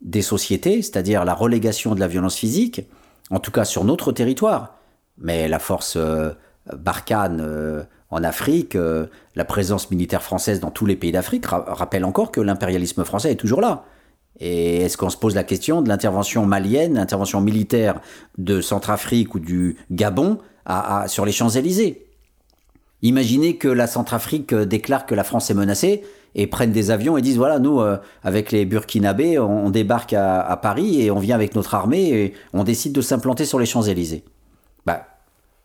des 0.00 0.22
sociétés, 0.22 0.82
c'est-à-dire 0.82 1.24
la 1.24 1.34
relégation 1.34 1.94
de 1.94 2.00
la 2.00 2.08
violence 2.08 2.36
physique, 2.36 2.82
en 3.30 3.38
tout 3.38 3.50
cas 3.50 3.64
sur 3.64 3.84
notre 3.84 4.12
territoire. 4.12 4.78
Mais 5.18 5.48
la 5.48 5.58
force 5.58 5.94
euh, 5.96 6.30
Barkhane 6.72 7.40
euh, 7.40 7.82
en 8.10 8.24
Afrique, 8.24 8.76
euh, 8.76 9.06
la 9.36 9.44
présence 9.44 9.90
militaire 9.90 10.22
française 10.22 10.60
dans 10.60 10.70
tous 10.70 10.86
les 10.86 10.96
pays 10.96 11.12
d'Afrique 11.12 11.46
rappelle 11.46 12.04
encore 12.04 12.30
que 12.30 12.40
l'impérialisme 12.40 13.04
français 13.04 13.32
est 13.32 13.36
toujours 13.36 13.60
là. 13.60 13.84
Et 14.40 14.82
est-ce 14.82 14.96
qu'on 14.96 15.10
se 15.10 15.16
pose 15.16 15.34
la 15.34 15.44
question 15.44 15.82
de 15.82 15.88
l'intervention 15.88 16.46
malienne, 16.46 16.94
l'intervention 16.94 17.40
militaire 17.40 18.00
de 18.38 18.60
Centrafrique 18.60 19.34
ou 19.34 19.38
du 19.38 19.76
Gabon 19.90 20.38
sur 21.06 21.24
les 21.24 21.32
Champs-Élysées. 21.32 22.06
Imaginez 23.02 23.56
que 23.56 23.68
la 23.68 23.86
Centrafrique 23.86 24.54
déclare 24.54 25.06
que 25.06 25.14
la 25.14 25.24
France 25.24 25.50
est 25.50 25.54
menacée 25.54 26.02
et 26.34 26.46
prennent 26.46 26.72
des 26.72 26.90
avions 26.90 27.16
et 27.16 27.22
disent 27.22 27.36
voilà, 27.36 27.58
nous, 27.58 27.80
euh, 27.80 27.98
avec 28.22 28.52
les 28.52 28.64
Burkinabés, 28.64 29.38
on, 29.38 29.70
débarque 29.70 30.12
à, 30.12 30.58
Paris 30.62 31.02
et 31.02 31.10
on 31.10 31.18
vient 31.18 31.34
avec 31.34 31.54
notre 31.54 31.74
armée 31.74 32.08
et 32.10 32.34
on 32.52 32.64
décide 32.64 32.92
de 32.92 33.00
s'implanter 33.00 33.44
sur 33.44 33.58
les 33.58 33.66
Champs-Élysées. 33.66 34.24
Bah, 34.86 35.06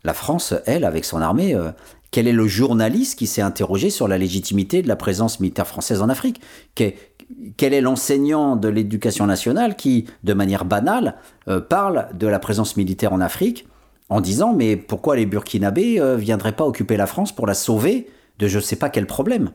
la 0.04 0.14
France, 0.14 0.54
elle, 0.66 0.84
avec 0.84 1.06
son 1.06 1.22
armée, 1.22 1.56
euh, 1.56 1.72
quel 2.12 2.28
est 2.28 2.34
le 2.34 2.48
journaliste 2.48 3.18
qui 3.18 3.28
s'est 3.28 3.42
interrogé 3.42 3.90
sur 3.90 4.08
la 4.08 4.18
légitimité 4.18 4.82
de 4.82 4.88
la 4.88 4.96
présence 4.96 5.40
militaire 5.40 5.68
française 5.68 6.02
en 6.02 6.10
Afrique? 6.10 6.42
Quel, 6.76 7.74
est 7.74 7.82
l'enseignant 7.82 8.56
de 8.56 8.68
l'éducation 8.68 9.26
nationale 9.26 9.76
qui, 9.76 10.06
de 10.24 10.34
manière 10.34 10.66
banale, 10.66 11.16
euh, 11.48 11.60
parle 11.60 12.08
de 12.14 12.28
la 12.28 12.40
présence 12.40 12.78
militaire 12.78 13.14
en 13.14 13.22
Afrique? 13.22 13.68
En 14.10 14.22
disant 14.22 14.54
mais 14.54 14.78
pourquoi 14.78 15.16
les 15.16 15.26
Burkinabés 15.26 16.02
viendraient 16.18 16.56
pas 16.56 16.66
occuper 16.66 16.98
la 16.98 17.08
France 17.08 17.36
pour 17.36 17.48
la 17.48 17.54
sauver 17.54 18.10
de 18.40 18.48
je 18.48 18.58
ne 18.58 18.64
sais 18.64 18.76
pas 18.76 18.90
quel 18.90 19.08
problème? 19.08 19.52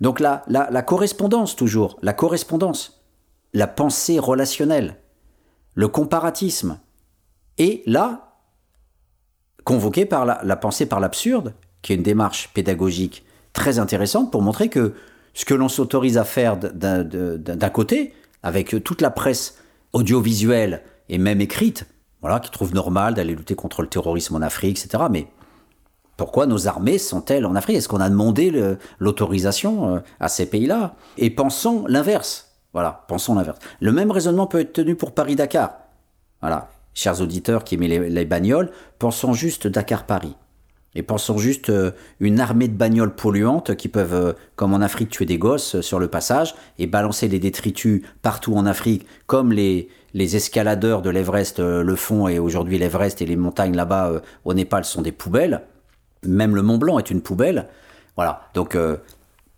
Donc 0.00 0.20
la, 0.20 0.44
la, 0.48 0.82
correspondance 0.82 1.56
toujours, 1.56 1.98
la 2.02 2.12
correspondance, 2.12 3.02
la 3.52 3.66
pensée 3.66 4.18
relationnelle, 4.18 4.96
le 5.74 5.88
comparatisme, 5.88 6.78
et 7.58 7.82
là, 7.86 8.36
convoqué 9.64 10.04
par 10.04 10.26
la, 10.26 10.56
pensée 10.56 10.86
par 10.86 11.00
l'absurde, 11.00 11.54
qui 11.82 11.92
est 11.92 11.96
une 11.96 12.02
démarche 12.02 12.50
pédagogique 12.52 13.24
très 13.52 13.78
intéressante 13.78 14.30
pour 14.30 14.42
montrer 14.42 14.68
que 14.68 14.94
ce 15.32 15.44
que 15.44 15.54
l'on 15.54 15.68
s'autorise 15.68 16.18
à 16.18 16.24
faire 16.24 16.56
d'un 16.56 17.70
côté, 17.70 18.12
avec 18.42 18.82
toute 18.84 19.00
la 19.00 19.10
presse 19.10 19.58
audiovisuelle 19.92 20.82
et 21.08 21.18
même 21.18 21.40
écrite, 21.40 21.86
voilà, 22.20 22.40
qui 22.40 22.50
trouvent 22.50 22.74
normal 22.74 23.14
d'aller 23.14 23.34
lutter 23.34 23.54
contre 23.54 23.82
le 23.82 23.88
terrorisme 23.88 24.34
en 24.36 24.42
Afrique, 24.42 24.82
etc. 24.82 25.04
Mais 25.10 25.28
pourquoi 26.16 26.46
nos 26.46 26.66
armées 26.66 26.98
sont-elles 26.98 27.44
en 27.44 27.54
Afrique? 27.54 27.76
Est-ce 27.76 27.88
qu'on 27.88 28.00
a 28.00 28.08
demandé 28.08 28.76
l'autorisation 28.98 29.96
euh, 29.96 30.00
à 30.18 30.28
ces 30.28 30.46
pays-là? 30.46 30.94
Et 31.18 31.30
pensons 31.30 31.84
l'inverse. 31.88 32.46
Voilà, 32.72 33.04
pensons 33.08 33.34
l'inverse. 33.34 33.58
Le 33.80 33.92
même 33.92 34.10
raisonnement 34.10 34.46
peut 34.46 34.60
être 34.60 34.72
tenu 34.72 34.96
pour 34.96 35.12
Paris-Dakar. 35.12 35.72
Voilà, 36.40 36.68
chers 36.94 37.20
auditeurs 37.20 37.64
qui 37.64 37.74
aiment 37.74 37.82
les, 37.82 38.24
bagnoles, 38.24 38.70
pensons 38.98 39.32
juste 39.32 39.66
Dakar-Paris. 39.66 40.36
Et 40.96 41.02
pensons 41.02 41.38
juste 41.38 41.70
euh, 41.70 41.92
une 42.18 42.40
armée 42.40 42.66
de 42.66 42.74
bagnoles 42.74 43.14
polluantes 43.14 43.76
qui 43.76 43.88
peuvent, 43.88 44.14
euh, 44.14 44.32
comme 44.56 44.74
en 44.74 44.80
Afrique, 44.80 45.10
tuer 45.10 45.26
des 45.26 45.38
gosses 45.38 45.80
sur 45.82 46.00
le 46.00 46.08
passage 46.08 46.56
et 46.78 46.86
balancer 46.86 47.28
des 47.28 47.38
détritus 47.38 48.02
partout 48.22 48.54
en 48.56 48.66
Afrique, 48.66 49.06
comme 49.26 49.52
les, 49.52 49.88
les 50.14 50.34
escaladeurs 50.34 51.02
de 51.02 51.10
l'Everest 51.10 51.60
le 51.60 51.96
font, 51.96 52.26
et 52.26 52.38
aujourd'hui 52.38 52.78
l'Everest 52.78 53.22
et 53.22 53.26
les 53.26 53.36
montagnes 53.36 53.76
là-bas 53.76 54.22
au 54.44 54.54
Népal 54.54 54.84
sont 54.84 55.02
des 55.02 55.12
poubelles. 55.12 55.62
Même 56.24 56.56
le 56.56 56.62
Mont 56.62 56.78
Blanc 56.78 56.98
est 56.98 57.10
une 57.10 57.20
poubelle. 57.20 57.68
Voilà. 58.16 58.48
Donc, 58.54 58.74
euh, 58.74 58.96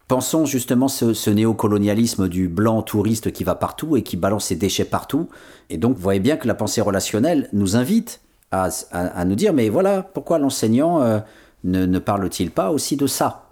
pensons 0.09 0.45
justement 0.45 0.89
ce, 0.89 1.15
ce 1.15 1.31
néocolonialisme 1.31 2.29
du 2.29 2.49
blanc 2.49 2.83
touriste 2.83 3.33
qui 3.33 3.45
va 3.45 3.55
partout 3.55 3.97
et 3.97 4.03
qui 4.03 4.17
balance 4.17 4.47
ses 4.47 4.57
déchets 4.57 4.85
partout. 4.85 5.29
Et 5.71 5.79
donc, 5.79 5.97
vous 5.97 6.03
voyez 6.03 6.21
bien 6.21 6.37
que 6.37 6.49
la 6.49 6.55
pensée 6.55 6.81
relationnelle 6.81 7.49
nous 7.53 7.77
invite 7.77 8.21
à, 8.51 9.25
nous 9.25 9.35
dire, 9.35 9.53
mais 9.53 9.69
voilà, 9.69 10.03
pourquoi 10.03 10.39
l'enseignant 10.39 11.03
euh, 11.03 11.21
ne, 11.65 11.99
parle-t-il 11.99 12.51
pas 12.51 12.71
aussi 12.71 12.97
de 12.97 13.07
ça? 13.07 13.51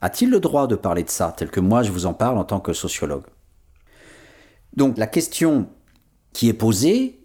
A-t-il 0.00 0.30
le 0.30 0.38
droit 0.38 0.66
de 0.66 0.76
parler 0.76 1.02
de 1.02 1.10
ça, 1.10 1.34
tel 1.36 1.50
que 1.50 1.60
moi 1.60 1.82
je 1.82 1.90
vous 1.90 2.06
en 2.06 2.14
parle 2.14 2.38
en 2.38 2.44
tant 2.44 2.60
que 2.60 2.72
sociologue? 2.72 3.24
Donc, 4.76 4.96
la 4.96 5.08
question 5.08 5.68
qui 6.32 6.48
est 6.48 6.54
posée 6.54 7.20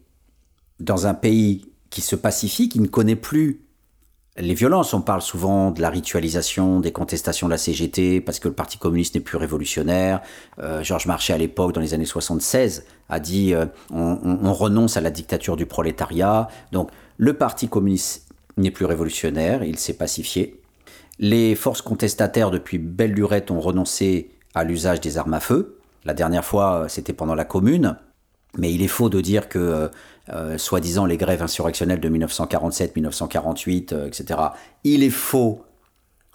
dans 0.80 1.06
un 1.06 1.14
pays 1.14 1.72
qui 1.91 2.02
se 2.02 2.15
pacifie, 2.15 2.69
qui 2.69 2.80
ne 2.80 2.88
connaît 2.88 3.15
plus 3.15 3.64
les 4.38 4.56
violences, 4.56 4.95
on 4.95 5.02
parle 5.02 5.22
souvent 5.22 5.69
de 5.69 5.80
la 5.80 5.91
ritualisation 5.91 6.80
des 6.80 6.91
contestations 6.91 7.48
de 7.48 7.52
la 7.52 7.60
CGT 7.60 8.19
parce 8.19 8.40
que 8.40 8.48
le 8.48 8.56
Parti 8.56 8.80
communiste 8.80 9.14
n'est 9.14 9.22
plus 9.22 9.38
révolutionnaire. 9.38 10.22
Euh, 10.57 10.84
Georges 10.84 11.06
Marchais, 11.06 11.34
à 11.34 11.38
l'époque, 11.38 11.73
dans 11.73 11.81
les 11.81 11.94
années 11.94 12.06
76, 12.06 12.84
a 13.10 13.19
dit 13.19 13.53
euh, 13.53 13.68
on, 13.91 14.53
renonce 14.53 14.98
à 14.98 15.02
la 15.02 15.11
dictature 15.11 15.56
du 15.56 15.68
prolétariat. 15.68 16.48
Donc 16.72 16.90
le 17.18 17.34
Parti 17.34 17.68
communiste 17.68 18.30
n'est 18.57 18.72
plus 18.72 18.85
révolutionnaire, 18.85 19.64
il 19.64 19.80
s'est 19.80 19.94
pacifié. 19.94 20.61
Les 21.19 21.56
forces 21.56 21.81
contestataires, 21.81 22.52
depuis 22.52 22.77
belle 22.77 23.14
lurette, 23.14 23.52
ont 23.52 23.60
renoncé 23.60 24.31
à 24.56 24.64
l'usage 24.64 25.02
des 25.02 25.18
armes 25.18 25.34
à 25.34 25.40
feu. 25.40 25.80
La 26.06 26.14
dernière 26.14 26.45
fois, 26.45 26.88
c'était 26.90 27.14
pendant 27.14 27.35
la 27.35 27.45
Commune. 27.45 27.98
Mais 28.57 28.72
il 28.72 28.81
est 28.84 28.88
faux 28.88 29.10
de 29.10 29.19
dire 29.19 29.49
que, 29.49 29.60
euh, 29.60 29.88
euh, 30.30 30.57
soi-disant, 30.57 31.06
les 31.06 31.18
grèves 31.18 31.41
insurrectionnelles 31.41 31.99
de 31.99 32.10
1947, 32.10 32.95
1948, 32.95 33.95
etc., 34.07 34.40
il 34.84 35.03
est 35.03 35.10
faux 35.10 35.64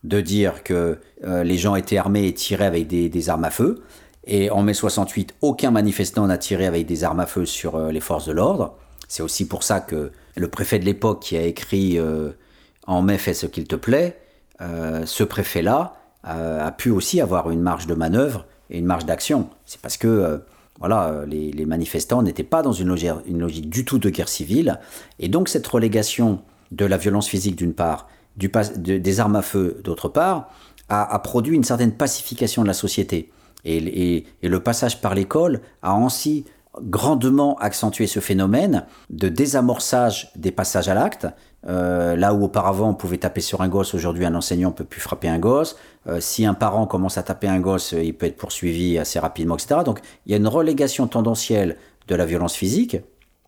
de 0.05 0.21
dire 0.21 0.63
que 0.65 0.99
euh, 1.25 1.45
les 1.45 1.59
gens 1.59 1.77
étaient 1.77 1.97
armés 1.97 2.27
et 2.27 2.35
tiraient 2.35 2.67
avec 2.67 2.87
des, 2.89 3.29
armes 3.29 3.45
à 3.45 3.51
feu. 3.51 3.83
Et 4.25 4.51
en 4.51 4.63
mai 4.63 4.75
68, 4.75 5.37
aucun 5.43 5.71
manifestant 5.71 6.27
n'a 6.27 6.39
tiré 6.39 6.67
avec 6.67 6.87
des 6.87 7.05
armes 7.05 7.21
à 7.21 7.27
feu 7.27 7.47
sur 7.47 7.79
les 7.79 8.01
forces 8.01 8.27
de 8.27 8.33
l'ordre. 8.33 8.77
C'est 9.09 9.23
aussi 9.23 9.49
pour 9.49 9.63
ça 9.63 9.81
que 9.81 10.13
le 10.37 10.49
préfet 10.49 10.79
de 10.79 10.85
l'époque 10.85 11.21
qui 11.21 11.37
a 11.37 11.43
écrit 11.43 11.99
En 12.87 13.03
mai, 13.03 13.19
fais 13.19 13.35
ce 13.35 13.47
qu'il 13.47 13.67
te 13.67 13.75
plaît, 13.75 14.21
ce 14.61 15.25
préfet-là 15.25 15.95
a 16.23 16.71
pu 16.73 16.91
aussi 16.91 17.21
avoir 17.21 17.51
une 17.51 17.63
marge 17.63 17.87
de 17.87 17.95
manœuvre 17.95 18.47
et 18.71 18.79
une 18.79 18.87
marge 18.87 19.07
d'action. 19.07 19.49
C'est 19.65 19.81
parce 19.81 19.97
que 19.97 20.43
voilà, 20.79 21.09
euh, 21.09 21.27
les, 21.27 21.67
manifestants 21.67 22.23
n'étaient 22.23 22.45
pas 22.45 22.63
dans 22.63 22.73
une 22.73 22.89
logique, 22.89 23.69
du 23.69 23.85
tout 23.85 23.99
de 23.99 24.11
guerre 24.11 24.29
civile. 24.29 24.79
Et 25.19 25.29
donc 25.29 25.49
cette 25.49 25.67
relégation 25.67 26.41
de 26.71 26.85
la 26.85 26.97
violence 26.97 27.29
physique 27.29 27.57
d'une 27.57 27.75
part, 27.75 28.09
des 28.37 29.21
armes 29.21 29.37
à 29.37 29.43
feu 29.43 29.81
d'autre 29.83 30.09
part, 30.09 30.51
a, 30.89 31.19
produit 31.19 31.57
une 31.57 31.65
certaine 31.65 31.93
pacification 31.93 32.63
de 32.63 32.69
la 32.69 32.75
société. 32.75 33.31
Et, 33.65 34.25
le 34.43 34.61
passage 34.61 35.01
par 35.01 35.15
l'école 35.15 35.61
a 35.83 35.93
ainsi 35.93 36.45
grandement 36.81 37.57
accentué 37.59 38.07
ce 38.07 38.20
phénomène 38.20 38.85
de 39.11 39.28
désamorçage 39.28 40.31
des 40.36 40.51
passages 40.51 40.89
à 40.89 40.95
l'acte, 40.95 41.27
euh, 41.66 42.15
là 42.15 42.35
où 42.35 42.45
auparavant 42.45 42.90
on 42.90 42.95
pouvait 42.95 43.19
taper 43.19 43.40
sur 43.40 43.62
un 43.62 43.69
gosse, 43.69 43.95
aujourd'hui 43.95 44.24
un 44.24 44.35
enseignant 44.35 44.70
peut 44.70 44.85
plus 44.85 45.01
frapper 45.01 45.28
un 45.28 45.39
gosse. 45.39 45.77
Euh, 46.07 46.20
si 46.20 46.47
un 46.47 46.55
parent 46.55 46.86
commence 46.86 47.19
à 47.19 47.23
taper 47.23 47.49
un 47.49 47.59
gosse, 47.59 47.93
il 47.93 48.15
peut 48.15 48.27
être 48.27 48.36
poursuivi 48.36 48.99
assez 48.99 49.19
rapidement, 49.19 49.57
etc. 49.57 49.81
Donc 49.85 50.01
il 50.27 50.32
y 50.32 50.35
a 50.35 50.39
une 50.39 50.47
relégation 50.47 51.07
tendancielle 51.09 51.77
de 52.07 52.15
la 52.15 52.27
violence 52.27 52.55
physique. 52.55 52.97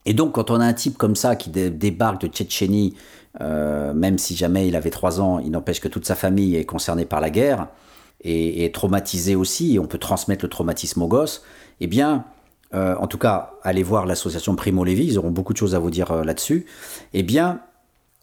Et 0.06 0.14
donc 0.14 0.32
quand 0.32 0.50
on 0.50 0.60
a 0.60 0.64
un 0.64 0.72
type 0.72 0.98
comme 0.98 1.14
ça 1.14 1.36
qui 1.36 1.50
débarque 1.50 2.22
de 2.22 2.26
Tchétchénie, 2.26 2.94
euh, 3.40 3.92
même 3.94 4.18
si 4.18 4.34
jamais 4.34 4.66
il 4.66 4.74
avait 4.74 4.90
3 4.90 5.20
ans, 5.20 5.38
il 5.38 5.50
n'empêche 5.52 5.80
que 5.80 5.88
toute 5.88 6.06
sa 6.06 6.16
famille 6.16 6.56
est 6.56 6.64
concernée 6.64 7.04
par 7.04 7.20
la 7.20 7.30
guerre 7.30 7.68
et 8.22 8.64
est 8.64 8.74
traumatisée 8.74 9.36
aussi, 9.36 9.76
et 9.76 9.78
on 9.78 9.86
peut 9.86 9.98
transmettre 9.98 10.44
le 10.44 10.50
traumatisme 10.50 11.00
aux 11.00 11.08
gosses, 11.08 11.42
eh 11.80 11.86
bien, 11.86 12.24
en 12.72 13.06
tout 13.06 13.18
cas, 13.18 13.54
allez 13.62 13.82
voir 13.82 14.06
l'association 14.06 14.54
Primo 14.54 14.84
Levi, 14.84 15.06
ils 15.06 15.18
auront 15.18 15.30
beaucoup 15.30 15.52
de 15.52 15.58
choses 15.58 15.74
à 15.74 15.78
vous 15.78 15.90
dire 15.90 16.24
là-dessus, 16.24 16.66
eh 17.12 17.22
bien, 17.22 17.60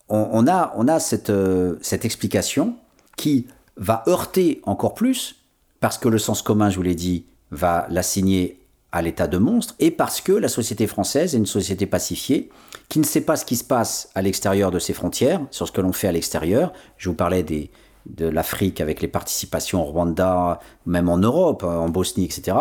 on, 0.09 0.47
a, 0.47 0.73
on 0.75 0.87
a 0.87 0.99
cette, 0.99 1.29
euh, 1.29 1.75
cette 1.81 2.05
explication 2.05 2.75
qui 3.17 3.47
va 3.75 4.03
heurter 4.07 4.61
encore 4.63 4.93
plus, 4.93 5.35
parce 5.79 5.97
que 5.97 6.07
le 6.07 6.17
sens 6.17 6.41
commun, 6.41 6.69
je 6.69 6.77
vous 6.77 6.81
l'ai 6.83 6.95
dit, 6.95 7.25
va 7.51 7.87
l'assigner 7.89 8.59
à 8.91 9.01
l'état 9.01 9.27
de 9.27 9.37
monstre, 9.37 9.75
et 9.79 9.91
parce 9.91 10.21
que 10.21 10.31
la 10.31 10.47
société 10.47 10.87
française 10.87 11.35
est 11.35 11.37
une 11.37 11.45
société 11.45 11.85
pacifiée, 11.85 12.49
qui 12.89 12.99
ne 12.99 13.03
sait 13.03 13.21
pas 13.21 13.35
ce 13.35 13.45
qui 13.45 13.57
se 13.57 13.63
passe 13.63 14.09
à 14.15 14.21
l'extérieur 14.21 14.71
de 14.71 14.79
ses 14.79 14.93
frontières, 14.93 15.41
sur 15.51 15.67
ce 15.67 15.71
que 15.71 15.81
l'on 15.81 15.91
fait 15.91 16.07
à 16.07 16.11
l'extérieur. 16.11 16.71
Je 16.97 17.09
vous 17.09 17.15
parlais 17.15 17.43
des, 17.43 17.69
de 18.05 18.27
l'Afrique 18.27 18.79
avec 18.79 19.01
les 19.01 19.09
participations 19.09 19.81
au 19.81 19.85
Rwanda, 19.85 20.59
même 20.85 21.09
en 21.09 21.17
Europe, 21.17 21.63
en 21.63 21.89
Bosnie, 21.89 22.25
etc. 22.25 22.57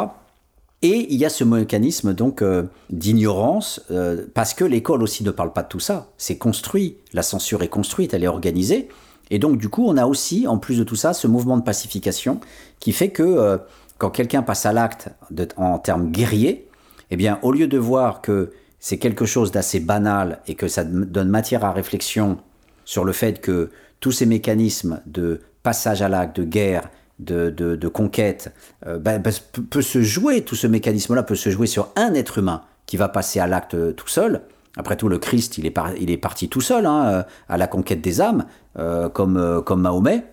Et 0.82 1.06
il 1.10 1.18
y 1.18 1.24
a 1.24 1.30
ce 1.30 1.42
mécanisme 1.42 2.12
donc 2.12 2.42
euh, 2.42 2.64
d'ignorance, 2.90 3.80
euh, 3.90 4.26
parce 4.34 4.52
que 4.52 4.64
l'école 4.64 5.02
aussi 5.02 5.24
ne 5.24 5.30
parle 5.30 5.52
pas 5.52 5.62
de 5.62 5.68
tout 5.68 5.80
ça. 5.80 6.12
C'est 6.18 6.36
construit, 6.36 6.98
la 7.12 7.22
censure 7.22 7.62
est 7.62 7.68
construite, 7.68 8.12
elle 8.12 8.24
est 8.24 8.28
organisée. 8.28 8.88
Et 9.30 9.38
donc 9.38 9.58
du 9.58 9.68
coup, 9.68 9.86
on 9.86 9.96
a 9.96 10.06
aussi, 10.06 10.46
en 10.46 10.58
plus 10.58 10.78
de 10.78 10.84
tout 10.84 10.96
ça, 10.96 11.14
ce 11.14 11.26
mouvement 11.26 11.56
de 11.56 11.62
pacification 11.62 12.40
qui 12.78 12.92
fait 12.92 13.08
que 13.08 13.22
euh, 13.22 13.58
quand 13.98 14.10
quelqu'un 14.10 14.42
passe 14.42 14.66
à 14.66 14.72
l'acte 14.72 15.08
en 15.56 15.78
termes 15.78 16.10
guerriers, 16.10 16.68
eh 17.10 17.16
bien, 17.16 17.38
au 17.42 17.52
lieu 17.52 17.66
de 17.66 17.78
voir 17.78 18.20
que 18.20 18.52
c'est 18.78 18.98
quelque 18.98 19.24
chose 19.24 19.50
d'assez 19.50 19.80
banal 19.80 20.40
et 20.46 20.54
que 20.54 20.68
ça 20.68 20.84
donne 20.84 21.28
matière 21.28 21.64
à 21.64 21.72
réflexion 21.72 22.38
sur 22.84 23.04
le 23.04 23.12
fait 23.12 23.40
que 23.40 23.70
tous 24.00 24.12
ces 24.12 24.26
mécanismes 24.26 25.00
de 25.06 25.40
passage 25.62 26.02
à 26.02 26.08
l'acte, 26.08 26.36
de 26.36 26.44
guerre, 26.44 26.90
de, 27.18 27.88
conquête 27.88 28.52
euh, 28.86 28.98
ben, 28.98 29.20
ben, 29.20 29.32
peut 29.70 29.82
se 29.82 30.02
jouer, 30.02 30.42
tout 30.42 30.54
ce 30.54 30.66
mécanisme-là 30.66 31.22
peut 31.22 31.34
se 31.34 31.50
jouer 31.50 31.66
sur 31.66 31.88
un 31.96 32.14
être 32.14 32.38
humain 32.38 32.62
qui 32.86 32.96
va 32.96 33.08
passer 33.08 33.40
à 33.40 33.46
l'acte 33.46 33.94
tout 33.96 34.08
seul. 34.08 34.42
Après 34.76 34.96
tout, 34.96 35.08
le 35.08 35.18
Christ, 35.18 35.58
il 35.58 35.66
est, 35.66 35.74
il 35.98 36.10
est 36.10 36.18
parti 36.18 36.48
tout 36.48 36.60
seul 36.60 36.84
hein, 36.86 37.06
euh, 37.06 37.22
à 37.48 37.56
la 37.56 37.66
conquête 37.66 38.00
des 38.00 38.20
âmes, 38.20 38.44
euh, 38.78 39.08
comme, 39.08 39.62
comme 39.64 39.80
Mahomet. 39.80 40.24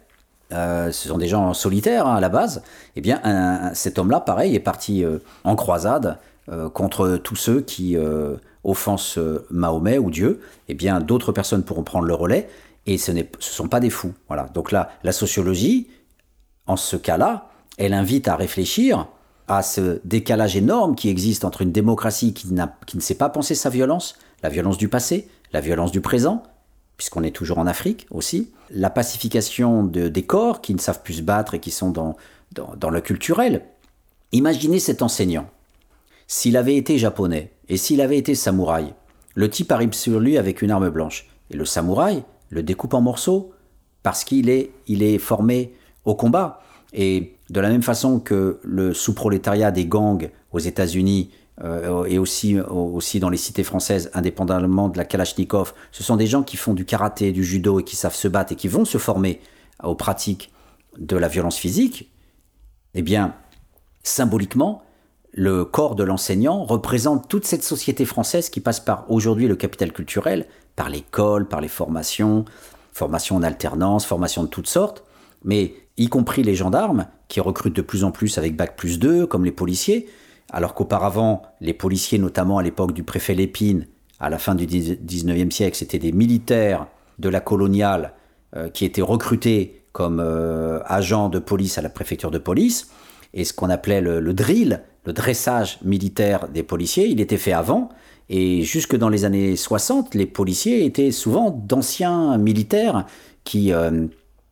ce 0.51 0.91
sont 0.91 1.17
des 1.17 1.27
gens 1.27 1.53
solitaires 1.53 2.07
hein, 2.07 2.15
à 2.15 2.19
la 2.19 2.29
base. 2.29 2.61
Eh 2.95 3.01
bien, 3.01 3.71
cet 3.73 3.97
homme-là, 3.97 4.19
pareil, 4.19 4.55
est 4.55 4.59
parti 4.59 5.03
en 5.43 5.55
croisade 5.55 6.17
contre 6.73 7.15
tous 7.15 7.37
ceux 7.37 7.61
qui 7.61 7.97
offensent 8.63 9.19
Mahomet 9.49 9.97
ou 9.97 10.11
Dieu. 10.11 10.41
Eh 10.67 10.73
bien, 10.73 10.99
d'autres 10.99 11.31
personnes 11.31 11.63
pourront 11.63 11.83
prendre 11.83 12.05
le 12.05 12.13
relais 12.13 12.49
et 12.85 12.97
ce 12.97 13.11
ne 13.11 13.23
sont 13.39 13.67
pas 13.67 13.79
des 13.79 13.89
fous. 13.89 14.13
Voilà. 14.27 14.47
Donc 14.53 14.71
là, 14.71 14.89
la 15.03 15.11
sociologie, 15.11 15.87
en 16.67 16.75
ce 16.75 16.95
cas-là, 16.95 17.49
elle 17.77 17.93
invite 17.93 18.27
à 18.27 18.35
réfléchir 18.35 19.07
à 19.47 19.61
ce 19.61 19.99
décalage 20.05 20.55
énorme 20.55 20.95
qui 20.95 21.09
existe 21.09 21.43
entre 21.43 21.61
une 21.61 21.71
démocratie 21.71 22.33
qui, 22.33 22.47
ne 22.53 23.01
sait 23.01 23.15
pas 23.15 23.29
penser 23.29 23.55
sa 23.55 23.69
violence, 23.69 24.15
la 24.41 24.49
violence 24.49 24.77
du 24.77 24.87
passé, 24.87 25.27
la 25.51 25.61
violence 25.61 25.91
du 25.91 26.01
présent, 26.01 26.43
puisqu'on 26.97 27.23
est 27.23 27.35
toujours 27.35 27.57
en 27.57 27.67
Afrique 27.67 28.07
aussi, 28.11 28.51
la 28.69 28.89
pacification 28.89 29.83
de, 29.83 30.07
des 30.07 30.23
corps 30.23 30.61
qui 30.61 30.73
ne 30.73 30.79
savent 30.79 31.01
plus 31.03 31.15
se 31.15 31.21
battre 31.21 31.55
et 31.55 31.59
qui 31.59 31.71
sont 31.71 31.89
dans, 31.89 32.15
dans, 32.53 32.89
le 32.89 33.01
culturel. 33.01 33.63
Imaginez 34.31 34.79
cet 34.79 35.01
enseignant. 35.01 35.49
S'il 36.27 36.55
avait 36.55 36.77
été 36.77 36.97
japonais 36.97 37.51
et 37.67 37.77
s'il 37.77 38.01
avait 38.01 38.17
été 38.17 38.35
samouraï, 38.35 38.93
le 39.35 39.49
type 39.49 39.71
arrive 39.71 39.93
sur 39.93 40.19
lui 40.19 40.37
avec 40.37 40.61
une 40.61 40.71
arme 40.71 40.89
blanche. 40.89 41.27
Et 41.51 41.57
le 41.57 41.65
samouraï 41.65 42.23
le 42.49 42.63
découpe 42.63 42.93
en 42.93 43.01
morceaux 43.01 43.51
parce 44.03 44.23
qu'il 44.23 44.49
est, 44.49 44.71
il 44.87 45.03
est 45.03 45.17
formé 45.17 45.73
au 46.05 46.15
combat. 46.15 46.61
Et 46.93 47.37
de 47.49 47.59
la 47.59 47.69
même 47.69 47.81
façon 47.81 48.19
que 48.19 48.59
le 48.63 48.93
sous-prolétariat 48.93 49.71
des 49.71 49.85
gangs 49.85 50.29
aux 50.51 50.59
États-Unis 50.59 51.31
euh, 51.63 52.05
et 52.05 52.17
aussi, 52.17 52.59
aussi 52.59 53.19
dans 53.19 53.29
les 53.29 53.37
cités 53.37 53.63
françaises, 53.63 54.09
indépendamment 54.13 54.89
de 54.89 54.97
la 54.97 55.05
Kalachnikov, 55.05 55.73
ce 55.91 56.03
sont 56.03 56.15
des 56.15 56.27
gens 56.27 56.43
qui 56.43 56.57
font 56.57 56.73
du 56.73 56.85
karaté, 56.85 57.31
du 57.31 57.43
judo 57.43 57.79
et 57.79 57.83
qui 57.83 57.95
savent 57.95 58.15
se 58.15 58.27
battre 58.27 58.53
et 58.53 58.55
qui 58.55 58.67
vont 58.67 58.85
se 58.85 58.97
former 58.97 59.39
aux 59.83 59.95
pratiques 59.95 60.51
de 60.97 61.17
la 61.17 61.27
violence 61.27 61.57
physique. 61.57 62.11
Eh 62.93 63.01
bien, 63.01 63.35
symboliquement, 64.03 64.83
le 65.31 65.65
corps 65.65 65.95
de 65.95 66.03
l'enseignant 66.03 66.63
représente 66.63 67.27
toute 67.27 67.45
cette 67.45 67.63
société 67.63 68.05
française 68.05 68.49
qui 68.49 68.59
passe 68.59 68.79
par 68.79 69.09
aujourd'hui 69.09 69.47
le 69.47 69.55
capital 69.55 69.91
culturel, 69.91 70.45
par 70.75 70.89
l'école, 70.89 71.47
par 71.47 71.59
les 71.59 71.67
formations, 71.67 72.45
formations 72.91 73.37
en 73.37 73.43
alternance, 73.43 74.05
formations 74.05 74.43
de 74.43 74.47
toutes 74.47 74.67
sortes, 74.67 75.03
mais 75.43 75.73
y 75.97 76.07
compris 76.07 76.43
les 76.43 76.55
gendarmes, 76.55 77.07
qui 77.27 77.39
recrutent 77.39 77.75
de 77.75 77.81
plus 77.81 78.03
en 78.03 78.11
plus 78.11 78.37
avec 78.37 78.55
Bac 78.55 78.75
plus 78.75 78.99
2, 78.99 79.25
comme 79.25 79.45
les 79.45 79.51
policiers, 79.51 80.07
alors 80.51 80.73
qu'auparavant, 80.73 81.43
les 81.61 81.73
policiers, 81.73 82.19
notamment 82.19 82.57
à 82.57 82.63
l'époque 82.63 82.93
du 82.93 83.03
préfet 83.03 83.33
Lépine, 83.33 83.87
à 84.19 84.29
la 84.29 84.37
fin 84.37 84.55
du 84.55 84.65
19e 84.65 85.51
siècle, 85.51 85.77
c'était 85.77 85.99
des 85.99 86.11
militaires 86.11 86.87
de 87.19 87.29
la 87.29 87.39
coloniale 87.39 88.13
euh, 88.55 88.69
qui 88.69 88.85
étaient 88.85 89.01
recrutés 89.01 89.83
comme 89.91 90.19
euh, 90.19 90.79
agents 90.85 91.29
de 91.29 91.39
police 91.39 91.77
à 91.77 91.81
la 91.81 91.89
préfecture 91.89 92.31
de 92.31 92.37
police, 92.37 92.89
et 93.33 93.45
ce 93.45 93.53
qu'on 93.53 93.69
appelait 93.69 94.01
le, 94.01 94.33
drill, 94.33 94.81
le 95.05 95.13
dressage 95.13 95.79
militaire 95.83 96.47
des 96.49 96.63
policiers, 96.63 97.07
il 97.07 97.19
était 97.19 97.37
fait 97.37 97.53
avant, 97.53 97.89
et 98.29 98.61
jusque 98.63 98.95
dans 98.95 99.09
les 99.09 99.25
années 99.25 99.55
60, 99.55 100.15
les 100.15 100.25
policiers 100.25 100.85
étaient 100.85 101.11
souvent 101.11 101.49
d'anciens 101.49 102.37
militaires 102.37 103.05
qui 103.43 103.73
euh, 103.73 104.07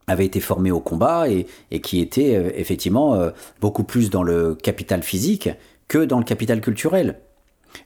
avaient 0.07 0.26
été 0.26 0.40
formés 0.40 0.72
au 0.72 0.80
combat 0.80 1.28
et, 1.30 1.45
qui 1.82 2.02
étaient 2.02 2.53
effectivement 2.60 3.30
beaucoup 3.61 3.84
plus 3.84 4.10
dans 4.10 4.23
le 4.23 4.56
capital 4.56 5.03
physique 5.03 5.49
que 5.88 5.99
dans 5.99 6.18
le 6.18 6.26
capital 6.26 6.61
culturel. 6.61 7.19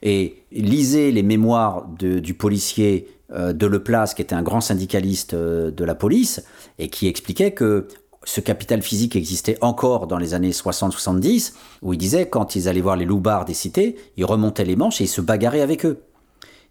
Et 0.01 0.43
lisez 0.51 1.11
les 1.11 1.23
mémoires 1.23 1.87
du 1.99 2.33
policier 2.33 3.07
euh, 3.33 3.53
de 3.53 3.65
Leplace, 3.65 4.13
qui 4.13 4.21
était 4.21 4.35
un 4.35 4.43
grand 4.43 4.61
syndicaliste 4.61 5.33
euh, 5.33 5.71
de 5.71 5.83
la 5.83 5.95
police, 5.95 6.43
et 6.77 6.89
qui 6.89 7.07
expliquait 7.07 7.51
que 7.51 7.87
ce 8.23 8.39
capital 8.39 8.83
physique 8.83 9.15
existait 9.15 9.57
encore 9.61 10.05
dans 10.05 10.19
les 10.19 10.35
années 10.35 10.51
60-70, 10.51 11.53
où 11.81 11.93
il 11.93 11.97
disait 11.97 12.27
quand 12.27 12.55
ils 12.55 12.69
allaient 12.69 12.81
voir 12.81 12.95
les 12.95 13.05
loupards 13.05 13.45
des 13.45 13.55
cités, 13.55 13.95
ils 14.17 14.25
remontaient 14.25 14.65
les 14.65 14.75
manches 14.75 15.01
et 15.01 15.05
ils 15.05 15.07
se 15.07 15.21
bagarraient 15.21 15.61
avec 15.61 15.85
eux. 15.87 16.03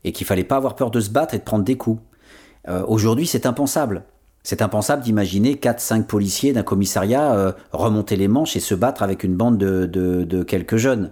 Et 0.05 0.13
qu'il 0.13 0.29
fallait 0.29 0.45
pas 0.45 0.57
avoir 0.57 0.77
peur 0.77 0.93
de 0.93 1.01
se 1.01 1.11
battre 1.11 1.35
et 1.35 1.39
de 1.39 1.45
prendre 1.45 1.65
des 1.65 1.77
coups. 1.77 2.01
Euh, 2.69 2.85
aujourd'hui, 2.87 3.27
c'est 3.27 3.47
impensable. 3.47 4.05
C'est 4.45 4.63
impensable 4.63 5.03
d'imaginer 5.03 5.55
4-5 5.55 6.05
policiers 6.05 6.53
d'un 6.53 6.63
commissariat 6.63 7.57
remonter 7.73 8.15
les 8.15 8.29
manches 8.29 8.57
et 8.57 8.61
se 8.61 8.75
battre 8.75 9.03
avec 9.03 9.25
une 9.25 9.35
bande 9.35 9.59
de 9.59 10.43
quelques 10.43 10.77
jeunes. 10.77 11.11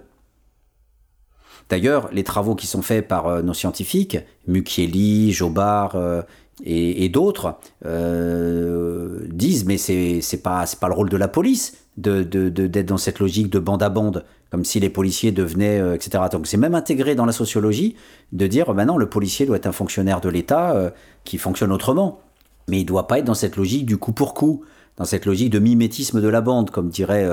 D'ailleurs, 1.69 2.09
les 2.11 2.23
travaux 2.23 2.55
qui 2.55 2.67
sont 2.67 2.81
faits 2.81 3.07
par 3.07 3.27
euh, 3.27 3.41
nos 3.41 3.53
scientifiques, 3.53 4.17
Mukieli, 4.47 5.31
Jobard 5.31 5.95
euh, 5.95 6.21
et, 6.63 7.09
d'autres, 7.09 7.55
euh, 7.85 9.25
disent 9.29 9.65
mais 9.65 9.77
c'est 9.77 10.43
pas 10.43 10.65
pas 10.79 10.87
le 10.87 10.93
rôle 10.93 11.09
de 11.09 11.17
la 11.17 11.27
police 11.27 11.77
d'être 11.97 12.85
dans 12.85 12.97
cette 12.97 13.19
logique 13.19 13.49
de 13.49 13.59
bande 13.59 13.81
à 13.81 13.89
bande, 13.89 14.23
comme 14.51 14.63
si 14.63 14.79
les 14.79 14.89
policiers 14.89 15.31
devenaient 15.31 15.95
etc. 15.95 16.25
Donc 16.31 16.45
c'est 16.45 16.57
même 16.57 16.75
intégré 16.75 17.15
dans 17.15 17.25
la 17.25 17.31
sociologie 17.31 17.95
de 18.31 18.45
dire 18.45 18.71
maintenant 18.73 18.97
le 18.97 19.09
policier 19.09 19.45
doit 19.47 19.57
être 19.57 19.67
un 19.67 19.71
fonctionnaire 19.71 20.21
de 20.21 20.29
l'État 20.29 20.91
qui 21.23 21.39
fonctionne 21.39 21.71
autrement, 21.71 22.21
mais 22.67 22.81
il 22.81 22.85
doit 22.85 23.07
pas 23.07 23.19
être 23.19 23.25
dans 23.25 23.33
cette 23.33 23.55
logique 23.55 23.85
du 23.85 23.97
coup 23.97 24.11
pour 24.11 24.33
coup, 24.33 24.63
dans 24.97 25.05
cette 25.05 25.25
logique 25.25 25.49
de 25.49 25.59
mimétisme 25.59 26.21
de 26.21 26.27
la 26.27 26.41
bande, 26.41 26.69
comme 26.69 26.89
dirait 26.89 27.27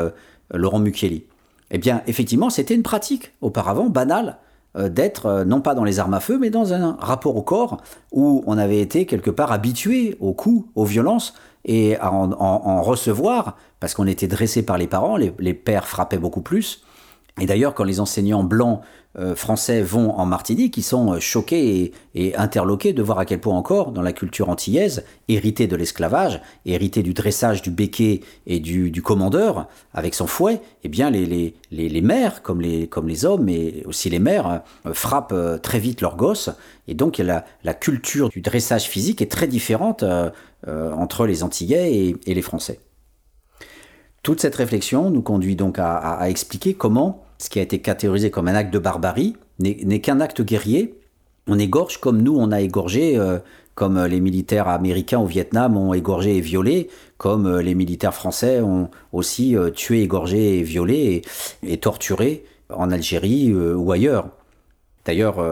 Laurent 0.53 0.79
Mukieli. 0.79 1.25
Eh 1.71 1.79
bien, 1.79 2.03
effectivement, 2.07 2.51
c'était 2.51 2.75
une 2.75 2.83
pratique 2.83 3.33
auparavant 3.41 3.89
banale 3.89 4.39
euh, 4.77 4.89
d'être 4.89 5.27
euh, 5.27 5.45
non 5.45 5.61
pas 5.61 5.75
dans 5.75 5.85
les 5.85 5.99
armes 5.99 6.15
à 6.15 6.21
feu, 6.21 6.39
mais 6.39 6.51
dans 6.51 6.73
un 6.73 6.97
rapport 7.01 7.37
au 7.37 7.43
corps 7.43 7.83
où 8.13 8.43
on 8.47 8.59
avait 8.59 8.81
été 8.81 9.07
quelque 9.07 9.31
part 9.31 9.53
habitué 9.53 10.17
aux 10.21 10.33
coups, 10.33 10.69
aux 10.75 10.85
violences 10.85 11.35
et 11.65 11.97
à 11.97 12.13
en, 12.13 12.83
recevoir 12.83 13.57
parce 13.81 13.95
qu'on 13.95 14.07
était 14.07 14.29
dressé 14.29 14.63
par 14.63 14.79
les 14.79 14.87
parents, 14.87 15.17
les 15.17 15.55
pères 15.55 15.87
frappaient 15.87 16.19
beaucoup 16.19 16.41
plus. 16.41 16.83
Et 17.41 17.47
d'ailleurs, 17.47 17.75
quand 17.75 17.85
les 17.85 18.01
enseignants 18.01 18.45
blancs 18.45 18.83
euh, 19.19 19.35
français 19.35 19.83
vont 19.83 20.11
en 20.13 20.27
Martinique, 20.27 20.77
ils 20.77 20.83
sont 20.83 21.15
euh, 21.15 21.21
choqués 21.21 21.93
et, 22.15 22.37
interloqués 22.37 22.93
de 22.93 23.03
voir 23.03 23.19
à 23.19 23.25
quel 23.25 23.41
point 23.41 23.57
encore, 23.57 23.93
dans 23.93 24.03
la 24.03 24.13
culture 24.13 24.51
antillaise, 24.51 25.05
héritée 25.29 25.67
de 25.67 25.75
l'esclavage, 25.75 26.41
héritée 26.67 27.03
du 27.03 27.15
dressage 27.15 27.63
du 27.63 27.71
béquet 27.71 28.21
et 28.47 28.61
du, 28.61 29.03
commandeur, 29.03 29.69
avec 29.95 30.15
son 30.15 30.27
fouet, 30.27 30.61
eh 30.85 30.89
bien 30.89 31.11
les, 31.11 31.55
mères, 32.03 32.43
comme 32.43 32.61
les, 32.61 33.25
hommes, 33.25 33.49
et 33.49 33.83
aussi 33.87 34.11
les 34.11 34.21
mères, 34.21 34.63
euh, 34.87 34.93
frappent 34.93 35.35
très 35.63 35.79
vite 35.79 36.03
leurs 36.03 36.17
gosses. 36.17 36.51
Et 36.87 36.95
donc 36.95 37.19
la, 37.19 37.45
culture 37.75 38.29
du 38.29 38.43
dressage 38.43 38.85
physique 38.85 39.23
est 39.23 39.31
très 39.31 39.47
différente 39.47 40.05
entre 40.67 41.27
les 41.27 41.43
Antillais 41.43 42.15
et 42.27 42.35
les 42.35 42.43
Français. 42.43 42.81
Toute 44.23 44.41
cette 44.41 44.55
réflexion 44.55 45.11
nous 45.11 45.23
conduit 45.23 45.57
donc 45.57 45.79
à, 45.79 46.29
expliquer 46.29 46.75
comment 46.75 47.25
ce 47.41 47.49
qui 47.49 47.59
a 47.59 47.63
été 47.63 47.81
catégorisé 47.81 48.31
comme 48.31 48.49
un 48.49 48.55
acte 48.55 48.73
de 48.73 48.79
barbarie 48.79 49.35
n'est 49.59 50.01
qu'un 50.01 50.21
acte 50.21 50.43
guerrier. 50.43 50.95
On 51.47 51.59
égorge 51.59 51.99
comme 51.99 52.23
nous, 52.23 52.37
on 52.37 52.53
a 52.53 52.61
égorgé, 52.61 53.17
euh, 53.17 53.39
comme 53.75 54.05
les 54.05 54.21
militaires 54.21 54.69
américains 54.69 55.19
au 55.19 55.27
Vietnam 55.27 55.77
ont 55.77 55.95
égorgé 55.95 56.37
et 56.37 56.43
violé, 56.43 56.91
comme 57.17 57.47
euh, 57.47 57.63
les 57.63 57.75
militaires 57.75 58.15
français 58.15 58.61
ont 58.61 58.91
aussi 59.13 59.57
euh, 59.57 59.71
tué, 59.71 60.03
égorgé 60.03 60.63
violé 60.63 61.23
et, 61.63 61.79
torturé 61.79 62.45
en 62.69 62.91
Algérie 62.91 63.53
ou 63.55 63.91
ailleurs. 63.91 64.29
D'ailleurs, 65.07 65.45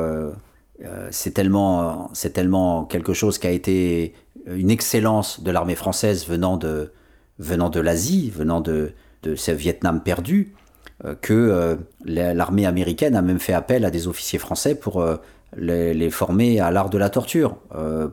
c'est 1.11 1.33
tellement, 1.33 2.13
tellement 2.33 2.85
quelque 2.85 3.13
chose 3.13 3.39
qui 3.39 3.49
a 3.49 3.51
été 3.51 4.15
une 4.47 4.71
excellence 4.71 5.43
de 5.43 5.51
l'armée 5.51 5.75
française 5.75 6.29
venant 6.29 6.57
de, 6.57 6.93
venant 7.39 7.71
de 7.71 7.81
l'Asie, 7.81 8.31
venant 8.31 8.61
de, 8.61 8.93
ce 9.35 9.51
Vietnam 9.51 10.03
perdu, 10.03 10.53
euh, 10.53 10.68
que 11.05 11.33
euh, 11.33 11.77
l'armée 12.05 12.67
américaine 12.67 13.15
a 13.15 13.23
même 13.23 13.39
fait 13.39 13.53
appel 13.53 13.85
à 13.85 13.91
des 13.91 14.09
officiers 14.09 14.39
français 14.39 14.75
pour 14.75 15.01
euh, 15.01 15.17
les, 15.57 16.11
former 16.11 16.61
à 16.61 16.71
l'art 16.71 16.91
de 16.91 16.99
la 16.99 17.09
torture, 17.09 17.57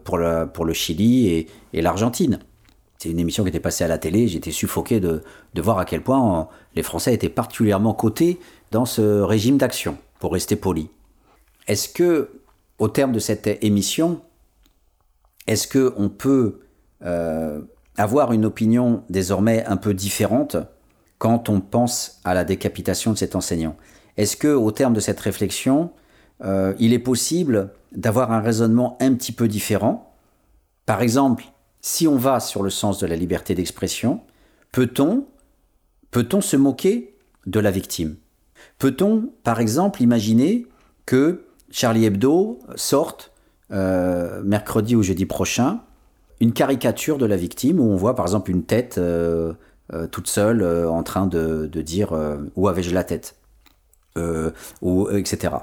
pour, 0.04 0.18
le 0.18 0.74
Chili 0.74 1.48
et, 1.74 1.82
l'Argentine. 1.82 2.40
C'est 2.98 3.10
une 3.10 3.20
émission 3.20 3.44
qui 3.44 3.50
était 3.50 3.60
passée 3.60 3.84
à 3.84 3.88
la 3.88 3.98
télé, 3.98 4.28
j'étais 4.28 4.52
suffoqué 4.52 5.00
de, 5.00 5.22
voir 5.58 5.80
à 5.80 5.86
quel 5.86 6.02
point 6.02 6.48
les 6.76 6.84
Français 6.84 7.14
étaient 7.14 7.30
particulièrement 7.30 7.94
cotés 7.94 8.40
dans 8.72 8.86
ce 8.86 9.22
régime 9.22 9.58
d'action, 9.58 9.98
pour 10.20 10.32
rester 10.32 10.56
poli. 10.56 10.90
Est-ce 11.68 11.90
que, 11.90 12.30
au 12.80 12.88
terme 12.88 13.12
de 13.12 13.20
cette 13.20 13.48
émission, 13.64 14.22
est-ce 15.48 15.68
qu'on 15.68 16.08
peut 16.08 16.62
avoir 17.98 18.32
une 18.32 18.46
opinion 18.46 19.04
désormais 19.10 19.66
un 19.66 19.78
peu 19.78 19.94
différente 19.94 20.56
quand 21.26 21.50
on 21.50 21.60
pense 21.60 22.22
à 22.24 22.36
la 22.36 22.44
décapitation 22.44 23.12
de 23.12 23.18
cet 23.18 23.36
enseignant. 23.36 23.76
Est-ce 24.16 24.38
que, 24.38 24.50
au 24.50 24.70
terme 24.70 24.94
de 24.94 25.00
cette 25.00 25.20
réflexion, 25.20 25.90
euh, 26.44 26.76
il 26.78 26.94
est 26.94 27.00
possible 27.00 27.72
d'avoir 27.96 28.32
un 28.32 28.42
raisonnement 28.42 28.96
un 29.02 29.16
petit 29.16 29.32
peu 29.32 29.48
différent? 29.48 30.14
Par 30.86 31.02
exemple, 31.02 31.46
si 31.82 32.08
on 32.08 32.16
va 32.16 32.40
sur 32.40 32.62
le 32.62 32.70
sens 32.70 33.00
de 33.00 33.08
la 33.08 33.16
liberté 33.16 33.56
d'expression, 33.56 34.22
peut-on 34.72 35.26
peut-on 36.12 36.42
se 36.42 36.58
moquer 36.58 37.16
de 37.48 37.60
la 37.60 37.72
victime? 37.72 38.18
Peut-on, 38.78 39.32
par 39.42 39.60
exemple, 39.60 40.04
imaginer 40.04 40.68
que 41.08 41.48
Charlie 41.72 42.06
Hebdo 42.06 42.60
sorte 42.76 43.32
euh, 43.72 44.44
mercredi 44.44 44.96
ou 44.96 45.02
jeudi 45.02 45.26
prochain 45.26 45.82
une 46.40 46.54
caricature 46.54 47.18
de 47.18 47.26
la 47.26 47.36
victime 47.36 47.80
où 47.80 47.90
on 47.90 47.96
voit 47.96 48.14
par 48.14 48.26
exemple 48.26 48.52
une 48.52 48.64
tête 48.64 49.00
euh, 49.00 49.54
toute 50.12 50.28
seule 50.28 50.62
euh, 50.62 50.90
en 50.90 51.04
train 51.04 51.28
de, 51.28 51.68
dire 51.68 52.14
où 52.56 52.68
avais-je 52.68 52.94
la 52.94 53.04
tête 53.04 53.36
ou 54.82 55.10
etc. 55.10 55.54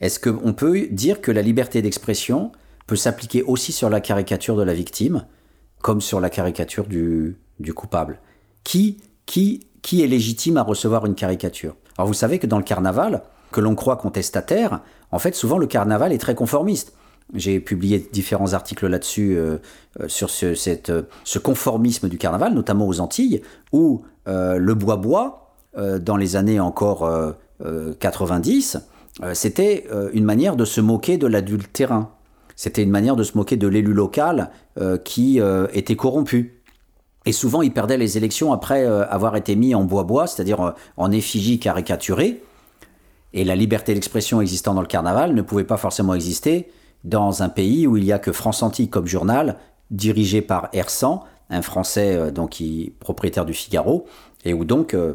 Est-ce 0.00 0.20
qu'on 0.20 0.52
peut 0.52 0.86
dire 0.90 1.20
que 1.20 1.32
la 1.32 1.42
liberté 1.42 1.80
d'expression 1.80 2.52
peut 2.86 2.96
s'appliquer 2.96 3.42
aussi 3.42 3.72
sur 3.72 3.88
la 3.88 4.00
caricature 4.00 4.56
de 4.56 4.62
la 4.62 4.74
victime 4.74 5.24
comme 5.80 6.00
sur 6.00 6.20
la 6.20 6.30
caricature 6.30 6.86
du, 6.86 7.38
du 7.58 7.72
coupable? 7.72 8.20
Qui, 8.64 9.00
qui, 9.24 9.66
qui 9.82 10.02
est 10.02 10.06
légitime 10.06 10.58
à 10.58 10.62
recevoir 10.62 11.06
une 11.06 11.14
caricature? 11.14 11.76
Alors 11.96 12.08
vous 12.08 12.14
savez 12.14 12.38
que 12.38 12.46
dans 12.46 12.58
le 12.58 12.64
carnaval, 12.64 13.22
que 13.52 13.60
l'on 13.60 13.74
croit 13.74 13.96
contestataire, 13.96 14.80
en 15.10 15.18
fait 15.18 15.34
souvent 15.34 15.56
le 15.56 15.66
carnaval 15.66 16.12
est 16.12 16.18
très 16.18 16.34
conformiste. 16.34 16.92
J'ai 17.34 17.58
publié 17.58 18.08
différents 18.12 18.52
articles 18.52 18.86
là-dessus, 18.86 19.36
euh, 19.36 19.58
euh, 20.00 20.08
sur 20.08 20.30
ce, 20.30 20.54
cette, 20.54 20.90
euh, 20.90 21.02
ce, 21.24 21.40
conformisme 21.40 22.08
du 22.08 22.18
carnaval, 22.18 22.54
notamment 22.54 22.86
aux 22.86 23.00
Antilles, 23.00 23.42
où 23.72 24.02
le 24.28 24.74
bois-bois, 24.74 25.54
dans 26.00 26.16
les 26.16 26.34
années 26.34 26.58
encore 26.58 27.08
90, 28.00 28.78
c'était 29.34 29.86
une 30.14 30.24
manière 30.24 30.56
de 30.56 30.64
se 30.64 30.80
moquer 30.80 31.16
de 31.16 31.28
l'adulte 31.28 31.72
terrain. 31.72 32.10
C'était 32.56 32.82
une 32.82 32.90
manière 32.90 33.14
de 33.14 33.22
se 33.22 33.38
moquer 33.38 33.56
de 33.56 33.68
l'élu 33.68 33.92
local 33.92 34.50
qui 35.04 35.40
était 35.72 35.94
corrompu. 35.94 36.60
Et 37.24 37.30
souvent, 37.30 37.62
il 37.62 37.72
perdait 37.72 37.98
les 37.98 38.16
élections 38.16 38.52
après 38.52 38.84
avoir 38.84 39.36
été 39.36 39.54
mis 39.54 39.76
en 39.76 39.84
bois-bois, 39.84 40.26
c'est-à-dire 40.26 40.74
en 40.96 41.12
effigie 41.12 41.60
caricaturée. 41.60 42.42
Et 43.32 43.44
la 43.44 43.54
liberté 43.54 43.94
d'expression 43.94 44.40
existant 44.40 44.74
dans 44.74 44.80
le 44.80 44.88
carnaval 44.88 45.34
ne 45.34 45.42
pouvait 45.42 45.62
pas 45.62 45.76
forcément 45.76 46.14
exister 46.14 46.68
dans 47.06 47.42
un 47.42 47.48
pays 47.48 47.86
où 47.86 47.96
il 47.96 48.04
n'y 48.04 48.12
a 48.12 48.18
que 48.18 48.32
France 48.32 48.62
Antique 48.62 48.90
comme 48.90 49.06
journal, 49.06 49.56
dirigé 49.90 50.42
par 50.42 50.68
Hersan, 50.72 51.24
un 51.48 51.62
Français 51.62 52.16
euh, 52.16 52.30
donc 52.30 52.50
qui, 52.50 52.92
propriétaire 52.98 53.46
du 53.46 53.54
Figaro, 53.54 54.06
et 54.44 54.52
où 54.52 54.64
donc 54.64 54.92
euh, 54.92 55.14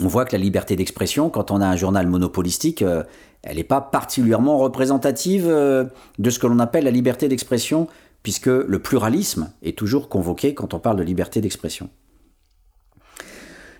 on 0.00 0.08
voit 0.08 0.24
que 0.24 0.32
la 0.32 0.42
liberté 0.42 0.74
d'expression, 0.74 1.30
quand 1.30 1.50
on 1.50 1.60
a 1.60 1.66
un 1.66 1.76
journal 1.76 2.08
monopolistique, 2.08 2.82
euh, 2.82 3.04
elle 3.44 3.56
n'est 3.56 3.64
pas 3.64 3.80
particulièrement 3.80 4.58
représentative 4.58 5.46
de 5.46 6.30
ce 6.30 6.38
que 6.40 6.46
l'on 6.48 6.58
appelle 6.58 6.84
la 6.84 6.90
liberté 6.90 7.28
d'expression, 7.28 7.86
puisque 8.24 8.46
le 8.46 8.78
pluralisme 8.80 9.52
est 9.62 9.78
toujours 9.78 10.08
convoqué 10.08 10.54
quand 10.54 10.74
on 10.74 10.80
parle 10.80 10.96
de 10.96 11.04
liberté 11.04 11.40
d'expression. 11.40 11.88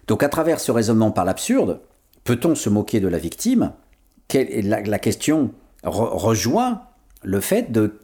Donc 0.07 0.23
à 0.23 0.29
travers 0.29 0.61
ce 0.61 0.71
raisonnement 0.71 1.11
par 1.11 1.25
l'absurde, 1.25 1.81
peut-on 2.23 2.55
se 2.55 2.71
moquer 2.71 3.01
de 3.01 3.09
la 3.09 3.19
victime? 3.19 3.73
La, 4.33 4.99
question 5.01 5.51
rejoint 5.83 6.83
le 7.23 7.41
fait 7.41 7.73
de 7.73 8.01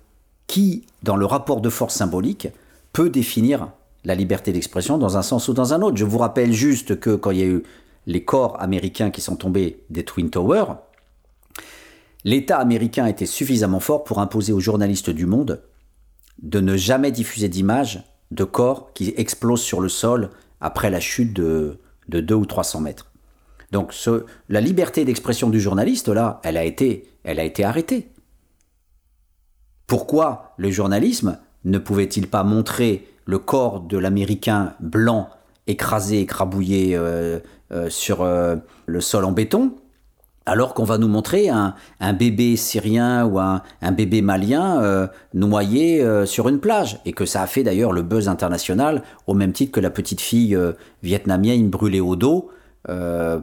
qui, 0.47 0.86
dans 1.03 1.16
le 1.16 1.27
rapport 1.27 1.61
de 1.61 1.70
force 1.70 1.95
symbolique, 1.95 2.49
peut 2.93 3.11
définir 3.11 3.70
la 4.05 4.15
liberté 4.15 4.53
d'expression 4.53 4.99
dans 4.99 5.16
un 5.16 5.23
sens 5.23 5.49
ou 5.49 5.55
dans 5.55 5.73
un 5.73 5.82
autre. 5.82 5.97
Je 5.97 6.05
vous 6.05 6.19
rappelle 6.19 6.53
juste 6.53 7.01
que 7.01 7.15
quand 7.15 7.31
il 7.31 7.39
y 7.39 7.43
a 7.43 7.47
eu 7.47 7.62
les 8.07 8.24
corps 8.24 8.61
américains 8.61 9.11
qui 9.11 9.20
sont 9.20 9.36
tombés 9.36 9.82
des 9.91 10.05
Twin 10.05 10.31
Towers, 10.31 10.74
l'État 12.24 12.59
américain 12.59 13.07
était 13.07 13.27
suffisamment 13.27 13.81
fort 13.81 14.05
pour 14.05 14.19
imposer 14.19 14.53
aux 14.53 14.61
journalistes 14.61 15.11
du 15.11 15.27
monde 15.27 15.62
de 16.43 16.61
ne 16.61 16.77
jamais 16.77 17.12
diffuser 17.12 17.49
d'images 17.49 18.03
de 18.31 18.45
corps 18.45 18.93
qui 18.93 19.15
explosent 19.16 19.62
sur 19.62 19.81
le 19.81 19.89
sol 19.89 20.31
après 20.61 20.91
la 20.91 21.01
chute 21.01 21.32
de, 21.32 21.78
de 22.09 22.20
2 22.20 22.35
ou 22.35 22.47
300 22.47 22.81
mètres. 22.81 23.11
Donc 23.70 23.95
la 24.49 24.61
liberté 24.61 25.05
d'expression 25.05 25.51
du 25.51 25.61
journaliste, 25.61 26.09
là, 26.09 26.41
elle 26.45 26.57
a 26.57 26.65
été, 26.65 27.09
elle 27.24 27.41
a 27.41 27.45
été 27.45 27.65
arrêtée. 27.65 28.09
Pourquoi 29.86 30.55
le 30.56 30.70
journalisme 30.70 31.39
ne 31.65 31.78
pouvait-il 31.78 32.28
pas 32.28 32.44
montrer 32.44 33.09
le 33.27 33.39
corps 33.39 33.81
de 33.81 33.98
l'Américain 33.98 34.74
blanc 34.81 35.28
écrasé, 35.66 36.20
écrabouillé 36.20 36.94
euh, 36.94 37.39
euh, 37.73 37.89
sur 37.89 38.23
euh, 38.23 38.56
le 38.86 39.01
sol 39.01 39.24
en 39.24 39.32
béton, 39.32 39.73
alors 40.47 40.74
qu'on 40.74 40.85
va 40.85 40.98
nous 40.98 41.09
montrer 41.09 41.48
un, 41.48 41.74
bébé 42.12 42.56
syrien 42.56 43.24
ou 43.24 43.39
un, 43.39 43.62
bébé 43.93 44.20
malien 44.20 45.09
noyé 45.32 46.06
sur 46.27 46.51
une 46.51 46.61
plage, 46.61 47.01
et 47.06 47.12
que 47.12 47.24
ça 47.24 47.40
a 47.40 47.47
fait 47.47 47.62
d'ailleurs 47.62 47.93
le 47.93 48.02
buzz 48.02 48.28
international, 48.28 49.01
au 49.27 49.32
même 49.32 49.55
titre 49.55 49.73
que 49.73 49.81
la 49.81 49.89
petite 49.89 50.20
fille 50.20 50.55
vietnamienne 51.02 51.70
brûlée 51.70 52.01
au 52.01 52.15
dos 52.15 52.51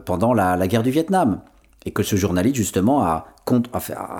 pendant 0.04 0.32
la, 0.32 0.68
guerre 0.68 0.84
du 0.84 0.92
Vietnam. 0.92 1.40
Et 1.84 1.90
que 1.90 2.02
ce 2.02 2.16
journaliste, 2.16 2.56
justement, 2.56 3.02
a, 3.02 3.26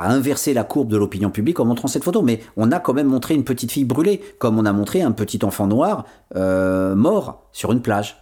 inversé 0.02 0.52
la 0.52 0.64
courbe 0.64 0.88
de 0.88 0.96
l'opinion 0.96 1.30
publique 1.30 1.60
en 1.60 1.64
montrant 1.64 1.88
cette 1.88 2.04
photo. 2.04 2.22
Mais 2.22 2.40
on 2.56 2.72
a 2.72 2.80
quand 2.80 2.92
même 2.92 3.06
montré 3.06 3.34
une 3.34 3.44
petite 3.44 3.70
fille 3.70 3.84
brûlée, 3.84 4.20
comme 4.38 4.58
on 4.58 4.64
a 4.64 4.72
montré 4.72 5.02
un 5.02 5.12
petit 5.12 5.44
enfant 5.44 5.66
noir 5.66 6.04
mort 6.34 7.44
sur 7.52 7.72
une 7.72 7.82
plage. 7.82 8.16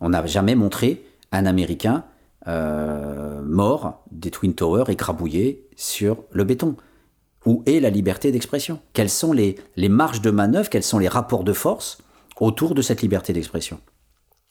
On 0.00 0.10
n'a 0.10 0.24
jamais 0.26 0.54
montré 0.54 1.04
un 1.32 1.46
Américain 1.46 2.04
euh, 2.48 3.42
mort 3.42 4.04
des 4.12 4.30
Twin 4.30 4.54
Towers 4.54 4.88
écrabouillé 4.88 5.68
sur 5.74 6.18
le 6.30 6.44
béton. 6.44 6.76
Où 7.44 7.62
est 7.66 7.80
la 7.80 7.90
liberté 7.90 8.30
d'expression? 8.30 8.80
Quelles 8.92 9.10
sont 9.10 9.32
les 9.32 9.56
marges 9.88 10.20
de 10.20 10.30
manœuvre 10.30 10.68
Quels 10.68 10.82
sont 10.82 10.98
les 10.98 11.08
rapports 11.08 11.44
de 11.44 11.52
force 11.52 11.98
autour 12.40 12.74
de 12.74 12.82
cette 12.82 13.02
liberté 13.02 13.32
d'expression? 13.32 13.80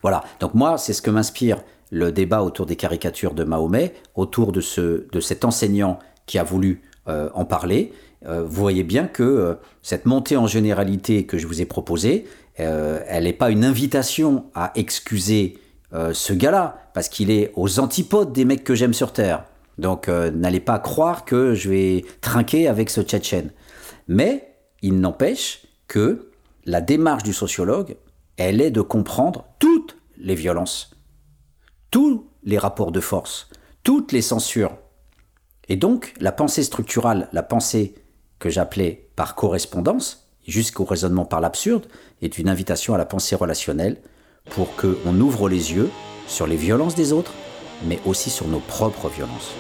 Voilà, 0.02 0.24
donc 0.40 0.54
moi, 0.54 0.78
c'est 0.78 0.94
ce 0.94 1.02
que 1.02 1.10
m'inspire 1.10 1.58
le 1.92 2.12
débat 2.12 2.44
autour 2.44 2.66
des 2.66 2.76
caricatures 2.76 3.34
de 3.34 3.44
Mahomet, 3.44 3.94
autour 4.16 4.52
de, 4.52 4.62
ce, 4.62 5.08
de 5.12 5.20
cet 5.20 5.46
enseignant 5.46 6.00
qui 6.26 6.40
a 6.40 6.44
voulu 6.44 6.82
euh, 7.08 7.30
en 7.34 7.46
parler. 7.46 7.94
Euh, 8.26 8.44
vous 8.44 8.62
voyez 8.62 8.84
bien 8.84 9.08
que 9.08 9.58
cette 9.82 10.06
montée 10.06 10.38
en 10.38 10.48
généralité 10.48 11.26
que 11.26 11.38
je 11.38 11.46
vous 11.48 11.62
ai 11.62 11.66
proposée, 11.66 12.26
elle 12.58 13.26
n'est 13.26 13.34
pas 13.34 13.52
une 13.52 13.66
invitation 13.66 14.46
à 14.56 14.72
excuser 14.76 15.60
euh, 15.96 16.14
ce 16.14 16.34
gars-là, 16.34 16.90
parce 16.94 17.10
qu'il 17.10 17.32
est 17.32 17.52
aux 17.56 17.80
antipodes 17.80 18.34
des 18.34 18.44
mecs 18.44 18.64
que 18.64 18.76
j'aime 18.76 18.94
sur 18.94 19.14
Terre. 19.14 19.46
Donc 19.78 20.10
euh, 20.10 20.32
n'allez 20.32 20.60
pas 20.60 20.80
croire 20.80 21.26
que 21.26 21.54
je 21.54 21.70
vais 21.70 22.06
trinquer 22.22 22.68
avec 22.68 22.90
ce 22.90 23.02
Tchétchène. 23.02 23.52
Mais 24.08 24.56
il 24.82 25.00
n'empêche 25.00 25.66
que 25.88 26.32
la 26.66 26.82
démarche 26.82 27.24
du 27.24 27.34
sociologue, 27.34 27.96
elle 28.38 28.62
est 28.62 28.72
de 28.72 28.82
comprendre 28.82 29.46
toutes 29.60 29.96
les 30.18 30.36
violences, 30.36 30.92
tous 31.96 32.28
les 32.44 32.58
rapports 32.58 32.92
de 32.92 33.00
force, 33.00 33.48
toutes 33.84 34.12
les 34.12 34.22
censures. 34.22 34.76
Et 35.70 35.78
donc 35.78 36.14
la 36.20 36.34
pensée 36.34 36.62
structurale, 36.62 37.30
la 37.32 37.42
pensée 37.42 37.96
que 38.38 38.50
j'appelais 38.50 39.08
par 39.16 39.34
correspondance, 39.34 40.28
jusqu'au 40.46 40.84
raisonnement 40.84 41.24
par 41.24 41.40
l'absurde, 41.40 41.86
est 42.22 42.38
une 42.38 42.50
invitation 42.50 42.94
à 42.96 42.98
la 42.98 43.06
pensée 43.06 43.38
relationnelle, 43.38 44.02
pour 44.50 44.76
qu'on 44.76 45.22
ouvre 45.22 45.48
les 45.48 45.72
yeux 45.72 45.90
sur 46.28 46.48
les 46.48 46.58
violences 46.58 46.96
des 46.96 47.14
autres, 47.14 47.32
mais 47.88 48.02
aussi 48.06 48.30
sur 48.30 48.50
nos 48.50 48.60
propres 48.60 49.08
violences. 49.08 49.54